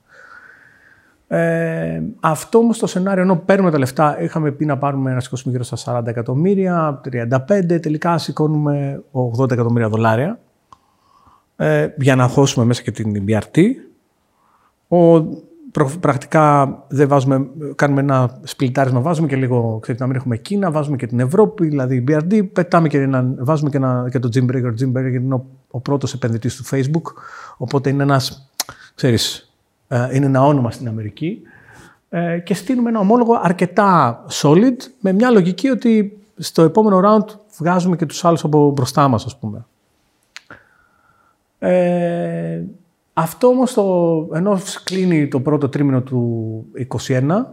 Ε, 1.30 2.02
αυτό 2.20 2.58
όμως 2.58 2.78
το 2.78 2.86
σενάριο, 2.86 3.22
ενώ 3.22 3.36
παίρνουμε 3.36 3.70
τα 3.70 3.78
λεφτά, 3.78 4.20
είχαμε 4.20 4.50
πει 4.50 4.64
να 4.64 4.78
πάρουμε 4.78 5.12
να 5.12 5.20
σηκώσουμε 5.20 5.52
γύρω 5.52 5.64
στα 5.64 6.00
40 6.00 6.06
εκατομμύρια, 6.06 7.00
35, 7.04 7.80
τελικά 7.80 8.18
σηκώνουμε 8.18 9.02
80 9.38 9.50
εκατομμύρια 9.50 9.88
δολάρια 9.88 10.38
ε, 11.56 11.88
για 11.98 12.16
να 12.16 12.28
χώσουμε 12.28 12.64
μέσα 12.64 12.82
και 12.82 12.90
την 12.90 13.24
BRT. 13.28 13.60
Ο 14.88 15.26
πρακτικά 16.00 16.76
δεν 16.88 17.08
βάζουμε, 17.08 17.46
κάνουμε 17.74 18.00
ένα 18.00 18.40
σπλιτάρισμα, 18.42 19.00
βάζουμε 19.00 19.26
και 19.26 19.36
λίγο, 19.36 19.78
ξέρετε, 19.82 20.02
να 20.02 20.08
μην 20.08 20.18
έχουμε 20.18 20.36
Κίνα, 20.36 20.70
βάζουμε 20.70 20.96
και 20.96 21.06
την 21.06 21.20
Ευρώπη, 21.20 21.68
δηλαδή 21.68 21.96
η 21.96 22.04
BRD, 22.08 22.52
πετάμε 22.52 22.88
και 22.88 22.98
ένα, 22.98 23.34
βάζουμε 23.38 23.70
και, 23.70 23.76
ένα, 23.76 24.08
και 24.10 24.18
το 24.18 24.28
Jim 24.34 24.44
Breger. 24.44 24.70
Ο 24.70 24.74
Jim 24.80 24.98
Breger 24.98 25.12
είναι 25.12 25.34
ο, 25.34 25.46
ο 25.70 25.80
πρώτος 25.80 26.14
επενδυτής 26.14 26.56
του 26.56 26.64
Facebook, 26.64 27.12
οπότε 27.56 27.90
είναι 27.90 28.02
ένας, 28.02 28.50
ξέρεις, 28.94 29.52
ε, 29.88 30.08
είναι 30.12 30.26
ένα 30.26 30.44
όνομα 30.44 30.70
στην 30.70 30.88
Αμερική 30.88 31.42
ε, 32.08 32.38
και 32.38 32.54
στείλουμε 32.54 32.88
ένα 32.88 32.98
ομόλογο 32.98 33.40
αρκετά 33.42 34.24
solid, 34.30 34.76
με 35.00 35.12
μια 35.12 35.30
λογική 35.30 35.68
ότι 35.68 36.18
στο 36.36 36.62
επόμενο 36.62 37.00
round 37.04 37.34
βγάζουμε 37.58 37.96
και 37.96 38.06
τους 38.06 38.24
άλλους 38.24 38.44
από 38.44 38.70
μπροστά 38.70 39.08
μας, 39.08 39.24
ας 39.24 39.38
πούμε. 39.38 39.66
Ε, 41.58 42.62
αυτό 43.18 43.46
όμως, 43.46 43.74
το, 43.74 44.28
ενώ 44.32 44.60
κλείνει 44.84 45.28
το 45.28 45.40
πρώτο 45.40 45.68
τρίμηνο 45.68 46.02
του 46.02 46.64
2021, 46.98 47.44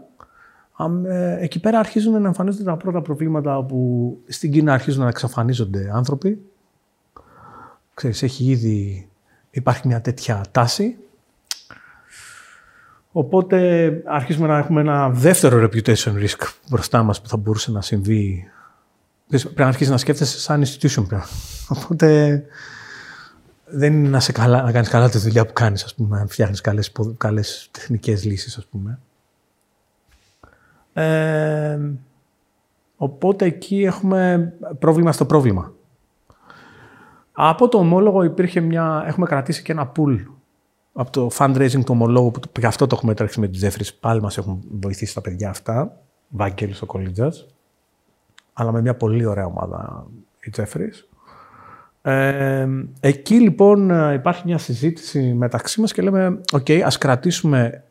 ε, 1.05 1.37
εκεί 1.39 1.59
πέρα 1.59 1.79
αρχίζουν 1.79 2.21
να 2.21 2.27
εμφανίζονται 2.27 2.63
τα 2.63 2.77
πρώτα 2.77 3.01
προβλήματα 3.01 3.63
που 3.63 4.17
στην 4.27 4.51
Κίνα 4.51 4.73
αρχίζουν 4.73 5.01
να 5.01 5.09
εξαφανίζονται 5.09 5.91
άνθρωποι. 5.93 6.41
Ξέρεις, 7.93 8.23
έχει 8.23 8.45
ήδη, 8.45 9.07
υπάρχει 9.51 9.87
μια 9.87 10.01
τέτοια 10.01 10.45
τάση. 10.51 10.97
Οπότε 13.11 13.89
αρχίζουμε 14.05 14.47
να 14.47 14.57
έχουμε 14.57 14.81
ένα 14.81 15.09
δεύτερο 15.09 15.69
reputation 15.69 16.13
risk 16.13 16.47
μπροστά 16.69 17.03
μας 17.03 17.21
που 17.21 17.27
θα 17.27 17.37
μπορούσε 17.37 17.71
να 17.71 17.81
συμβεί. 17.81 18.43
Πρέπει 19.27 19.61
να 19.61 19.67
αρχίσεις 19.67 19.89
να 19.89 19.97
σκέφτεσαι 19.97 20.39
σαν 20.39 20.63
institution 20.65 21.05
πια. 21.07 21.25
Οπότε 21.67 22.43
δεν 23.65 23.93
είναι 23.93 24.09
να, 24.09 24.19
σε 24.19 24.31
καλά, 24.31 24.61
να 24.61 24.71
κάνεις 24.71 24.89
καλά 24.89 25.09
τη 25.09 25.17
δουλειά 25.17 25.45
που 25.45 25.53
κάνεις, 25.53 25.83
ας 25.83 25.95
πούμε, 25.95 26.19
να 26.19 26.25
φτιάχνεις 26.25 26.61
καλές, 26.61 26.91
καλές 27.17 27.69
τεχνικές 27.71 28.23
λύσεις, 28.23 28.57
ας 28.57 28.65
πούμε. 28.65 28.99
Ε, 30.93 31.79
οπότε 32.97 33.45
εκεί 33.45 33.83
έχουμε 33.83 34.53
πρόβλημα 34.79 35.11
στο 35.11 35.25
πρόβλημα. 35.25 35.73
Από 37.31 37.67
το 37.67 37.77
ομόλογο 37.77 38.23
υπήρχε 38.23 38.59
μια, 38.59 39.03
έχουμε 39.07 39.25
κρατήσει 39.25 39.61
και 39.61 39.71
ένα 39.71 39.91
pool 39.95 40.25
από 40.93 41.11
το 41.11 41.29
fundraising 41.37 41.79
του 41.79 41.85
ομολόγου, 41.87 42.31
που 42.31 42.59
γι' 42.59 42.65
αυτό 42.65 42.87
το 42.87 42.95
έχουμε 42.95 43.13
τρέξει 43.13 43.39
με 43.39 43.47
τη 43.47 43.59
Jeffries, 43.61 43.89
πάλι 43.99 44.21
μας 44.21 44.37
έχουν 44.37 44.63
βοηθήσει 44.81 45.13
τα 45.13 45.21
παιδιά 45.21 45.49
αυτά, 45.49 46.01
Βαγγέλης 46.29 46.81
ο 46.81 46.85
Κολίτζας, 46.85 47.45
αλλά 48.53 48.71
με 48.71 48.81
μια 48.81 48.95
πολύ 48.95 49.25
ωραία 49.25 49.45
ομάδα 49.45 50.07
η 50.39 50.51
Jeffries. 50.57 51.14
Ε, 52.07 52.67
εκεί 52.99 53.39
λοιπόν 53.39 54.11
υπάρχει 54.13 54.41
μια 54.45 54.57
συζήτηση 54.57 55.19
μεταξύ 55.19 55.81
μας 55.81 55.93
και 55.93 56.01
λέμε, 56.01 56.39
OK, 56.53 56.65
okay, 56.67 56.79
ας 56.85 56.97
κρατήσουμε 56.97 57.83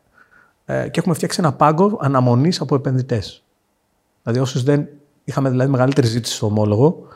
ε, 0.65 0.87
και 0.89 0.99
έχουμε 0.99 1.15
φτιάξει 1.15 1.39
ένα 1.39 1.53
πάγκο 1.53 1.97
αναμονής 2.01 2.61
από 2.61 2.75
επενδυτές. 2.75 3.43
Δηλαδή 4.23 4.41
όσους 4.41 4.63
δεν 4.63 4.87
είχαμε 5.23 5.49
δηλαδή 5.49 5.69
μεγαλύτερη 5.71 6.07
ζήτηση 6.07 6.35
στο 6.35 6.45
ομόλογο, 6.45 7.07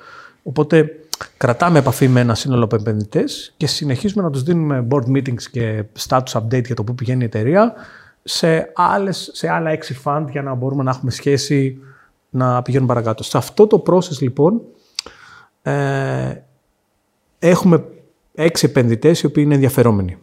οπότε 0.44 0.90
κρατάμε 1.38 1.80
επαφή 1.80 2.08
με 2.08 2.20
ένα 2.20 2.36
σύνολο 2.36 2.64
από 2.64 2.76
επενδυτές 2.76 3.54
και 3.58 3.68
συνεχίζουμε 3.68 4.24
να 4.24 4.30
τους 4.30 4.44
δίνουμε 4.44 4.88
board 4.92 5.06
meetings 5.16 5.44
και 5.52 5.84
status 6.08 6.32
update 6.32 6.66
για 6.66 6.76
το 6.76 6.84
πού 6.84 6.96
πηγαίνει 6.96 7.22
η 7.22 7.26
εταιρεία 7.26 7.74
σε, 8.24 8.72
άλλες, 8.76 9.30
σε 9.34 9.50
άλλα 9.50 9.78
exit 9.78 10.04
fund 10.04 10.26
για 10.30 10.42
να 10.42 10.54
μπορούμε 10.54 10.84
να 10.84 10.90
έχουμε 10.90 11.12
σχέση 11.12 11.78
να 12.30 12.62
πηγαίνουμε 12.62 12.94
παρακάτω. 12.94 13.24
Σε 13.24 13.38
αυτό 13.38 13.68
το 13.68 13.84
process 13.88 14.18
λοιπόν 14.20 14.62
ε, 15.62 16.34
έχουμε 17.40 17.86
έξι 18.34 18.66
επενδυτές 18.66 19.22
οι 19.22 19.26
οποίοι 19.26 19.44
είναι 19.46 19.54
ενδιαφερόμενοι. 19.54 20.18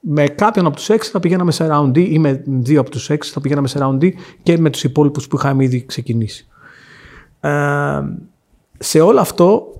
Με 0.00 0.28
κάποιον 0.28 0.66
από 0.66 0.76
τους 0.76 0.88
έξι 0.88 1.10
θα 1.10 1.20
πηγαίναμε 1.20 1.52
σε 1.52 1.68
round 1.70 1.88
D 1.88 1.98
ή 1.98 2.18
με 2.18 2.42
δύο 2.46 2.80
από 2.80 2.90
τους 2.90 3.10
έξι 3.10 3.32
θα 3.32 3.40
πηγαίναμε 3.40 3.68
σε 3.68 3.78
round 3.82 3.98
D 4.02 4.12
και 4.42 4.58
με 4.58 4.70
τους 4.70 4.84
υπόλοιπους 4.84 5.26
που 5.26 5.36
είχαμε 5.36 5.64
ήδη 5.64 5.84
ξεκινήσει. 5.84 6.48
Ε, 7.40 8.00
σε 8.78 9.00
όλο 9.00 9.20
αυτό 9.20 9.72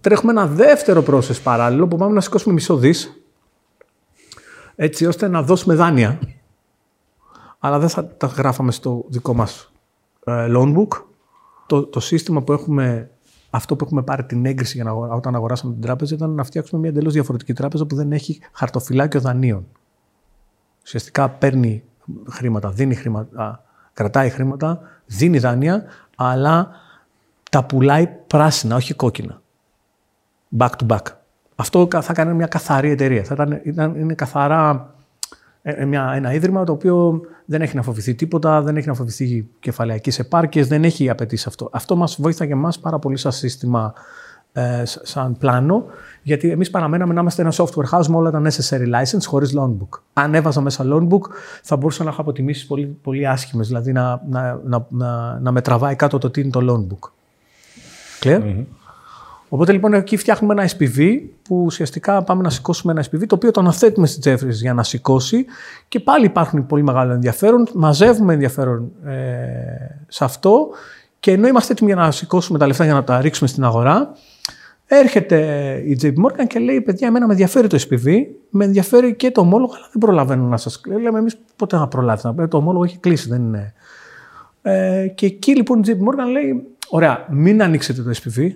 τρέχουμε 0.00 0.32
ένα 0.32 0.46
δεύτερο 0.46 1.04
process 1.06 1.42
παράλληλο 1.42 1.88
που 1.88 1.96
πάμε 1.96 2.14
να 2.14 2.20
σηκώσουμε 2.20 2.54
μισό 2.54 2.76
δις 2.76 3.22
έτσι 4.76 5.06
ώστε 5.06 5.28
να 5.28 5.42
δώσουμε 5.42 5.74
δάνεια. 5.74 6.18
Αλλά 7.58 7.78
δεν 7.78 7.88
θα 7.88 8.06
τα 8.06 8.26
γράφαμε 8.26 8.72
στο 8.72 9.04
δικό 9.08 9.34
μας 9.34 9.72
ε, 10.24 10.46
loan 10.50 10.76
book. 10.76 11.02
Το, 11.66 11.82
το 11.82 12.00
σύστημα 12.00 12.42
που 12.42 12.52
έχουμε 12.52 13.10
αυτό 13.56 13.76
που 13.76 13.84
έχουμε 13.84 14.02
πάρει 14.02 14.24
την 14.24 14.46
έγκριση 14.46 14.76
για 14.76 14.84
να, 14.84 14.92
όταν 14.92 15.34
αγοράσαμε 15.34 15.72
την 15.72 15.82
τράπεζα 15.82 16.14
ήταν 16.14 16.30
να 16.30 16.44
φτιάξουμε 16.44 16.80
μια 16.80 16.90
εντελώς 16.90 17.12
διαφορετική 17.12 17.52
τράπεζα 17.52 17.86
που 17.86 17.94
δεν 17.94 18.12
έχει 18.12 18.40
χαρτοφυλάκιο 18.52 19.20
δανείων. 19.20 19.66
Ουσιαστικά 20.84 21.28
παίρνει 21.30 21.82
χρήματα, 22.30 22.70
δίνει 22.70 22.94
χρήματα, 22.94 23.64
κρατάει 23.92 24.30
χρήματα, 24.30 24.80
δίνει 25.06 25.38
δάνεια, 25.38 25.84
αλλά 26.16 26.70
τα 27.50 27.64
πουλάει 27.64 28.08
πράσινα, 28.26 28.76
όχι 28.76 28.94
κόκκινα. 28.94 29.42
Back 30.58 30.70
to 30.78 30.86
back. 30.86 31.02
Αυτό 31.54 31.88
θα 31.90 32.12
κάνει 32.12 32.34
μια 32.34 32.46
καθαρή 32.46 32.90
εταιρεία. 32.90 33.24
Θα 33.24 33.34
ήταν, 33.34 33.60
ήταν, 33.64 33.94
είναι 33.94 34.14
καθαρά 34.14 34.70
ε, 34.70 34.74
ε, 34.74 34.95
μια, 35.86 36.12
ένα 36.14 36.32
ίδρυμα 36.32 36.64
το 36.64 36.72
οποίο 36.72 37.20
δεν 37.44 37.62
έχει 37.62 37.76
να 37.76 37.82
φοβηθεί 37.82 38.14
τίποτα, 38.14 38.62
δεν 38.62 38.76
έχει 38.76 38.86
να 38.86 38.94
φοβηθεί 38.94 39.48
κεφαλαϊκές 39.60 40.18
επάρκειες, 40.18 40.68
δεν 40.68 40.84
έχει 40.84 41.10
απαιτήσει 41.10 41.44
αυτό. 41.48 41.68
Αυτό 41.72 41.96
μας 41.96 42.16
βοήθησε 42.20 42.46
και 42.46 42.52
εμάς 42.52 42.78
πάρα 42.78 42.98
πολύ 42.98 43.16
σαν 43.16 43.32
σύστημα, 43.32 43.92
ε, 44.52 44.82
σαν 44.84 45.36
πλάνο, 45.38 45.84
γιατί 46.22 46.50
εμείς 46.50 46.70
παραμέναμε 46.70 47.14
να 47.14 47.20
είμαστε 47.20 47.42
ένα 47.42 47.52
software 47.52 47.98
house 47.98 48.06
με 48.06 48.16
όλα 48.16 48.30
τα 48.30 48.42
necessary 48.42 48.86
license 48.94 49.24
χωρίς 49.24 49.54
loan 49.58 49.70
book. 49.70 50.00
Αν 50.12 50.34
έβαζα 50.34 50.60
μέσα 50.60 50.84
loan 50.88 51.08
book, 51.08 51.22
θα 51.62 51.76
μπορούσα 51.76 52.04
να 52.04 52.10
έχω 52.10 52.20
αποτιμήσεις 52.20 52.66
πολύ, 52.66 52.86
πολύ 52.86 53.28
άσχημες, 53.28 53.66
δηλαδή 53.66 53.92
να, 53.92 54.22
να, 54.28 54.60
να, 54.64 54.86
να, 54.88 55.38
να 55.40 55.52
με 55.52 55.60
τραβάει 55.60 55.94
κάτω 55.94 56.18
το 56.18 56.30
τι 56.30 56.40
είναι 56.40 56.50
το 56.50 56.60
loan 56.62 56.92
book. 56.92 57.10
Clear? 58.20 58.40
Mm-hmm. 58.40 58.64
Οπότε 59.48 59.72
λοιπόν 59.72 59.92
εκεί 59.92 60.16
φτιάχνουμε 60.16 60.54
ένα 60.54 60.70
SPV 60.70 61.20
που 61.42 61.62
ουσιαστικά 61.64 62.22
πάμε 62.22 62.42
να 62.42 62.50
σηκώσουμε 62.50 62.92
ένα 62.92 63.04
SPV 63.04 63.26
το 63.26 63.34
οποίο 63.34 63.50
το 63.50 63.60
αναθέτουμε 63.60 64.06
στη 64.06 64.30
Jeffries 64.30 64.50
για 64.50 64.74
να 64.74 64.82
σηκώσει 64.82 65.44
και 65.88 66.00
πάλι 66.00 66.24
υπάρχουν 66.24 66.66
πολύ 66.66 66.82
μεγάλο 66.82 67.12
ενδιαφέρον. 67.12 67.68
Μαζεύουμε 67.74 68.32
ενδιαφέρον 68.32 68.92
ε, 69.04 69.12
σε 70.08 70.24
αυτό 70.24 70.68
και 71.20 71.32
ενώ 71.32 71.46
είμαστε 71.46 71.72
έτοιμοι 71.72 71.92
για 71.92 72.02
να 72.02 72.10
σηκώσουμε 72.10 72.58
τα 72.58 72.66
λεφτά 72.66 72.84
για 72.84 72.94
να 72.94 73.04
τα 73.04 73.20
ρίξουμε 73.20 73.48
στην 73.48 73.64
αγορά, 73.64 74.12
έρχεται 74.86 75.38
η 75.86 75.98
JP 76.02 76.06
Morgan 76.06 76.46
και 76.46 76.58
λέει: 76.58 76.80
Παιδιά, 76.80 77.08
εμένα 77.08 77.26
με 77.26 77.32
ενδιαφέρει 77.32 77.66
το 77.66 77.78
SPV, 77.88 78.22
με 78.50 78.64
ενδιαφέρει 78.64 79.14
και 79.14 79.30
το 79.30 79.40
ομόλογο, 79.40 79.72
αλλά 79.76 79.88
δεν 79.92 80.00
προλαβαίνω 80.00 80.44
να 80.44 80.56
σας 80.56 80.80
κλείσω. 80.80 81.00
Λέμε 81.00 81.18
εμείς 81.18 81.36
πότε 81.56 81.76
θα 81.76 81.88
προλάβει. 81.88 82.48
Το 82.48 82.56
ομόλογο 82.56 82.84
έχει 82.84 82.98
κλείσει, 82.98 83.28
δεν 83.28 83.42
είναι. 83.42 83.74
Ε, 84.62 85.06
και 85.14 85.26
εκεί 85.26 85.56
λοιπόν 85.56 85.80
η 85.80 85.84
JP 85.86 85.90
Morgan 85.90 86.30
λέει: 86.32 86.66
Ωραία, 86.88 87.26
μην 87.30 87.62
ανοίξετε 87.62 88.02
το 88.02 88.10
SPV, 88.22 88.50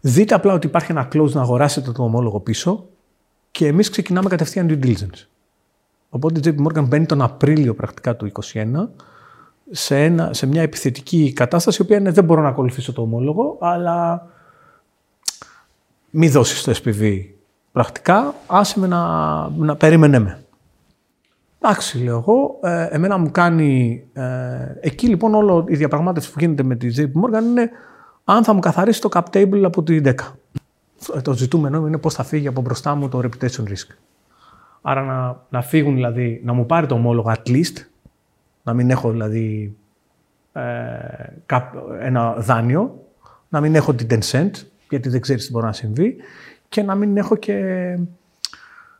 Δείτε 0.00 0.34
απλά 0.34 0.52
ότι 0.52 0.66
υπάρχει 0.66 0.92
ένα 0.92 1.08
close 1.12 1.30
να 1.30 1.40
αγοράσετε 1.40 1.92
το 1.92 2.02
ομόλογο 2.02 2.40
πίσω 2.40 2.86
και 3.50 3.66
εμείς 3.66 3.90
ξεκινάμε 3.90 4.28
κατευθείαν 4.28 4.66
due 4.70 4.86
diligence. 4.86 5.26
Οπότε 6.10 6.50
η 6.50 6.54
JP 6.58 6.66
Morgan 6.66 6.84
μπαίνει 6.88 7.06
τον 7.06 7.22
Απρίλιο 7.22 7.74
πρακτικά 7.74 8.16
του 8.16 8.32
2021 8.52 8.64
σε, 9.70 10.04
ένα, 10.04 10.32
σε 10.32 10.46
μια 10.46 10.62
επιθετική 10.62 11.32
κατάσταση, 11.32 11.78
η 11.80 11.84
οποία 11.84 11.96
είναι, 11.96 12.10
δεν 12.10 12.24
μπορώ 12.24 12.42
να 12.42 12.48
ακολουθήσω 12.48 12.92
το 12.92 13.02
ομόλογο, 13.02 13.56
αλλά 13.60 14.26
μη 16.10 16.28
δώσεις 16.28 16.62
το 16.62 16.80
SPV 16.84 17.24
πρακτικά, 17.72 18.34
άσε 18.46 18.78
με 18.78 18.86
να, 18.86 19.48
να 19.48 19.76
περίμενε 19.76 20.18
με. 20.18 20.44
Εντάξει, 21.62 21.98
λέω 21.98 22.16
εγώ. 22.16 22.58
Ε, 22.62 22.88
εμένα 22.90 23.18
μου 23.18 23.30
κάνει. 23.30 24.02
Ε, 24.12 24.22
εκεί 24.80 25.06
λοιπόν 25.06 25.34
όλο 25.34 25.64
η 25.68 25.76
διαπραγμάτευση 25.76 26.32
που 26.32 26.38
γίνεται 26.38 26.62
με 26.62 26.76
τη 26.76 26.88
JP 26.96 27.02
Morgan 27.02 27.42
είναι 27.42 27.70
αν 28.24 28.44
θα 28.44 28.52
μου 28.52 28.60
καθαρίσει 28.60 29.00
το 29.00 29.08
cap 29.12 29.22
table 29.32 29.62
από 29.64 29.82
τη 29.82 30.00
10. 30.04 30.14
Το 31.22 31.32
ζητούμενο 31.32 31.86
είναι 31.86 31.98
πώς 31.98 32.14
θα 32.14 32.22
φύγει 32.22 32.46
από 32.46 32.60
μπροστά 32.60 32.94
μου 32.94 33.08
το 33.08 33.20
reputation 33.22 33.64
risk. 33.68 33.94
Άρα 34.82 35.02
να, 35.02 35.42
να 35.48 35.62
φύγουν 35.62 35.94
δηλαδή, 35.94 36.40
να 36.44 36.52
μου 36.52 36.66
πάρει 36.66 36.86
το 36.86 36.94
ομόλογο 36.94 37.32
at 37.36 37.48
least, 37.48 37.84
να 38.62 38.74
μην 38.74 38.90
έχω 38.90 39.10
δηλαδή 39.10 39.76
ε, 40.52 40.62
ένα 42.00 42.34
δάνειο, 42.38 43.04
να 43.48 43.60
μην 43.60 43.74
έχω 43.74 43.94
την 43.94 44.06
Tencent, 44.10 44.50
γιατί 44.88 45.08
δεν 45.08 45.20
ξέρεις 45.20 45.46
τι 45.46 45.52
μπορεί 45.52 45.66
να 45.66 45.72
συμβεί, 45.72 46.16
και 46.68 46.82
να 46.82 46.94
μην 46.94 47.16
έχω 47.16 47.36
και, 47.36 47.54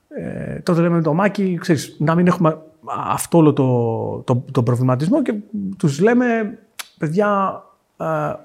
ε, 0.08 0.58
τότε 0.62 0.80
λέμε 0.80 0.96
με 0.96 1.02
το 1.02 1.14
μάκι, 1.14 1.58
ξέρεις, 1.60 1.96
να 1.98 2.14
μην 2.14 2.26
έχουμε 2.26 2.58
αυτό 3.08 3.38
όλο 3.38 3.52
το, 3.52 4.18
το, 4.18 4.44
το 4.52 4.62
προβληματισμό 4.62 5.22
και 5.22 5.34
τους 5.76 6.00
λέμε, 6.00 6.58
παιδιά, 6.98 7.62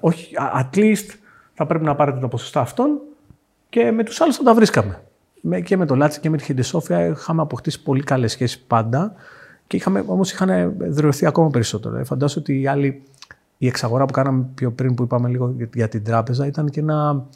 όχι, 0.00 0.34
at 0.60 0.76
least 0.76 1.14
θα 1.54 1.66
πρέπει 1.66 1.84
να 1.84 1.94
πάρετε 1.94 2.18
τα 2.18 2.28
ποσοστά 2.28 2.60
αυτών 2.60 3.00
και 3.68 3.90
με 3.92 4.04
τους 4.04 4.20
άλλους 4.20 4.36
θα 4.36 4.42
τα 4.42 4.54
βρίσκαμε. 4.54 5.02
και 5.64 5.76
με 5.76 5.86
το 5.86 5.94
Λάτσι 5.94 6.20
και 6.20 6.30
με 6.30 6.36
τη 6.36 6.44
Χιντεσόφια 6.44 7.06
είχαμε 7.06 7.42
αποκτήσει 7.42 7.82
πολύ 7.82 8.02
καλές 8.02 8.32
σχέσεις 8.32 8.58
πάντα 8.58 9.14
και 9.66 9.76
είχαμε, 9.76 10.04
όμως 10.06 10.32
είχαν 10.32 10.74
δρεωθεί 10.78 11.26
ακόμα 11.26 11.50
περισσότερο. 11.50 11.96
Ε, 11.96 12.04
φαντάζομαι 12.04 12.40
ότι 12.40 12.60
η 12.60 12.66
άλλη, 12.66 13.02
η 13.58 13.66
εξαγορά 13.66 14.04
που 14.04 14.12
κάναμε 14.12 14.46
πιο 14.54 14.70
πριν 14.70 14.94
που 14.94 15.02
είπαμε 15.02 15.28
λίγο 15.28 15.54
για 15.74 15.88
την 15.88 16.04
τράπεζα 16.04 16.46
ήταν 16.46 16.70
και 16.70 16.80
ένα, 16.80 17.26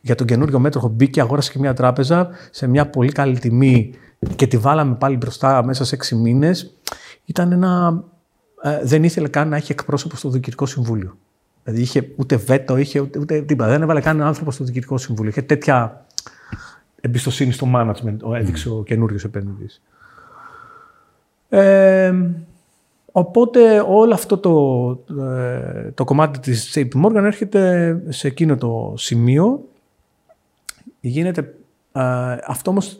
για 0.00 0.14
τον 0.14 0.26
καινούριο 0.26 0.58
μέτροχο 0.58 0.88
μπήκε, 0.88 1.20
αγόρασε 1.20 1.52
και 1.52 1.58
μια 1.58 1.74
τράπεζα 1.74 2.28
σε 2.50 2.66
μια 2.66 2.86
πολύ 2.90 3.12
καλή 3.12 3.38
τιμή 3.38 3.94
και 4.36 4.46
τη 4.46 4.56
βάλαμε 4.56 4.94
πάλι 4.94 5.16
μπροστά 5.16 5.64
μέσα 5.64 5.84
σε 5.84 5.94
έξι 5.94 6.14
μήνες. 6.14 6.74
Ήταν 7.24 7.52
ένα, 7.52 8.02
ε, 8.62 8.80
δεν 8.82 9.04
ήθελε 9.04 9.28
καν 9.28 9.48
να 9.48 9.56
έχει 9.56 9.72
εκπρόσωπο 9.72 10.16
στο 10.16 10.28
Διοικητικό 10.28 10.66
Συμβούλιο. 10.66 11.16
Δηλαδή 11.64 11.82
είχε 11.82 12.12
ούτε 12.16 12.36
βέτο, 12.36 12.76
είχε 12.76 13.00
ούτε, 13.00 13.18
ούτε 13.18 13.40
τίποτα. 13.40 13.70
Δεν 13.70 13.82
έβαλε 13.82 14.00
καν 14.00 14.22
άνθρωπο 14.22 14.50
στο 14.50 14.64
διοικητικό 14.64 14.98
συμβούλιο. 14.98 15.30
Είχε 15.30 15.42
τέτοια 15.42 16.06
εμπιστοσύνη 17.00 17.52
στο 17.52 17.66
management, 17.74 18.16
ο 18.22 18.34
έδειξε 18.34 18.70
ο 18.70 18.82
καινούριος 18.82 19.24
επένδυτη. 19.24 19.74
Ε, 21.48 22.14
οπότε 23.12 23.84
όλο 23.86 24.14
αυτό 24.14 24.38
το, 24.38 25.22
ε, 25.22 25.90
το 25.90 26.04
κομμάτι 26.04 26.38
της 26.38 26.72
JP 26.74 27.04
Morgan 27.04 27.24
έρχεται 27.24 28.02
σε 28.08 28.26
εκείνο 28.26 28.56
το 28.56 28.94
σημείο. 28.96 29.68
Γίνεται, 31.00 31.54
ε, 31.92 32.36
αυτό 32.46 32.70
όμως 32.70 32.96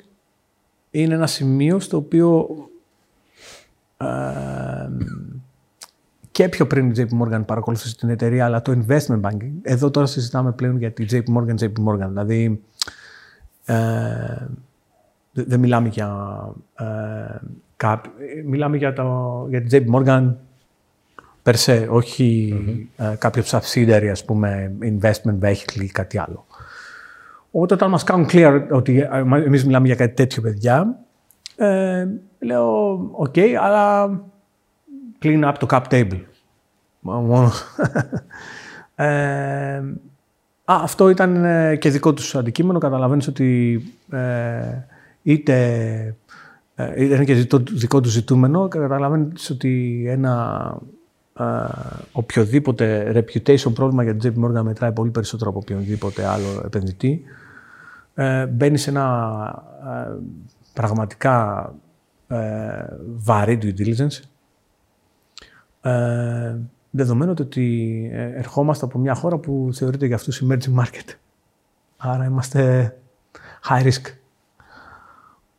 είναι 0.90 1.14
ένα 1.14 1.26
σημείο 1.26 1.80
στο 1.80 1.96
οποίο 1.96 2.48
ε, 3.96 4.06
και 6.30 6.48
πιο 6.48 6.66
πριν 6.66 6.90
η 6.90 6.92
JP 6.96 7.22
Morgan 7.22 7.46
παρακολουθούσε 7.46 7.96
την 7.96 8.08
εταιρεία, 8.08 8.44
αλλά 8.44 8.62
το 8.62 8.72
investment 8.72 9.20
banking. 9.20 9.50
Εδώ 9.62 9.90
τώρα 9.90 10.06
συζητάμε 10.06 10.52
πλέον 10.52 10.78
για 10.78 10.92
τη 10.92 11.06
JP 11.10 11.36
Morgan, 11.36 11.62
JP 11.62 11.72
Morgan. 11.88 12.08
Δηλαδή, 12.08 12.62
ε, 13.64 14.46
δεν 15.32 15.60
μιλάμε 15.60 15.88
για 15.88 16.10
ε, 16.78 17.94
μιλάμε 18.44 18.76
για, 18.76 18.92
το, 18.92 19.46
για 19.48 19.62
την 19.62 19.86
JP 19.86 19.94
Morgan 19.94 20.34
per 21.42 21.54
se, 21.54 21.86
όχι 21.88 22.54
mm-hmm. 22.54 23.04
ε, 23.04 23.14
κάποιο 23.18 23.42
subsidiary, 23.46 24.08
ας 24.10 24.24
πούμε, 24.24 24.72
investment 24.82 25.38
vehicle 25.40 25.80
ή 25.80 25.86
κάτι 25.86 26.18
άλλο. 26.18 26.46
Οπότε 27.50 27.74
όταν 27.74 27.90
μας 27.90 28.04
κάνουν 28.04 28.26
clear 28.30 28.66
ότι 28.70 28.98
ε, 29.00 29.18
εμείς 29.44 29.64
μιλάμε 29.64 29.86
για 29.86 29.96
κάτι 29.96 30.14
τέτοιο 30.14 30.42
παιδιά, 30.42 30.98
ε, 31.56 32.06
λέω, 32.38 32.92
OK, 33.12 33.32
okay, 33.34 33.52
αλλά 33.60 34.10
clean 35.22 35.44
up 35.44 35.54
το 35.58 35.66
cap 35.70 35.82
table. 35.90 36.20
Μόνο. 37.00 37.50
ε, 38.94 39.76
α, 40.64 40.74
αυτό 40.82 41.08
ήταν 41.08 41.44
ε, 41.44 41.76
και 41.76 41.90
δικό 41.90 42.12
τους 42.12 42.34
αντικείμενο. 42.34 42.78
Καταλαβαίνεις 42.78 43.26
ότι 43.26 43.82
ε, 44.10 44.86
είτε 45.22 45.54
ε, 46.74 47.04
ήταν 47.04 47.24
και 47.24 47.44
το 47.44 47.62
δικό 47.70 48.00
τους 48.00 48.12
ζητούμενο. 48.12 48.68
Καταλαβαίνεις 48.68 49.50
ότι 49.50 50.04
ένα 50.08 50.76
ε, 51.38 51.44
οποιοδήποτε 52.12 53.12
reputation 53.14 53.74
πρόβλημα 53.74 54.02
για 54.02 54.16
την 54.16 54.34
JP 54.34 54.44
Morgan 54.44 54.62
μετράει 54.62 54.92
πολύ 54.92 55.10
περισσότερο 55.10 55.50
από 55.50 55.58
οποιονδήποτε 55.58 56.26
άλλο 56.26 56.62
επενδυτή. 56.64 57.22
Ε, 58.14 58.46
μπαίνει 58.46 58.78
σε 58.78 58.90
ένα 58.90 59.64
ε, 59.84 60.14
πραγματικά 60.72 61.72
ε, 62.28 62.84
βαρύ 63.16 63.58
due 63.62 63.80
diligence. 63.80 64.20
Ε, 65.82 66.56
δεδομένου 66.90 67.34
ότι 67.40 68.10
ερχόμαστε 68.12 68.84
από 68.84 68.98
μια 68.98 69.14
χώρα 69.14 69.36
που 69.36 69.70
θεωρείται 69.72 70.06
για 70.06 70.16
αυτούς 70.16 70.42
emerging 70.44 70.80
market. 70.80 71.14
Άρα 71.96 72.24
είμαστε 72.24 72.94
high 73.68 73.82
risk. 73.82 74.14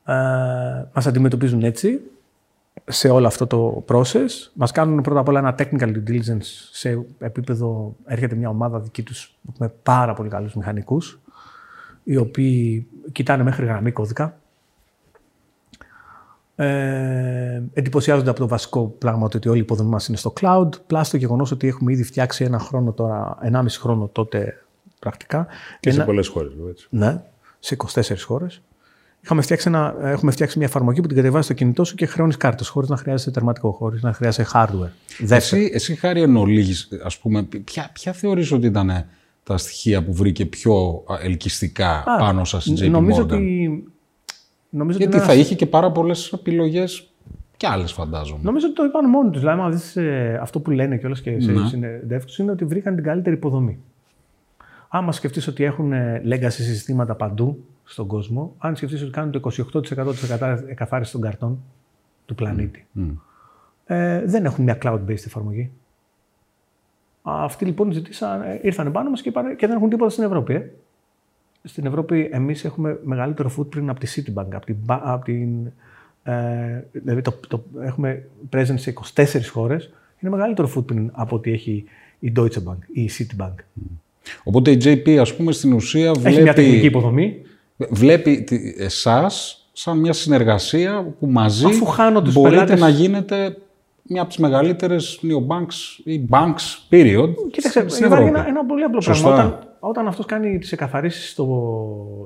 Ε, 0.05 0.85
μας 0.93 1.07
αντιμετωπίζουν 1.07 1.63
έτσι 1.63 1.99
σε 2.85 3.09
όλο 3.09 3.27
αυτό 3.27 3.47
το 3.47 3.85
process. 3.87 4.29
Μας 4.53 4.71
κάνουν 4.71 5.01
πρώτα 5.01 5.19
απ' 5.19 5.27
όλα 5.27 5.39
ένα 5.39 5.55
technical 5.57 5.95
due 5.95 6.09
diligence 6.09 6.47
σε 6.71 7.05
επίπεδο, 7.19 7.95
έρχεται 8.05 8.35
μια 8.35 8.49
ομάδα 8.49 8.79
δική 8.79 9.03
τους 9.03 9.35
με 9.57 9.73
πάρα 9.83 10.13
πολύ 10.13 10.29
καλούς 10.29 10.53
μηχανικούς, 10.55 11.19
οι 12.03 12.17
οποίοι 12.17 12.87
κοιτάνε 13.11 13.43
μέχρι 13.43 13.65
γραμμή 13.65 13.91
κώδικα. 13.91 14.40
Ε, 16.63 17.63
εντυπωσιάζονται 17.73 18.29
από 18.29 18.39
το 18.39 18.47
βασικό 18.47 18.95
πράγμα 18.97 19.29
ότι 19.33 19.49
όλη 19.49 19.57
η 19.57 19.61
υποδομή 19.61 19.89
μας 19.89 20.07
είναι 20.07 20.17
στο 20.17 20.33
cloud, 20.41 20.69
plus 20.87 21.03
το 21.11 21.17
γεγονός 21.17 21.51
ότι 21.51 21.67
έχουμε 21.67 21.91
ήδη 21.91 22.03
φτιάξει 22.03 22.43
ένα 22.43 22.59
χρόνο 22.59 22.91
τώρα, 22.91 23.37
1,5 23.41 23.65
χρόνο 23.69 24.07
τότε 24.07 24.63
πρακτικά. 24.99 25.47
Και 25.79 25.91
σε 25.91 26.03
πολλές 26.03 26.27
χώρες, 26.27 26.51
έτσι. 26.69 26.87
Ναι, 26.89 27.21
σε 27.59 27.77
24 27.93 28.01
χώρες. 28.25 28.61
Είχαμε 29.23 29.41
φτιάξει 29.41 29.67
ένα, 29.67 29.95
έχουμε 30.01 30.31
φτιάξει 30.31 30.57
μια 30.57 30.67
εφαρμογή 30.67 31.01
που 31.01 31.07
την 31.07 31.15
κατεβάζεις 31.15 31.45
στο 31.45 31.53
κινητό 31.53 31.83
σου 31.83 31.95
και 31.95 32.05
χρεώνεις 32.05 32.37
κάρτες, 32.37 32.67
χωρίς 32.67 32.89
να 32.89 32.97
χρειάζεται 32.97 33.31
τερματικό, 33.31 33.71
χωρίς 33.71 34.01
να 34.01 34.13
χρειάζεται 34.13 34.49
hardware. 34.53 34.91
Εσύ, 35.29 35.71
εσύ 35.73 35.95
χάρη 35.95 36.21
εν 36.21 36.35
ολίγης, 36.35 36.89
ας 37.03 37.17
πούμε, 37.17 37.43
ποια, 37.43 37.89
ποια 37.93 38.13
θεωρείς 38.13 38.51
ότι 38.51 38.65
ήταν 38.65 39.05
τα 39.43 39.57
στοιχεία 39.57 40.03
που 40.03 40.13
βρήκε 40.13 40.45
πιο 40.45 41.03
ελκυστικά 41.21 42.03
Α, 42.05 42.17
πάνω 42.17 42.45
σας 42.45 42.63
στην 42.63 42.75
JP 42.75 42.89
νομίζω 42.89 43.21
Ότι, 43.21 43.83
νομίζω 44.71 44.97
Γιατί 44.97 45.17
ότι 45.17 45.25
θα 45.25 45.33
είχε 45.33 45.55
και 45.55 45.65
πάρα 45.65 45.91
πολλές 45.91 46.31
επιλογές 46.31 47.09
και 47.57 47.67
άλλες, 47.67 47.91
φαντάζομαι. 47.91 48.39
Νομίζω 48.43 48.65
ότι 48.65 48.75
το 48.75 48.83
είπαν 48.83 49.09
μόνοι 49.09 49.29
τους. 49.29 49.39
Δηλαδή, 49.39 49.61
αν 49.61 49.71
δεις 49.71 49.95
ε, 49.95 50.39
αυτό 50.41 50.59
που 50.59 50.71
λένε 50.71 50.97
κιόλας 50.97 51.21
και 51.21 51.39
σε 51.39 51.51
ναι. 51.51 51.67
συνεντεύξεις, 51.67 52.37
είναι 52.37 52.51
ότι 52.51 52.65
βρήκαν 52.65 52.95
την 52.95 53.03
καλύτερη 53.03 53.35
υποδομή. 53.35 53.79
Άμα 54.87 55.11
σκεφτείς 55.11 55.47
ότι 55.47 55.63
έχουν 55.63 55.91
legacy 56.25 56.49
συστήματα 56.49 57.15
παντού, 57.15 57.63
στον 57.83 58.07
κόσμο, 58.07 58.55
αν 58.57 58.75
σκεφτείς 58.75 59.01
ότι 59.01 59.11
κάνουν 59.11 59.31
το 59.31 59.39
28% 59.43 60.11
της 60.11 60.29
εκαθάρισης 60.67 61.11
των 61.11 61.21
καρτών 61.21 61.63
του 62.25 62.35
πλανήτη. 62.35 62.85
Ε, 63.85 64.25
δεν 64.25 64.45
έχουν 64.45 64.63
μια 64.63 64.77
cloud-based 64.81 65.25
εφαρμογή. 65.25 65.71
Αυτοί 67.21 67.65
λοιπόν 67.65 67.91
ζητήσαν, 67.91 68.41
ε, 68.41 68.59
ήρθαν 68.61 68.91
πάνω 68.91 69.09
μας 69.09 69.21
και, 69.21 69.31
και 69.57 69.67
δεν 69.67 69.75
έχουν 69.75 69.89
τίποτα 69.89 70.09
στην 70.09 70.23
Ευρώπη. 70.23 70.53
Ε. 70.53 70.71
Στην 71.63 71.85
Ευρώπη 71.85 72.29
εμείς 72.31 72.65
έχουμε 72.65 72.99
μεγαλύτερο 73.03 73.51
footprint 73.57 73.85
από 73.87 73.99
τη 73.99 74.07
Citibank, 74.15 74.47
από 74.53 74.65
την, 74.65 74.75
από 74.87 75.25
την 75.25 75.65
ε, 76.23 76.33
δηλαδή 76.91 77.21
το, 77.21 77.39
το, 77.47 77.63
έχουμε 77.81 78.27
presence 78.49 78.73
σε 78.75 78.93
24 79.15 79.25
χώρες. 79.51 79.89
Είναι 80.19 80.31
μεγαλύτερο 80.31 80.71
footprint 80.75 81.05
από 81.11 81.35
ό,τι 81.35 81.51
έχει 81.51 81.83
η 82.19 82.33
Deutsche 82.35 82.63
Bank 82.67 82.77
ή 82.93 83.01
η 83.01 83.09
Citibank. 83.17 83.55
Οπότε 84.43 84.71
η 84.71 84.77
JP, 84.83 85.09
ας 85.15 85.35
πούμε, 85.35 85.51
στην 85.51 85.73
ουσία 85.73 86.13
βλέπει... 86.13 86.29
Έχει 86.29 86.41
μια 86.41 86.53
τεχνική 86.53 86.85
υποδομή 86.85 87.41
βλέπει 87.89 88.47
εσάς 88.77 89.65
σαν 89.71 89.97
μια 89.97 90.13
συνεργασία 90.13 91.15
που 91.19 91.27
μαζί 91.27 91.65
Αφού 91.65 91.85
χάνω 91.85 92.21
τους 92.21 92.33
μπορείτε 92.33 92.55
πελάτες... 92.55 92.79
να 92.79 92.89
γίνετε 92.89 93.57
μια 94.11 94.21
από 94.21 94.29
τις 94.29 94.39
μεγαλύτερες 94.39 95.19
neobanks 95.23 96.03
ή 96.03 96.27
banks 96.29 96.89
period 96.89 97.33
Κοίταξε, 97.51 97.89
στην 97.89 98.05
Ευρώπη. 98.05 98.27
Ένα, 98.27 98.47
ένα 98.47 98.65
πολύ 98.65 98.83
απλό 98.83 98.99
πράγμα. 98.99 99.33
Όταν, 99.33 99.59
όταν 99.79 100.07
αυτός 100.07 100.25
κάνει 100.25 100.57
τις 100.57 100.71
εκαθαρίσεις 100.71 101.39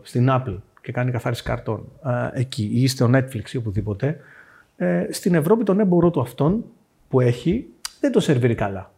στην 0.02 0.28
Apple 0.30 0.58
και 0.82 0.92
κάνει 0.92 1.12
καθάριση 1.12 1.44
καρτών 1.44 1.86
ε, 2.34 2.40
εκεί 2.40 2.70
ή 2.74 2.88
στο 2.88 3.10
Netflix 3.14 3.50
ή 3.54 3.58
οπουδήποτε, 3.58 4.18
ε, 4.78 5.08
στην 5.10 5.36
Ευρώπη 5.36 5.64
τον 5.64 5.80
έμπορο 5.80 6.12
του 6.12 6.22
αυτόν 6.22 6.64
που 7.10 7.20
έχει 7.20 7.68
δεν 8.00 8.12
το 8.12 8.20
σερβίρει 8.20 8.56
καλά. 8.56 8.90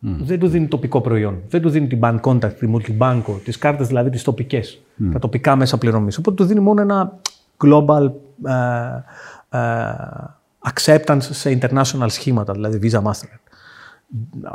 Δεν 0.00 0.38
του 0.38 0.48
δίνει 0.48 0.66
τοπικό 0.66 1.00
προϊόν. 1.00 1.42
Δεν 1.48 1.62
του 1.62 1.68
δίνει 1.68 1.86
την 1.86 1.98
bank 2.02 2.20
contact, 2.20 2.52
τη 2.52 2.68
multibanco, 2.74 3.40
τις 3.44 3.58
κάρτες 3.58 3.86
δηλαδή 3.86 4.10
τις 4.10 4.22
τοπικές, 4.22 4.82
τα 5.12 5.18
τοπικά 5.18 5.56
μέσα 5.56 5.78
πληρωμής. 5.78 6.18
Οπότε 6.18 6.36
του 6.36 6.44
δίνει 6.44 6.60
μόνο 6.60 6.80
ένα 6.80 7.18
global 7.64 8.10
uh, 8.44 9.02
uh, 9.50 10.24
acceptance 10.58 11.18
σε 11.20 11.58
international 11.60 12.06
σχήματα, 12.08 12.52
δηλαδή 12.52 12.78
Visa 12.82 13.02
Mastercard. 13.02 13.46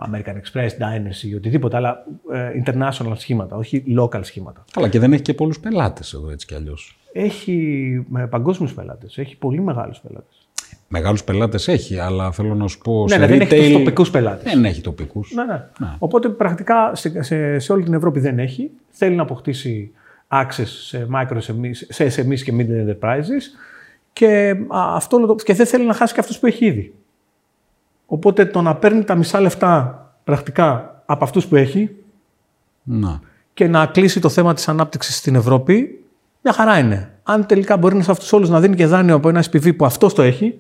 American 0.07 0.35
Express, 0.35 0.69
Dynasty 0.69 1.23
ή 1.23 1.35
οτιδήποτε, 1.35 1.75
αλλά 1.75 2.03
uh, 2.33 2.65
international 2.65 3.13
σχήματα, 3.15 3.55
όχι 3.55 3.83
local 3.99 4.19
σχήματα. 4.21 4.63
Καλά, 4.71 4.87
και 4.87 4.99
δεν 4.99 5.13
έχει 5.13 5.21
και 5.21 5.33
πολλούς 5.33 5.59
πελάτες 5.59 6.13
εδώ 6.13 6.29
έτσι 6.29 6.45
κι 6.45 6.55
αλλιώς. 6.55 6.99
Έχει 7.13 8.05
παγκόσμιους 8.29 8.73
πελάτες. 8.73 9.17
Έχει 9.17 9.37
πολύ 9.37 9.61
μεγάλους 9.61 9.99
πελάτες. 9.99 10.47
Μεγάλους 10.87 11.23
πελάτες 11.23 11.67
έχει, 11.67 11.99
αλλά 11.99 12.31
θέλω 12.31 12.55
να 12.55 12.67
σου 12.67 12.77
πω. 12.77 13.03
Ναι, 13.03 13.09
σε 13.09 13.17
ναι, 13.17 13.25
retail... 13.25 13.47
δεν 13.47 13.59
έχει 13.59 13.73
τοπικούς 13.73 14.11
πελάτες. 14.11 14.53
Δεν 14.53 14.65
έχει 14.65 14.81
τοπικούς. 14.81 15.31
Ναι, 15.33 15.43
ναι, 15.43 15.63
ναι. 15.79 15.95
Οπότε 15.99 16.29
πρακτικά 16.29 16.95
σε, 16.95 17.23
σε, 17.23 17.59
σε, 17.59 17.71
όλη 17.71 17.83
την 17.83 17.93
Ευρώπη 17.93 18.19
δεν 18.19 18.39
έχει. 18.39 18.71
Θέλει 18.89 19.15
να 19.15 19.21
αποκτήσει 19.21 19.91
access 20.27 20.65
σε 20.65 21.07
micro 21.13 21.37
σε 21.89 22.05
SMEs 22.05 22.39
και 22.39 22.53
medium 22.57 22.89
enterprises 22.89 23.43
και, 24.13 24.55
αυτό, 24.69 25.25
το, 25.25 25.35
και 25.35 25.53
δεν 25.53 25.65
θέλει 25.65 25.85
να 25.85 25.93
χάσει 25.93 26.13
και 26.13 26.19
αυτού 26.19 26.39
που 26.39 26.45
έχει 26.45 26.65
ήδη. 26.65 26.93
Οπότε 28.05 28.45
το 28.45 28.61
να 28.61 28.75
παίρνει 28.75 29.03
τα 29.03 29.15
μισά 29.15 29.39
λεφτά 29.39 30.05
πρακτικά 30.23 31.01
από 31.05 31.23
αυτούς 31.23 31.47
που 31.47 31.55
έχει 31.55 31.95
να. 32.83 33.21
και 33.53 33.67
να 33.67 33.85
κλείσει 33.85 34.19
το 34.19 34.29
θέμα 34.29 34.53
της 34.53 34.67
ανάπτυξης 34.67 35.15
στην 35.15 35.35
Ευρώπη, 35.35 36.03
μια 36.41 36.53
χαρά 36.53 36.79
είναι. 36.79 37.13
Αν 37.23 37.45
τελικά 37.45 37.77
μπορεί 37.77 38.03
σε 38.03 38.11
αυτούς 38.11 38.33
όλους 38.33 38.49
να 38.49 38.59
δίνει 38.59 38.75
και 38.75 38.85
δάνειο 38.85 39.15
από 39.15 39.29
ένα 39.29 39.43
SPV 39.43 39.75
που 39.75 39.85
αυτός 39.85 40.13
το 40.13 40.21
έχει, 40.21 40.57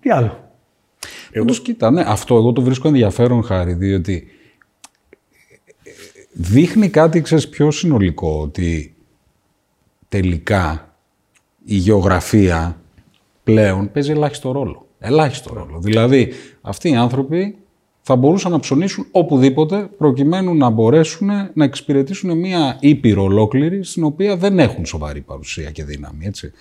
τι 0.00 0.10
άλλο. 0.10 0.50
Εγώ... 1.30 1.44
κοίτα, 1.44 1.90
ναι, 1.90 2.04
αυτό 2.06 2.36
εγώ 2.36 2.52
το 2.52 2.62
βρίσκω 2.62 2.88
ενδιαφέρον 2.88 3.42
χάρη, 3.42 3.72
διότι 3.72 4.28
δείχνει 6.32 6.88
κάτι, 6.88 7.20
ξέρεις, 7.20 7.48
πιο 7.48 7.70
συνολικό, 7.70 8.40
ότι 8.40 8.94
τελικά 10.08 10.89
η 11.64 11.74
γεωγραφία 11.74 12.80
πλέον 13.44 13.90
παίζει 13.92 14.10
ελάχιστο 14.10 14.52
ρόλο. 14.52 14.86
Ελάχιστο 14.98 15.54
ρόλο. 15.54 15.78
Δηλαδή, 15.80 16.32
αυτοί 16.60 16.90
οι 16.90 16.96
άνθρωποι 16.96 17.56
θα 18.02 18.16
μπορούσαν 18.16 18.50
να 18.50 18.60
ψωνίσουν 18.60 19.06
οπουδήποτε 19.10 19.88
προκειμένου 19.98 20.54
να 20.54 20.70
μπορέσουν 20.70 21.28
να 21.54 21.64
εξυπηρετήσουν 21.64 22.38
μια 22.38 22.76
ήπειρο 22.80 23.22
ολόκληρη 23.22 23.84
στην 23.84 24.04
οποία 24.04 24.36
δεν 24.36 24.58
έχουν 24.58 24.86
σοβαρή 24.86 25.20
παρουσία 25.20 25.70
και 25.70 25.84
δύναμη. 25.84 26.26
Έτσι. 26.26 26.52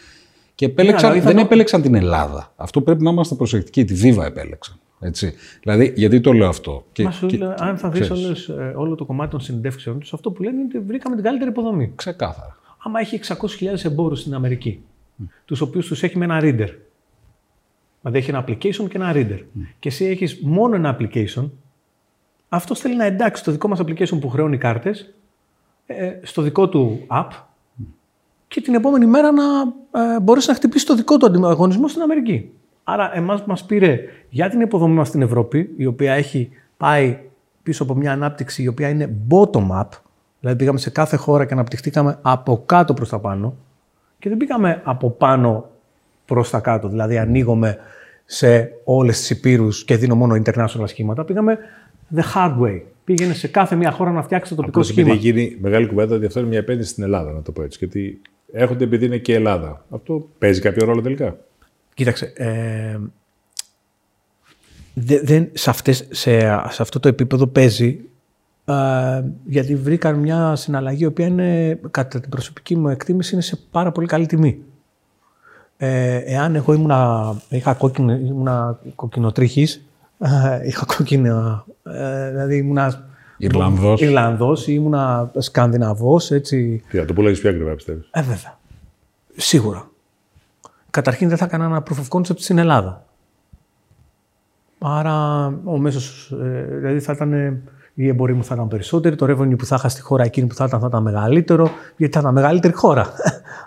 Και 0.55 0.65
επέλεξαν, 0.65 1.13
ναι, 1.13 1.21
δεν 1.21 1.37
επέλεξαν 1.37 1.81
την 1.81 1.95
Ελλάδα. 1.95 2.53
Αυτό 2.55 2.81
πρέπει 2.81 3.03
να 3.03 3.09
είμαστε 3.09 3.35
προσεκτικοί. 3.35 3.85
Τη 3.85 3.93
Βίβα 3.93 4.25
επέλεξαν. 4.25 4.79
Έτσι. 4.99 5.33
Δηλαδή, 5.61 5.93
γιατί 5.95 6.21
το 6.21 6.33
λέω 6.33 6.47
αυτό; 6.47 6.85
Και, 6.91 7.03
Μα 7.03 7.13
και, 7.27 7.39
αν 7.57 7.77
θα 7.77 7.89
δεις 7.89 8.47
ε, 8.47 8.73
όλο 8.75 8.95
το 8.95 9.05
κομμάτι 9.05 9.31
των 9.31 9.39
συνεντεύξεων 9.39 9.99
τους, 9.99 10.13
αυτό 10.13 10.31
που 10.31 10.43
λένε 10.43 10.55
είναι 10.55 10.67
ότι 10.75 10.79
βρήκαμε 10.79 11.15
την 11.15 11.23
καλύτερη 11.23 11.49
υποδομή. 11.49 11.91
Ξεκάθαρα. 11.95 12.57
Άμα 12.83 12.99
έχει 12.99 13.19
600.000 13.23 13.85
εμπόρους 13.85 14.19
στην 14.19 14.33
Αμερική, 14.33 14.83
mm. 15.21 15.25
τους 15.45 15.61
οποίους 15.61 15.87
τους 15.87 16.03
έχει 16.03 16.17
με 16.17 16.25
ένα 16.25 16.39
reader. 16.41 16.69
Δηλαδή 18.01 18.17
έχει 18.17 18.29
ένα 18.29 18.45
application 18.47 18.89
και 18.89 18.97
ένα 18.97 19.11
reader. 19.15 19.39
Και 19.79 19.89
εσύ 19.89 20.05
έχεις 20.05 20.39
μόνο 20.41 20.75
ένα 20.75 20.97
application. 20.99 21.49
Αυτός 22.49 22.79
θέλει 22.79 22.95
να 22.95 23.05
εντάξει 23.05 23.43
το 23.43 23.51
δικό 23.51 23.67
μας 23.67 23.79
application 23.79 24.19
που 24.19 24.29
χρεώνει 24.29 24.57
κάρτες 24.57 25.13
ε, 25.85 26.19
στο 26.21 26.41
δικό 26.41 26.69
του 26.69 27.05
app 27.07 27.29
και 28.47 28.61
την 28.61 28.73
επόμενη 28.73 29.05
μέρα 29.05 29.31
να 29.31 29.43
ε, 30.15 30.19
μπορέσει 30.19 30.49
να 30.49 30.55
χτυπήσεις 30.55 30.87
το 30.87 30.95
δικό 30.95 31.17
του 31.17 31.25
ανταγωνισμό 31.25 31.87
στην 31.87 32.01
Αμερική. 32.01 32.51
Άρα, 32.83 33.15
εμάς 33.15 33.43
μας 33.45 33.65
πήρε 33.65 33.99
για 34.29 34.49
την 34.49 34.61
υποδομή 34.61 34.93
μας 34.93 35.07
στην 35.07 35.21
Ευρώπη, 35.21 35.73
η 35.77 35.85
οποία 35.85 36.13
έχει 36.13 36.49
πάει 36.77 37.19
πίσω 37.63 37.83
από 37.83 37.95
μια 37.95 38.11
ανάπτυξη 38.11 38.63
η 38.63 38.67
οποία 38.67 38.89
είναι 38.89 39.15
bottom-up, 39.29 39.87
δηλαδή 40.39 40.57
πήγαμε 40.57 40.79
σε 40.79 40.89
κάθε 40.89 41.15
χώρα 41.15 41.45
και 41.45 41.53
αναπτυχθήκαμε 41.53 42.17
από 42.21 42.63
κάτω 42.65 42.93
προς 42.93 43.09
τα 43.09 43.19
πάνω 43.19 43.55
και 44.19 44.29
δεν 44.29 44.37
πήγαμε 44.37 44.81
από 44.83 45.09
πάνω 45.09 45.69
προς 46.25 46.49
τα 46.49 46.59
κάτω. 46.59 46.87
Δηλαδή, 46.87 47.17
ανοίγουμε 47.17 47.77
σε 48.25 48.71
όλες 48.83 49.17
τις 49.19 49.29
υπήρους 49.29 49.83
και 49.85 49.95
δίνω 49.97 50.15
μόνο 50.15 50.41
international 50.45 50.83
σχήματα. 50.85 51.25
Πήγαμε 51.25 51.57
the 52.15 52.21
hard 52.35 52.59
way. 52.61 52.81
Πήγαινε 53.03 53.33
σε 53.33 53.47
κάθε 53.47 53.75
μια 53.75 53.91
χώρα 53.91 54.11
να 54.11 54.23
φτιάξεις 54.23 54.49
το 54.49 54.55
τοπικό 54.55 54.79
Απλώς 54.79 54.87
σχήμα. 54.93 55.11
Επειδή 55.13 55.29
γίνει 55.29 55.57
μεγάλη 55.61 55.87
κουβέντα 55.87 56.15
ότι 56.15 56.25
αυτό 56.25 56.39
είναι 56.39 56.47
μια 56.47 56.57
επένδυση 56.57 56.89
στην 56.89 57.03
Ελλάδα, 57.03 57.31
να 57.31 57.41
το 57.41 57.51
πω 57.51 57.61
έτσι. 57.63 57.77
Γιατί 57.79 58.21
έρχονται 58.51 58.83
επειδή 58.83 59.05
είναι 59.05 59.17
και 59.17 59.31
η 59.31 59.35
Ελλάδα. 59.35 59.85
Αυτό 59.89 60.27
παίζει 60.37 60.61
κάποιο 60.61 60.85
ρόλο 60.85 61.01
τελικά. 61.01 61.37
Κοίταξε. 61.93 62.33
Ε, 62.35 62.97
δε- 64.93 65.21
δεν, 65.23 65.49
σε, 65.53 65.69
αυτές, 65.69 66.07
σε, 66.09 66.39
σε 66.69 66.81
αυτό 66.81 66.99
το 66.99 67.07
επίπεδο 67.07 67.47
παίζει 67.47 67.99
ε, 67.99 68.08
γιατί 69.45 69.75
βρήκαν 69.75 70.15
μια 70.15 70.55
συναλλαγή 70.55 71.03
η 71.03 71.05
οποία 71.05 71.25
είναι, 71.25 71.79
κατά 71.91 72.19
την 72.19 72.29
προσωπική 72.29 72.75
μου 72.75 72.89
εκτίμηση 72.89 73.33
είναι 73.33 73.43
σε 73.43 73.59
πάρα 73.71 73.91
πολύ 73.91 74.07
καλή 74.07 74.25
τιμή. 74.25 74.63
Ε, 75.77 76.15
εάν 76.15 76.55
εγώ 76.55 76.73
ήμουνα, 76.73 77.33
είχα 77.49 77.73
κόκκινο, 77.73 78.13
ήμουνα 78.13 78.79
κοκκινοτρίχης, 78.95 79.85
ε, 80.19 80.67
είχα 80.67 80.85
κόκκινα, 80.85 81.65
ε, 81.83 82.29
δηλαδή 82.29 82.57
ήμουνα 82.57 83.07
Ιρλανδός. 83.41 84.01
Ιρλανδός 84.01 84.67
ή 84.67 84.71
ήμουνα 84.75 85.31
Σκανδιναβός, 85.37 86.31
έτσι, 86.31 86.83
Τι, 86.89 86.97
θα 86.97 87.05
το 87.05 87.13
πουλάει 87.13 87.33
πιο 87.33 87.49
ακριβά, 87.49 87.75
πιστεύεις; 87.75 88.09
ε, 88.11 88.21
βέβαια. 88.21 88.57
Σίγουρα. 89.35 89.89
Καταρχήν 90.89 91.27
δεν 91.27 91.37
θα 91.37 91.45
έκανα 91.45 91.65
ένα 91.65 91.83
proof 91.89 91.97
of 91.97 92.19
concept 92.19 92.39
στην 92.39 92.57
Ελλάδα. 92.57 93.05
Άρα 94.79 95.45
ο 95.63 95.77
μέσος, 95.77 96.31
ε, 96.31 96.75
δηλαδή 96.75 96.99
θα 96.99 97.13
ήταν, 97.13 97.61
ε, 97.99 98.03
η 98.03 98.07
εμπορία 98.07 98.35
μου 98.35 98.43
θα 98.43 98.55
ήταν 98.55 98.67
περισσότερη, 98.67 99.15
το 99.15 99.25
revenue 99.29 99.57
που 99.57 99.65
θα 99.65 99.75
είχα 99.75 99.89
στη 99.89 100.01
χώρα 100.01 100.23
εκείνη 100.23 100.47
που 100.47 100.55
θα 100.55 100.65
ήταν 100.65 100.79
θα 100.79 100.87
ήταν 100.87 101.03
μεγαλύτερο, 101.03 101.69
γιατί 101.97 102.13
θα 102.13 102.19
ήταν 102.19 102.33
μεγαλύτερη 102.33 102.73
χώρα, 102.73 103.01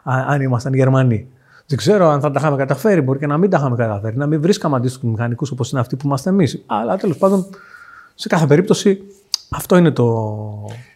α- 0.05 0.25
αν 0.29 0.41
ήμασταν 0.41 0.75
Γερμανοί. 0.75 1.27
Δεν 1.67 1.79
ξέρω 1.79 2.09
αν 2.09 2.21
θα 2.21 2.31
τα 2.31 2.41
είχαμε 2.41 2.57
καταφέρει, 2.57 3.01
μπορεί 3.01 3.19
και 3.19 3.27
να 3.27 3.39
μην 3.39 3.51
τα 3.51 3.57
είχαμε 3.57 3.77
καταφέρει, 3.77 4.17
να 4.17 4.27
μην 4.27 4.41
βρίσκαμε 4.41 4.77
αντίστοιχους 4.77 5.11
μηχανικούς 5.11 5.51
όπως 5.51 5.71
είναι 5.71 5.81
αυτοί 5.81 5.97
που 5.97 6.07
είμαστε 6.07 6.31
εμείς. 6.31 6.63
Αλλά 6.67 6.97
τέλος 6.97 7.17
πάντων, 7.17 7.47
σε 8.15 8.29
κάθε 8.29 8.47
περίπτωση, 8.47 9.03
αυτό 9.49 9.77
είναι 9.77 9.91
το. 9.91 10.05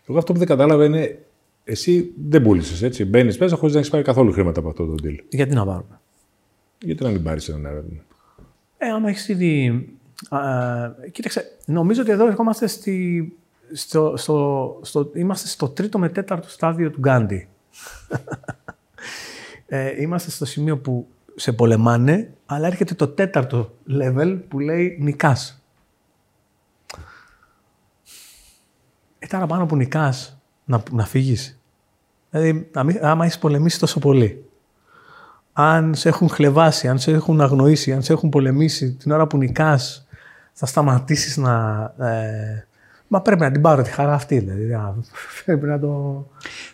Εγώ 0.08 0.18
αυτό 0.18 0.32
που 0.32 0.38
δεν 0.38 0.46
κατάλαβα 0.46 0.84
είναι 0.84 1.18
εσύ 1.64 2.12
δεν 2.28 2.42
πούλησες 2.42 2.82
έτσι. 2.82 3.04
Μπαίνεις 3.04 3.38
μέσα 3.38 3.56
χωρίς 3.56 3.72
να 3.72 3.78
έχεις 3.78 3.90
πάρει 3.90 4.04
καθόλου 4.04 4.32
χρήματα 4.32 4.60
από 4.60 4.68
αυτό 4.68 4.86
το 4.86 4.94
deal. 5.02 5.18
Γιατί 5.28 5.54
να 5.54 5.64
πάρουμε; 5.64 6.00
Γιατί 6.78 7.02
να 7.02 7.10
μην 7.10 7.22
πάρεις 7.22 7.48
ένα 7.48 7.68
έρευνα. 7.68 8.00
Ε, 8.78 8.88
άμα 8.88 9.08
έχεις 9.08 9.28
ήδη. 9.28 9.88
Α, 10.28 10.40
κοίταξε, 11.12 11.56
νομίζω 11.64 12.02
ότι 12.02 12.10
εδώ 12.10 12.26
ερχόμαστε 12.26 12.66
στη, 12.66 13.32
στο, 13.72 14.14
στο, 14.16 14.78
στο, 14.82 15.10
είμαστε 15.14 15.48
στο 15.48 15.68
τρίτο 15.68 15.98
με 15.98 16.08
τέταρτο 16.08 16.48
στάδιο 16.48 16.90
του 16.90 17.00
Γκάντι. 17.00 17.48
ε, 19.66 20.02
είμαστε 20.02 20.30
στο 20.30 20.44
σημείο 20.44 20.78
που 20.78 21.06
σε 21.34 21.52
πολεμάνε, 21.52 22.32
αλλά 22.46 22.66
έρχεται 22.66 22.94
το 22.94 23.08
τέταρτο 23.08 23.74
level 23.90 24.38
που 24.48 24.58
λέει 24.58 24.96
νικάς. 25.00 25.60
Ήταν 29.18 29.46
πάνω 29.46 29.66
που 29.66 29.76
νικάς 29.76 30.38
να, 30.64 30.82
να 30.90 31.04
φύγεις. 31.06 31.60
Δηλαδή, 32.30 32.68
να 32.72 32.84
μην- 32.84 33.04
άμα 33.04 33.24
έχεις 33.24 33.38
πολεμήσει 33.38 33.78
τόσο 33.78 33.98
πολύ, 33.98 34.44
αν 35.52 35.94
σε 35.94 36.08
έχουν 36.08 36.28
χλεβάσει, 36.28 36.88
αν 36.88 36.98
σε 36.98 37.10
έχουν 37.10 37.40
αγνοήσει, 37.40 37.92
αν 37.92 38.02
σε 38.02 38.12
έχουν 38.12 38.28
πολεμήσει 38.28 38.92
την 38.92 39.10
ώρα 39.10 39.26
που 39.26 39.36
νικάς, 39.36 40.05
θα 40.58 40.66
σταματήσεις 40.66 41.36
να... 41.36 41.82
Ε, 41.98 42.66
μα 43.08 43.20
πρέπει 43.20 43.40
να 43.40 43.50
την 43.50 43.60
πάρω 43.60 43.82
τη 43.82 43.90
χαρά 43.90 44.12
αυτή, 44.14 44.38
δηλαδή. 44.38 44.72
α, 44.72 44.94
Πρέπει 45.44 45.66
να 45.66 45.78
το... 45.78 46.24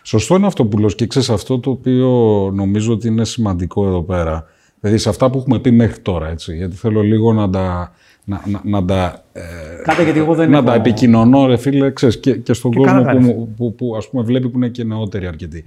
Σωστό 0.03 0.35
είναι 0.35 0.45
αυτό 0.47 0.65
που 0.65 0.77
λέω 0.77 0.89
και 0.89 1.07
ξέρεις 1.07 1.29
αυτό 1.29 1.59
το 1.59 1.69
οποίο 1.69 2.07
νομίζω 2.53 2.93
ότι 2.93 3.07
είναι 3.07 3.25
σημαντικό 3.25 3.87
εδώ 3.87 4.01
πέρα. 4.01 4.45
Δηλαδή 4.79 4.99
σε 4.99 5.09
αυτά 5.09 5.29
που 5.29 5.37
έχουμε 5.37 5.59
πει 5.59 5.71
μέχρι 5.71 5.99
τώρα, 5.99 6.27
έτσι. 6.29 6.55
Γιατί 6.55 6.75
θέλω 6.75 7.01
λίγο 7.01 7.33
να 7.33 7.49
τα, 7.49 7.91
να, 8.23 8.41
να, 8.45 8.61
να 8.63 8.85
τα, 8.85 9.23
ε, 9.33 9.41
Κάτα 9.83 10.01
γιατί 10.03 10.19
εγώ 10.19 10.33
δεν 10.35 10.49
να 10.49 10.57
έχω... 10.57 10.65
τα 10.65 10.73
επικοινωνώ, 10.73 11.45
ρε 11.45 11.57
φίλε, 11.57 11.91
ξέρεις, 11.91 12.19
και, 12.19 12.35
και 12.37 12.53
στον 12.53 12.71
Και 12.71 12.77
κόσμο 12.77 12.93
καλά 12.93 13.01
που, 13.11 13.17
κάνεις. 13.17 13.25
μου- 13.35 13.53
που, 13.57 13.75
που, 13.75 13.95
ας 13.97 14.09
πούμε 14.09 14.23
βλέπει 14.23 14.49
που 14.49 14.57
είναι 14.57 14.69
και 14.69 14.83
νεότεροι 14.83 15.27
αρκετοί. 15.27 15.65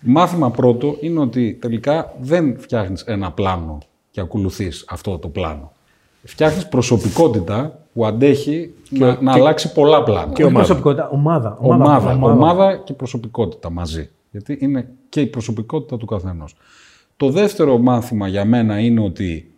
Μάθημα 0.00 0.50
πρώτο 0.50 0.96
είναι 1.00 1.20
ότι 1.20 1.58
τελικά 1.60 2.14
δεν 2.20 2.56
φτιάχνεις 2.58 3.02
ένα 3.02 3.30
πλάνο 3.32 3.78
και 4.10 4.20
ακολουθείς 4.20 4.84
αυτό 4.88 5.18
το 5.18 5.28
πλάνο. 5.28 5.72
Φτιάχνεις 6.26 6.68
προσωπικότητα 6.68 7.78
που 7.92 8.06
αντέχει 8.06 8.74
να, 8.90 9.20
να 9.20 9.32
αλλάξει 9.32 9.72
πολλά 9.72 10.02
πλάνα. 10.02 10.32
Και 10.32 10.46
προσωπικότητα, 10.46 11.08
ομάδα. 11.08 11.56
Ομάδα, 11.60 12.12
ομάδα. 12.12 12.76
και 12.76 12.92
προσωπικότητα 12.92 13.70
μαζί. 13.70 14.10
Γιατί 14.30 14.58
είναι 14.60 14.88
και 15.08 15.20
η 15.20 15.26
προσωπικότητα 15.26 15.96
του 15.96 16.06
καθενός. 16.06 16.56
Το 17.16 17.30
δεύτερο 17.30 17.78
μάθημα 17.78 18.28
για 18.28 18.44
μένα 18.44 18.78
είναι 18.78 19.00
ότι 19.00 19.54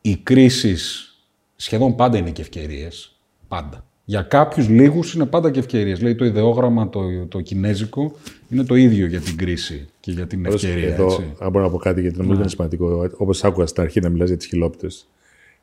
οι 0.00 0.16
κρίσεις 0.16 1.14
σχεδόν 1.56 1.94
πάντα 1.94 2.18
είναι 2.18 2.30
και 2.30 2.42
ευκαιρίες. 2.42 3.16
Πάντα. 3.48 3.84
Για 4.04 4.22
κάποιους 4.22 4.68
λίγους 4.68 5.14
είναι 5.14 5.26
πάντα 5.26 5.50
και 5.50 5.58
ευκαιρίες. 5.58 6.00
Λέει 6.00 6.14
το 6.14 6.24
ιδεόγραμμα 6.24 6.88
το, 6.88 7.00
το 7.28 7.40
κινέζικο 7.40 8.12
είναι 8.48 8.64
το 8.64 8.74
ίδιο 8.74 9.06
για 9.06 9.20
την 9.20 9.36
κρίση 9.36 9.88
και 10.00 10.10
για 10.10 10.26
την 10.26 10.46
ευκαιρία. 10.46 10.92
Εδώ, 10.92 11.04
έτσι. 11.04 11.34
αν 11.38 11.50
μπορώ 11.50 11.64
να 11.64 11.70
πω 11.70 11.76
κάτι, 11.76 12.00
γιατί 12.00 12.18
νομίζω 12.18 12.40
είναι 12.40 12.48
σημαντικό. 12.48 13.08
Όπως 13.16 13.44
άκουγα 13.44 13.66
στην 13.66 13.82
αρχή 13.82 14.00
να 14.00 14.08
μιλάς 14.08 14.28
για 14.28 14.36
τις 14.36 14.46
χιλόπιτες. 14.46 15.08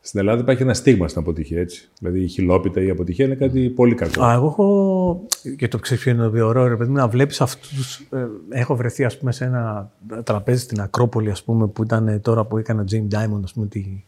Στην 0.03 0.19
Ελλάδα 0.19 0.41
υπάρχει 0.41 0.61
ένα 0.61 0.73
στίγμα 0.73 1.07
στην 1.07 1.21
αποτυχία. 1.21 1.59
Έτσι. 1.59 1.89
Δηλαδή 1.99 2.19
η 2.19 2.27
χιλόπιτα 2.27 2.81
ή 2.81 2.85
η 2.85 2.89
αποτυχία 2.89 3.25
είναι 3.25 3.35
κάτι 3.35 3.69
πολύ 3.69 3.95
κακό. 3.95 4.23
Α, 4.23 4.33
εγώ 4.33 4.45
έχω. 4.45 5.25
Και 5.57 5.67
το 5.67 5.77
ξέρει 5.77 5.99
ποιο 5.99 6.11
είναι 6.11 6.29
το 6.29 6.45
ωραίο, 6.45 6.67
ρε 6.67 6.75
παιδί 6.75 6.89
μου, 6.89 6.95
να 6.95 7.07
βλέπεις 7.07 7.41
αυτούς. 7.41 8.07
Ε, 8.11 8.27
έχω 8.49 8.75
βρεθεί, 8.75 9.03
ας 9.03 9.17
πούμε, 9.17 9.31
σε 9.31 9.45
ένα 9.45 9.91
τραπέζι 10.23 10.61
στην 10.61 10.81
Ακρόπολη, 10.81 11.29
ας 11.29 11.43
πούμε, 11.43 11.67
που 11.67 11.83
ήταν 11.83 12.21
τώρα 12.21 12.45
που 12.45 12.57
έκανε 12.57 12.81
ο 12.81 12.85
James 12.91 13.15
Diamond, 13.15 13.41
ας 13.43 13.53
πούμε, 13.53 13.67
τη 13.67 14.03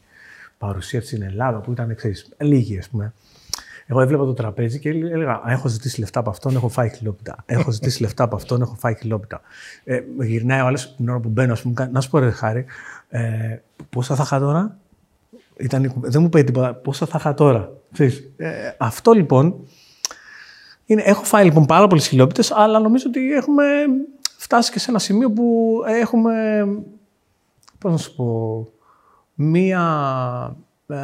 παρουσία 0.58 1.02
στην 1.02 1.22
Ελλάδα, 1.22 1.60
που 1.60 1.72
ήταν, 1.72 1.96
ξέρεις, 1.96 2.30
λίγοι, 2.38 2.78
ας 2.78 2.90
πούμε. 2.90 3.14
Εγώ 3.86 4.02
έβλεπα 4.02 4.26
το 4.26 4.34
τραπέζι 4.34 4.80
και 4.80 4.90
έλεγα 4.90 5.32
«Α, 5.32 5.52
Έχω 5.52 5.68
ζητήσει 5.68 6.00
λεφτά 6.00 6.20
από 6.20 6.30
αυτόν, 6.30 6.56
έχω 6.56 6.70
φάει 6.70 6.90
χιλόπιτα. 6.90 7.36
Έχω 7.46 7.72
ζητήσει 7.72 8.02
λεφτά 8.02 8.24
από 8.24 8.36
αυτόν, 8.36 8.62
έχω 8.62 8.76
φάει 8.76 8.96
χιλόπιτα. 8.96 9.42
Ε, 9.84 10.02
γυρνάει 10.22 10.62
ο 10.62 10.66
άλλος 10.66 10.96
την 10.96 11.10
ώρα 11.10 11.20
που 11.20 11.30
μπαίνω, 11.30 11.54
ας 11.54 11.62
πούμε, 11.62 11.74
κάνει, 11.74 11.92
να 11.92 12.02
σου 12.02 12.10
πω 12.10 12.20
ρε 12.20 12.30
Χάρη, 12.30 12.66
ε, 13.10 13.58
πόσα 13.90 14.16
θα 14.16 14.24
είχα 14.24 14.40
τώρα; 14.40 14.78
Ήταν, 15.58 15.94
δεν 16.02 16.22
μου 16.22 16.28
είπε 16.28 16.44
τίποτα. 16.44 16.74
Πόσα 16.74 17.06
θα 17.06 17.18
είχα 17.20 17.34
τώρα; 17.34 17.72
Ξέρεις, 17.92 18.30
ε, 18.38 18.50
αυτό 18.78 19.12
λοιπόν. 19.12 19.56
Είναι, 20.86 21.02
έχω 21.02 21.24
φάει 21.24 21.44
λοιπόν 21.44 21.66
πάρα 21.66 21.88
πολλές 21.88 22.08
χιλόπιτες, 22.08 22.52
αλλά 22.52 22.80
νομίζω 22.80 23.06
ότι 23.08 23.34
έχουμε 23.34 23.64
φτάσει 24.38 24.72
και 24.72 24.80
σε 24.80 24.90
ένα 24.90 25.00
σημείο 25.00 25.32
που 25.32 25.78
έχουμε. 25.88 26.34
Πώς 27.78 27.92
να 27.92 27.98
σου 27.98 28.16
πω. 28.16 28.68
Μία 29.36 29.86
ε, 30.88 30.98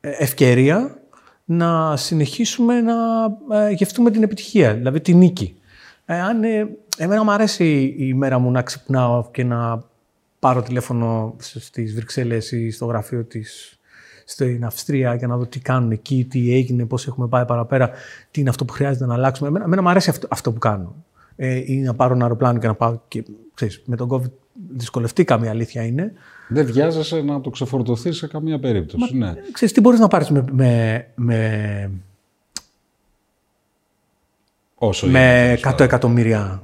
ευκαιρία 0.00 1.00
να 1.48 1.96
συνεχίσουμε 1.96 2.80
να 2.80 2.94
ε, 3.50 3.70
γευτούμε 3.70 4.10
την 4.10 4.22
επιτυχία, 4.22 4.74
δηλαδή 4.74 5.00
την 5.00 5.16
νίκη. 5.16 5.56
Ε, 6.04 6.20
αν, 6.20 6.44
ε, 6.44 6.68
εμένα 6.96 7.24
μου 7.24 7.30
αρέσει 7.30 7.94
η 7.98 8.14
μέρα 8.14 8.38
μου 8.38 8.50
να 8.50 8.62
ξυπνάω 8.62 9.30
και 9.30 9.44
να 9.44 9.82
πάρω 10.38 10.62
τηλέφωνο 10.62 11.34
στις 11.38 11.94
Βρυξέλλες 11.94 12.52
ή 12.52 12.70
στο 12.70 12.86
γραφείο 12.86 13.24
της 13.24 13.78
στην 14.28 14.64
Αυστρία 14.64 15.16
και 15.16 15.26
να 15.26 15.36
δω 15.36 15.46
τι 15.46 15.60
κάνουν 15.60 15.90
εκεί, 15.90 16.26
τι 16.30 16.54
έγινε, 16.54 16.84
πώς 16.84 17.06
έχουμε 17.06 17.26
πάει 17.26 17.44
παραπέρα, 17.44 17.90
τι 18.30 18.40
είναι 18.40 18.48
αυτό 18.48 18.64
που 18.64 18.72
χρειάζεται 18.72 19.06
να 19.06 19.14
αλλάξουμε. 19.14 19.48
Εμένα, 19.48 19.64
εμένα 19.64 19.82
μου 19.82 19.88
αρέσει 19.88 20.10
αυτό, 20.10 20.26
αυτό 20.30 20.52
που 20.52 20.58
κάνω. 20.58 20.94
Ε, 21.36 21.62
ή 21.66 21.80
να 21.80 21.94
πάρω 21.94 22.14
ένα 22.14 22.22
αεροπλάνο 22.22 22.58
και 22.58 22.66
να 22.66 22.74
πάω 22.74 22.98
και, 23.08 23.24
ξέρεις, 23.54 23.82
με 23.84 23.96
τον 23.96 24.08
COVID 24.10 24.30
δυσκολευτήκαμε, 24.70 25.46
η 25.46 25.48
αλήθεια 25.48 25.82
είναι. 25.82 26.12
Δεν 26.48 26.66
βιάζεσαι 26.66 27.22
να 27.22 27.40
το 27.40 27.50
ξεφορτωθείς 27.50 28.16
σε 28.16 28.26
καμία 28.26 28.58
περίπτωση. 28.58 29.16
ναι. 29.16 29.34
Ξέρεις, 29.52 29.74
τι 29.74 29.80
μπορείς 29.80 30.00
να 30.00 30.08
πάρεις 30.08 30.30
με, 30.30 30.44
με, 30.50 31.06
με, 31.14 31.90
Όσο 34.74 35.06
με 35.06 35.58
είναι, 35.58 35.72
100 35.72 35.80
εκατομμύρια 35.80 36.62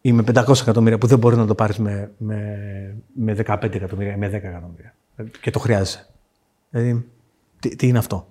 ή 0.00 0.12
με 0.12 0.24
500 0.34 0.60
εκατομμύρια 0.60 0.98
που 0.98 1.06
δεν 1.06 1.18
μπορείς 1.18 1.38
να 1.38 1.46
το 1.46 1.54
πάρεις 1.54 1.78
με, 1.78 2.10
με, 2.18 2.96
με 3.12 3.36
15 3.46 3.62
εκατομμύρια 3.62 4.12
ή 4.12 4.16
με 4.16 4.28
10 4.28 4.32
εκατομμύρια. 4.32 4.94
Και 5.40 5.50
το 5.50 5.58
χρειάζεσαι. 5.58 6.06
Δηλαδή, 6.70 7.06
τι, 7.60 7.76
τι 7.76 7.86
είναι 7.86 7.98
αυτό; 7.98 8.28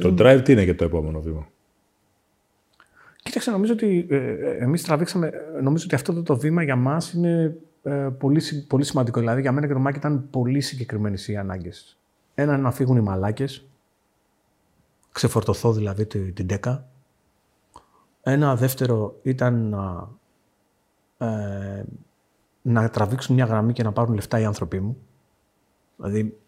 Το 0.00 0.14
drive 0.18 0.40
τι 0.44 0.52
είναι 0.52 0.62
για 0.62 0.74
το 0.74 0.84
επόμενο 0.84 1.20
βήμα; 1.20 1.48
Κοίταξε, 3.22 3.50
νομίζω 3.50 3.72
ότι 3.72 4.06
ε, 4.10 4.18
εμείς 4.58 4.82
τραβήξαμε, 4.82 5.30
νομίζω 5.62 5.84
ότι 5.86 5.94
αυτό 5.94 6.12
το, 6.12 6.22
το 6.22 6.36
βήμα 6.36 6.62
για 6.62 6.76
μας 6.76 7.12
είναι 7.12 7.56
ε, 7.84 8.08
πολύ, 8.18 8.40
πολύ 8.68 8.84
σημαντικό. 8.84 9.20
Δηλαδή 9.20 9.40
για 9.40 9.52
μένα 9.52 9.66
και 9.66 9.72
το 9.72 9.78
Μάκη 9.78 9.98
ήταν 9.98 10.30
πολύ 10.30 10.60
συγκεκριμένες 10.60 11.28
οι 11.28 11.36
ανάγκες. 11.36 11.98
Ένα 12.34 12.52
είναι 12.52 12.62
να 12.62 12.70
φύγουν 12.70 12.96
οι 12.96 13.00
μαλάκες. 13.00 13.66
Ξεφορτωθώ 15.12 15.72
δηλαδή 15.72 16.06
την 16.06 16.46
τέκα. 16.46 16.88
Ένα 18.22 18.56
δεύτερο 18.56 19.18
ήταν 19.22 19.68
να, 19.68 20.08
ε, 21.26 21.84
να 22.62 22.90
τραβήξουν 22.90 23.34
μια 23.34 23.44
γραμμή 23.44 23.72
και 23.72 23.82
να 23.82 23.92
πάρουν 23.92 24.14
λεφτά 24.14 24.40
οι 24.40 24.44
άνθρωποι 24.44 24.80
μου. 24.80 24.96
Δηλαδή 25.96 26.38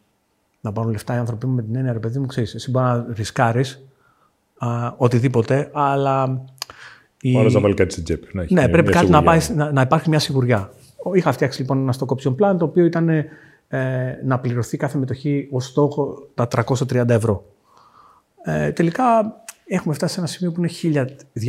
να 0.60 0.72
πάρουν 0.72 0.90
λεφτά 0.90 1.14
οι 1.14 1.18
άνθρωποι 1.18 1.46
μου 1.46 1.54
με 1.54 1.62
την 1.62 1.76
έννοια, 1.76 1.92
ρε 1.92 1.98
παιδί 1.98 2.18
μου, 2.18 2.26
ξέρεις, 2.26 2.54
εσύ 2.54 2.70
μπορεί 2.70 2.86
να 2.86 3.06
ρισκάρεις 3.12 3.86
οτιδήποτε, 4.96 5.70
αλλά... 5.72 6.44
Η... 7.20 7.36
Όλος 7.36 7.54
να 7.54 7.60
βάλει 7.60 7.74
κάτι 7.74 7.92
στην 7.92 8.04
τσέπη. 8.04 8.28
Να 8.32 8.46
ναι, 8.48 8.68
πρέπει 8.68 8.90
κάτι 8.90 9.10
να, 9.10 9.22
πάει, 9.22 9.40
να, 9.54 9.72
να, 9.72 9.80
υπάρχει 9.80 10.08
μια 10.08 10.18
σιγουριά. 10.18 10.70
Είχα 11.14 11.32
φτιάξει 11.32 11.60
λοιπόν 11.60 11.78
ένα 11.78 11.94
stock 11.98 12.16
option 12.16 12.34
plan, 12.34 12.58
το 12.58 12.64
οποίο 12.64 12.84
ήταν 12.84 13.08
ε, 13.08 13.26
να 14.24 14.38
πληρωθεί 14.38 14.76
κάθε 14.76 14.98
μετοχή 14.98 15.48
ως 15.50 15.64
στόχο 15.66 16.28
τα 16.34 16.48
330 16.54 17.08
ευρώ. 17.08 17.44
Ε, 18.42 18.72
τελικά 18.72 19.34
έχουμε 19.66 19.94
φτάσει 19.94 20.14
σε 20.14 20.20
ένα 20.20 20.28
σημείο 20.28 20.52
που 20.52 20.64
είναι 20.64 21.06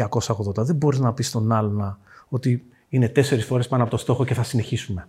1280. 0.10 0.56
Δεν 0.56 0.76
μπορείς 0.76 1.00
να 1.00 1.14
πεις 1.14 1.28
στον 1.28 1.52
άλλον 1.52 1.98
ότι 2.30 2.66
είναι 2.90 3.08
τέσσερις 3.08 3.46
φορές 3.46 3.68
πάνω 3.68 3.82
από 3.82 3.92
το 3.92 3.98
στόχο 3.98 4.26
και 4.26 4.34
θα 4.34 4.44
συνεχίσουμε. 4.44 5.08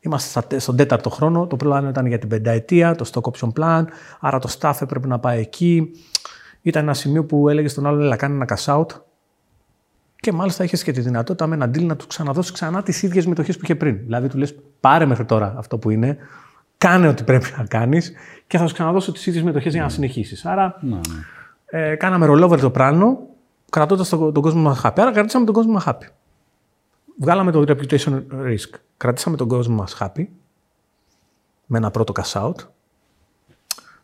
Είμαστε 0.00 0.58
στον 0.58 0.76
τέταρτο 0.76 1.10
χρόνο, 1.10 1.46
το 1.46 1.56
πλάνο 1.56 1.88
ήταν 1.88 2.06
για 2.06 2.18
την 2.18 2.28
πενταετία, 2.28 2.94
το 2.94 3.10
stock 3.12 3.30
option 3.30 3.52
plan, 3.60 3.84
άρα 4.20 4.38
το 4.38 4.56
staff 4.58 4.74
έπρεπε 4.80 5.06
να 5.06 5.18
πάει 5.18 5.40
εκεί. 5.40 5.90
Ήταν 6.62 6.82
ένα 6.82 6.94
σημείο 6.94 7.24
που 7.24 7.48
έλεγε 7.48 7.68
στον 7.68 7.86
άλλον, 7.86 8.02
έλα 8.02 8.16
κάνει 8.16 8.34
ένα 8.34 8.46
cash 8.48 8.76
out. 8.76 8.86
Και 10.20 10.32
μάλιστα 10.32 10.64
είχε 10.64 10.76
και 10.76 10.92
τη 10.92 11.00
δυνατότητα 11.00 11.46
με 11.46 11.54
ένα 11.54 11.66
deal 11.66 11.82
να 11.82 11.96
του 11.96 12.06
ξαναδώσεις 12.06 12.52
ξανά 12.52 12.82
τις 12.82 13.02
ίδιες 13.02 13.26
μετοχές 13.26 13.56
που 13.56 13.64
είχε 13.64 13.74
πριν. 13.74 13.98
Δηλαδή 13.98 14.28
του 14.28 14.38
λες: 14.38 14.54
Πάρε 14.80 15.06
μέχρι 15.06 15.24
τώρα 15.24 15.54
αυτό 15.56 15.78
που 15.78 15.90
είναι, 15.90 16.16
κάνε 16.78 17.08
ό,τι 17.08 17.24
πρέπει 17.24 17.46
να 17.56 17.64
κάνεις 17.64 18.12
και 18.46 18.58
θα 18.58 18.66
σου 18.66 18.72
ξαναδώσω 18.72 19.12
τις 19.12 19.26
ίδιες 19.26 19.42
μετοχές 19.42 19.72
για 19.72 19.82
να 19.82 19.88
συνεχίσεις. 19.88 20.44
Άρα, 20.44 20.78
ναι, 20.80 20.94
ναι. 20.94 21.00
Ε, 21.90 21.94
κάναμε 21.94 22.26
rollover 22.30 22.58
το 22.60 22.70
πλάνο, 22.70 23.18
κρατώντας 23.70 24.08
τον, 24.08 24.32
τον 24.32 24.42
κόσμο 24.42 24.60
μας 24.60 24.80
happy. 24.84 24.94
Άρα, 24.96 25.12
κρατήσαμε 25.12 25.44
τον 25.44 25.54
κόσμο 25.54 25.72
μας 25.72 25.84
happy. 25.86 26.06
Βγάλαμε 27.20 27.50
το 27.50 27.64
reputation 27.68 28.22
risk. 28.44 28.78
Κρατήσαμε 28.96 29.36
τον 29.36 29.48
κόσμο 29.48 29.74
μας 29.74 29.96
happy 30.00 30.26
με 31.66 31.78
ένα 31.78 31.90
πρώτο 31.90 32.12
cash 32.16 32.42
out. 32.42 32.54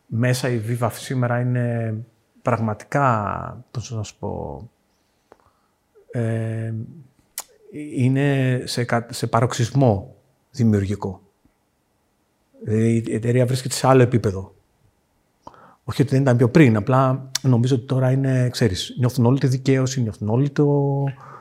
Μέσα 0.05 0.49
η 0.49 0.61
Viva 0.69 0.89
σήμερα 0.91 1.39
είναι 1.39 1.95
πραγματικά, 2.41 3.65
πώς 3.71 3.91
να 3.91 4.03
σου 4.03 4.17
πω, 4.19 4.61
ε, 6.11 6.73
είναι 7.95 8.61
σε, 8.65 8.85
σε 9.09 9.27
παροξισμό 9.27 10.15
δημιουργικό. 10.51 11.21
Δηλαδή 12.63 13.03
η 13.05 13.13
εταιρεία 13.13 13.45
βρίσκεται 13.45 13.73
σε 13.73 13.87
άλλο 13.87 14.01
επίπεδο. 14.01 14.55
Όχι 15.83 16.01
ότι 16.01 16.11
δεν 16.11 16.21
ήταν 16.21 16.37
πιο 16.37 16.49
πριν, 16.49 16.75
απλά 16.75 17.31
νομίζω 17.41 17.75
ότι 17.75 17.85
τώρα 17.85 18.11
είναι, 18.11 18.49
ξέρεις, 18.49 18.95
νιώθουν 18.99 19.25
όλοι 19.25 19.39
τη 19.39 19.47
δικαίωση, 19.47 20.01
νιώθουν 20.01 20.29
όλοι 20.29 20.49
το... 20.49 20.65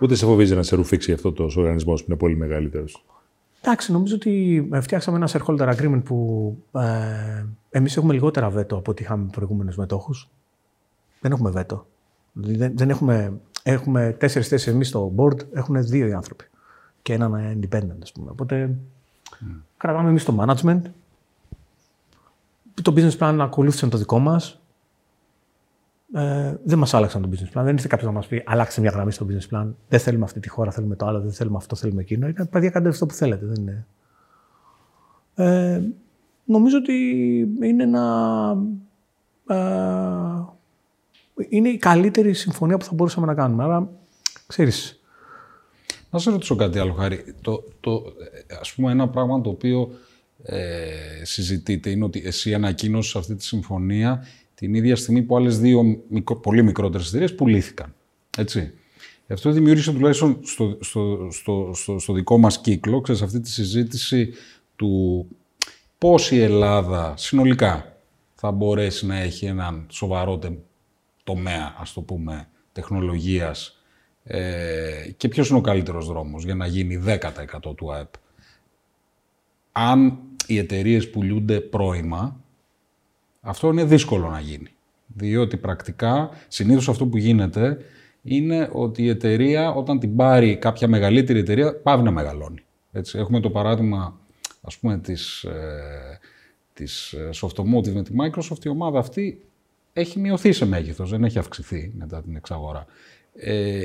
Ούτε 0.01 0.15
σε 0.15 0.27
φοβίζει 0.27 0.55
να 0.55 0.63
σε 0.63 0.77
ρουφήξει 0.77 1.13
αυτό 1.13 1.33
το 1.33 1.51
οργανισμός 1.57 2.01
που 2.01 2.07
είναι 2.09 2.19
πολύ 2.19 2.37
μεγαλύτερος. 2.37 3.05
Εντάξει, 3.61 3.93
νομίζω 3.93 4.15
ότι 4.15 4.69
ε, 4.73 4.81
φτιάξαμε 4.81 5.17
ένα 5.17 5.29
shareholder 5.33 5.77
agreement 5.77 6.03
που 6.05 6.57
ε, 6.73 7.47
εμείς 7.71 7.97
έχουμε 7.97 8.13
λιγότερα 8.13 8.51
βέτο 8.51 8.77
από 8.77 8.91
ό,τι 8.91 9.03
είχαμε 9.03 9.29
προηγούμενους 9.33 9.77
μετόχους. 9.77 10.29
Δεν 11.21 11.33
έχουμε 11.33 11.51
βέτο. 11.51 11.87
Δηλαδή, 12.33 12.57
δεν, 12.57 12.73
δεν 12.77 12.91
έχουμε, 12.91 13.41
έχουμε 13.69 14.17
τέσσερις 14.19 14.49
θέσεις 14.49 14.67
εμείς 14.73 14.89
στο 14.89 15.13
board, 15.17 15.53
έχουν 15.53 15.85
δύο 15.85 16.07
οι 16.07 16.13
άνθρωποι. 16.13 16.45
Και 17.03 17.13
έναν 17.13 17.61
independent, 17.61 17.99
ας 18.03 18.13
πούμε. 18.13 18.31
Οπότε 18.31 18.77
mm. 19.31 19.61
κρατάμε 19.77 20.09
εμείς 20.09 20.25
το 20.25 20.37
management. 20.41 20.81
Το 22.83 22.93
business 22.97 23.19
plan 23.19 23.37
ακολούθησαν 23.41 23.91
το 23.91 23.99
δικό 23.99 24.19
μας. 24.19 24.61
Ε, 26.13 26.55
δεν 26.65 26.79
μας 26.79 26.95
άλλαξαν 26.95 27.23
το 27.23 27.29
business 27.33 27.59
plan. 27.59 27.65
Δεν 27.65 27.75
ήρθε 27.75 27.87
κάποιος 27.89 28.09
να 28.09 28.15
μας 28.17 28.27
πει: 28.27 28.43
Αλλάξτε 28.47 28.81
μια 28.81 28.91
γραμμή 28.91 29.13
στο 29.13 29.27
business 29.29 29.57
plan. 29.57 29.67
Δεν 29.89 30.01
θέλουμε 30.01 30.25
αυτή 30.25 30.41
τη 30.41 30.49
χώρα, 30.49 30.71
θέλουμε 30.71 30.97
το 30.97 31.07
άλλο, 31.07 31.21
δεν 31.21 31.33
θέλουμε 31.33 31.57
αυτό, 31.57 31.77
θέλουμε 31.77 32.01
εκείνο. 32.01 32.29
Ήταν 32.29 32.49
παιδιά, 32.49 32.71
κάντε 32.71 32.89
αυτό 32.89 33.07
που 33.07 33.15
θέλετε. 33.15 33.47
Δεν 33.47 33.63
είναι. 33.63 33.87
Ε, 35.35 35.81
νομίζω 36.45 36.79
ότι 36.79 36.93
είναι 37.61 37.83
ένα. 37.83 38.57
Ε, 39.47 40.55
είναι 41.49 41.69
η 41.69 41.77
καλύτερη 41.77 42.35
συμφωνία 42.35 42.77
που 42.77 42.85
θα 42.85 42.95
μπορούσαμε 42.95 43.27
να 43.27 43.35
κάνουμε. 43.35 43.65
Άρα, 43.65 43.91
ξέρεις. 44.47 45.01
Να 46.11 46.19
σε 46.19 46.31
ρωτήσω 46.31 46.57
κάτι 46.57 46.79
άλλο, 46.79 46.93
Χάρη. 46.93 47.35
Το, 47.41 47.65
το, 47.81 48.03
ας 48.61 48.73
πούμε, 48.73 48.91
ένα 48.91 49.09
πράγμα 49.09 49.41
το 49.41 49.51
οποίο 49.51 49.91
ε, 50.43 50.65
συζητείτε 51.23 51.91
είναι 51.91 52.05
ότι 52.05 52.23
εσύ 52.25 52.55
ανακοίνωσες 52.55 53.17
αυτή 53.17 53.35
τη 53.35 53.45
συμφωνία 53.45 54.27
την 54.55 54.75
ίδια 54.75 54.97
στιγμή 54.97 55.23
που 55.23 55.37
άλλες 55.37 55.59
δύο 55.59 55.83
μικρο, 56.09 56.37
πολύ 56.37 56.63
μικρότερες 56.63 57.09
εταιρείες 57.09 57.35
πουλήθηκαν. 57.35 57.95
Έτσι. 58.39 58.73
Αυτό 59.29 59.51
δημιούργησε 59.51 59.93
τουλάχιστον 59.93 60.39
στο, 60.43 60.79
στο, 60.81 61.29
στο, 61.31 61.71
στο, 61.75 61.99
στο 61.99 62.13
δικό 62.13 62.39
μας 62.39 62.61
κύκλο, 62.61 63.01
ξέρεις, 63.01 63.23
αυτή 63.23 63.41
τη 63.41 63.51
συζήτηση 63.51 64.33
του 64.77 65.27
πώς 65.99 66.31
η 66.31 66.41
Ελλάδα 66.41 67.15
συνολικά 67.17 67.97
θα 68.35 68.51
μπορέσει 68.51 69.07
να 69.07 69.17
έχει 69.17 69.47
έναν 69.47 69.87
σοβαρό 69.91 70.39
τομέα, 71.27 71.75
ας 71.79 71.93
το 71.93 72.01
πούμε, 72.01 72.49
τεχνολογίας 72.73 73.81
ε, 74.25 75.11
και 75.17 75.29
ποιος 75.29 75.49
είναι 75.49 75.59
ο 75.59 75.61
καλύτερος 75.61 76.07
δρόμος 76.07 76.45
για 76.45 76.55
να 76.55 76.67
γίνει 76.67 77.03
10% 77.07 77.77
του 77.77 77.93
ΑΕΠ. 77.93 78.13
Αν 79.73 80.19
οι 80.47 80.59
εταιρείες 80.59 81.11
πουλούνται 81.11 81.61
πρώιμα, 81.61 82.41
αυτό 83.41 83.69
είναι 83.69 83.85
δύσκολο 83.85 84.29
να 84.29 84.41
γίνει. 84.41 84.71
Διότι 85.07 85.57
πρακτικά, 85.57 86.31
συνήθως 86.49 86.89
αυτό 86.89 87.07
που 87.07 87.17
γίνεται 87.17 87.79
είναι 88.23 88.69
ότι 88.73 89.03
η 89.03 89.09
εταιρεία 89.09 89.73
όταν 89.73 89.99
την 89.99 90.17
πάρει 90.17 90.57
κάποια 90.57 90.89
μεγαλύτερη 90.89 91.39
εταιρεία 91.39 91.77
πάβει 91.77 92.03
να 92.03 92.11
μεγαλώνει. 92.11 92.65
Έτσι, 92.93 93.19
έχουμε 93.19 93.41
το 93.41 93.51
παράδειγμα 93.51 94.21
ας 94.61 94.79
πούμε 94.79 94.99
της, 94.99 95.43
ε, 95.43 96.19
της 96.73 97.13
ε, 97.13 97.31
Softomotive 97.41 97.93
με 97.93 98.03
τη 98.03 98.15
Microsoft. 98.21 98.65
Η 98.65 98.69
ομάδα 98.69 98.99
αυτή 98.99 99.41
έχει 99.97 100.19
μειωθεί 100.19 100.53
σε 100.53 100.67
μέγεθος, 100.67 101.11
δεν 101.11 101.25
έχει 101.25 101.39
αυξηθεί 101.39 101.93
μετά 101.99 102.23
την 102.23 102.37
εξαγορά. 102.37 102.87
Ε, 103.35 103.83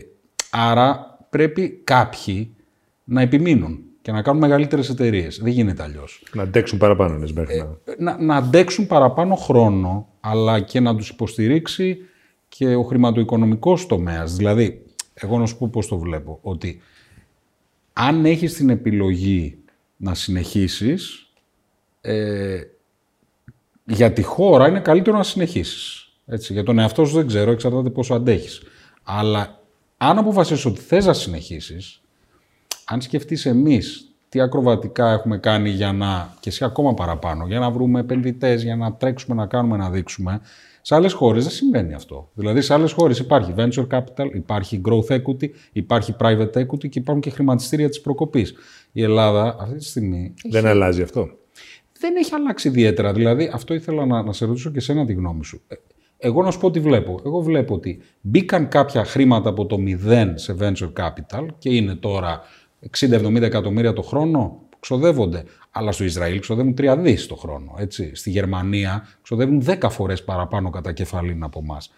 άρα 0.50 1.18
πρέπει 1.30 1.82
κάποιοι 1.84 2.56
να 3.04 3.22
επιμείνουν 3.22 3.80
και 4.02 4.12
να 4.12 4.22
κάνουν 4.22 4.42
μεγαλύτερες 4.42 4.90
εταιρείες. 4.90 5.40
Δεν 5.42 5.52
γίνεται 5.52 5.84
αλλιώς. 5.84 6.24
Να 6.34 6.44
αντέξουν 6.44 6.78
παραπάνω, 6.78 7.18
λες, 7.18 7.34
μέχρι 7.34 7.58
ε, 7.58 7.94
να... 7.98 8.22
να. 8.22 8.36
αντέξουν 8.36 8.88
παραπάνω 8.88 9.36
χρόνο, 9.36 10.08
αλλά 10.20 10.60
και 10.60 10.80
να 10.80 10.96
τους 10.96 11.10
υποστηρίξει 11.10 11.98
και 12.48 12.76
ο 12.76 12.84
χρηματοοικονομικός 12.84 13.86
τομέας. 13.86 14.36
Δηλαδή, 14.36 14.86
εγώ 15.14 15.38
να 15.40 15.46
σου 15.46 15.58
πω 15.58 15.68
πώς 15.68 15.88
το 15.88 15.98
βλέπω, 15.98 16.40
ότι 16.42 16.82
αν 17.94 18.26
έχεις 18.26 18.54
την 18.54 18.70
επιλογή 18.70 19.58
να 19.98 20.14
συνεχίσεις, 20.14 21.32
ε, 22.02 22.62
για 23.86 24.14
τη 24.14 24.22
χώρα 24.22 24.68
είναι 24.68 24.80
καλύτερο 24.80 25.18
να 25.18 25.24
συνεχίσει. 26.26 26.54
Για 26.54 26.64
τον 26.64 26.80
εαυτό 26.80 27.06
σου 27.06 27.16
δεν 27.16 27.28
ξέρω, 27.28 27.52
εξαρτάται 27.52 27.90
πόσο 27.90 28.14
αντέχεις. 28.14 28.62
Αλλά 29.04 29.60
αν 29.98 30.18
αποφασίσεις 30.18 30.66
ότι 30.66 30.80
θες 30.80 31.06
να 31.06 31.14
συνεχίσεις, 31.14 32.02
αν 32.86 33.02
σκεφτείς 33.02 33.46
εμείς 33.46 34.12
τι 34.30 34.42
ακροβατικά 34.42 35.12
έχουμε 35.12 35.38
κάνει 35.38 35.70
για 35.70 35.92
να, 35.94 36.34
και 36.40 36.50
εσύ 36.50 36.64
ακόμα 36.64 36.94
παραπάνω, 36.94 37.48
για 37.48 37.60
να 37.60 37.72
βρούμε 37.72 38.00
επενδυτές, 38.00 38.64
για 38.64 38.76
να 38.76 38.94
τρέξουμε, 38.94 39.36
να 39.36 39.46
κάνουμε, 39.46 39.78
να 39.78 39.90
δείξουμε. 39.90 40.42
Σε 40.82 40.96
άλλες 40.96 41.14
χώρες 41.14 41.44
δεν 41.44 41.52
συμβαίνει 41.52 41.94
αυτό. 41.94 42.30
Δηλαδή, 42.34 42.62
σε 42.62 42.74
άλλες 42.74 42.92
χώρες 42.92 43.20
υπάρχει 43.20 43.54
venture 43.58 43.88
capital, 43.88 44.30
υπάρχει 44.34 44.82
growth 44.86 45.16
equity, 45.16 45.50
υπάρχει 45.72 46.16
private 46.20 46.54
equity 46.54 46.90
και 46.90 47.00
υπάρχουν 47.00 47.22
και 47.22 47.30
χρηματιστήρια 47.30 47.90
της 47.90 48.02
προκοπής. 48.02 48.54
Η 48.92 49.04
Ελλάδα 49.04 49.56
αυτή 49.60 49.78
τη 49.78 49.86
στιγμή. 49.86 50.34
Δεν 50.50 50.66
αλλάζει 50.66 51.02
αυτό. 51.02 51.30
Δεν 52.00 52.16
έχει 52.16 52.34
αλλάξει 52.34 52.68
ιδιαίτερα. 52.68 53.14
Δηλαδή, 53.14 53.52
αυτό 53.54 53.74
ήθελα 53.74 54.06
να, 54.06 54.24
να 54.24 54.34
σε 54.34 54.46
ρωτήσω 54.46 54.70
και 54.70 54.78
εσένα 54.78 55.06
τη 55.06 55.14
γνώμη 55.14 55.46
σου. 55.46 55.62
Ε, 56.22 56.28
εγώ 56.28 56.44
να 56.44 56.52
σου 56.52 56.60
πω 56.60 56.72
τι 56.72 56.80
βλέπω. 56.80 57.20
Εγώ 57.26 57.42
βλέπω 57.42 57.74
ότι 57.74 58.02
μπήκαν 58.22 58.68
κάποια 58.68 59.06
χρήματα 59.06 59.50
από 59.50 59.66
το 59.66 59.78
μηδέν 59.78 60.38
σε 60.38 60.56
venture 60.60 60.94
capital 60.98 61.46
και 61.58 61.76
είναι 61.76 61.96
τώρα 61.96 62.42
60-70 63.00 63.42
εκατομμύρια 63.42 63.94
το 63.94 64.02
χρόνο 64.02 64.62
που 64.70 64.78
ξοδεύονται. 64.80 65.44
Αλλά 65.72 65.92
στο 65.92 66.04
Ισραήλ 66.04 66.40
ξοδεύουν 66.40 66.74
3 66.78 66.96
δις 67.00 67.28
το 67.28 67.36
χρόνο. 67.36 67.74
Έτσι. 67.78 68.16
Στη 68.16 68.30
Γερμανία 68.30 69.08
ξοδεύουν 69.22 69.64
10 69.66 69.90
φορές 69.90 70.24
παραπάνω 70.24 70.70
κατά 70.70 70.92
κεφαλήν 70.92 71.44
από 71.44 71.60
εμάς. 71.64 71.92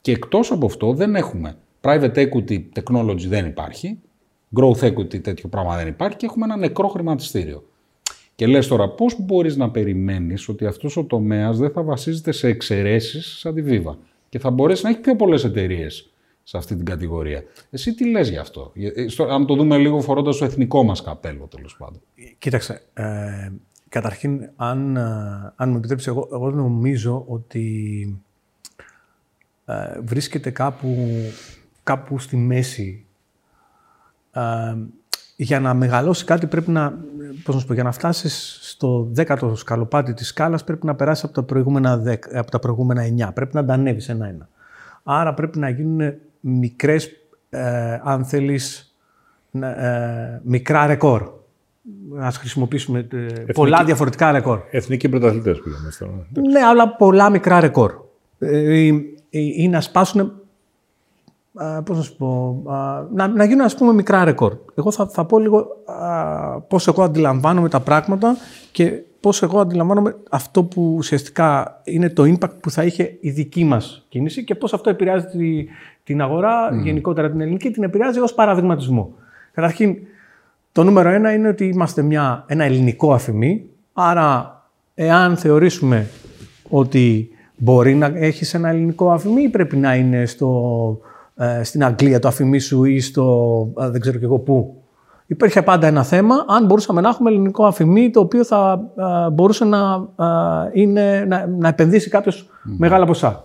Και 0.00 0.12
εκτός 0.12 0.50
από 0.50 0.66
αυτό 0.66 0.92
δεν 0.92 1.14
έχουμε. 1.14 1.56
Private 1.80 2.14
equity 2.14 2.62
technology 2.72 3.26
δεν 3.28 3.46
υπάρχει. 3.46 3.98
Growth 4.60 4.92
equity 4.92 5.22
τέτοιο 5.22 5.48
πράγμα 5.48 5.76
δεν 5.76 5.86
υπάρχει 5.86 6.16
και 6.16 6.26
έχουμε 6.26 6.44
ένα 6.44 6.56
νεκρό 6.56 6.88
χρηματιστήριο. 6.88 7.64
Και 8.38 8.46
λες 8.46 8.66
τώρα 8.66 8.88
πώς 8.88 9.16
μπορείς 9.20 9.56
να 9.56 9.70
περιμένεις 9.70 10.48
ότι 10.48 10.66
αυτός 10.66 10.96
ο 10.96 11.04
τομέας 11.04 11.58
δεν 11.58 11.70
θα 11.70 11.82
βασίζεται 11.82 12.32
σε 12.32 12.48
εξαιρέσεις 12.48 13.38
σαν 13.38 13.54
τη 13.54 13.62
Viva 13.66 13.96
και 14.28 14.38
θα 14.38 14.50
μπορέσει 14.50 14.82
να 14.82 14.88
έχει 14.88 14.98
πιο 14.98 15.16
πολλές 15.16 15.44
εταιρείες 15.44 16.10
σε 16.42 16.56
αυτή 16.56 16.76
την 16.76 16.84
κατηγορία. 16.84 17.42
Εσύ 17.70 17.94
τι 17.94 18.10
λες 18.10 18.30
γι' 18.30 18.36
αυτό, 18.36 18.72
ε, 18.94 19.08
στο, 19.08 19.24
αν 19.24 19.46
το 19.46 19.54
δούμε 19.54 19.78
λίγο 19.78 20.00
φορώντας 20.00 20.36
το 20.36 20.44
εθνικό 20.44 20.82
μας 20.82 21.02
καπέλο 21.02 21.46
τέλος 21.46 21.76
πάντων. 21.78 22.00
Κοίταξε, 22.38 22.82
ε, 22.94 23.50
καταρχήν 23.88 24.50
αν, 24.56 24.96
ε, 24.96 25.02
αν 25.56 25.70
μου 25.70 25.76
επιτρέψεις, 25.76 26.08
εγώ, 26.08 26.28
εγώ 26.32 26.50
νομίζω 26.50 27.24
ότι 27.28 28.22
ε, 29.64 30.00
βρίσκεται 30.00 30.50
κάπου, 30.50 30.96
κάπου 31.82 32.18
στη 32.18 32.36
μέση. 32.36 33.04
Ε, 34.32 34.40
για 35.40 35.60
να 35.60 35.74
μεγαλώσει 35.74 36.24
κάτι 36.24 36.46
πρέπει 36.46 36.70
να, 36.70 36.98
πώς 37.44 37.54
να 37.54 37.60
σου 37.60 37.66
πω, 37.66 37.74
για 37.74 37.82
να 37.82 37.92
φτάσεις 37.92 38.58
στο 38.62 39.08
δέκατο 39.12 39.54
σκαλοπάτι 39.54 40.14
της 40.14 40.28
σκάλας 40.28 40.64
πρέπει 40.64 40.86
να 40.86 40.94
περάσει 40.94 41.22
από 41.24 41.34
τα 41.34 41.42
προηγούμενα, 41.42 42.02
10, 42.06 42.14
από 42.34 42.50
τα 42.50 42.58
προηγούμενα 42.58 43.02
9. 43.28 43.34
Πρέπει 43.34 43.54
να 43.54 43.64
τα 43.64 43.72
ανέβεις 43.72 44.08
ένα-ένα. 44.08 44.48
Άρα 45.02 45.34
πρέπει 45.34 45.58
να 45.58 45.68
γίνουν 45.68 46.14
μικρές, 46.40 47.10
ε, 47.48 47.98
αν 48.02 48.24
θέλεις, 48.24 48.96
ε, 49.60 50.40
μικρά 50.42 50.86
ρεκόρ. 50.86 51.30
Να 52.08 52.30
χρησιμοποιήσουμε 52.30 53.08
ε, 53.12 53.52
πολλά 53.52 53.84
διαφορετικά 53.84 54.32
ρεκόρ. 54.32 54.60
Εθνικοί 54.70 55.08
πρωταθλητές 55.08 55.60
πήγαμε 55.60 55.90
στο. 55.90 56.06
Ναι, 56.50 56.60
αλλά 56.60 56.96
πολλά 56.96 57.30
μικρά 57.30 57.60
ρεκόρ. 57.60 57.94
Ε, 58.38 58.90
ή 59.30 59.68
να 59.68 59.80
σπάσουν 59.80 60.32
πώς 61.84 61.96
να 61.96 62.02
σου 62.02 62.16
πω, 62.16 62.62
να, 63.14 63.28
να 63.28 63.44
γίνουν 63.44 63.64
ας 63.64 63.74
πούμε 63.74 63.92
μικρά 63.92 64.24
ρεκόρ. 64.24 64.56
Εγώ 64.74 64.90
θα, 64.92 65.06
θα 65.06 65.24
πω 65.24 65.38
λίγο 65.38 65.66
α, 65.84 66.60
πώς 66.60 66.88
εγώ 66.88 67.02
αντιλαμβάνομαι 67.02 67.68
τα 67.68 67.80
πράγματα 67.80 68.36
και 68.72 69.02
πώς 69.20 69.42
εγώ 69.42 69.60
αντιλαμβάνομαι 69.60 70.16
αυτό 70.30 70.62
που 70.62 70.94
ουσιαστικά 70.96 71.80
είναι 71.84 72.08
το 72.08 72.22
impact 72.22 72.60
που 72.60 72.70
θα 72.70 72.84
είχε 72.84 73.16
η 73.20 73.30
δική 73.30 73.64
μας 73.64 74.06
κίνηση 74.08 74.44
και 74.44 74.54
πώς 74.54 74.72
αυτό 74.72 74.90
επηρεάζει 74.90 75.26
τη, 75.26 75.66
την 76.04 76.20
αγορά, 76.22 76.72
mm. 76.72 76.82
γενικότερα 76.82 77.30
την 77.30 77.40
ελληνική, 77.40 77.70
την 77.70 77.82
επηρεάζει 77.82 78.20
ως 78.20 78.34
παραδειγματισμό. 78.34 79.12
Καταρχήν, 79.52 79.96
το 80.72 80.84
νούμερο 80.84 81.08
ένα 81.08 81.32
είναι 81.32 81.48
ότι 81.48 81.64
είμαστε 81.64 82.02
μια, 82.02 82.44
ένα 82.46 82.64
ελληνικό 82.64 83.12
αφημί, 83.12 83.64
άρα 83.92 84.62
εάν 84.94 85.36
θεωρήσουμε 85.36 86.08
ότι 86.68 87.30
μπορεί 87.56 87.94
να 87.94 88.06
έχεις 88.14 88.54
ένα 88.54 88.68
ελληνικό 88.68 89.10
αφημί 89.10 89.42
ή 89.42 89.48
πρέπει 89.48 89.76
να 89.76 89.94
είναι 89.94 90.26
στο 90.26 91.00
ε, 91.38 91.62
στην 91.62 91.84
Αγγλία 91.84 92.18
το 92.18 92.28
αφημί 92.28 92.58
σου 92.58 92.84
ή 92.84 93.00
στο 93.00 93.68
ε, 93.80 93.88
δεν 93.88 94.00
ξέρω 94.00 94.18
και 94.18 94.24
εγώ 94.24 94.38
πού. 94.38 94.82
Υπήρχε 95.26 95.62
πάντα 95.62 95.86
ένα 95.86 96.02
θέμα 96.02 96.44
αν 96.48 96.64
μπορούσαμε 96.64 97.00
να 97.00 97.08
έχουμε 97.08 97.30
ελληνικό 97.30 97.64
αφημί 97.64 98.10
το 98.10 98.20
οποίο 98.20 98.44
θα 98.44 98.80
ε, 99.26 99.30
μπορούσε 99.30 99.64
να, 99.64 100.08
είναι, 100.72 101.24
να, 101.28 101.46
να 101.46 101.68
επενδύσει 101.68 102.08
κάποιος 102.08 102.48
μεγάλα 102.62 103.06
ποσά. 103.06 103.44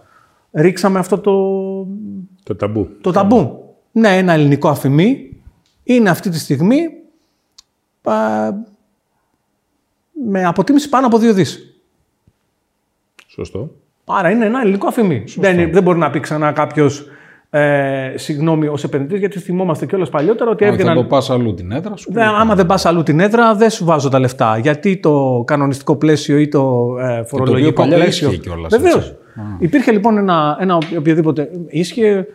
Ρίξαμε 0.52 1.00
αυτό 1.00 1.18
το... 1.18 1.34
Το 2.44 2.56
ταμπού. 2.56 2.90
Το 3.02 3.12
ταμπού. 3.12 3.74
Ναι, 3.92 4.18
ένα 4.18 4.34
ελληνικό 4.34 4.70
αφημί 4.70 5.38
είναι 5.84 6.10
αυτή 6.10 6.30
τη 6.30 6.40
στιγμή 6.40 6.82
με 10.28 10.46
αποτίμηση 10.46 10.90
πάνω 10.90 11.08
από 11.08 11.18
δύο 11.18 11.34
δις. 11.34 11.82
Σωστό. 13.28 13.72
Άρα 14.06 14.30
είναι 14.30 14.46
ένα 14.46 14.62
ελληνικό 14.62 14.88
αφημί. 14.88 15.24
Δεν, 15.38 15.72
δεν 15.72 15.84
μπορεί 15.84 15.98
να 15.98 16.10
πει 16.10 16.20
ξανά 16.20 16.52
κάποιος 16.52 17.08
ε, 17.56 18.14
συγγνώμη, 18.16 18.68
ως 18.68 18.84
επενδυτής, 18.84 19.20
γιατί 19.20 19.40
θυμόμαστε 19.40 19.86
κιόλας 19.86 20.10
παλιότερα 20.10 20.50
ότι 20.50 20.66
έβγαιναν. 20.66 20.90
Αν 20.90 20.96
δεν 20.96 21.08
πας 21.08 21.30
αλλού 21.30 21.54
την 21.54 21.72
έδρα 21.72 21.96
σου. 21.96 22.14
Δεν, 22.14 22.28
άμα 22.28 22.56
δεν 22.56 22.66
πας 22.66 22.86
αλλού 22.86 23.04
την 23.04 23.20
έδρα, 23.20 23.56
δεν 23.56 23.70
σου 23.70 23.86
βάζω 23.86 24.10
τα 24.10 24.20
λεφτά. 24.20 24.58
Γιατί 24.58 24.98
το 24.98 25.44
κανονιστικό 25.48 25.96
πλαίσιο 25.96 26.38
ή 26.38 26.48
το 26.48 26.96
ε, 27.00 27.24
φορολογικό 27.24 27.84
το 27.84 27.96
πλαίσιο. 27.96 28.32
Βεβαίως. 28.70 29.16
Υπήρχε 29.60 29.92
λοιπόν 29.92 30.18
ένα, 30.18 30.58
ένα 30.60 30.78
οποιοδήποτε. 30.98 31.50
ίσχυε 31.68 32.28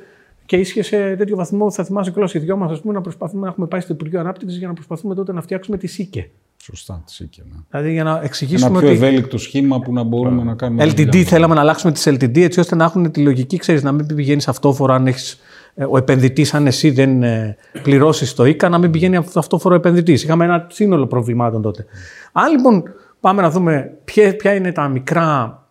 και 0.46 0.56
ίσχυε 0.56 0.82
σε 0.82 1.16
τέτοιο 1.16 1.36
βαθμό, 1.36 1.70
θα 1.70 1.84
θυμάσαι 1.84 2.10
κιόλας 2.10 2.34
οι 2.34 2.38
δυο 2.38 2.56
μας, 2.56 2.84
να 2.84 3.00
προσπαθούμε 3.00 3.42
να 3.42 3.48
έχουμε 3.48 3.66
πάει 3.66 3.80
στο 3.80 3.92
Υπουργείο 3.92 4.20
Ανάπτυξης 4.20 4.58
για 4.58 4.68
να 4.68 4.72
προσπαθούμε 4.74 5.14
τότε 5.14 5.32
να 5.32 5.40
φτιάξουμε 5.40 5.76
τη 5.76 5.86
ΣΥΚΕ. 5.86 6.30
Σωστά, 6.62 7.02
της 7.06 7.14
ΣΥΚΕ. 7.14 7.42
Ναι. 7.44 7.56
Δηλαδή 7.70 7.92
για 7.92 8.04
να 8.04 8.20
εξηγήσουμε. 8.22 8.68
Ένα 8.70 8.78
πιο 8.78 8.88
ότι... 8.88 8.96
ευέλικτο 8.96 9.38
σχήμα 9.38 9.80
που 9.80 9.92
να 9.92 10.02
μπορούμε 10.02 10.42
να 10.42 10.54
κάνουμε. 10.54 10.84
LTD, 10.84 11.22
θέλαμε 11.22 11.54
να 11.54 11.60
αλλάξουμε 11.60 11.92
τις 11.92 12.08
LTD 12.08 12.38
έτσι 12.38 12.60
ώστε 12.60 12.76
να 12.76 12.84
έχουν 12.84 13.10
τη 13.10 13.20
λογική, 13.20 13.56
ξέρεις, 13.56 13.82
να 13.82 13.92
μην 13.92 14.06
πηγαίνεις 14.06 14.48
αυτόφορα 14.48 14.94
αν 14.94 15.06
έχεις 15.06 15.40
ε, 15.74 15.84
ο 15.84 15.96
επενδυτής, 15.96 16.54
αν 16.54 16.66
εσύ 16.66 16.90
δεν 16.90 17.22
ε, 17.22 17.56
πληρώσεις 17.82 18.34
το 18.34 18.44
ΙΚΑ, 18.44 18.68
να 18.68 18.78
μην 18.78 18.90
πηγαίνει 18.90 19.16
αυτόφορο 19.34 19.74
επενδυτής. 19.74 20.22
Είχαμε 20.22 20.44
ένα 20.44 20.66
σύνολο 20.70 21.06
προβλημάτων 21.06 21.62
τότε. 21.62 21.84
Αν 22.32 22.50
λοιπόν 22.50 22.82
πάμε 23.20 23.42
να 23.42 23.50
δούμε 23.50 23.98
ποια, 24.04 24.36
ποια 24.36 24.54
είναι 24.54 24.72
τα 24.72 24.88
μικρά 24.88 25.62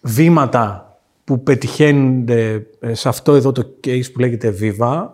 βήματα 0.00 0.94
που 1.24 1.42
πετυχαίνονται 1.42 2.66
ε, 2.80 2.94
σε 2.94 3.08
αυτό 3.08 3.34
εδώ 3.34 3.52
το 3.52 3.74
case 3.84 4.12
που 4.12 4.20
λέγεται 4.20 4.54
Viva, 4.60 5.08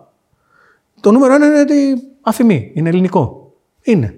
το 1.01 1.11
νούμερο 1.11 1.33
ένα 1.33 1.45
είναι 1.45 1.59
ότι 1.59 1.73
αφημί, 2.21 2.71
είναι 2.73 2.89
ελληνικό. 2.89 3.53
Είναι. 3.81 4.15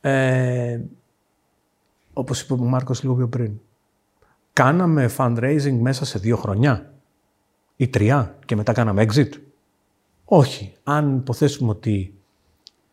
Ε, 0.00 0.80
όπως 2.12 2.40
είπε 2.40 2.52
ο 2.52 2.56
Μάρκος 2.56 3.02
λίγο 3.02 3.14
πιο 3.14 3.28
πριν. 3.28 3.52
Κάναμε 4.52 5.10
fundraising 5.16 5.78
μέσα 5.80 6.04
σε 6.04 6.18
δύο 6.18 6.36
χρονιά 6.36 6.92
ή 7.76 7.88
τρία 7.88 8.36
και 8.44 8.56
μετά 8.56 8.72
κάναμε 8.72 9.06
exit. 9.08 9.30
Όχι. 10.24 10.72
Αν 10.82 11.16
υποθέσουμε 11.16 11.70
ότι 11.70 12.14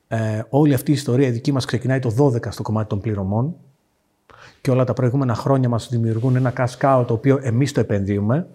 ε, 0.08 0.42
όλη 0.50 0.74
αυτή 0.74 0.92
η 0.92 0.94
ιστορία 0.94 1.28
η 1.28 1.32
δική 1.32 1.52
μας 1.52 1.66
ξεκινάει 1.66 2.00
το 2.00 2.32
12 2.36 2.48
στο 2.50 2.64
κομμάτι 2.64 2.90
των 2.90 3.02
πληρωμών 3.02 3.56
και 4.62 4.72
όλα 4.72 4.84
τα 4.84 4.94
προηγούμενα 4.94 5.36
χρόνια 5.36 5.70
μας 5.70 5.90
δημιουργούν 5.90 6.36
ένα 6.36 6.54
cash 6.58 7.04
το 7.08 7.14
οποίο 7.14 7.40
εμείς 7.42 7.72
το 7.72 7.80
επενδύουμε, 7.80 8.48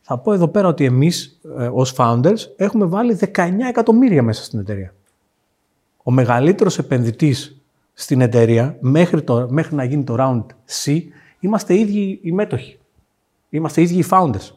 θα 0.00 0.18
πω 0.18 0.32
εδώ 0.32 0.48
πέρα 0.48 0.68
ότι 0.68 0.84
εμείς 0.84 1.40
ε, 1.58 1.70
ως 1.72 1.94
founders 1.96 2.38
έχουμε 2.56 2.84
βάλει 2.84 3.18
19 3.34 3.50
εκατομμύρια 3.68 4.22
μέσα 4.22 4.44
στην 4.44 4.58
εταιρεία. 4.58 4.94
Ο 6.02 6.10
μεγαλύτερος 6.10 6.78
επενδυτής 6.78 7.57
στην 8.00 8.20
εταιρεία 8.20 8.76
μέχρι, 8.80 9.22
το, 9.22 9.46
μέχρι 9.50 9.74
να 9.74 9.84
γίνει 9.84 10.04
το 10.04 10.16
round 10.18 10.44
C 10.84 11.00
είμαστε 11.40 11.74
οι 11.74 11.80
ίδιοι 11.80 12.20
οι 12.22 12.32
μέτοχοι. 12.32 12.78
Είμαστε 13.50 13.80
οι 13.80 13.84
ίδιοι 13.84 13.98
οι 13.98 14.04
founders. 14.10 14.50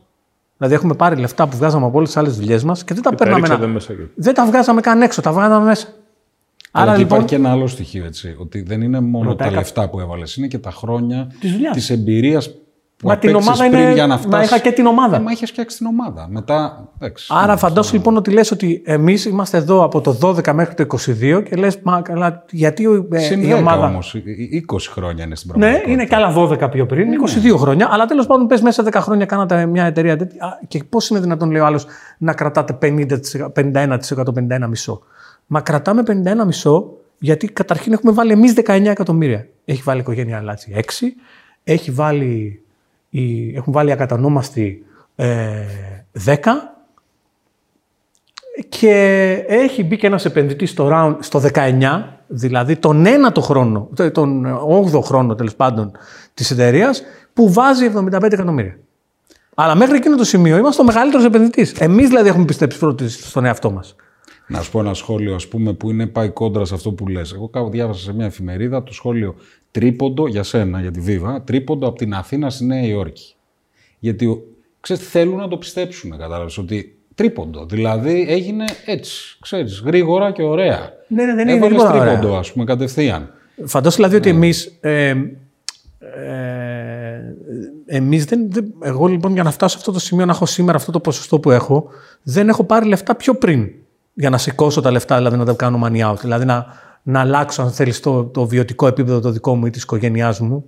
Δηλαδή 0.57 0.75
έχουμε 0.75 0.93
πάρει 0.93 1.15
λεφτά 1.15 1.47
που 1.47 1.57
βγάζαμε 1.57 1.85
από 1.85 1.97
όλες 1.97 2.09
τις 2.09 2.17
άλλες 2.17 2.37
δουλειές 2.37 2.63
μας 2.63 2.83
και 2.83 2.93
δεν 2.93 3.03
τα 3.03 3.15
παίρναμε. 3.15 3.47
Να... 3.47 3.67
Μέσα 3.67 3.93
δεν 4.15 4.33
τα 4.33 4.45
βγάζαμε 4.45 4.81
καν 4.81 5.01
έξω, 5.01 5.21
τα 5.21 5.31
βγάζαμε 5.31 5.65
μέσα. 5.65 5.87
Άρα 6.71 6.91
λοιπόν. 6.91 7.05
Υπάρχει 7.05 7.27
και 7.27 7.35
ένα 7.35 7.51
άλλο 7.51 7.67
στοιχείο 7.67 8.05
έτσι. 8.05 8.35
Ότι 8.39 8.61
δεν 8.61 8.81
είναι 8.81 8.99
μόνο 8.99 9.35
τα 9.35 9.51
λεφτά 9.51 9.89
που 9.89 9.99
έβαλες, 9.99 10.35
είναι 10.35 10.47
και 10.47 10.59
τα 10.59 10.71
χρόνια 10.71 11.31
της 11.73 11.89
εμπειρίας 11.89 12.53
που 13.01 13.07
Μα 13.07 13.17
την 13.17 13.35
ομάδα 13.35 13.67
πριν 13.69 13.79
είναι... 13.79 13.93
για 13.93 14.07
να 14.07 14.17
φτάσει. 14.17 14.35
Μα 14.35 14.43
είχα 14.43 14.59
και 14.59 14.71
την 14.71 14.85
ομάδα. 14.85 15.15
Ε, 15.15 15.19
μα 15.19 15.31
είχες 15.31 15.49
φτιάξει 15.49 15.77
την 15.77 15.85
ομάδα. 15.85 16.27
Μετά. 16.29 16.87
Εντάξει, 16.99 17.27
Άρα 17.29 17.57
φαντάσου 17.57 17.95
λοιπόν 17.95 18.17
ότι 18.17 18.31
λες 18.31 18.51
ότι 18.51 18.81
εμείς 18.85 19.25
είμαστε 19.25 19.57
εδώ 19.57 19.83
από 19.83 20.01
το 20.01 20.17
12 20.21 20.51
μέχρι 20.53 20.73
το 20.73 20.97
22 21.07 21.43
και 21.49 21.55
λες, 21.55 21.79
Μα 21.83 22.01
καλά, 22.01 22.43
γιατί 22.51 22.83
ε, 23.11 23.47
η 23.47 23.53
ομάδα. 23.53 23.85
όμως. 23.85 24.15
20 24.15 24.77
χρόνια 24.89 25.23
είναι 25.23 25.35
στην 25.35 25.49
πραγματικότητα. 25.49 25.87
Ναι, 25.87 25.93
είναι 25.93 26.05
και 26.05 26.15
άλλα 26.15 26.67
12 26.67 26.71
πιο 26.71 26.85
πριν, 26.85 27.07
22 27.27 27.41
ναι. 27.41 27.57
χρόνια. 27.57 27.87
Αλλά 27.91 28.05
τέλος 28.05 28.27
πάντων, 28.27 28.47
πες 28.47 28.61
μέσα 28.61 28.83
10 28.83 28.93
χρόνια 28.93 29.25
κάνατε 29.25 29.65
μια 29.65 29.85
εταιρεία 29.85 30.17
τέτοια. 30.17 30.59
Και 30.67 30.83
πώς 30.89 31.09
είναι 31.09 31.19
δυνατόν, 31.19 31.51
λέει 31.51 31.61
ο 31.61 31.65
άλλος, 31.65 31.85
να 32.17 32.33
κρατάτε 32.33 32.77
50%, 32.81 33.15
51%, 33.55 33.97
51,5%. 34.35 34.99
Μα 35.47 35.61
κρατάμε 35.61 36.03
51,5% 36.07 36.83
γιατί 37.19 37.47
καταρχήν 37.47 37.93
έχουμε 37.93 38.11
βάλει 38.11 38.31
εμείς 38.31 38.53
19 38.65 38.85
εκατομμύρια. 38.85 39.47
Έχει 39.65 39.81
βάλει 39.81 39.99
η 39.99 40.01
οικογένεια 40.01 40.41
Λάτσι 40.41 40.75
6, 40.75 40.81
έχει 41.63 41.91
βάλει 41.91 42.61
έχουν 43.55 43.73
βάλει 43.73 43.91
ακατανόμαστη 43.91 44.85
ε, 45.15 45.65
10 46.25 46.35
και 48.69 48.93
έχει 49.47 49.83
μπει 49.83 49.97
και 49.97 50.07
ένας 50.07 50.25
επενδυτής 50.25 50.69
στο, 50.69 50.89
round, 50.91 51.15
στο 51.19 51.41
19, 51.53 52.03
δηλαδή 52.27 52.75
τον 52.75 53.05
ένατο 53.05 53.41
χρόνο, 53.41 53.89
τον 54.11 54.45
8ο 54.93 55.01
χρόνο 55.01 55.35
τέλος 55.35 55.55
πάντων 55.55 55.91
της 56.33 56.51
εταιρείας, 56.51 57.03
που 57.33 57.53
βάζει 57.53 57.91
75 57.95 58.23
εκατομμύρια. 58.31 58.77
Αλλά 59.55 59.75
μέχρι 59.75 59.95
εκείνο 59.95 60.17
το 60.17 60.23
σημείο 60.23 60.57
είμαστε 60.57 60.81
ο 60.81 60.85
μεγαλύτερος 60.85 61.25
επενδυτής. 61.25 61.71
Εμείς 61.71 62.07
δηλαδή 62.07 62.29
έχουμε 62.29 62.45
πιστέψει 62.45 62.79
πρώτοι 62.79 63.09
στον 63.09 63.45
εαυτό 63.45 63.71
μας. 63.71 63.95
Να 64.47 64.61
σου 64.61 64.71
πω 64.71 64.79
ένα 64.79 64.93
σχόλιο, 64.93 65.35
ας 65.35 65.47
πούμε, 65.47 65.73
που 65.73 65.89
είναι 65.89 66.07
πάει 66.07 66.29
κόντρα 66.29 66.65
σε 66.65 66.73
αυτό 66.73 66.91
που 66.91 67.07
λες. 67.07 67.33
Εγώ 67.33 67.49
κάπου 67.49 67.69
διάβασα 67.69 68.01
σε 68.03 68.13
μια 68.13 68.25
εφημερίδα 68.25 68.83
το 68.83 68.93
σχόλιο 68.93 69.35
τρίποντο 69.71 70.27
για 70.27 70.43
σένα, 70.43 70.81
για 70.81 70.91
τη 70.91 70.99
Βίβα, 70.99 71.41
τρίποντο 71.41 71.87
από 71.87 71.97
την 71.97 72.13
Αθήνα 72.13 72.49
στη 72.49 72.65
Νέα 72.65 72.81
Υόρκη. 72.81 73.35
Γιατί 73.99 74.43
ξέρεις, 74.79 75.09
θέλουν 75.09 75.37
να 75.37 75.47
το 75.47 75.57
πιστέψουν, 75.57 76.11
κατάλαβες, 76.17 76.57
ότι 76.57 76.97
τρίποντο. 77.15 77.65
Δηλαδή 77.65 78.25
έγινε 78.29 78.65
έτσι, 78.85 79.37
ξέρεις, 79.39 79.81
γρήγορα 79.85 80.31
και 80.31 80.43
ωραία. 80.43 80.93
Ναι, 81.07 81.25
ναι, 81.25 81.35
δεν 81.35 81.47
είναι 81.47 81.65
γρήγορα 81.65 81.91
τρίποντο, 81.91 82.27
ωραία. 82.27 82.39
ας 82.39 82.51
πούμε, 82.51 82.65
κατευθείαν. 82.65 83.33
Φαντάσου 83.65 83.95
δηλαδή 83.95 84.15
ότι 84.15 84.29
ναι. 84.29 84.35
εμείς, 84.35 84.77
ε, 84.79 85.09
ε, 85.99 86.35
εμείς 87.85 88.25
δεν, 88.25 88.51
δεν, 88.51 88.73
εγώ 88.81 89.07
λοιπόν 89.07 89.33
για 89.33 89.43
να 89.43 89.51
φτάσω 89.51 89.71
σε 89.71 89.77
αυτό 89.79 89.91
το 89.91 89.99
σημείο 89.99 90.25
να 90.25 90.31
έχω 90.31 90.45
σήμερα 90.45 90.77
αυτό 90.77 90.91
το 90.91 90.99
ποσοστό 90.99 91.39
που 91.39 91.51
έχω, 91.51 91.87
δεν 92.23 92.49
έχω 92.49 92.63
πάρει 92.63 92.85
λεφτά 92.85 93.15
πιο 93.15 93.35
πριν 93.35 93.69
για 94.13 94.29
να 94.29 94.37
σηκώσω 94.37 94.81
τα 94.81 94.91
λεφτά, 94.91 95.17
δηλαδή 95.17 95.37
να 95.37 95.45
τα 95.45 95.53
κάνω 95.53 95.81
money 95.83 96.11
out. 96.11 96.17
Δηλαδή 96.21 96.45
να, 96.45 96.65
να 97.03 97.19
αλλάξω, 97.19 97.61
αν 97.61 97.71
θέλεις, 97.71 97.99
το, 97.99 98.23
το 98.23 98.47
βιωτικό 98.47 98.87
επίπεδο 98.87 99.19
το 99.19 99.31
δικό 99.31 99.55
μου 99.55 99.65
ή 99.65 99.69
της 99.69 99.83
οικογένειάς 99.83 100.39
μου. 100.39 100.65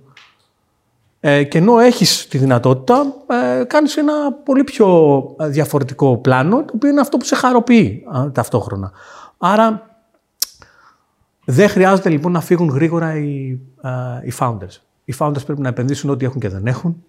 Ε, 1.20 1.44
και 1.44 1.58
ενώ 1.58 1.78
έχεις 1.78 2.28
τη 2.28 2.38
δυνατότητα, 2.38 3.14
ε, 3.26 3.64
κάνεις 3.64 3.96
ένα 3.96 4.32
πολύ 4.32 4.64
πιο 4.64 5.18
ε, 5.38 5.48
διαφορετικό 5.48 6.16
πλάνο, 6.16 6.64
το 6.64 6.72
οποίο 6.74 6.90
είναι 6.90 7.00
αυτό 7.00 7.16
που 7.16 7.24
σε 7.24 7.34
χαροποιεί 7.34 8.04
α, 8.16 8.30
ταυτόχρονα. 8.32 8.92
Άρα, 9.38 9.96
δεν 11.44 11.68
χρειάζεται 11.68 12.08
λοιπόν 12.08 12.32
να 12.32 12.40
φύγουν 12.40 12.68
γρήγορα 12.68 13.16
οι, 13.16 13.58
α, 13.80 13.90
οι 14.24 14.32
founders. 14.38 14.80
Οι 15.04 15.14
founders 15.18 15.44
πρέπει 15.46 15.60
να 15.60 15.68
επενδύσουν 15.68 16.10
ό,τι 16.10 16.24
έχουν 16.24 16.40
και 16.40 16.48
δεν 16.48 16.66
έχουν, 16.66 17.04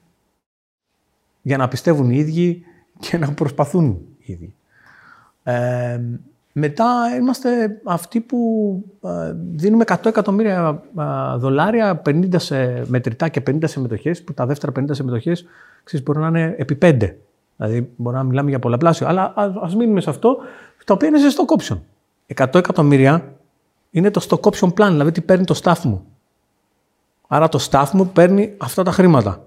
για 1.41 1.57
να 1.57 1.67
πιστεύουν 1.67 2.09
οι 2.09 2.17
ίδιοι 2.17 2.63
και 2.99 3.17
να 3.17 3.33
προσπαθούν 3.33 4.01
οι 4.17 4.33
ίδιοι. 4.33 4.53
Ε, 5.43 5.99
μετά 6.57 7.15
είμαστε 7.19 7.81
αυτοί 7.83 8.21
που 8.21 8.39
ε, 9.03 9.33
δίνουμε 9.51 9.83
100 9.87 10.05
εκατομμύρια 10.05 10.83
ε, 10.99 11.37
δολάρια, 11.37 12.01
50 12.05 12.27
σε 12.35 12.83
μετρητά 12.87 13.29
και 13.29 13.43
50 13.47 13.57
σε 13.63 13.79
μετοχές, 13.79 14.23
που 14.23 14.33
τα 14.33 14.45
δεύτερα 14.45 14.71
50 14.79 14.83
σε 14.91 15.03
μετοχές 15.03 15.45
ξέρεις, 15.83 16.05
μπορεί 16.05 16.19
να 16.19 16.27
είναι 16.27 16.55
επί 16.57 16.77
5. 16.81 17.15
Δηλαδή 17.57 17.91
μπορεί 17.95 18.15
να 18.15 18.23
μιλάμε 18.23 18.49
για 18.49 18.59
πολλαπλάσιο. 18.59 19.07
Αλλά 19.07 19.33
ας 19.61 19.75
μείνουμε 19.75 20.01
σε 20.01 20.09
αυτό, 20.09 20.37
το 20.83 20.93
οποίο 20.93 21.07
είναι 21.07 21.19
σε 21.19 21.37
stock 21.37 21.61
option. 21.61 21.77
100 22.35 22.55
εκατομμύρια 22.55 23.33
είναι 23.91 24.11
το 24.11 24.27
stock 24.29 24.51
option 24.51 24.67
plan, 24.67 24.89
δηλαδή 24.89 25.11
τι 25.11 25.21
παίρνει 25.21 25.45
το 25.45 25.59
staff 25.63 25.79
μου. 25.83 26.05
Άρα 27.27 27.49
το 27.49 27.67
staff 27.71 27.89
μου 27.93 28.07
παίρνει 28.07 28.53
αυτά 28.57 28.83
τα 28.83 28.91
χρήματα. 28.91 29.45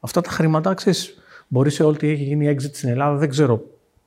Αυτά 0.00 0.20
τα 0.20 0.30
χρήματα, 0.30 0.74
ξέρεις, 0.74 1.22
μπορεί 1.48 1.70
σε 1.70 1.84
ό,τι 1.84 2.08
έχει 2.08 2.22
γίνει 2.22 2.56
exit 2.56 2.70
στην 2.72 2.88
Ελλάδα, 2.88 3.16
δεν 3.16 3.28
ξέρω 3.28 3.62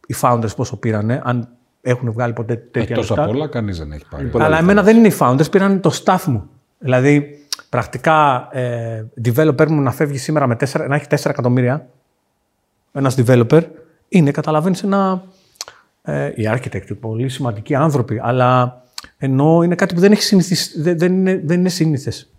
οι 0.08 0.16
founders 0.22 0.56
πόσο 0.56 0.78
πήρανε, 0.78 1.22
αν 1.24 1.50
έχουν 1.88 2.12
βγάλει 2.12 2.34
ποτέ 2.34 2.56
τέτοια 2.56 2.96
Εκτός 2.96 3.12
από 3.12 3.30
όλα, 3.30 3.48
κανείς 3.48 3.78
δεν 3.78 3.92
έχει 3.92 4.06
πάρει. 4.10 4.32
Αλλά 4.34 4.58
εμένα 4.58 4.84
δεν 4.84 4.98
είναι 4.98 5.08
οι 5.08 5.16
founders, 5.20 5.52
πήραν 5.52 5.82
το 5.82 6.02
staff 6.04 6.24
μου. 6.26 6.50
Δηλαδή, 6.80 7.46
πρακτικά, 7.70 8.48
ε, 8.52 9.06
developer 9.26 9.68
μου 9.68 9.82
να 9.82 9.92
φεύγει 9.92 10.18
σήμερα 10.18 10.48
με 10.48 10.56
4, 10.60 10.86
να 10.88 10.96
έχει 10.96 11.06
4 11.10 11.30
εκατομμύρια, 11.30 11.88
ένας 12.92 13.16
developer, 13.18 13.62
είναι, 14.08 14.32
καταλαβαίνεις, 14.32 14.84
ένα. 14.84 15.24
Ε, 16.02 16.32
οι 16.36 16.50
architect, 16.52 17.00
πολύ 17.00 17.30
σημαντικοί 17.30 17.76
άνθρωποι, 17.76 18.20
αλλά 18.24 18.82
ενώ 19.18 19.62
είναι 19.64 19.76
κάτι 19.76 19.94
που 19.94 20.00
δεν, 20.00 20.12
έχει 20.12 20.22
συνηθισ... 20.22 20.82
δεν, 20.82 20.98
δεν 20.98 21.14
είναι, 21.14 21.42
δεν 21.44 21.60
είναι 21.60 21.70
σύνηθες. 21.70 22.30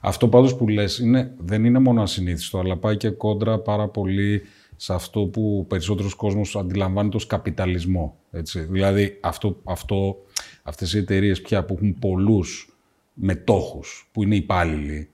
Αυτό 0.00 0.28
πάντως 0.28 0.56
που 0.56 0.68
λες 0.68 0.98
είναι, 0.98 1.30
δεν 1.38 1.64
είναι 1.64 1.78
μόνο 1.78 2.02
ασυνήθιστο, 2.02 2.58
αλλά 2.58 2.76
πάει 2.76 2.96
και 2.96 3.10
κόντρα 3.10 3.58
πάρα 3.58 3.88
πολύ 3.88 4.42
σε 4.76 4.94
αυτό 4.94 5.20
που 5.20 5.66
περισσότερος 5.68 6.14
κόσμος 6.14 6.56
αντιλαμβάνεται 6.56 7.16
ως 7.16 7.26
καπιταλισμό. 7.26 8.16
Έτσι. 8.30 8.60
Δηλαδή 8.60 9.18
αυτό, 9.20 9.60
αυτό, 9.64 10.16
αυτές 10.62 10.94
οι 10.94 10.98
εταιρείες 10.98 11.40
πια 11.40 11.64
που 11.64 11.74
έχουν 11.74 11.98
πολλούς 11.98 12.76
μετόχους, 13.14 14.08
που 14.12 14.22
είναι 14.22 14.36
υπάλληλοι, 14.36 15.08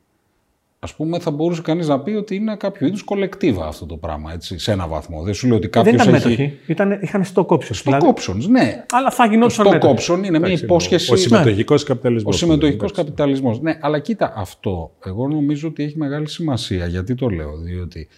Α 0.84 0.94
πούμε, 0.96 1.18
θα 1.18 1.30
μπορούσε 1.30 1.62
κανείς 1.62 1.88
να 1.88 2.00
πει 2.00 2.10
ότι 2.10 2.34
είναι 2.34 2.56
κάποιο 2.56 2.86
είδους 2.86 3.02
κολεκτίβα 3.02 3.66
αυτό 3.66 3.86
το 3.86 3.96
πράγμα, 3.96 4.32
έτσι, 4.32 4.58
σε 4.58 4.72
ένα 4.72 4.86
βαθμό. 4.86 5.22
Δεν 5.22 5.34
σου 5.34 5.46
λέω 5.46 5.56
ότι 5.56 5.68
κάποιος. 5.68 5.96
Δεν 5.96 6.08
ήταν 6.08 6.14
έχει... 6.14 6.28
μέτοχοι. 6.28 6.58
Ήταν, 6.66 6.98
είχαν 7.02 7.24
stock 7.34 7.46
options. 7.46 7.58
Stock 7.58 7.84
δηλαδή. 7.84 8.12
options, 8.14 8.48
ναι. 8.48 8.84
Αλλά 8.90 9.10
θα 9.10 9.26
γινόταν 9.26 9.66
Stock 9.66 9.70
μέτοχοι. 9.70 10.12
option 10.12 10.24
είναι 10.24 10.38
μια 10.38 10.52
υπόσχεση. 10.52 11.12
Ο 11.12 11.16
συμμετοχικός 11.16 11.84
καπιταλισμός. 11.84 12.34
Ο 12.34 12.38
συμμετοχικός 12.38 12.92
καπιταλισμός. 12.92 13.60
Ναι, 13.60 13.78
αλλά 13.80 13.98
κοίτα, 13.98 14.32
αυτό 14.36 14.92
εγώ 15.04 15.28
νομίζω 15.28 15.68
ότι 15.68 15.82
έχει 15.82 15.98
μεγάλη 15.98 16.28
σημασία. 16.28 16.86
Γιατί 16.86 17.14
το 17.14 17.28
λέω, 17.28 17.56
Διότι 17.56 18.08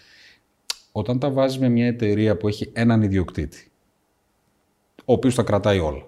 όταν 0.97 1.19
τα 1.19 1.31
βάζεις 1.31 1.59
με 1.59 1.69
μια 1.69 1.87
εταιρεία 1.87 2.37
που 2.37 2.47
έχει 2.47 2.69
έναν 2.73 3.01
ιδιοκτήτη, 3.01 3.71
ο 5.05 5.13
οποίος 5.13 5.35
τα 5.35 5.43
κρατάει 5.43 5.79
όλα 5.79 6.07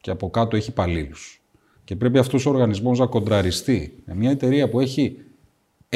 και 0.00 0.10
από 0.10 0.30
κάτω 0.30 0.56
έχει 0.56 0.70
υπαλλήλους. 0.70 1.42
Και 1.84 1.96
πρέπει 1.96 2.18
αυτός 2.18 2.46
ο 2.46 2.50
οργανισμός 2.50 2.98
να 2.98 3.06
κοντραριστεί 3.06 4.02
με 4.04 4.14
μια 4.14 4.30
εταιρεία 4.30 4.68
που 4.68 4.80
έχει 4.80 5.16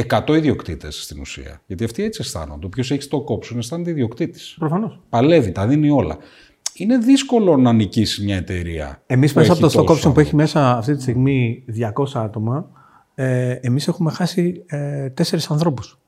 100 0.08 0.36
ιδιοκτήτες 0.36 1.02
στην 1.02 1.20
ουσία. 1.20 1.62
Γιατί 1.66 1.84
αυτοί 1.84 2.02
έτσι 2.02 2.20
αισθάνονται. 2.22 2.66
Όποιος 2.66 2.90
έχει 2.90 3.08
το 3.08 3.20
κόψουν 3.20 3.58
αισθάνεται 3.58 3.90
ιδιοκτήτης. 3.90 4.56
Προφανώς. 4.58 5.00
Παλεύει, 5.08 5.52
τα 5.52 5.66
δίνει 5.66 5.90
όλα. 5.90 6.16
Είναι 6.74 6.98
δύσκολο 6.98 7.56
να 7.56 7.72
νικήσει 7.72 8.24
μια 8.24 8.36
εταιρεία. 8.36 9.02
Εμείς 9.06 9.32
που 9.32 9.38
μέσα 9.38 9.52
από 9.52 9.66
έχει 9.66 9.74
το 9.74 9.82
stock 9.82 9.86
τόσο 9.86 10.08
option 10.08 10.14
που 10.14 10.20
έχει 10.20 10.34
μέσα 10.34 10.76
αυτή 10.76 10.94
τη 10.94 11.02
στιγμή 11.02 11.64
200 11.66 12.04
άτομα, 12.14 12.70
ε, 13.14 13.52
εμείς 13.52 13.88
έχουμε 13.88 14.10
χάσει 14.10 14.64
ε, 14.66 15.10
τέσσερις 15.10 15.50
ανθρώπους. 15.50 16.01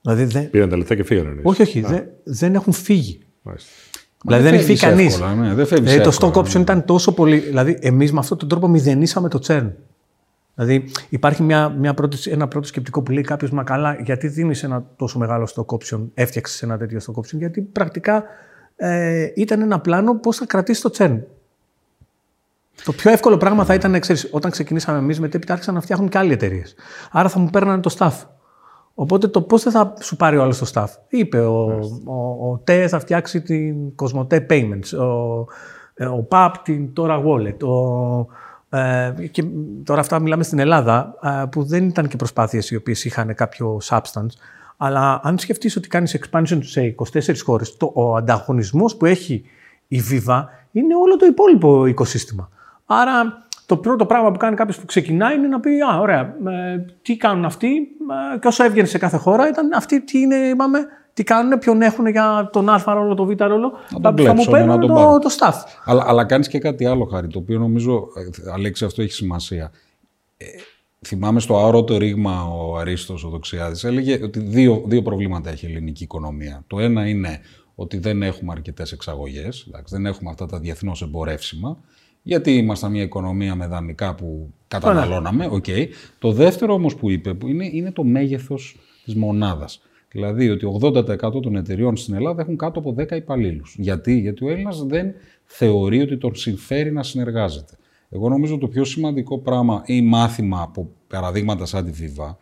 Δηλαδή 0.00 0.24
δεν. 0.24 0.50
Πήραν 0.50 0.68
τα 0.68 0.76
λεφτά 0.76 0.94
και 0.94 1.04
φύγανε. 1.04 1.28
εννοείς. 1.28 1.46
Όχι, 1.46 1.62
όχι, 1.62 1.80
δεν, 1.80 2.04
δεν 2.24 2.54
έχουν 2.54 2.72
φύγει. 2.72 3.20
Μάλιστα. 3.42 3.70
Μα 4.24 4.36
Δηλαδή 4.36 4.44
δεν 4.44 4.54
έχει 4.54 4.64
φύγει 4.64 4.78
φεύγεις 4.78 4.98
κανείς. 4.98 5.14
εύκολα, 5.14 5.34
ναι, 5.34 5.54
δεν 5.54 5.66
φεύγεις 5.66 5.94
το 5.94 6.08
εύκολα, 6.08 6.32
stock 6.32 6.38
option 6.38 6.54
ναι. 6.54 6.60
ήταν 6.60 6.84
τόσο 6.84 7.14
πολύ. 7.14 7.38
Δηλαδή, 7.38 7.78
εμείς 7.80 8.12
με 8.12 8.18
αυτόν 8.18 8.38
τον 8.38 8.48
τρόπο 8.48 8.68
μηδενίσαμε 8.68 9.28
το 9.28 9.40
churn. 9.46 9.70
Δηλαδή, 10.54 10.90
υπάρχει 11.08 11.42
μια, 11.42 11.68
μια 11.68 11.94
πρώτη, 11.94 12.30
ένα 12.30 12.48
πρώτο 12.48 12.66
σκεπτικό 12.66 13.02
που 13.02 13.10
λέει 13.12 13.22
κάποιος, 13.22 13.50
Μα 13.50 13.62
καλά, 13.62 13.96
γιατί 14.04 14.28
δίνεις 14.28 14.62
ένα 14.62 14.84
τόσο 14.96 15.18
μεγάλο 15.18 15.48
stock 15.54 15.78
option, 15.78 16.00
έφτιαξες 16.14 16.62
ένα 16.62 16.78
τέτοιο 16.78 16.98
stock 17.06 17.20
option, 17.20 17.36
Γιατί 17.38 17.60
πρακτικά 17.60 18.24
ε, 18.76 19.28
ήταν 19.34 19.60
ένα 19.60 19.80
πλάνο 19.80 20.14
πώς 20.14 20.36
θα 20.36 20.46
κρατήσεις 20.46 20.82
το 20.82 20.90
churn. 20.98 21.18
Το 22.84 22.92
πιο 22.92 23.10
εύκολο 23.10 23.36
πράγμα 23.36 23.64
θα 23.64 23.74
ήταν, 23.74 24.00
ξέρεις, 24.00 24.28
όταν 24.30 24.50
ξεκινήσαμε 24.50 24.98
εμείς, 24.98 25.20
μετέπειτα 25.20 25.52
άρχισαν 25.52 25.74
να 25.74 25.80
φτιάχνουν 25.80 26.08
και 26.08 26.18
άλλοι 26.18 26.32
εταιρείες. 26.32 26.74
Άρα 27.10 27.28
θα 27.28 27.38
μου 27.38 27.50
παίρνανε 27.50 27.80
το 27.80 27.96
staff. 27.98 28.12
Οπότε 29.00 29.28
το 29.28 29.42
πώς 29.42 29.62
δεν 29.62 29.72
θα 29.72 29.94
σου 30.00 30.16
πάρει 30.16 30.36
ο 30.36 30.42
άλλος 30.42 30.58
το 30.58 30.70
staff. 30.74 30.86
Είπε 31.08 31.40
ο, 31.40 31.80
ο, 32.04 32.50
ο 32.50 32.60
ΤΕ 32.64 32.88
θα 32.88 32.98
φτιάξει 32.98 33.42
την 33.42 33.94
Κοσμοτέ 33.94 34.46
Payments, 34.50 34.98
ο, 34.98 35.46
ε, 35.94 36.06
ο 36.06 36.22
ΠΑΠ 36.22 36.58
την 36.58 36.92
Τώρα 36.92 37.22
Wallet. 37.26 37.62
Ο, 37.62 38.78
ε, 38.78 39.12
και 39.30 39.44
τώρα 39.84 40.00
αυτά 40.00 40.20
μιλάμε 40.20 40.42
στην 40.42 40.58
Ελλάδα, 40.58 41.14
ε, 41.22 41.44
που 41.50 41.64
δεν 41.64 41.88
ήταν 41.88 42.08
και 42.08 42.16
προσπάθειες 42.16 42.70
οι 42.70 42.76
οποίες 42.76 43.04
είχαν 43.04 43.34
κάποιο 43.34 43.80
substance. 43.84 44.32
Αλλά 44.76 45.20
αν 45.22 45.38
σκεφτείς 45.38 45.76
ότι 45.76 45.88
κάνεις 45.88 46.18
expansion 46.20 46.58
σε 46.60 46.94
24 47.12 47.42
χώρες, 47.44 47.76
το, 47.76 47.90
ο 47.94 48.16
ανταγωνισμός 48.16 48.96
που 48.96 49.06
έχει 49.06 49.44
η 49.88 50.00
Viva 50.10 50.44
είναι 50.72 50.94
όλο 50.94 51.16
το 51.16 51.26
υπόλοιπο 51.26 51.86
οικοσύστημα. 51.86 52.48
Άρα 52.86 53.46
το 53.68 53.76
πρώτο 53.76 54.06
πράγμα 54.06 54.30
που 54.30 54.38
κάνει 54.38 54.56
κάποιος 54.56 54.78
που 54.78 54.86
ξεκινάει 54.86 55.34
είναι 55.36 55.48
να 55.48 55.60
πει: 55.60 55.70
Α, 55.80 55.98
ωραία, 55.98 56.20
ε, 56.20 56.84
τι 57.02 57.16
κάνουν 57.16 57.44
αυτοί. 57.44 57.66
Ε, 58.34 58.38
και 58.38 58.46
όσο 58.46 58.64
έβγαινε 58.64 58.86
σε 58.86 58.98
κάθε 58.98 59.16
χώρα 59.16 59.48
ήταν 59.48 59.72
αυτοί 59.72 60.04
τι 60.04 60.18
είναι, 60.18 60.36
είπαμε, 60.36 60.78
τι 61.12 61.22
κάνουν, 61.24 61.58
ποιον 61.58 61.82
έχουν 61.82 62.06
για 62.06 62.50
τον 62.52 62.68
Α 62.68 62.82
ρόλο, 62.86 63.14
τον 63.14 63.26
Β 63.26 63.42
ρόλο. 63.42 63.70
τον 63.70 64.00
θα, 64.00 64.00
θα 64.00 64.10
μου 64.10 64.14
κλέψουν, 64.14 64.52
παίρνουν 64.52 64.68
να 64.68 64.78
τον 64.78 64.88
το, 64.88 64.94
πάρουν. 64.94 65.20
το 65.20 65.28
staff. 65.38 65.52
Αλλά, 65.84 66.04
αλλά 66.06 66.24
κάνεις 66.24 66.48
και 66.48 66.58
κάτι 66.58 66.86
άλλο, 66.86 67.04
Χάρη, 67.04 67.26
το 67.26 67.38
οποίο 67.38 67.58
νομίζω, 67.58 68.08
ε, 68.46 68.50
Αλέξη, 68.52 68.84
αυτό 68.84 69.02
έχει 69.02 69.12
σημασία. 69.12 69.70
Ε, 70.36 70.44
θυμάμαι 71.06 71.40
στο 71.40 71.56
αόρατο 71.56 71.96
ρήγμα 71.96 72.44
ο 72.44 72.76
Αρίστος, 72.76 73.24
ο 73.24 73.28
Δοξιάδης, 73.28 73.84
έλεγε 73.84 74.18
ότι 74.22 74.40
δύο, 74.40 74.82
δύο 74.86 75.02
προβλήματα 75.02 75.50
έχει 75.50 75.66
η 75.66 75.70
ελληνική 75.70 76.02
οικονομία. 76.02 76.64
Το 76.66 76.80
ένα 76.80 77.08
είναι 77.08 77.40
ότι 77.74 77.98
δεν 77.98 78.22
έχουμε 78.22 78.52
αρκετές 78.52 78.92
εξαγωγές, 78.92 79.64
εντάξει, 79.68 79.94
δεν 79.94 80.06
έχουμε 80.06 80.30
αυτά 80.30 80.46
τα 80.46 80.58
διεθνώς 80.58 81.02
εμπορεύσιμα, 81.02 81.78
γιατί 82.22 82.56
ήμασταν 82.56 82.90
μια 82.90 83.02
οικονομία 83.02 83.54
με 83.54 83.66
δανεικά 83.66 84.14
που 84.14 84.52
καταναλώναμε. 84.68 85.46
οκ. 85.50 85.64
Το 86.18 86.32
δεύτερο 86.32 86.74
όμως 86.74 86.96
που 86.96 87.10
είπε 87.10 87.34
που 87.34 87.48
είναι, 87.48 87.68
είναι 87.72 87.92
το 87.92 88.04
μέγεθος 88.04 88.76
της 89.04 89.14
μονάδας. 89.14 89.82
Δηλαδή 90.10 90.50
ότι 90.50 90.66
80% 90.82 91.42
των 91.42 91.56
εταιριών 91.56 91.96
στην 91.96 92.14
Ελλάδα 92.14 92.42
έχουν 92.42 92.56
κάτω 92.56 92.78
από 92.78 92.94
10 92.98 93.16
υπαλλήλους. 93.16 93.74
Γιατί; 93.78 94.18
Γιατί 94.18 94.44
ο 94.44 94.50
Έλληνας 94.50 94.86
δεν 94.86 95.14
θεωρεί 95.44 96.00
ότι 96.00 96.18
τον 96.18 96.34
συμφέρει 96.34 96.92
να 96.92 97.02
συνεργάζεται. 97.02 97.76
Εγώ 98.10 98.28
νομίζω 98.28 98.58
το 98.58 98.68
πιο 98.68 98.84
σημαντικό 98.84 99.38
πράγμα 99.38 99.82
ή 99.86 100.02
μάθημα 100.02 100.62
από 100.62 100.90
παραδείγματα 101.08 101.66
σαν 101.66 101.84
τη 101.84 101.92
Viva 102.00 102.34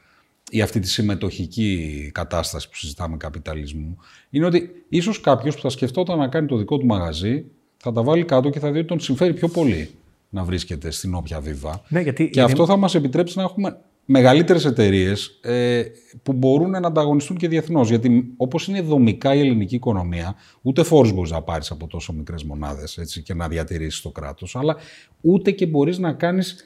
ή 0.51 0.63
αυτή 0.63 0.81
τη 0.81 0.89
συμμετοχική 0.89 2.11
κατάσταση 2.15 2.69
που 2.69 2.77
συζητάμε 2.77 3.17
καπιταλισμού, 3.17 3.97
είναι 4.31 4.47
ότι 4.47 4.85
ίσως 4.89 5.21
κάποιος 5.21 5.55
που 5.55 5.61
θα 5.61 5.69
σκεφτόταν 5.69 6.19
να 6.19 6.29
κάνει 6.29 6.47
το 6.47 6.57
δικό 6.57 6.79
του 6.79 6.87
μαγαζί 6.87 7.45
θα 7.77 7.93
τα 7.93 8.03
βάλει 8.03 8.25
κάτω 8.25 8.51
και 8.51 8.59
θα 8.59 8.71
δει 8.71 8.79
ότι 8.79 8.87
τον 8.89 9.01
συμφέρει 9.01 9.35
πιο 9.35 9.49
πολύ 9.49 9.91
να 10.29 10.45
βρίσκεται 10.45 10.91
στην 10.91 11.15
όποια 11.15 11.41
Viva. 11.41 11.73
Ναι, 11.89 12.01
γιατί 12.01 12.31
Και 12.31 12.41
αυτό 12.41 12.67
θα 12.67 12.77
μας 12.77 12.95
επιτρέψει 12.95 13.39
να 13.39 13.43
έχουμε 13.43 13.79
μεγαλύτερες 14.05 14.65
εταιρείες 14.65 15.39
ε, 15.43 15.83
που 16.23 16.33
μπορούν 16.33 16.71
να 16.71 16.79
ανταγωνιστούν 16.79 17.37
και 17.37 17.49
διεθνώς. 17.49 17.89
Γιατί 17.89 18.33
όπως 18.37 18.69
είναι 18.69 18.81
δομικά 18.81 19.35
η 19.35 19.41
ελληνική 19.41 19.75
οικονομία, 19.75 20.35
ούτε 20.63 20.83
φόρους 20.83 21.13
μπορείς 21.13 21.31
να 21.31 21.43
πάρεις 21.43 21.71
από 21.71 21.87
τόσο 21.87 22.13
μικρές 22.13 22.45
μονάδες 22.45 23.21
και 23.25 23.35
να 23.35 23.49
διατηρήσεις 23.49 24.01
το 24.01 24.11
κράτος, 24.11 24.57
αλλά 24.57 24.77
ούτε 25.21 25.51
και 25.51 25.67
μπορείς 25.67 25.99
να 25.99 26.13
κάνεις 26.13 26.65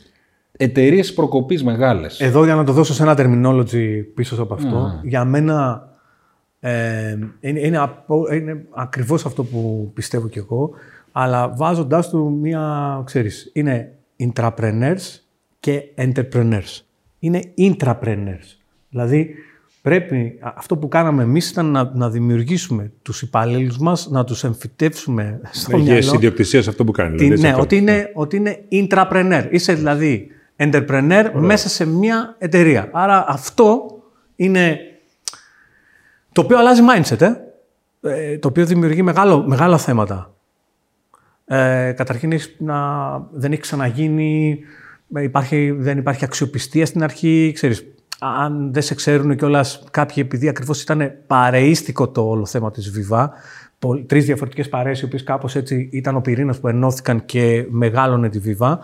εταιρείες 0.53 1.15
προκοπής 1.15 1.65
μεγάλες. 1.65 2.21
Εδώ 2.21 2.45
για 2.45 2.55
να 2.55 2.65
το 2.65 2.73
δώσω 2.73 2.95
σε 2.95 3.03
ένα 3.03 3.15
terminology 3.19 4.05
πίσω 4.15 4.43
από 4.43 4.55
αυτό, 4.55 5.01
για 5.03 5.25
μένα 5.25 5.89
ε, 6.61 7.19
είναι, 7.41 7.61
είναι, 7.61 7.79
απο- 7.79 8.33
είναι 8.33 8.65
ακριβώς 8.71 9.27
αυτό 9.27 9.45
που 9.45 9.91
πιστεύω 9.95 10.29
κι 10.29 10.39
εγώ, 10.39 10.71
αλλά 11.13 11.49
βάζοντάς 11.57 12.09
του 12.09 12.39
μία, 12.41 13.03
ξέρεις, 13.07 13.51
είναι 13.53 13.93
intrapreneurs 14.19 15.19
και 15.61 15.83
entrepreneurs. 15.97 16.81
Είναι 17.19 17.43
intrapreneurs. 17.59 18.57
Δηλαδή, 18.91 19.35
πρέπει, 19.83 20.39
α- 20.41 20.53
αυτό 20.57 20.77
που 20.77 20.89
κάναμε 20.89 21.23
εμείς 21.23 21.51
ήταν 21.51 21.67
να, 21.67 21.91
να 21.95 22.11
δημιουργήσουμε 22.11 22.93
τους 23.03 23.23
υπαλλήλους 23.23 23.79
μας, 23.79 24.09
να 24.11 24.25
τους 24.25 24.45
εμφυτεύσουμε 24.45 25.41
στο 25.51 25.77
Έχει 25.77 25.91
μυαλό. 25.91 26.13
ιδιοκτησίας 26.15 26.65
σε 26.65 26.71
αυτό 26.71 26.85
που 26.85 26.93
κάνει. 26.93 27.17
Τι- 27.17 27.23
δηλαδή, 27.23 27.41
σε 27.41 27.47
ναι, 27.47 27.53
αυτό. 27.53 27.63
ότι 27.63 27.77
είναι, 27.77 28.11
ότι 28.15 28.37
είναι 28.37 28.59
intrapreneur. 28.71 29.47
Είσαι 29.51 29.75
δηλαδή 29.75 30.29
entrepreneur 30.57 31.31
μέσα 31.35 31.69
σε 31.69 31.87
μια 31.87 32.37
εταιρεία. 32.39 32.89
Άρα 32.93 33.25
αυτό 33.29 33.95
Είναι 34.37 34.79
το 36.33 36.41
οποίο 36.41 36.59
αλλάζει 36.59 36.83
mindset, 36.95 37.21
ε; 37.21 37.33
ε 38.01 38.39
το 38.39 38.49
οποίο 38.49 38.67
δημιουργεί 38.67 39.03
μεγάλο, 39.03 39.47
μεγάλα 39.47 39.79
θέματα. 39.79 40.35
Ε, 41.53 41.93
καταρχήν 41.97 42.33
να, 42.59 42.79
δεν 43.33 43.53
έχει 43.53 43.61
ξαναγίνει, 43.61 44.59
υπάρχει, 45.21 45.71
δεν 45.71 45.99
υπάρχει 45.99 46.25
αξιοπιστία 46.25 46.87
στην 46.87 47.03
αρχή, 47.03 47.53
ξέρεις, 47.55 47.85
αν 48.19 48.73
δεν 48.73 48.83
σε 48.83 48.95
ξέρουν 48.95 49.37
κιόλας 49.37 49.85
κάποιοι, 49.91 50.23
επειδή 50.27 50.49
ακριβώς 50.49 50.83
ήταν 50.83 51.13
παρείστικο 51.27 52.09
το 52.09 52.29
όλο 52.29 52.47
θέμα 52.47 52.71
της 52.71 52.91
Βιβά, 52.91 53.33
τρεις 54.07 54.25
διαφορετικές 54.25 54.69
παρέες, 54.69 55.01
οι 55.01 55.05
οποίες 55.05 55.25
κάπως 55.25 55.57
έτσι 55.57 55.89
ήταν 55.93 56.17
ο 56.17 56.21
πυρήνας 56.21 56.61
που 56.61 56.69
ενώθηκαν 56.69 57.25
και 57.25 57.67
μεγάλωνε 57.71 58.29
τη 58.29 58.39
Βιβά, 58.39 58.79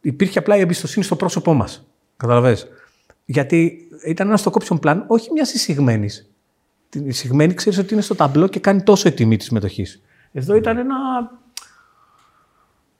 υπήρχε 0.00 0.38
απλά 0.38 0.56
η 0.56 0.60
εμπιστοσύνη 0.60 1.04
στο 1.04 1.16
πρόσωπό 1.16 1.52
μας. 1.52 1.86
Καταλαβες; 2.16 2.68
Γιατί 3.24 3.88
ήταν 4.06 4.26
ένας 4.26 4.46
stock 4.46 4.62
option 4.62 4.78
plan, 4.80 5.02
όχι 5.06 5.32
μιας 5.32 5.54
εισηγμένης. 5.54 6.30
Την 6.88 7.08
εισηγμένη 7.08 7.54
ξέρεις 7.54 7.78
ότι 7.78 7.92
είναι 7.92 8.02
στο 8.02 8.14
ταμπλό 8.14 8.46
και 8.46 8.60
κάνει 8.60 8.82
τόσο 8.82 9.08
η 9.08 9.12
τιμή 9.12 9.36
της 9.36 9.46
συμμετοχή. 9.46 9.86
Εδώ 10.32 10.54
ήταν 10.54 10.76
ένα. 10.78 10.94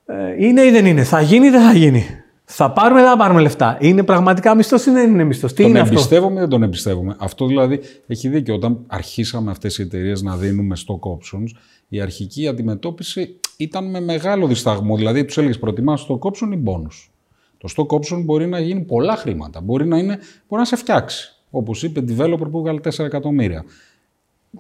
Ε, 0.07 0.45
είναι 0.45 0.65
ή 0.65 0.71
δεν 0.71 0.87
είναι, 0.87 1.05
θα 1.05 1.21
γίνει 1.21 1.47
ή 1.47 1.51
δεν 1.51 1.63
θα 1.63 1.73
γίνει. 1.73 2.05
Θα 2.45 2.73
πάρουμε 2.73 3.01
ή 3.01 3.03
δεν 3.03 3.13
θα 3.13 3.19
πάρουμε 3.19 3.41
λεφτά. 3.41 3.79
Είναι 3.81 4.03
πραγματικά 4.03 4.55
μισθός 4.55 4.87
ή 4.87 4.91
δεν 4.91 5.11
είναι 5.11 5.25
μισθός; 5.25 5.53
Τι 5.53 5.63
τον 5.63 5.71
είναι 5.71 5.79
εμπιστεύομαι 5.79 6.37
ή 6.37 6.39
δεν 6.41 6.49
τον 6.49 6.63
εμπιστεύομαι. 6.63 7.17
Αυτό 7.19 7.47
δηλαδή 7.47 7.81
έχει 8.07 8.29
δίκιο. 8.29 8.55
Όταν 8.55 8.85
αρχίσαμε 8.87 9.51
αυτές 9.51 9.79
οι 9.79 9.83
εταιρείες 9.83 10.23
να 10.23 10.37
δίνουμε 10.37 10.77
stock 10.87 11.11
options, 11.11 11.47
η 11.89 12.01
αρχική 12.01 12.49
αντιμετώπιση 12.49 13.41
ήταν 13.57 13.91
με 13.91 14.01
μεγάλο 14.01 14.47
δισταγμό. 14.47 14.97
Δηλαδή, 14.97 15.25
τους 15.25 15.39
έλεγες 15.39 15.59
προτιμάς 15.59 16.07
stock 16.09 16.31
option 16.31 16.53
ή 16.53 16.63
bonus; 16.65 17.11
Το 17.59 17.69
stock 17.77 17.97
option 17.97 18.23
μπορεί 18.25 18.47
να 18.47 18.61
γίνει 18.61 18.81
πολλά 18.81 19.17
χρήματα. 19.17 19.61
Μπορεί 19.61 19.87
να, 19.87 19.99
είναι, 19.99 20.19
μπορεί 20.49 20.61
να 20.63 20.65
σε 20.65 20.77
φτιάξει. 20.77 21.35
Όπως 21.51 21.83
είπε, 21.83 22.05
developer 22.09 22.51
που 22.51 22.59
έβγαλε 22.59 22.81
4 22.85 23.05
εκατομμύρια. 23.05 23.65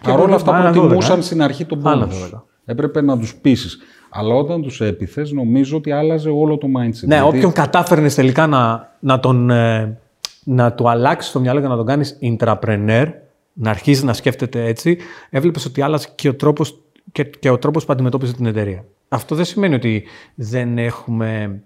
Παρ' 0.02 0.20
όλα 0.20 0.35
αυτά 0.35 0.70
προτιμούσαν 0.73 1.23
στην 1.23 1.43
αρχή 1.43 1.64
τον 1.64 1.82
bonus. 1.85 2.40
Έπρεπε 2.64 3.01
να 3.01 3.18
τους 3.18 3.35
πείσεις. 3.36 3.78
Αλλά 4.16 4.34
όταν 4.34 4.62
τους 4.62 4.80
έπιθες, 4.80 5.32
νομίζω 5.32 5.76
ότι 5.76 5.90
άλλαζε 5.90 6.28
όλο 6.30 6.59
το 6.59 6.66
mindset. 6.78 7.06
Ναι, 7.06 7.22
όποιον 7.22 7.52
κατάφερνες 7.52 8.14
τελικά 8.14 8.47
να, 8.47 8.93
να, 9.01 9.20
τον, 9.20 9.51
ε, 9.51 9.98
να 10.44 10.72
του 10.72 10.88
αλλάξεις 10.88 11.32
το 11.32 11.40
μυαλό 11.40 11.60
και 11.60 11.66
να 11.66 11.76
τον 11.76 11.86
κάνεις 11.86 12.18
intrapreneur, 12.22 13.06
να 13.52 13.70
αρχίζεις 13.70 14.02
να 14.02 14.12
σκέφτεται 14.12 14.64
έτσι, 14.64 14.98
έβλεπες 15.30 15.64
ότι 15.64 15.82
άλλαζε 15.82 16.09
και 16.14 16.28
ο 16.28 16.34
τρόπος 16.34 16.80
και, 17.12 17.24
και 17.24 17.51
ο 17.51 17.59
τρόπος 17.59 17.84
που 17.84 17.93
αντιμετώπιζε 17.93 18.32
την 18.32 18.47
εταιρεία. 18.47 18.84
Αυτό 19.09 19.34
δεν 19.34 19.44
σημαίνει 19.44 19.74
ότι 19.74 20.05
δεν 20.34 20.78
έχουμε, 20.78 21.60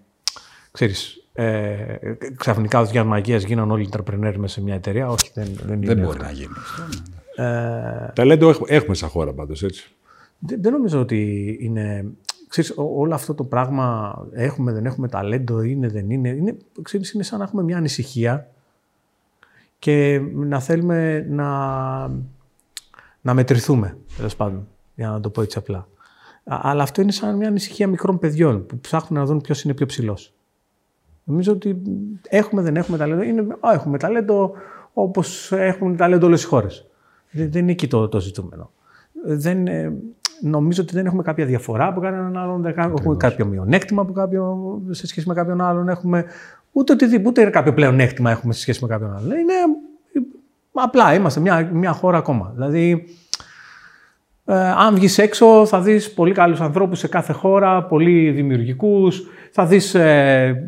ξέρεις, 0.70 1.24
ε, 1.32 1.76
ξαφνικά 2.36 2.80
ως 2.80 2.90
για 2.90 3.04
μαγείας 3.04 3.42
γίνανε 3.42 3.72
όλοι 3.72 3.82
οι 3.82 3.88
entrepreneurs 3.92 4.34
μέσα 4.36 4.54
σε 4.54 4.62
μια 4.62 4.74
εταιρεία. 4.74 5.08
Όχι, 5.08 5.30
δεν, 5.34 5.48
δεν, 5.66 5.80
δεν 5.82 5.98
μπορεί 5.98 6.18
να 6.20 6.30
γίνει. 6.30 6.52
Ε, 7.36 8.12
Ταλέντο 8.14 8.54
έχουμε 8.66 8.94
σαν 8.94 9.08
χώρα 9.08 9.32
πάντως, 9.32 9.62
έτσι. 9.62 9.90
Δεν, 10.38 10.62
δεν 10.62 10.72
νομίζω 10.72 11.00
ότι 11.00 11.56
είναι... 11.60 12.04
Ξέρεις, 12.50 12.72
όλο 12.76 13.14
αυτό 13.14 13.34
το 13.34 13.44
πράγμα 13.44 14.16
έχουμε, 14.32 14.72
δεν 14.72 14.86
έχουμε 14.86 15.08
ταλέντο, 15.08 15.62
είναι, 15.62 15.88
δεν 15.88 16.10
είναι. 16.10 16.28
είναι 16.28 16.56
ξέρεις, 16.82 17.12
είναι 17.12 17.22
σαν 17.22 17.38
να 17.38 17.44
έχουμε 17.44 17.62
μια 17.62 17.76
ανησυχία 17.76 18.50
και 19.78 20.20
να 20.34 20.60
θέλουμε 20.60 21.26
να, 21.28 21.48
να 23.20 23.34
μετρηθούμε, 23.34 23.96
τέλος 24.16 24.36
πάντων 24.36 24.68
για 24.94 25.08
να 25.08 25.20
το 25.20 25.30
πω 25.30 25.42
έτσι 25.42 25.58
απλά. 25.58 25.88
Αλλά 26.44 26.82
αυτό 26.82 27.02
είναι 27.02 27.12
σαν 27.12 27.36
μια 27.36 27.48
ανησυχία 27.48 27.88
μικρών 27.88 28.18
παιδιών 28.18 28.66
που 28.66 28.78
ψάχνουν 28.78 29.20
να 29.20 29.26
δουν 29.26 29.40
ποιος 29.40 29.62
είναι 29.62 29.74
πιο 29.74 29.86
ψηλός. 29.86 30.34
Νομίζω 31.24 31.52
ότι 31.52 31.82
έχουμε, 32.28 32.62
δεν 32.62 32.76
έχουμε 32.76 32.98
ταλέντο. 32.98 33.22
Είναι, 33.22 33.40
α, 33.40 33.72
έχουμε 33.72 33.98
ταλέντο 33.98 34.52
όπως 34.92 35.52
έχουν 35.52 35.96
ταλέντο 35.96 36.26
όλες 36.26 36.42
οι 36.42 36.46
χώρες. 36.46 36.86
Δεν, 37.30 37.50
δεν 37.52 37.62
είναι 37.62 37.72
εκεί 37.72 37.88
το, 37.88 38.08
το 38.08 38.20
ζητούμενο. 38.20 38.70
Δεν, 39.24 39.66
ε, 39.66 39.96
νομίζω 40.40 40.82
ότι 40.82 40.94
δεν 40.94 41.06
έχουμε 41.06 41.22
κάποια 41.22 41.44
διαφορά 41.44 41.86
από 41.86 42.00
κανέναν 42.00 42.36
άλλον. 42.36 42.62
Δεν 42.62 42.74
έχουμε 42.78 43.16
κάποιο 43.16 43.46
μειονέκτημα 43.46 44.02
από 44.02 44.12
κάποιο, 44.12 44.58
σε 44.90 45.06
σχέση 45.06 45.28
με 45.28 45.34
κάποιον 45.34 45.60
άλλον. 45.60 45.88
Έχουμε 45.88 46.24
ούτε 46.72 46.92
οτιδήποτε, 46.92 47.40
ούτε 47.40 47.50
κάποιο 47.50 47.74
πλεονέκτημα 47.74 48.30
έχουμε 48.30 48.52
σε 48.52 48.60
σχέση 48.60 48.78
με 48.82 48.88
κάποιον 48.88 49.16
άλλον. 49.16 49.30
Είναι 49.30 49.54
απλά 50.72 51.14
είμαστε 51.14 51.40
μια, 51.40 51.70
μια 51.72 51.92
χώρα 51.92 52.18
ακόμα. 52.18 52.52
Δηλαδή, 52.54 53.04
ε, 54.44 54.54
αν 54.54 54.94
βγεις 54.94 55.18
έξω 55.18 55.66
θα 55.66 55.80
δεις 55.80 56.12
πολύ 56.12 56.32
καλούς 56.32 56.60
ανθρώπους 56.60 56.98
σε 56.98 57.08
κάθε 57.08 57.32
χώρα, 57.32 57.84
πολύ 57.84 58.30
δημιουργικούς. 58.30 59.22
Θα 59.50 59.66
δεις 59.66 59.94
ε, 59.94 60.66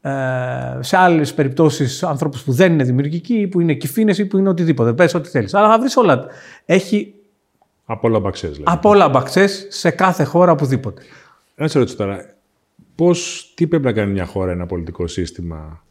ε, 0.00 0.78
σε 0.80 0.96
άλλες 0.96 1.34
περιπτώσεις 1.34 2.02
ανθρώπους 2.02 2.42
που 2.42 2.52
δεν 2.52 2.72
είναι 2.72 2.84
δημιουργικοί, 2.84 3.46
που 3.46 3.60
είναι 3.60 3.74
κυφίνες 3.74 4.18
ή 4.18 4.26
που 4.26 4.38
είναι 4.38 4.48
οτιδήποτε. 4.48 4.92
Πες 4.92 5.14
ό,τι 5.14 5.28
θέλεις. 5.28 5.54
Αλλά 5.54 5.68
θα 5.68 5.78
βρεις 5.78 5.96
όλα. 5.96 6.24
Έχει... 6.64 7.14
Από 7.88 8.08
όλα 8.08 8.20
μπαξές. 8.20 8.60
Από 8.64 8.88
όλα 8.88 9.08
μπαξές 9.08 9.66
σε 9.70 9.90
κάθε 9.90 10.24
χώρα 10.24 10.52
οπουδήποτε. 10.52 11.02
Ένα 11.54 11.68
σε 11.68 11.78
ρωτήσω 11.78 11.96
τώρα. 11.96 12.34
Πώς, 12.94 13.52
τι 13.56 13.66
πρέπει 13.66 13.84
να 13.84 13.92
κάνει 13.92 14.12
μια 14.12 14.26
χώρα, 14.26 14.52
ένα 14.52 14.66
πολιτικό 14.66 15.06
σύστημα 15.06 15.84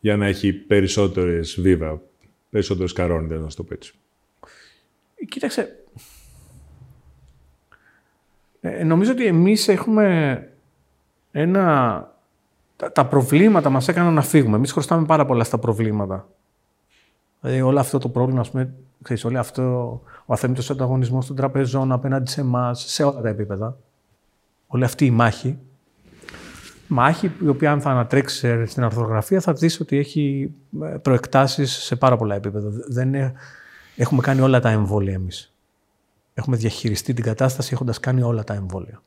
για 0.00 0.16
να 0.16 0.26
έχει 0.26 0.52
περισσότερες 0.52 1.60
βίβα, 1.60 2.00
περισσότερες 2.50 2.92
καρόνιδες, 2.92 3.40
να 3.40 3.48
το 3.48 3.62
πω 3.62 3.74
έτσι. 3.74 3.94
Κοίταξε, 5.28 5.78
ε, 8.60 8.84
νομίζω 8.84 9.12
ότι 9.12 9.26
εμείς 9.26 9.68
έχουμε 9.68 10.48
ένα... 11.30 12.12
Τα, 12.92 13.06
προβλήματα 13.06 13.70
μας 13.70 13.88
έκαναν 13.88 14.14
να 14.14 14.22
φύγουμε. 14.22 14.56
Εμείς 14.56 14.72
χρωστάμε 14.72 15.06
πάρα 15.06 15.26
πολλά 15.26 15.44
στα 15.44 15.58
προβλήματα. 15.58 16.28
Δηλαδή 17.40 17.60
όλο 17.60 17.78
αυτό 17.80 17.98
το 17.98 18.08
πρόβλημα, 18.08 18.40
ας 18.40 18.50
πούμε, 18.50 18.74
ξέρεις, 19.02 19.24
όλο 19.24 19.38
αυτό 19.38 20.02
ο 20.30 20.32
αθέμητος 20.32 20.70
ανταγωνισμός 20.70 21.26
των 21.26 21.36
τραπεζών 21.36 21.92
απέναντι 21.92 22.30
σε 22.30 22.40
εμάς, 22.40 22.84
σε 22.86 23.02
όλα 23.02 23.20
τα 23.20 23.28
επίπεδα. 23.28 23.76
Όλη 24.66 24.84
αυτή 24.84 25.04
η 25.04 25.10
μάχη. 25.10 25.58
Μάχη 26.86 27.32
η 27.42 27.48
οποία 27.48 27.72
αν 27.72 27.80
θα 27.80 27.90
ανατρέξει 27.90 28.66
στην 28.66 28.84
αρθρογραφία 28.84 29.40
θα 29.40 29.52
δεις 29.52 29.80
ότι 29.80 29.96
έχει 29.98 30.54
ε, 30.82 30.86
προεκτάσεις 30.86 31.72
σε 31.72 31.96
πάρα 31.96 32.16
πολλά 32.16 32.34
επίπεδα. 32.34 32.68
Δεν 32.88 33.14
έχουμε 33.96 34.20
κάνει 34.20 34.40
όλα 34.40 34.60
τα 34.60 34.70
εμβόλια 34.70 35.12
εμείς 35.12 35.52
έχουμε 36.38 36.56
διαχειριστεί 36.56 37.14
την 37.14 37.24
κατάσταση 37.24 37.70
έχοντας 37.72 38.00
κάνει 38.00 38.22
όλα 38.22 38.44
τα 38.44 38.54
εμβόλια. 38.54 39.02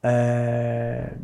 Ε, 0.00 1.16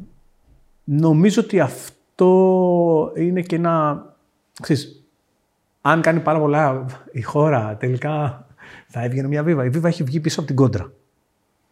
νομίζω 0.85 1.43
ότι 1.43 1.61
αυτό 1.61 3.13
είναι 3.17 3.43
και 3.43 3.57
ένα... 3.57 4.07
Ξέρεις, 4.63 5.02
αν 5.83 6.01
κάνει 6.01 6.21
πάρα 6.21 6.39
πολλά 6.39 6.87
η 7.13 7.23
χώρα, 7.23 7.77
τελικά 7.77 8.47
θα 8.87 9.03
έβγαινε 9.05 9.29
μια 9.29 9.43
βίβα. 9.43 9.65
Η 9.65 9.69
βίβα 9.69 9.89
έχει 9.89 10.03
βγει 10.03 10.21
πίσω 10.21 10.39
από 10.39 10.49
την 10.49 10.57
κόντρα. 10.57 10.93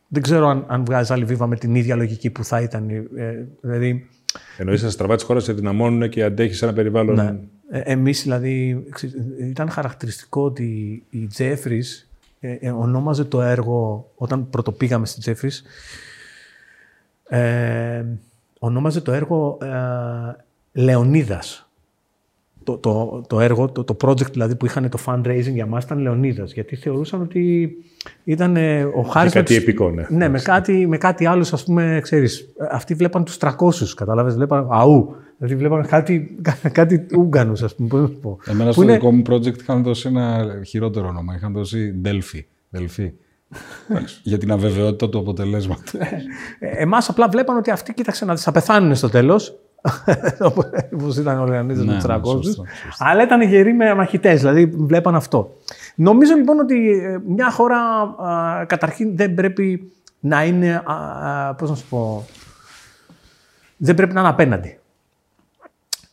Δεν 0.09 0.23
ξέρω 0.23 0.49
αν, 0.49 0.65
αν 0.69 0.85
βγάζει 0.85 1.13
άλλη 1.13 1.25
βίβα 1.25 1.47
με 1.47 1.57
την 1.57 1.75
ίδια 1.75 1.97
λογική 1.97 2.31
που 2.31 2.45
θα 2.45 2.61
ήταν. 2.61 2.89
Ε, 3.17 3.47
δηλαδή, 3.61 4.09
Εννοείς 4.57 4.83
να 4.83 4.91
στραβά 4.91 5.15
της 5.15 5.25
χώρας 5.25 5.45
σε 5.45 5.53
δυναμώνουν 5.53 6.09
και 6.09 6.23
αντέχεις 6.23 6.63
ένα 6.63 6.73
περιβάλλον. 6.73 7.15
Ναι. 7.15 7.37
Ε, 7.71 7.81
εμείς 7.81 8.23
δηλαδή, 8.23 8.85
ήταν 9.39 9.71
χαρακτηριστικό 9.71 10.43
ότι 10.45 11.03
η 11.11 11.29
Jeffries 11.39 12.07
ε, 12.41 12.53
ε, 12.53 12.71
ονόμαζε 12.71 13.25
το 13.25 13.43
έργο, 13.43 14.11
όταν 14.15 14.51
πρωτοπήγαμε 14.51 15.07
στη 15.07 15.21
Jeffries, 15.25 15.63
ε, 17.37 18.05
ονόμαζε 18.59 19.01
το 19.01 19.13
έργο 19.13 19.59
ε, 19.63 19.71
Λεωνίδας. 20.73 21.70
Το, 22.65 22.77
το, 22.77 23.23
το 23.29 23.41
έργο, 23.41 23.69
το, 23.69 23.85
το 23.85 23.97
project 24.01 24.33
δηλαδή 24.33 24.57
που 24.57 24.67
είχαν 24.67 24.89
το 24.89 24.99
fundraising 25.07 25.53
για 25.53 25.67
μας 25.67 25.85
ήταν 25.85 25.99
Λεωνίδας, 25.99 26.53
γιατί 26.53 26.77
θεωρούσαν 26.77 27.21
ότι 27.21 27.71
ήταν 28.25 28.57
ο 28.95 29.03
Χάρης... 29.03 29.33
κάτι 29.33 29.55
επικό, 29.55 29.91
ναι. 29.91 30.07
Ναι, 30.09 30.29
με 30.29 30.41
κάτι, 30.41 30.87
με 30.87 30.97
κάτι 30.97 31.27
άλλο, 31.27 31.49
ας 31.53 31.65
πούμε, 31.65 31.99
ξέρεις, 32.03 32.55
αυτοί 32.71 32.95
βλέπαν 32.95 33.25
τους 33.25 33.37
300, 33.41 33.51
κατάλαβες, 33.97 34.35
βλέπαν 34.35 34.67
αού. 34.71 35.15
Δηλαδή 35.41 35.59
βλέπαμε 35.59 35.87
κάτι, 35.87 36.37
κάτι 36.73 37.07
Ούγγανου, 37.17 37.53
ας 37.53 37.75
πούμε. 37.75 37.89
Πώς 37.89 38.11
πω. 38.21 38.39
Εμένα 38.47 38.73
στο 38.73 38.83
είναι... 38.83 38.93
δικό 38.93 39.11
μου 39.11 39.23
project 39.29 39.59
είχαν 39.61 39.83
δώσει 39.83 40.09
ένα 40.09 40.47
χειρότερο 40.67 41.09
όνομα. 41.09 41.35
Είχαν 41.35 41.53
δώσει 41.53 42.01
Delphi. 42.05 42.41
Delphi. 42.77 43.11
για 44.23 44.39
την 44.39 44.53
αβεβαιότητα 44.53 45.09
του 45.09 45.19
αποτελέσματος. 45.19 45.95
Ε, 45.95 46.83
Εμάς 46.83 47.09
απλά 47.09 47.29
βλέπαν 47.29 47.57
ότι 47.57 47.71
αυτοί 47.71 47.95
κοίταξαν 47.95 48.29
να 48.29 48.37
θα 48.37 48.53
πεθάνουν 48.53 48.95
στο 48.95 49.09
τέλος. 49.09 49.59
Όπως 50.95 51.17
ήταν 51.17 51.39
ο 51.39 51.47
Λεωνίδα 51.47 51.85
με 51.85 51.95
τους 51.95 52.05
300. 52.07 52.19
Αλλά 52.99 53.23
ήταν 53.23 53.43
γεροί 53.43 53.73
με 53.73 53.95
μαχητές, 53.95 54.41
δηλαδή 54.41 54.67
βλέπαν 54.67 55.15
αυτό. 55.15 55.57
Νομίζω 55.95 56.35
λοιπόν 56.35 56.59
ότι 56.59 56.91
ε, 56.91 57.19
μια 57.27 57.51
χώρα 57.51 57.79
καταρχήν 58.67 59.17
δεν 59.17 59.35
πρέπει 59.35 59.93
να 60.21 60.45
είναι. 60.45 60.83
Πώς 61.57 61.71
να 61.71 61.77
σου 61.77 61.87
πω. 61.89 62.25
Δεν 63.77 63.95
πρέπει 63.95 64.15
να 64.15 64.21
είναι 64.21 64.29
απέναντι. 64.29 64.79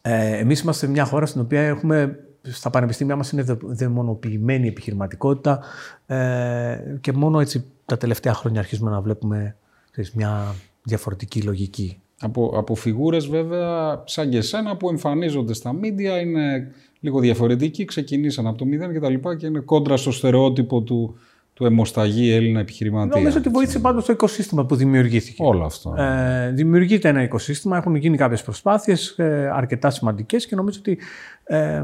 Ε, 0.02 0.38
εμείς 0.38 0.62
είμαστε 0.62 0.88
μια 0.88 1.06
χώρα 1.06 1.26
στην 1.26 1.42
οποία 1.42 1.62
έχουμε, 1.62 2.20
στα 2.42 2.70
πανεπιστήμια 2.70 3.16
μας 3.16 3.32
είναι 3.32 3.44
δαιμονοποιημένη 3.62 4.68
επιχειρηματικότητα 4.68 5.60
ε, 6.06 6.78
και 7.02 7.14
μόνο 7.14 7.40
έτσι 7.40 7.66
τα 7.86 7.98
τελευταία 7.98 8.34
χρόνια 8.34 8.60
αρχίζουμε 8.60 8.90
να 8.92 9.02
βλέπουμε 9.02 9.56
ξέρεις, 9.92 10.12
μια 10.12 10.56
διαφορετική 10.84 11.42
λογική 11.42 12.02
Από, 12.20 12.54
από 12.56 12.76
φιγούρες 12.76 13.28
βέβαια 13.28 14.02
σαν 14.06 14.30
και 14.30 14.38
εσένα 14.38 14.78
που 14.78 14.90
εμφανίζονται 14.90 15.54
στα 15.54 15.74
μίντια 15.74 16.20
είναι 16.20 16.72
λίγο 17.00 17.20
διαφορετικοί, 17.20 17.86
ξεκινήσαν 17.86 18.48
από 18.48 18.58
το 18.58 18.66
μηδέν 18.66 18.94
και 18.94 19.00
τα 19.00 19.10
λοιπά 19.10 19.36
και 19.36 19.46
είναι 19.46 19.60
κόντρα 19.60 19.98
στο 19.98 20.12
στερεότυπο 20.12 20.82
του, 20.82 21.18
του 21.54 21.66
αιμοσταγή 21.66 22.32
Έλληνα 22.32 22.60
επιχειρηματία. 22.60 23.20
Νομίζω 23.22 23.38
ότι 23.38 23.50
βοήθησε 23.50 23.80
πάντως 23.80 24.06
το 24.06 24.14
οικοσύστημα 24.14 24.66
που 24.66 24.76
δημιουργήθηκε. 24.76 25.44
Όλο 25.44 25.66
αυτό. 25.66 25.96
Ε, 25.98 26.52
δημιουργείται 26.52 27.10
ένα 27.10 27.24
οικοσύστημα, 27.24 27.78
έχουν 27.78 27.96
γίνει 27.96 28.18
κάποιες 28.18 28.44
προσπάθειες 28.44 29.10
ε, 29.10 29.50
αρκετά 29.54 29.90
σημαντικές 29.90 30.48
και 30.48 30.56
νομίζω 30.56 30.80
ότι 30.80 30.98
ε, 31.44 31.84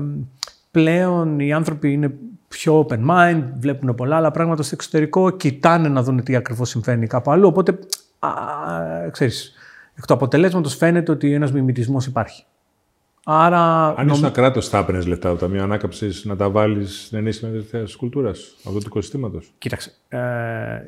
πλέον 0.72 1.40
οι 1.40 1.54
άνθρωποι 1.54 1.92
είναι 1.92 2.14
πιο 2.48 2.88
open 2.90 3.00
mind, 3.10 3.44
βλέπουν 3.60 3.96
πολλά 3.96 4.16
άλλα 4.16 4.32
πράγματα 4.32 4.64
στο 4.64 4.76
εξωτερικό, 4.76 5.30
κοιτάνε 5.30 5.88
να 5.88 6.04
δουν 6.04 6.24
τι 6.24 6.36
ακριβώς 6.36 6.70
συμβαίνει 6.70 7.08
κάπου 7.08 7.32
αλλού, 7.32 7.48
οπότε 7.48 7.80
α, 8.20 8.30
ξέρεις, 9.12 9.54
εκ 9.95 10.06
του 10.06 10.14
αποτελέσματος 10.14 10.76
φαίνεται 10.76 11.11
ότι 11.11 11.34
ένας 11.34 11.52
μιμητισμός 11.52 12.06
υπάρχει. 12.06 12.45
Άρα, 13.26 13.88
Αν 13.88 14.06
νομ... 14.06 14.15
ήσουν 14.15 14.32
κράτος, 14.32 14.70
θα 14.70 14.78
έπαιρνες 14.78 15.06
λεφτά 15.06 15.30
από 15.30 15.40
το 15.40 15.45
Ταμείο 15.45 15.64
Ανάκαμψης 15.64 16.26
να 16.26 16.36
τα 16.36 16.49
βάλεις 16.49 17.06
στην 17.06 17.18
ενίσχυση 17.18 17.64
της 17.64 17.95
κουλτούρας, 17.95 18.56
αυτού 18.57 18.80
του 18.80 18.86
οικοσυστήματος. 18.86 19.53
Κοίταξε. 19.57 19.91
Ε, 20.07 20.82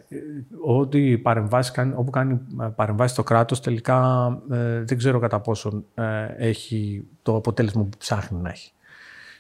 ό,τι 0.66 1.18
παρεμβάσεις, 1.18 1.74
όπου 1.96 2.12
κάνει 2.12 2.40
παρεμβάσεις 2.76 3.16
το 3.16 3.24
κράτος, 3.24 3.60
τελικά 3.60 4.28
ε, 4.52 4.84
δεν 4.84 4.98
ξέρω 4.98 5.20
κατά 5.20 5.40
πόσο 5.40 5.84
ε, 5.94 6.26
έχει 6.38 7.08
το 7.22 7.36
αποτέλεσμα 7.36 7.84
που 7.84 7.98
ψάχνει 7.98 8.42
να 8.42 8.50
έχει. 8.50 8.72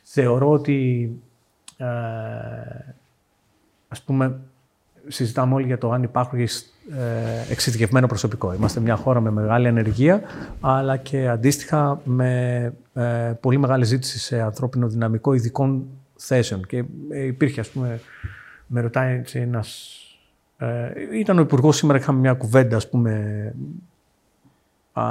Θεωρώ 0.04 0.52
ότι. 0.52 1.10
Ε, 1.78 1.86
ας 3.88 4.02
πούμε, 4.02 4.40
συζητάμε 5.08 5.54
όλοι 5.54 5.66
για 5.66 5.78
το 5.78 5.92
αν 5.92 6.04
υπάρχουν 6.04 6.40
ε, 6.40 6.48
εξειδικευμένο 7.50 8.08
προσωπικό. 8.08 8.54
Είμαστε 8.54 8.80
μια 8.80 8.96
χώρα 8.96 9.22
με 9.22 9.32
μεγάλη 9.32 9.68
ενεργεία, 9.68 10.22
αλλά 10.60 10.98
και 10.98 11.28
αντίστοιχα 11.28 12.02
με 12.04 12.74
ε, 12.94 13.34
πολύ 13.40 13.58
μεγάλη 13.58 13.86
ζήτηση 13.86 14.20
σε 14.20 14.42
ανθρώπινο 14.42 14.88
δυναμικό 14.88 15.34
ειδικών 15.34 15.86
θέσεων. 16.16 16.66
Και 16.66 16.84
ε, 17.10 17.26
υπήρχε, 17.26 17.60
ας 17.60 17.70
πούμε, 17.70 18.00
με 18.68 18.82
ρωτάει 18.82 19.22
ένας... 19.34 20.00
Ε, 20.58 20.92
ήταν 21.14 21.38
ο 21.38 21.42
υπουργός 21.42 21.78
σήμερα, 21.78 22.00
είχαμε 22.00 22.20
μια 22.20 22.34
κουβέντα, 22.34 22.76
ας 22.76 22.90
πούμε, 22.90 23.54
α, 24.94 25.04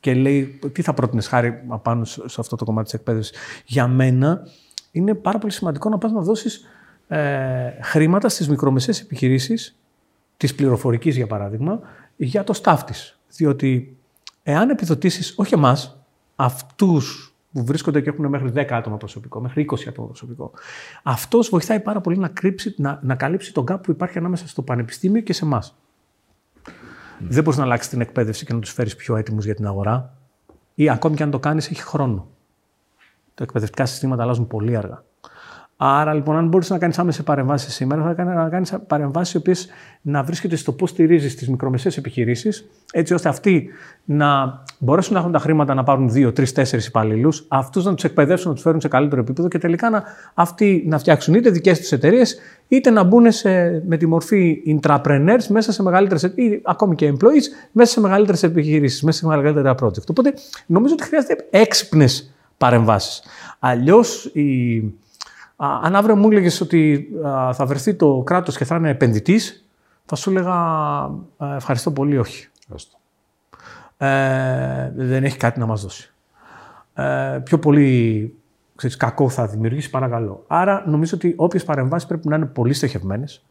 και 0.00 0.14
λέει 0.14 0.58
τι 0.72 0.82
θα 0.82 0.94
πρότεινες 0.94 1.26
χάρη 1.26 1.62
απάνω 1.68 2.04
σε 2.04 2.36
αυτό 2.38 2.56
το 2.56 2.64
κομμάτι 2.64 2.84
της 2.84 2.94
εκπαίδευσης. 2.94 3.36
Για 3.64 3.88
μένα 3.88 4.46
είναι 4.92 5.14
πάρα 5.14 5.38
πολύ 5.38 5.52
σημαντικό 5.52 5.88
να 5.88 5.98
πας 5.98 6.12
να 6.12 6.20
δώσεις 6.20 6.64
ε, 7.08 7.70
χρήματα 7.82 8.28
στις 8.28 8.48
μικρομεσαίες 8.48 9.00
επιχειρήσεις, 9.00 9.78
της 10.36 10.54
πληροφορικής 10.54 11.16
για 11.16 11.26
παράδειγμα, 11.26 11.80
για 12.16 12.44
το 12.44 12.60
staff 12.62 12.78
της. 12.86 13.18
Διότι 13.28 13.96
εάν 14.42 14.70
επιδοτήσεις, 14.70 15.34
όχι 15.36 15.54
εμάς, 15.54 15.98
αυτούς 16.36 17.34
που 17.52 17.64
βρίσκονται 17.64 18.00
και 18.00 18.08
έχουν 18.08 18.26
μέχρι 18.26 18.50
10 18.54 18.66
άτομα 18.70 18.96
προσωπικό, 18.96 19.40
μέχρι 19.40 19.66
20 19.70 19.88
άτομα 19.88 20.06
προσωπικό, 20.06 20.50
αυτός 21.02 21.48
βοηθάει 21.48 21.80
πάρα 21.80 22.00
πολύ 22.00 22.18
να, 22.18 22.28
κρύψει, 22.28 22.74
να, 22.76 22.98
να 23.02 23.14
καλύψει 23.14 23.52
τον 23.52 23.64
gap 23.70 23.78
που 23.82 23.90
υπάρχει 23.90 24.18
ανάμεσα 24.18 24.48
στο 24.48 24.62
πανεπιστήμιο 24.62 25.20
και 25.20 25.32
σε 25.32 25.44
εμάς. 25.44 25.76
Δεν 27.18 27.42
μπορείς 27.42 27.58
να 27.58 27.64
αλλάξεις 27.64 27.90
την 27.90 28.00
εκπαίδευση 28.00 28.44
και 28.44 28.52
να 28.52 28.58
τους 28.58 28.72
φέρεις 28.72 28.96
πιο 28.96 29.16
έτοιμους 29.16 29.44
για 29.44 29.54
την 29.54 29.66
αγορά. 29.66 30.16
Ή 30.74 30.90
ακόμη 30.90 31.16
και 31.16 31.22
αν 31.22 31.30
το 31.30 31.38
κάνεις, 31.38 31.70
έχει 31.70 31.82
χρόνο. 31.82 32.28
Τα 33.34 33.44
εκπαιδευτικά 33.44 33.86
συστήματα 33.86 34.22
αλλάζουν 34.22 34.46
πολύ 34.46 34.76
αργά. 34.76 35.04
Άρα 35.76 36.14
λοιπόν, 36.14 36.36
αν 36.36 36.48
μπορείς 36.48 36.70
να 36.70 36.78
κάνεις 36.78 36.98
άμεσες 36.98 37.24
παρεμβάσεις 37.24 37.74
σήμερα, 37.74 38.02
θα 38.02 38.12
κάνεις 38.12 38.34
να 38.34 38.48
κάνεις 38.48 38.74
παρεμβάσεις 38.86 39.34
οι 39.34 39.36
οποίες 39.36 39.68
να 40.00 40.22
βρίσκεται 40.22 40.56
στο 40.56 40.72
πώς 40.72 40.90
στηρίζεις 40.90 41.34
τις 41.34 41.48
μικρομεσαίες 41.48 41.96
επιχειρήσεις, 41.96 42.68
έτσι 42.92 43.14
ώστε 43.14 43.28
αυτοί 43.28 43.68
να 44.04 44.62
μπορέσουν 44.78 45.12
να 45.14 45.18
έχουν 45.18 45.32
τα 45.32 45.38
χρήματα 45.38 45.74
να 45.74 45.82
πάρουν 45.82 46.10
δύο, 46.10 46.32
τρεις, 46.32 46.52
τέσσερις 46.52 46.86
υπαλλήλους, 46.86 47.44
αυτούς 47.48 47.84
να 47.84 47.94
τους 47.94 48.04
εκπαιδεύσουν, 48.04 48.48
να 48.48 48.54
τους 48.54 48.62
φέρουν 48.62 48.80
σε 48.80 48.88
καλύτερο 48.88 49.20
επίπεδο 49.20 49.48
και 49.48 49.58
τελικά 49.58 49.90
να, 49.90 50.02
αυτοί 50.34 50.84
να 50.86 50.98
φτιάξουν 50.98 51.34
είτε 51.34 51.50
δικές 51.50 51.78
τους 51.78 51.92
εταιρείες, 51.92 52.38
είτε 52.68 52.90
να 52.90 53.02
μπουν 53.02 53.32
σε, 53.32 53.82
με 53.86 53.96
τη 53.96 54.06
μορφή 54.06 54.62
intrapreneurs 54.66 55.46
μέσα 55.48 55.72
σε 55.72 55.82
μεγαλύτερες 55.82 56.22
ή 56.22 56.60
ακόμη 56.62 56.94
και 56.94 57.12
employees 57.12 57.68
μέσα 57.72 57.92
σε 57.92 58.00
μεγαλύτερες 58.00 58.42
επιχειρήσεις, 58.42 59.02
μέσα 59.02 59.18
σε 59.18 59.26
μεγαλύτερα 59.26 59.74
project. 59.82 60.06
Οπότε 60.10 60.34
νομίζω 60.66 60.94
ότι 60.94 61.04
χρειάζεται 61.04 61.46
έξυπνες 61.50 62.34
παρεμβάσεις. 62.58 63.22
Αλλιώς 63.58 64.24
η 64.24 64.82
αν 65.56 65.96
αύριο 65.96 66.16
μου 66.16 66.30
έλεγες 66.30 66.60
ότι 66.60 67.08
θα 67.52 67.66
βρεθεί 67.66 67.94
το 67.94 68.22
κράτος 68.26 68.56
και 68.56 68.64
θα 68.64 68.76
είναι 68.76 68.90
επενδυτής, 68.90 69.68
θα 70.04 70.16
σου 70.16 70.30
έλεγα 70.30 70.56
ευχαριστώ 71.38 71.90
πολύ, 71.90 72.18
όχι. 72.18 72.48
Ε, 73.96 74.92
δεν 74.94 75.24
έχει 75.24 75.36
κάτι 75.36 75.58
να 75.58 75.66
μας 75.66 75.82
δώσει. 75.82 76.12
Ε, 76.94 77.40
πιο 77.44 77.58
πολύ 77.58 78.34
ξέρεις, 78.74 78.96
κακό 78.96 79.28
θα 79.28 79.46
δημιουργήσει, 79.46 79.90
παρακαλώ. 79.90 80.44
Άρα 80.46 80.84
νομίζω 80.86 81.16
ότι 81.16 81.34
όποιες 81.36 81.64
παρεμβάσεις 81.64 82.08
πρέπει 82.08 82.28
να 82.28 82.36
είναι 82.36 82.46
πολύ 82.46 82.72
στοχευμένες 82.72 83.44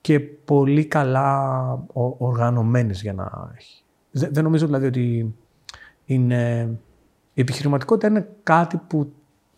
και 0.00 0.20
πολύ 0.20 0.84
καλά 0.84 1.78
οργανωμένες 2.18 3.02
για 3.02 3.12
να 3.12 3.52
έχει. 3.56 3.82
Δεν 4.10 4.44
νομίζω 4.44 4.66
δηλαδή 4.66 4.86
ότι 4.86 5.34
είναι... 6.04 6.70
Η 7.34 7.40
επιχειρηματικότητα 7.40 8.06
είναι 8.08 8.28
κάτι 8.42 8.76
που 8.76 9.12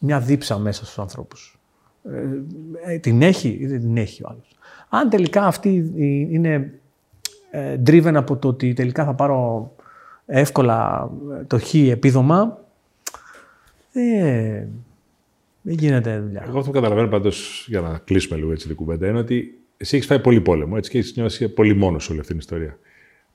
μια 0.04 0.20
δίψα 0.20 0.58
μέσα 0.58 0.84
στους 0.84 0.98
ανθρώπους. 0.98 1.58
Ε, 2.84 2.92
ε, 2.92 2.98
την 2.98 3.22
έχει 3.22 3.56
ή 3.60 3.66
δεν 3.66 3.80
την 3.80 3.96
έχει 3.96 4.22
ο 4.22 4.28
άλλος. 4.30 4.56
Αν 4.88 5.08
τελικά 5.08 5.46
αυτή 5.46 5.92
είναι 6.30 6.72
ε, 7.50 7.76
driven 7.86 8.14
από 8.14 8.36
το 8.36 8.48
ότι 8.48 8.72
τελικά 8.72 9.04
θα 9.04 9.14
πάρω 9.14 9.70
εύκολα 10.26 11.10
το 11.46 11.58
χ 11.58 11.74
επίδομα, 11.74 12.58
δεν, 13.92 14.68
δεν 15.62 15.74
γίνεται 15.74 16.20
δουλειά. 16.20 16.42
Εγώ 16.46 16.58
αυτό 16.58 16.70
που 16.70 16.76
καταλαβαίνω 16.76 17.08
πάντως 17.08 17.66
για 17.68 17.80
να 17.80 17.98
κλείσουμε 17.98 18.38
λίγο 18.38 18.52
έτσι 18.52 18.66
την 18.66 18.76
κουβέντα 18.76 19.08
είναι 19.08 19.18
ότι 19.18 19.58
εσύ 19.76 19.96
έχεις 19.96 20.08
φάει 20.08 20.20
πολύ 20.20 20.40
πόλεμο 20.40 20.74
έτσι, 20.76 20.90
και 20.90 20.98
έχεις 20.98 21.16
νιώσει 21.16 21.48
πολύ 21.48 21.74
μόνος 21.74 22.10
όλη 22.10 22.18
αυτή 22.18 22.30
την 22.30 22.40
ιστορία. 22.40 22.78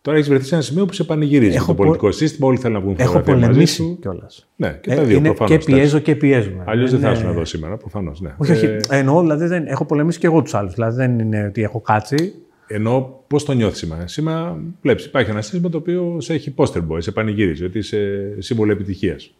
Τώρα 0.07 0.19
έχεις 0.19 0.31
βρεθεί 0.31 0.45
σε 0.45 0.53
ένα 0.55 0.63
σημείο 0.63 0.85
που 0.85 0.93
σε 0.93 1.03
πανηγυρίζει 1.03 1.55
έχω 1.55 1.65
το 1.65 1.73
πολιτικό 1.73 2.11
σύστημα. 2.11 2.47
Όλοι 2.47 2.57
θέλουν 2.57 2.75
να 2.75 2.81
βγουν 2.81 2.95
Έχω 2.97 3.19
πολεμήσει 3.19 3.97
κιόλας. 4.01 4.47
Ναι, 4.55 4.79
και 4.81 4.95
τα 4.95 5.03
δύο 5.03 5.17
ε, 5.17 5.21
προφανώς. 5.21 5.65
Και 5.65 5.71
πιέζω 5.71 5.99
και 5.99 6.15
πιέζουμε. 6.15 6.63
Αλλιώς 6.67 6.91
δεν 6.91 6.99
θα 6.99 7.11
ήσουν 7.11 7.29
εδώ 7.29 7.45
σήμερα, 7.45 7.77
προφανώς. 7.77 8.21
Ναι. 8.21 8.33
Όχι, 8.37 8.51
όχι. 8.51 8.65
Ε... 8.65 8.79
Εννοώ, 8.89 9.21
δηλαδή 9.21 9.45
δεν, 9.45 9.67
έχω 9.67 9.85
πολεμήσει 9.85 10.19
και 10.19 10.27
εγώ 10.27 10.41
τους 10.41 10.53
άλλους. 10.53 10.73
Δηλαδή 10.73 10.95
δεν 10.95 11.19
είναι 11.19 11.45
ότι 11.45 11.61
έχω 11.63 11.79
κάτσει. 11.79 12.33
Ενώ 12.67 13.23
πώς 13.27 13.45
το 13.45 13.51
νιώθεις 13.51 13.77
σήμερα. 13.77 14.07
Σήμερα 14.07 14.57
βλέπεις, 14.81 15.05
υπάρχει 15.05 15.29
ένα 15.29 15.41
σύστημα 15.41 15.69
το 15.69 15.77
οποίο 15.77 16.17
σε 16.19 16.33
έχει 16.33 16.53
poster 16.57 16.81
boy, 16.89 16.97
σε 16.97 17.11
πανηγυρίζει, 17.11 17.63
ότι 17.63 17.77
είσαι 17.77 18.33
σύμβολο 18.37 18.71
επιτυχίας. 18.71 19.33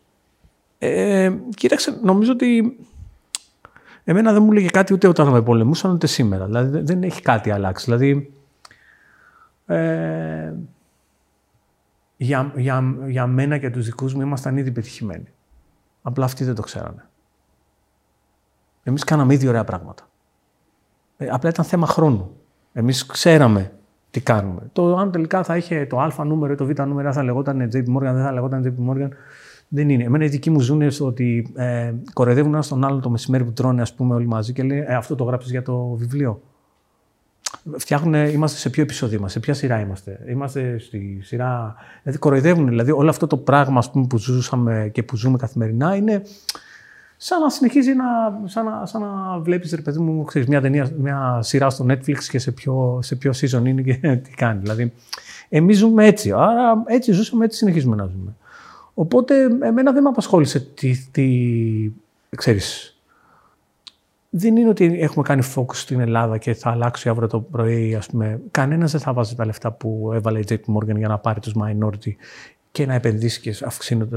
Ε, 0.77 1.31
κοίταξε, 1.56 1.99
νομίζω 2.03 2.31
ότι 2.31 2.77
εμένα 4.03 4.34
δεν 4.34 4.44
μου 4.44 4.52
λέγε 4.52 4.68
κάτι 4.68 4.94
ούτε 4.94 5.07
όταν 5.07 5.27
με 5.27 5.41
πολεμούσαν 5.41 5.91
ούτε 5.91 6.07
σήμερα. 6.07 6.45
Δηλαδή 6.45 6.80
δεν 6.80 7.03
έχει 7.03 7.22
κάτι 7.22 7.52
αλλάξει. 7.52 7.85
Δηλαδή 7.85 8.31
ε, 9.68 10.53
για, 12.18 12.52
για, 12.56 12.95
για 13.07 13.27
μένα 13.27 13.57
και 13.57 13.69
τους 13.69 13.85
δικούς 13.85 14.14
μου 14.14 14.22
ήμασταν 14.22 14.57
ήδη 14.57 14.72
πετυχημένοι. 14.72 15.27
Απλά 16.02 16.26
αυτοί 16.26 16.44
δεν 16.44 16.56
το 16.56 16.61
ξέρανε. 16.61 17.06
Εμείς 18.84 19.03
κάναμε 19.03 19.34
ήδη 19.34 19.48
ωραία 19.48 19.64
πράγματα. 19.64 20.10
Ε, 21.18 21.27
απλά 21.27 21.49
ήταν 21.49 21.65
θέμα 21.65 21.88
χρόνου. 21.88 22.35
Εμείς 22.73 23.06
ξέραμε 23.06 23.72
τι 24.11 24.22
κάνουμε. 24.22 24.61
Το 24.73 24.95
αν 24.95 25.11
τελικά 25.11 25.44
θα 25.44 25.57
είχε 25.57 25.85
το 25.85 25.99
α 25.99 26.23
νούμερο 26.26 26.53
ή 26.53 26.56
το 26.56 26.65
β 26.65 26.81
νούμερο, 26.81 27.14
θα 27.14 27.23
λεγόταν 27.23 27.69
JP 27.73 27.95
Morgan, 27.95 28.14
δεν 28.14 28.23
θα 28.23 28.31
λεγόταν 28.31 28.64
JP 28.64 28.91
Morgan, 28.91 29.10
δεν 29.68 29.89
είναι. 29.89 30.03
Εμένα 30.03 30.26
οι 30.26 30.27
δικοί 30.27 30.49
μου 30.49 30.60
ζουν 30.60 30.91
στο 30.91 31.06
ότι 31.06 31.53
ε, 31.56 31.94
κοροϊδεύουν 32.14 32.53
ένα 32.53 32.64
τον 32.64 32.85
άλλο 32.85 32.99
το 32.99 33.10
μεσημέρι 33.10 33.44
που 33.44 33.53
τρώνε, 33.53 33.81
ας 33.81 33.94
πούμε, 33.94 34.15
όλοι 34.15 34.27
μαζί 34.27 34.53
και 34.53 34.64
λέει 34.64 34.84
ε, 34.88 34.95
Αυτό 34.95 35.15
το 35.15 35.23
γράψει 35.23 35.49
για 35.49 35.61
το 35.61 35.84
βιβλίο 35.84 36.41
φτιάχνουν, 37.77 38.13
είμαστε 38.13 38.57
σε 38.57 38.69
ποιο 38.69 38.83
επεισόδιο 38.83 39.17
είμαστε, 39.17 39.39
σε 39.39 39.45
ποια 39.45 39.53
σειρά 39.53 39.79
είμαστε. 39.79 40.19
Είμαστε 40.29 40.77
στη 40.79 41.19
σειρά. 41.23 41.75
Δηλαδή, 42.03 42.19
κοροϊδεύουν. 42.19 42.67
Δηλαδή, 42.67 42.91
όλο 42.91 43.09
αυτό 43.09 43.27
το 43.27 43.37
πράγμα 43.37 43.77
ας 43.77 43.91
πούμε, 43.91 44.07
που 44.07 44.17
ζούσαμε 44.17 44.89
και 44.93 45.03
που 45.03 45.15
ζούμε 45.15 45.37
καθημερινά 45.37 45.95
είναι 45.95 46.21
σαν 47.17 47.41
να 47.41 47.49
συνεχίζει 47.49 47.93
να, 47.93 48.05
σαν 48.45 48.65
να, 48.65 48.85
σαν 48.85 49.01
να 49.01 49.39
βλέπεις, 49.39 49.71
ρε 49.71 49.81
παιδί 49.81 49.99
μου, 49.99 50.23
ξέρεις, 50.23 50.47
μια, 50.47 50.61
ταινία, 50.61 50.89
μια 50.97 51.39
σειρά 51.41 51.69
στο 51.69 51.85
Netflix 51.89 52.23
και 52.29 52.39
σε 52.39 52.51
ποιο, 52.51 52.99
σε 53.01 53.15
ποιο 53.15 53.31
season 53.31 53.65
είναι 53.65 53.81
και 53.81 53.93
τι 54.23 54.29
κάνει. 54.29 54.59
Δηλαδή, 54.59 54.93
εμείς 55.49 55.77
ζούμε 55.77 56.05
έτσι. 56.05 56.31
Άρα, 56.31 56.83
έτσι 56.85 57.11
ζούσαμε, 57.11 57.45
έτσι 57.45 57.57
συνεχίζουμε 57.57 57.95
να 57.95 58.05
ζούμε. 58.05 58.35
Οπότε, 58.93 59.43
εμένα 59.43 59.91
δεν 59.91 60.03
με 60.03 60.09
απασχόλησε 60.09 60.59
τι, 60.59 60.97
τι 61.11 61.27
ξέρεις, 62.35 62.96
δεν 64.38 64.55
είναι 64.55 64.69
ότι 64.69 64.99
έχουμε 64.99 65.23
κάνει 65.23 65.43
focus 65.55 65.76
στην 65.76 65.99
Ελλάδα 65.99 66.38
και 66.38 66.53
θα 66.53 66.69
αλλάξει 66.69 67.09
αύριο 67.09 67.27
το 67.27 67.39
πρωί. 67.39 67.95
Ας 67.95 68.07
πούμε. 68.07 68.41
Κανένας 68.51 68.91
δεν 68.91 69.01
θα 69.01 69.14
βάζει 69.14 69.35
τα 69.35 69.45
λεφτά 69.45 69.72
που 69.72 70.11
έβαλε 70.14 70.39
η 70.39 70.45
JP 70.49 70.55
Morgan 70.55 70.97
για 70.97 71.07
να 71.07 71.18
πάρει 71.18 71.39
τους 71.39 71.53
minority 71.64 72.11
και 72.72 72.85
να 72.85 72.93
επενδύσει 72.93 73.41
και 73.41 73.55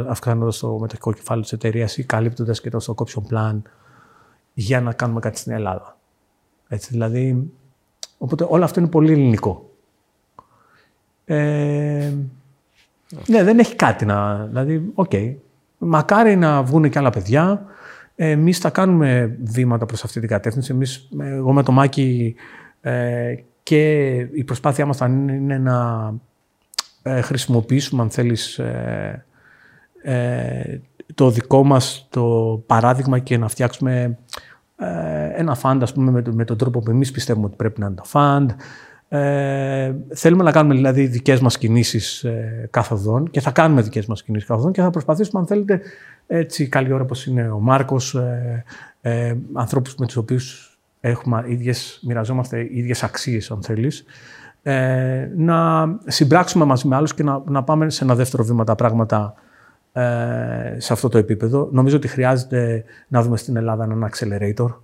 αυξάνοντας 0.09 0.59
το 0.59 0.79
μετοχικό 0.79 1.13
κεφάλαιο 1.13 1.43
της 1.43 1.53
εταιρείας 1.53 1.97
ή 1.97 2.05
καλύπτοντας 2.05 2.61
και 2.61 2.71
το 2.71 2.79
stock 2.87 3.05
option 3.05 3.35
plan 3.35 3.61
για 4.55 4.81
να 4.81 4.93
κάνουμε 4.93 5.21
κάτι 5.21 5.39
στην 5.39 5.53
Ελλάδα. 5.53 5.97
Έτσι, 6.69 6.89
δηλαδή, 6.91 7.51
οπότε 8.19 8.47
όλο 8.49 8.65
αυτό 8.65 8.81
είναι 8.81 8.89
πολύ 8.89 9.13
ελληνικό. 9.13 9.71
Ε, 11.25 12.13
Ναι, 13.27 13.43
δεν 13.43 13.59
έχει 13.59 13.77
κάτι 13.77 14.05
να. 14.05 14.45
Δηλαδή, 14.45 14.91
οκ. 14.95 15.13
Μακάρι 15.79 16.37
να 16.37 16.63
βγουν 16.63 16.91
και 16.91 16.99
άλλα 16.99 17.11
παιδιά. 17.11 17.65
Εμείς 18.23 18.59
θα 18.59 18.71
κάνουμε 18.71 19.37
βήματα 19.43 19.87
προς 19.87 20.05
αυτή 20.05 20.21
την 20.21 20.29
κατεύθυνση. 20.29 20.73
Εμείς, 20.73 21.09
εγώ 21.21 21.53
με 21.53 21.63
το 21.63 21.73
Μάκη 21.73 22.35
ε, 22.81 23.35
και 23.63 24.11
η 24.19 24.45
προσπάθειά 24.45 24.87
μας 24.87 24.97
θα 24.97 25.07
είναι 25.07 25.59
να 25.59 26.11
ε, 27.03 27.21
χρησιμοποιήσουμε, 27.21 28.03
αν 28.03 28.11
θέλεις, 28.11 28.59
ε, 28.59 29.25
ε, 30.03 30.79
το 31.15 31.31
δικό 31.31 31.65
μας 31.65 32.07
το 32.11 32.25
παράδειγμα 32.67 33.19
και 33.19 33.39
να 33.39 33.49
φτιάξουμε 33.49 34.19
ένα 35.37 35.55
φαντ, 35.55 35.83
ας 35.83 35.93
πούμε, 35.93 36.23
με, 36.33 36.45
τον 36.45 36.59
τρόπο 36.59 36.81
που 36.81 36.91
εμείς 36.91 37.11
πιστεύουμε 37.11 37.47
ότι 37.47 37.57
πρέπει 37.57 37.81
να 37.81 37.87
είναι 37.87 37.95
το 37.95 38.05
φαντ. 38.05 38.51
Ε, 39.13 39.95
θέλουμε 40.15 40.43
να 40.43 40.53
κάνουμε 40.53 40.75
δηλαδή 40.75 41.07
δικές 41.07 41.41
μας 41.41 41.59
κινήσεις 41.59 42.25
ε, 42.25 42.69
καθοδόν 42.71 43.31
και 43.31 43.41
θα 43.41 43.51
κάνουμε 43.51 43.83
δικές 43.83 44.07
μας 44.07 44.23
κινήσεις 44.23 44.49
καθοδόν 44.49 44.73
και 44.73 44.81
θα 44.81 44.91
προσπαθήσουμε 44.91 45.41
αν 45.41 45.47
θέλετε 45.47 45.81
έτσι 46.32 46.69
καλή 46.69 46.93
ώρα 46.93 47.02
όπως 47.02 47.27
είναι 47.27 47.51
ο 47.51 47.59
Μάρκος, 47.59 48.15
ε, 48.15 48.65
ε, 49.01 49.35
ανθρώπους 49.52 49.94
με 49.94 50.07
τους 50.07 50.16
οποίους 50.16 50.78
έχουμε 51.01 51.44
ίδιες, 51.47 52.01
μοιραζόμαστε 52.02 52.69
ίδιες 52.70 53.02
αξίες 53.02 53.51
αν 53.51 53.62
θέλεις, 53.62 54.05
ε, 54.62 55.28
να 55.36 55.86
συμπράξουμε 56.07 56.65
μαζί 56.65 56.89
με 56.89 56.97
άλλους 56.97 57.15
και 57.15 57.23
να, 57.23 57.43
να 57.47 57.62
πάμε 57.62 57.90
σε 57.90 58.05
ένα 58.05 58.15
δεύτερο 58.15 58.44
βήμα 58.44 58.65
τα 58.65 58.74
πράγματα 58.74 59.35
ε, 59.93 60.77
σε 60.78 60.93
αυτό 60.93 61.09
το 61.09 61.19
επίπεδο. 61.19 61.69
Νομίζω 61.73 61.97
ότι 61.97 62.09
χρειάζεται 62.09 62.85
να 63.09 63.23
δούμε 63.23 63.36
στην 63.36 63.57
Ελλάδα 63.57 63.85
έναν 63.85 64.11
accelerator 64.12 64.74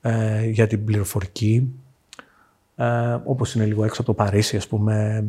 ε, 0.00 0.46
για 0.46 0.66
την 0.66 0.84
πληροφορική, 0.84 1.74
ε, 2.76 3.16
όπως 3.24 3.54
είναι 3.54 3.64
λίγο 3.64 3.84
έξω 3.84 4.02
από 4.02 4.10
το 4.10 4.24
Παρίσι, 4.24 4.56
ας 4.56 4.68
πούμε. 4.68 5.24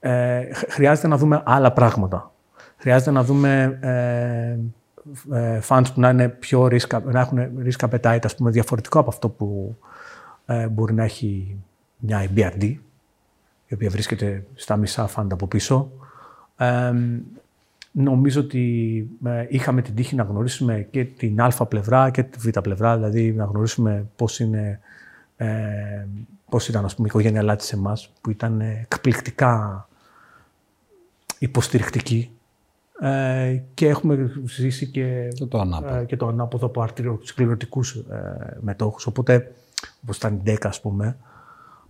Ε, 0.00 0.42
χρειάζεται 0.68 1.08
να 1.08 1.16
δούμε 1.16 1.42
άλλα 1.44 1.72
πράγματα. 1.72 2.32
Χρειάζεται 2.78 3.10
να 3.10 3.24
δούμε 3.24 3.78
ε, 3.80 4.58
ε, 5.38 5.60
funds 5.68 5.84
που 5.94 6.00
να, 6.00 6.08
είναι 6.08 6.28
πιο 6.28 6.64
risk, 6.64 7.02
να 7.04 7.20
έχουν 7.20 7.38
risk 7.64 7.88
appetite, 7.88 8.20
ας 8.24 8.34
πούμε, 8.34 8.50
διαφορετικό 8.50 8.98
από 8.98 9.08
αυτό 9.08 9.28
που 9.28 9.76
ε, 10.46 10.68
μπορεί 10.68 10.94
να 10.94 11.04
έχει 11.04 11.56
μια 11.98 12.26
EBRD, 12.28 12.74
η 13.66 13.74
οποία 13.74 13.90
βρίσκεται 13.90 14.46
στα 14.54 14.76
μισά 14.76 15.08
fund 15.14 15.26
από 15.30 15.46
πίσω. 15.46 15.90
Ε, 16.56 16.92
νομίζω 17.92 18.40
ότι 18.40 19.08
ε, 19.24 19.46
είχαμε 19.48 19.82
την 19.82 19.94
τύχη 19.94 20.14
να 20.14 20.22
γνωρίσουμε 20.22 20.86
και 20.90 21.04
την 21.04 21.40
α 21.40 21.66
πλευρά 21.68 22.10
και 22.10 22.22
τη 22.22 22.38
β 22.38 22.58
πλευρά, 22.58 22.96
δηλαδή 22.96 23.32
να 23.32 23.44
γνωρίσουμε 23.44 24.06
πώς, 24.16 24.40
είναι, 24.40 24.80
ε, 25.36 26.06
πώς 26.50 26.68
ήταν 26.68 26.84
ας 26.84 26.94
πούμε, 26.94 27.06
η 27.06 27.10
οικογένεια 27.10 27.42
Λάτη 27.42 27.64
σε 27.64 27.76
εμάς, 27.76 28.12
που 28.20 28.30
ήταν 28.30 28.60
εκπληκτικά 28.60 29.88
υποστηρικτική 31.38 32.30
ε, 33.00 33.62
και 33.74 33.88
έχουμε 33.88 34.32
ζήσει 34.44 34.86
και, 34.86 35.28
και 35.34 35.44
το 35.44 35.58
ανάποδο, 35.58 35.96
ε, 35.96 36.04
και 36.04 36.16
το 36.16 36.26
ανάποδο 36.26 36.66
από 36.66 36.82
αρτηριοσκληρωτικούς 36.82 37.94
ε, 37.94 38.56
μετόχους, 38.60 39.06
οπότε 39.06 39.52
όπως 40.02 40.16
ήταν 40.16 40.34
η 40.34 40.42
10 40.44 40.56
ας 40.62 40.80
πούμε. 40.80 41.16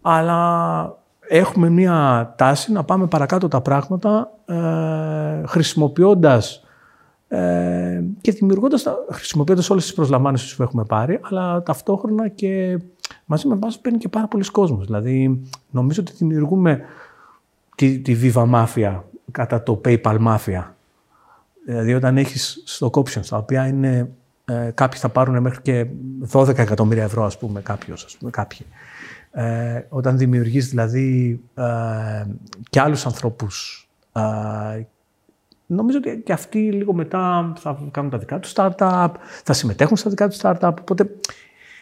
Αλλά 0.02 0.98
έχουμε 1.20 1.68
μία 1.68 2.34
τάση 2.36 2.72
να 2.72 2.84
πάμε 2.84 3.06
παρακάτω 3.06 3.48
τα 3.48 3.60
πράγματα 3.60 4.30
ε, 4.46 5.46
χρησιμοποιώντας 5.46 6.64
ε, 7.28 8.02
και 8.20 8.32
δημιουργώντας, 8.32 8.86
χρησιμοποιώντας 9.10 9.70
όλες 9.70 9.84
τις 9.84 9.94
προσλαμβάνσεις 9.94 10.56
που 10.56 10.62
έχουμε 10.62 10.84
πάρει, 10.84 11.20
αλλά 11.22 11.62
ταυτόχρονα 11.62 12.28
και 12.28 12.78
μαζί 13.24 13.48
με 13.48 13.54
εμάς 13.54 13.78
παίρνει 13.78 13.98
και 13.98 14.08
πάρα 14.08 14.28
πολλοί 14.28 14.50
κόσμος. 14.50 14.86
Δηλαδή, 14.86 15.42
νομίζω 15.70 16.00
ότι 16.00 16.12
δημιουργούμε 16.12 16.80
τη, 17.74 17.98
τη 17.98 18.16
Viva 18.22 18.50
Mafia 18.54 19.00
κατά 19.30 19.62
το 19.62 19.80
PayPal 19.84 20.18
Mafia. 20.26 20.64
Δηλαδή, 21.68 21.94
όταν 21.94 22.16
έχεις 22.16 22.62
stock 22.66 22.90
options, 22.90 23.26
τα 23.28 23.36
οποία 23.36 23.66
είναι, 23.66 24.10
ε, 24.44 24.70
κάποιοι 24.74 25.00
θα 25.00 25.08
πάρουν 25.08 25.40
μέχρι 25.42 25.62
και 25.62 25.86
12 26.30 26.58
εκατομμύρια 26.58 27.04
ευρώ, 27.04 27.24
ας 27.24 27.38
πούμε, 27.38 27.60
κάποιος, 27.60 28.04
ας 28.04 28.16
πούμε, 28.16 28.30
κάποιοι. 28.30 28.66
Ε, 29.30 29.82
όταν 29.88 30.18
δημιουργείς 30.18 30.68
δηλαδή 30.68 31.40
ε, 31.54 32.24
και 32.70 32.80
άλλους 32.80 33.06
ανθρώπους 33.06 33.88
ε, 34.12 34.82
νομίζω 35.66 35.98
ότι 35.98 36.22
και 36.24 36.32
αυτοί 36.32 36.72
λίγο 36.72 36.92
μετά 36.92 37.52
θα 37.56 37.88
κάνουν 37.90 38.10
τα 38.10 38.18
δικά 38.18 38.38
τους 38.38 38.52
startup, 38.54 39.10
θα 39.44 39.52
συμμετέχουν 39.52 39.96
στα 39.96 40.10
δικά 40.10 40.28
τους 40.28 40.38
startup, 40.42 40.72
οπότε 40.80 41.10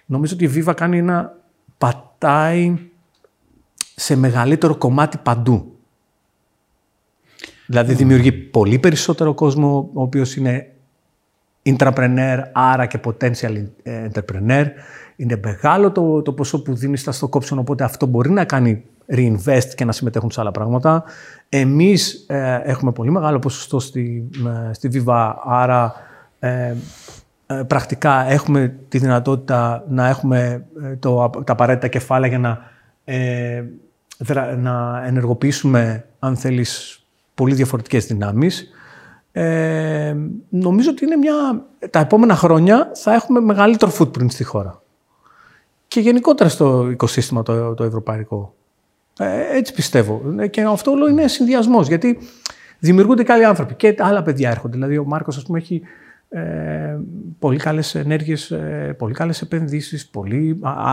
νομίζω 0.07 0.35
ότι 0.35 0.45
η 0.45 0.53
Viva 0.55 0.73
κάνει 0.77 0.99
ένα 0.99 1.37
πατάει 1.79 2.79
σε 3.95 4.17
μεγαλύτερο 4.17 4.77
κομμάτι 4.77 5.19
παντού. 5.19 5.76
Δηλαδή 7.67 7.95
δημιουργεί 7.95 8.33
πολύ 8.33 8.79
περισσότερο 8.79 9.35
κόσμο, 9.35 9.91
ο 9.93 10.03
οποίος 10.03 10.37
είναι 10.37 10.71
intrapreneur, 11.63 12.39
άρα 12.53 12.87
και 12.87 13.01
potential 13.05 13.65
entrepreneur. 13.85 14.65
Είναι 15.17 15.41
μεγάλο 15.45 15.93
το, 15.93 16.23
το 16.23 16.33
ποσό 16.33 16.63
που 16.63 16.75
δίνεις 16.75 17.01
στα 17.01 17.13
stock 17.13 17.41
option, 17.41 17.57
οπότε 17.57 17.85
αυτό 17.85 18.07
μπορεί 18.07 18.31
να 18.31 18.45
κάνει 18.45 18.85
reinvest 19.15 19.69
και 19.75 19.85
να 19.85 19.93
συμμετέχουν 19.93 20.31
σε 20.31 20.41
άλλα 20.41 20.51
πράγματα. 20.51 21.05
Εμείς 21.49 22.25
ε, 22.29 22.61
έχουμε 22.65 22.93
πολύ 22.93 23.11
μεγάλο 23.11 23.39
ποσοστό 23.39 23.81
στη, 23.81 24.29
στη 24.73 24.91
Viva, 24.95 25.35
άρα 25.45 25.95
ε, 26.39 26.75
ε, 27.47 27.63
πρακτικά 27.67 28.31
έχουμε 28.31 28.75
τη 28.89 28.99
δυνατότητα 28.99 29.85
να 29.89 30.09
έχουμε 30.09 30.65
το, 30.99 31.31
τα 31.45 31.53
απαραίτητα 31.53 31.89
κεφάλαια 31.89 32.29
για 32.29 32.39
να, 32.39 32.59
να 34.57 35.03
ενεργοποιήσουμε, 35.07 36.05
αν 36.19 36.37
θέλεις, 36.37 37.01
πολύ 37.37 37.55
διαφορετικές 37.55 38.07
δυνάμεις. 38.07 38.71
Ε, 39.33 40.17
νομίζω 40.49 40.91
ότι 40.91 41.05
είναι 41.05 41.17
μια... 41.17 41.65
τα 41.91 41.99
επόμενα 41.99 42.35
χρόνια 42.35 42.91
θα 42.95 43.15
έχουμε 43.15 43.41
μεγαλύτερο 43.41 43.93
footprint 43.99 44.31
στη 44.31 44.45
χώρα. 44.45 44.83
Και 45.89 46.01
γενικότερα 46.01 46.49
στο 46.49 46.91
οικοσύστημα 46.91 47.43
το, 47.43 47.75
το 47.75 47.85
ευρωπαϊκό. 47.85 48.55
Ε, 49.19 49.57
έτσι 49.57 49.75
πιστεύω. 49.75 50.35
Ε, 50.39 50.47
και 50.47 50.63
αυτό 50.63 50.91
όλο 50.91 51.09
είναι 51.09 51.29
συνδυασμός. 51.29 51.89
Γιατί 51.89 52.19
δημιουργούνται 52.79 53.23
και 53.23 53.33
άλλοι 53.33 53.45
άνθρωποι 53.45 53.75
και 53.75 53.95
άλλα 53.99 54.23
παιδιά 54.23 54.51
έρχονται. 54.51 54.75
Δηλαδή, 54.75 54.99
ο 54.99 55.05
Μάρκος, 55.05 55.37
ας 55.37 55.43
πούμε, 55.43 55.59
έχει 55.59 55.83
ε, 56.29 56.99
πολύ 57.39 57.59
καλές 57.59 57.95
ενέργειες, 57.95 58.51
ε, 58.51 58.95
πολύ 58.99 59.15
καλές 59.15 59.43
επενδύσεις. 59.43 60.11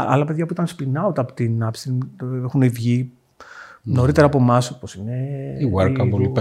Άλλα 0.08 0.26
παιδιά 0.26 0.46
που 0.46 0.54
ήταν 0.54 0.68
spin 0.68 1.08
out 1.08 1.18
από 1.18 1.34
την 1.34 1.64
Upstream 1.64 1.98
έχουν 2.44 2.70
βγει 2.70 3.12
νωρίτερα 3.84 4.26
από 4.26 4.38
εμάς, 4.38 4.70
όπως 4.72 4.96
είναι. 4.96 5.14
Η 5.60 5.72
Workable, 5.76 6.22
η 6.22 6.32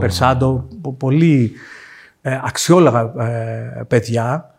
Persado. 0.00 0.62
Πολύ 0.98 1.52
ε, 2.22 2.40
αξιόλογα 2.42 3.12
ε, 3.18 3.82
παιδιά. 3.88 4.54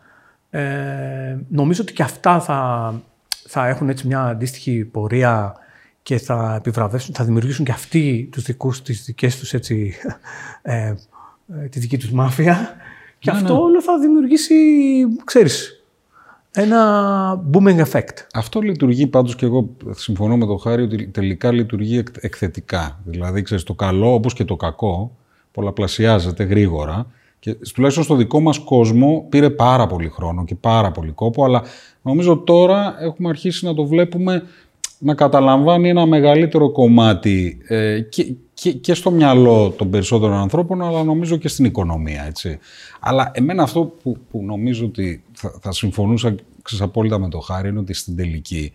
Ε, 0.50 1.38
νομίζω 1.48 1.82
ότι 1.82 1.92
και 1.92 2.02
αυτά 2.02 2.40
θα, 2.40 2.94
θα 3.46 3.68
έχουν 3.68 3.88
έτσι 3.88 4.06
μια 4.06 4.20
αντίστοιχη 4.20 4.84
πορεία 4.84 5.54
και 6.02 6.18
θα 6.18 6.54
επιβραβεύσουν, 6.58 7.14
θα 7.14 7.24
δημιουργήσουν 7.24 7.64
και 7.64 7.72
αυτοί 7.72 8.28
τους 8.32 8.42
δικούς, 8.42 8.82
τις 8.82 9.04
δικές 9.04 9.38
τους 9.38 9.54
έτσι, 9.54 9.94
ε, 10.62 10.94
τη 11.70 11.78
δική 11.78 11.98
τους 11.98 12.10
μάφια. 12.10 12.76
Και 13.18 13.30
ναι, 13.30 13.36
αυτό 13.36 13.52
ναι. 13.52 13.60
όλο 13.60 13.82
θα 13.82 13.98
δημιουργήσει, 13.98 14.54
ξέρεις, 15.24 15.79
ένα 16.52 17.42
booming 17.52 17.84
effect. 17.84 18.26
Αυτό 18.32 18.60
λειτουργεί 18.60 19.06
πάντως 19.06 19.36
και 19.36 19.46
εγώ 19.46 19.68
συμφωνώ 19.90 20.36
με 20.36 20.46
τον 20.46 20.58
Χάρη 20.58 20.82
ότι 20.82 21.06
τελικά 21.06 21.52
λειτουργεί 21.52 22.02
εκθετικά. 22.20 23.00
Δηλαδή, 23.04 23.42
ξέρεις, 23.42 23.64
το 23.64 23.74
καλό 23.74 24.14
όπως 24.14 24.34
και 24.34 24.44
το 24.44 24.56
κακό 24.56 25.16
πολλαπλασιάζεται 25.52 26.44
γρήγορα 26.44 27.06
και 27.38 27.56
τουλάχιστον 27.74 28.04
στο 28.04 28.14
δικό 28.14 28.40
μας 28.40 28.58
κόσμο 28.58 29.26
πήρε 29.28 29.50
πάρα 29.50 29.86
πολύ 29.86 30.08
χρόνο 30.08 30.44
και 30.44 30.54
πάρα 30.54 30.90
πολύ 30.90 31.10
κόπο, 31.10 31.44
αλλά 31.44 31.62
νομίζω 32.02 32.36
τώρα 32.36 32.96
έχουμε 33.00 33.28
αρχίσει 33.28 33.64
να 33.64 33.74
το 33.74 33.86
βλέπουμε 33.86 34.42
να 34.98 35.14
καταλαμβάνει 35.14 35.88
ένα 35.88 36.06
μεγαλύτερο 36.06 36.70
κομμάτι 36.70 37.58
ε, 37.66 38.00
και, 38.00 38.34
και, 38.54 38.72
και, 38.72 38.94
στο 38.94 39.10
μυαλό 39.10 39.70
των 39.70 39.90
περισσότερων 39.90 40.36
ανθρώπων, 40.36 40.82
αλλά 40.82 41.04
νομίζω 41.04 41.36
και 41.36 41.48
στην 41.48 41.64
οικονομία. 41.64 42.24
Έτσι. 42.26 42.58
Αλλά 43.00 43.30
εμένα 43.34 43.62
αυτό 43.62 43.92
που, 44.02 44.16
που 44.30 44.42
νομίζω 44.44 44.84
ότι 44.84 45.22
θα, 45.40 45.58
θα 45.60 45.72
συμφωνούσα 45.72 46.34
ξέρεις, 46.62 46.84
απόλυτα 46.84 47.18
με 47.18 47.28
το 47.28 47.38
Χάρη 47.38 47.68
είναι 47.68 47.78
ότι 47.78 47.94
στην 47.94 48.16
τελική 48.16 48.72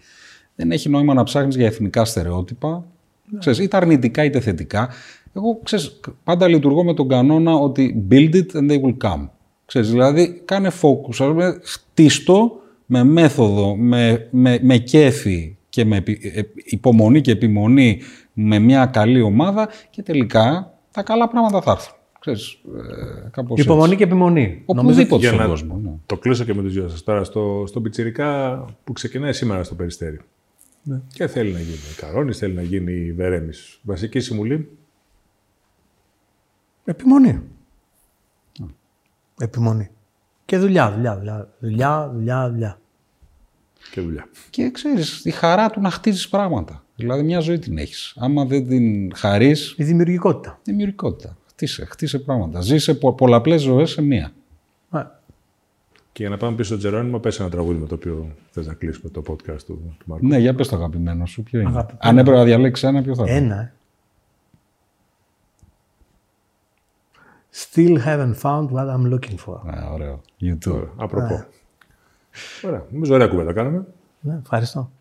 δεν 0.55 0.71
έχει 0.71 0.89
νόημα 0.89 1.13
να 1.13 1.23
ψάχνεις 1.23 1.55
για 1.55 1.65
εθνικά 1.65 2.05
στερεότυπα, 2.05 2.85
ναι. 3.25 3.39
ξέρεις, 3.39 3.59
είτε 3.59 3.77
αρνητικά 3.77 4.23
είτε 4.23 4.39
θετικά. 4.39 4.89
Εγώ 5.33 5.59
ξέρεις, 5.63 5.99
πάντα 6.23 6.47
λειτουργώ 6.47 6.83
με 6.83 6.93
τον 6.93 7.07
κανόνα 7.07 7.53
ότι 7.53 8.07
build 8.11 8.33
it 8.35 8.45
and 8.53 8.71
they 8.71 8.81
will 8.81 8.97
come. 9.01 9.29
Ξέρεις, 9.65 9.89
δηλαδή, 9.89 10.41
κάνε 10.45 10.71
focus, 10.81 11.53
χτίστο 11.63 12.51
με 12.85 13.03
μέθοδο, 13.03 13.75
με, 13.75 14.27
με, 14.31 14.59
με 14.61 14.77
κέφι 14.77 15.57
και 15.69 15.85
με 15.85 16.03
ε, 16.05 16.41
υπομονή 16.63 17.21
και 17.21 17.31
επιμονή 17.31 18.01
με 18.33 18.59
μια 18.59 18.85
καλή 18.85 19.21
ομάδα 19.21 19.69
και 19.89 20.01
τελικά 20.01 20.73
τα 20.91 21.03
καλά 21.03 21.27
πράγματα 21.27 21.61
θα 21.61 21.71
έρθουν. 21.71 21.95
Ξέρεις, 22.19 22.51
ε, 22.51 23.29
κάπως 23.31 23.59
υπομονή 23.59 23.85
έτσι. 23.85 23.97
και 23.97 24.03
επιμονή. 24.03 24.61
Οπουδήποτε 24.65 25.27
στον 25.27 25.47
κόσμο. 25.47 25.81
Ναι. 25.95 26.01
Το 26.05 26.17
κλείσα 26.17 26.45
και 26.45 26.53
με 26.53 26.61
τους 26.61 26.73
δυο 26.73 26.87
σας 26.89 27.03
τώρα 27.03 27.23
στο, 27.23 27.63
στο 27.67 27.81
Πιτσιρικά 27.81 28.65
που 28.83 28.93
ξεκινάει 28.93 29.33
σήμερα 29.33 29.63
στο 29.63 29.75
Περιστέρι. 29.75 30.19
Ναι. 30.83 31.01
Και 31.13 31.27
θέλει 31.27 31.51
να 31.51 31.59
γίνει 31.59 31.77
Καρόνης, 31.97 32.37
θέλει 32.37 32.53
να 32.53 32.61
γίνει 32.61 33.11
Βερέμης. 33.11 33.79
Βασική 33.83 34.19
συμβουλή. 34.19 34.77
Επιμονή. 36.85 37.41
Επιμονή. 39.39 39.89
Και 40.45 40.57
δουλειά, 40.57 40.91
δουλειά, 40.91 41.17
δουλειά. 41.17 41.49
Δουλειά, 41.59 42.09
δουλειά, 42.13 42.49
δουλειά. 42.49 42.79
Και 43.91 44.01
δουλειά. 44.01 44.27
Και 44.49 44.71
ξέρεις, 44.71 45.25
η 45.25 45.31
χαρά 45.31 45.69
του 45.69 45.81
να 45.81 45.89
χτίζεις 45.89 46.29
πράγματα. 46.29 46.83
Δηλαδή 46.95 47.23
μια 47.23 47.39
ζωή 47.39 47.59
την 47.59 47.77
έχεις. 47.77 48.13
Άμα 48.17 48.45
δεν 48.45 48.67
την 48.67 49.15
χαρείς, 49.15 49.75
Η 49.77 49.83
δημιουργικότητα. 49.83 50.59
δημιουργικότητα. 50.63 51.37
Χτίσε, 51.49 51.85
χτίσε 51.85 52.19
πράγματα. 52.19 52.61
Ζήσε 52.61 52.93
πο- 52.95 53.13
πολλαπλές 53.13 53.61
ζωές 53.61 53.89
σε 53.91 54.01
μία. 54.01 54.31
Ε, 56.15 56.17
Και 56.17 56.23
για 56.23 56.29
να 56.29 56.37
πάμε 56.37 56.55
πίσω 56.55 56.67
στο 56.69 56.77
Τζερόνιμο, 56.77 57.19
πες 57.19 57.39
ένα 57.39 57.49
τραγούδι 57.49 57.79
με 57.79 57.87
το 57.87 57.95
οποίο 57.95 58.31
θες 58.51 58.67
να 58.67 58.73
κλείσουμε 58.73 59.09
το 59.09 59.23
podcast 59.27 59.61
του, 59.65 59.95
του 59.97 60.05
Μάρκου. 60.05 60.27
Ναι, 60.27 60.37
για 60.37 60.55
πες 60.55 60.67
το 60.67 60.75
αγαπημένο 60.75 61.25
σου. 61.25 61.43
Ποιο 61.43 61.59
είναι. 61.59 61.69
Αγαπημένο. 61.69 61.99
Αν 62.01 62.17
έπρεπε 62.17 62.37
να 62.37 62.43
διαλέξεις 62.43 62.87
ένα, 62.87 63.01
ποιο 63.01 63.15
θα 63.15 63.23
είναι. 63.23 63.35
Ένα, 63.35 63.55
ε. 63.55 63.73
Still 67.53 67.97
haven't 68.05 68.35
found 68.41 68.69
what 68.71 68.87
I'm 68.89 69.13
looking 69.13 69.37
for. 69.45 69.63
Ναι, 69.63 69.87
ωραίο. 69.93 70.21
YouTube. 70.41 70.71
Ωραία, 70.71 70.89
Απροπό. 70.95 71.45
Ωραία. 72.63 72.85
Νομίζω 72.91 73.13
ωραία 73.13 73.27
κουβέντα 73.27 73.53
κάναμε. 73.53 73.85
Ναι, 74.19 74.39
ευχαριστώ. 74.41 74.91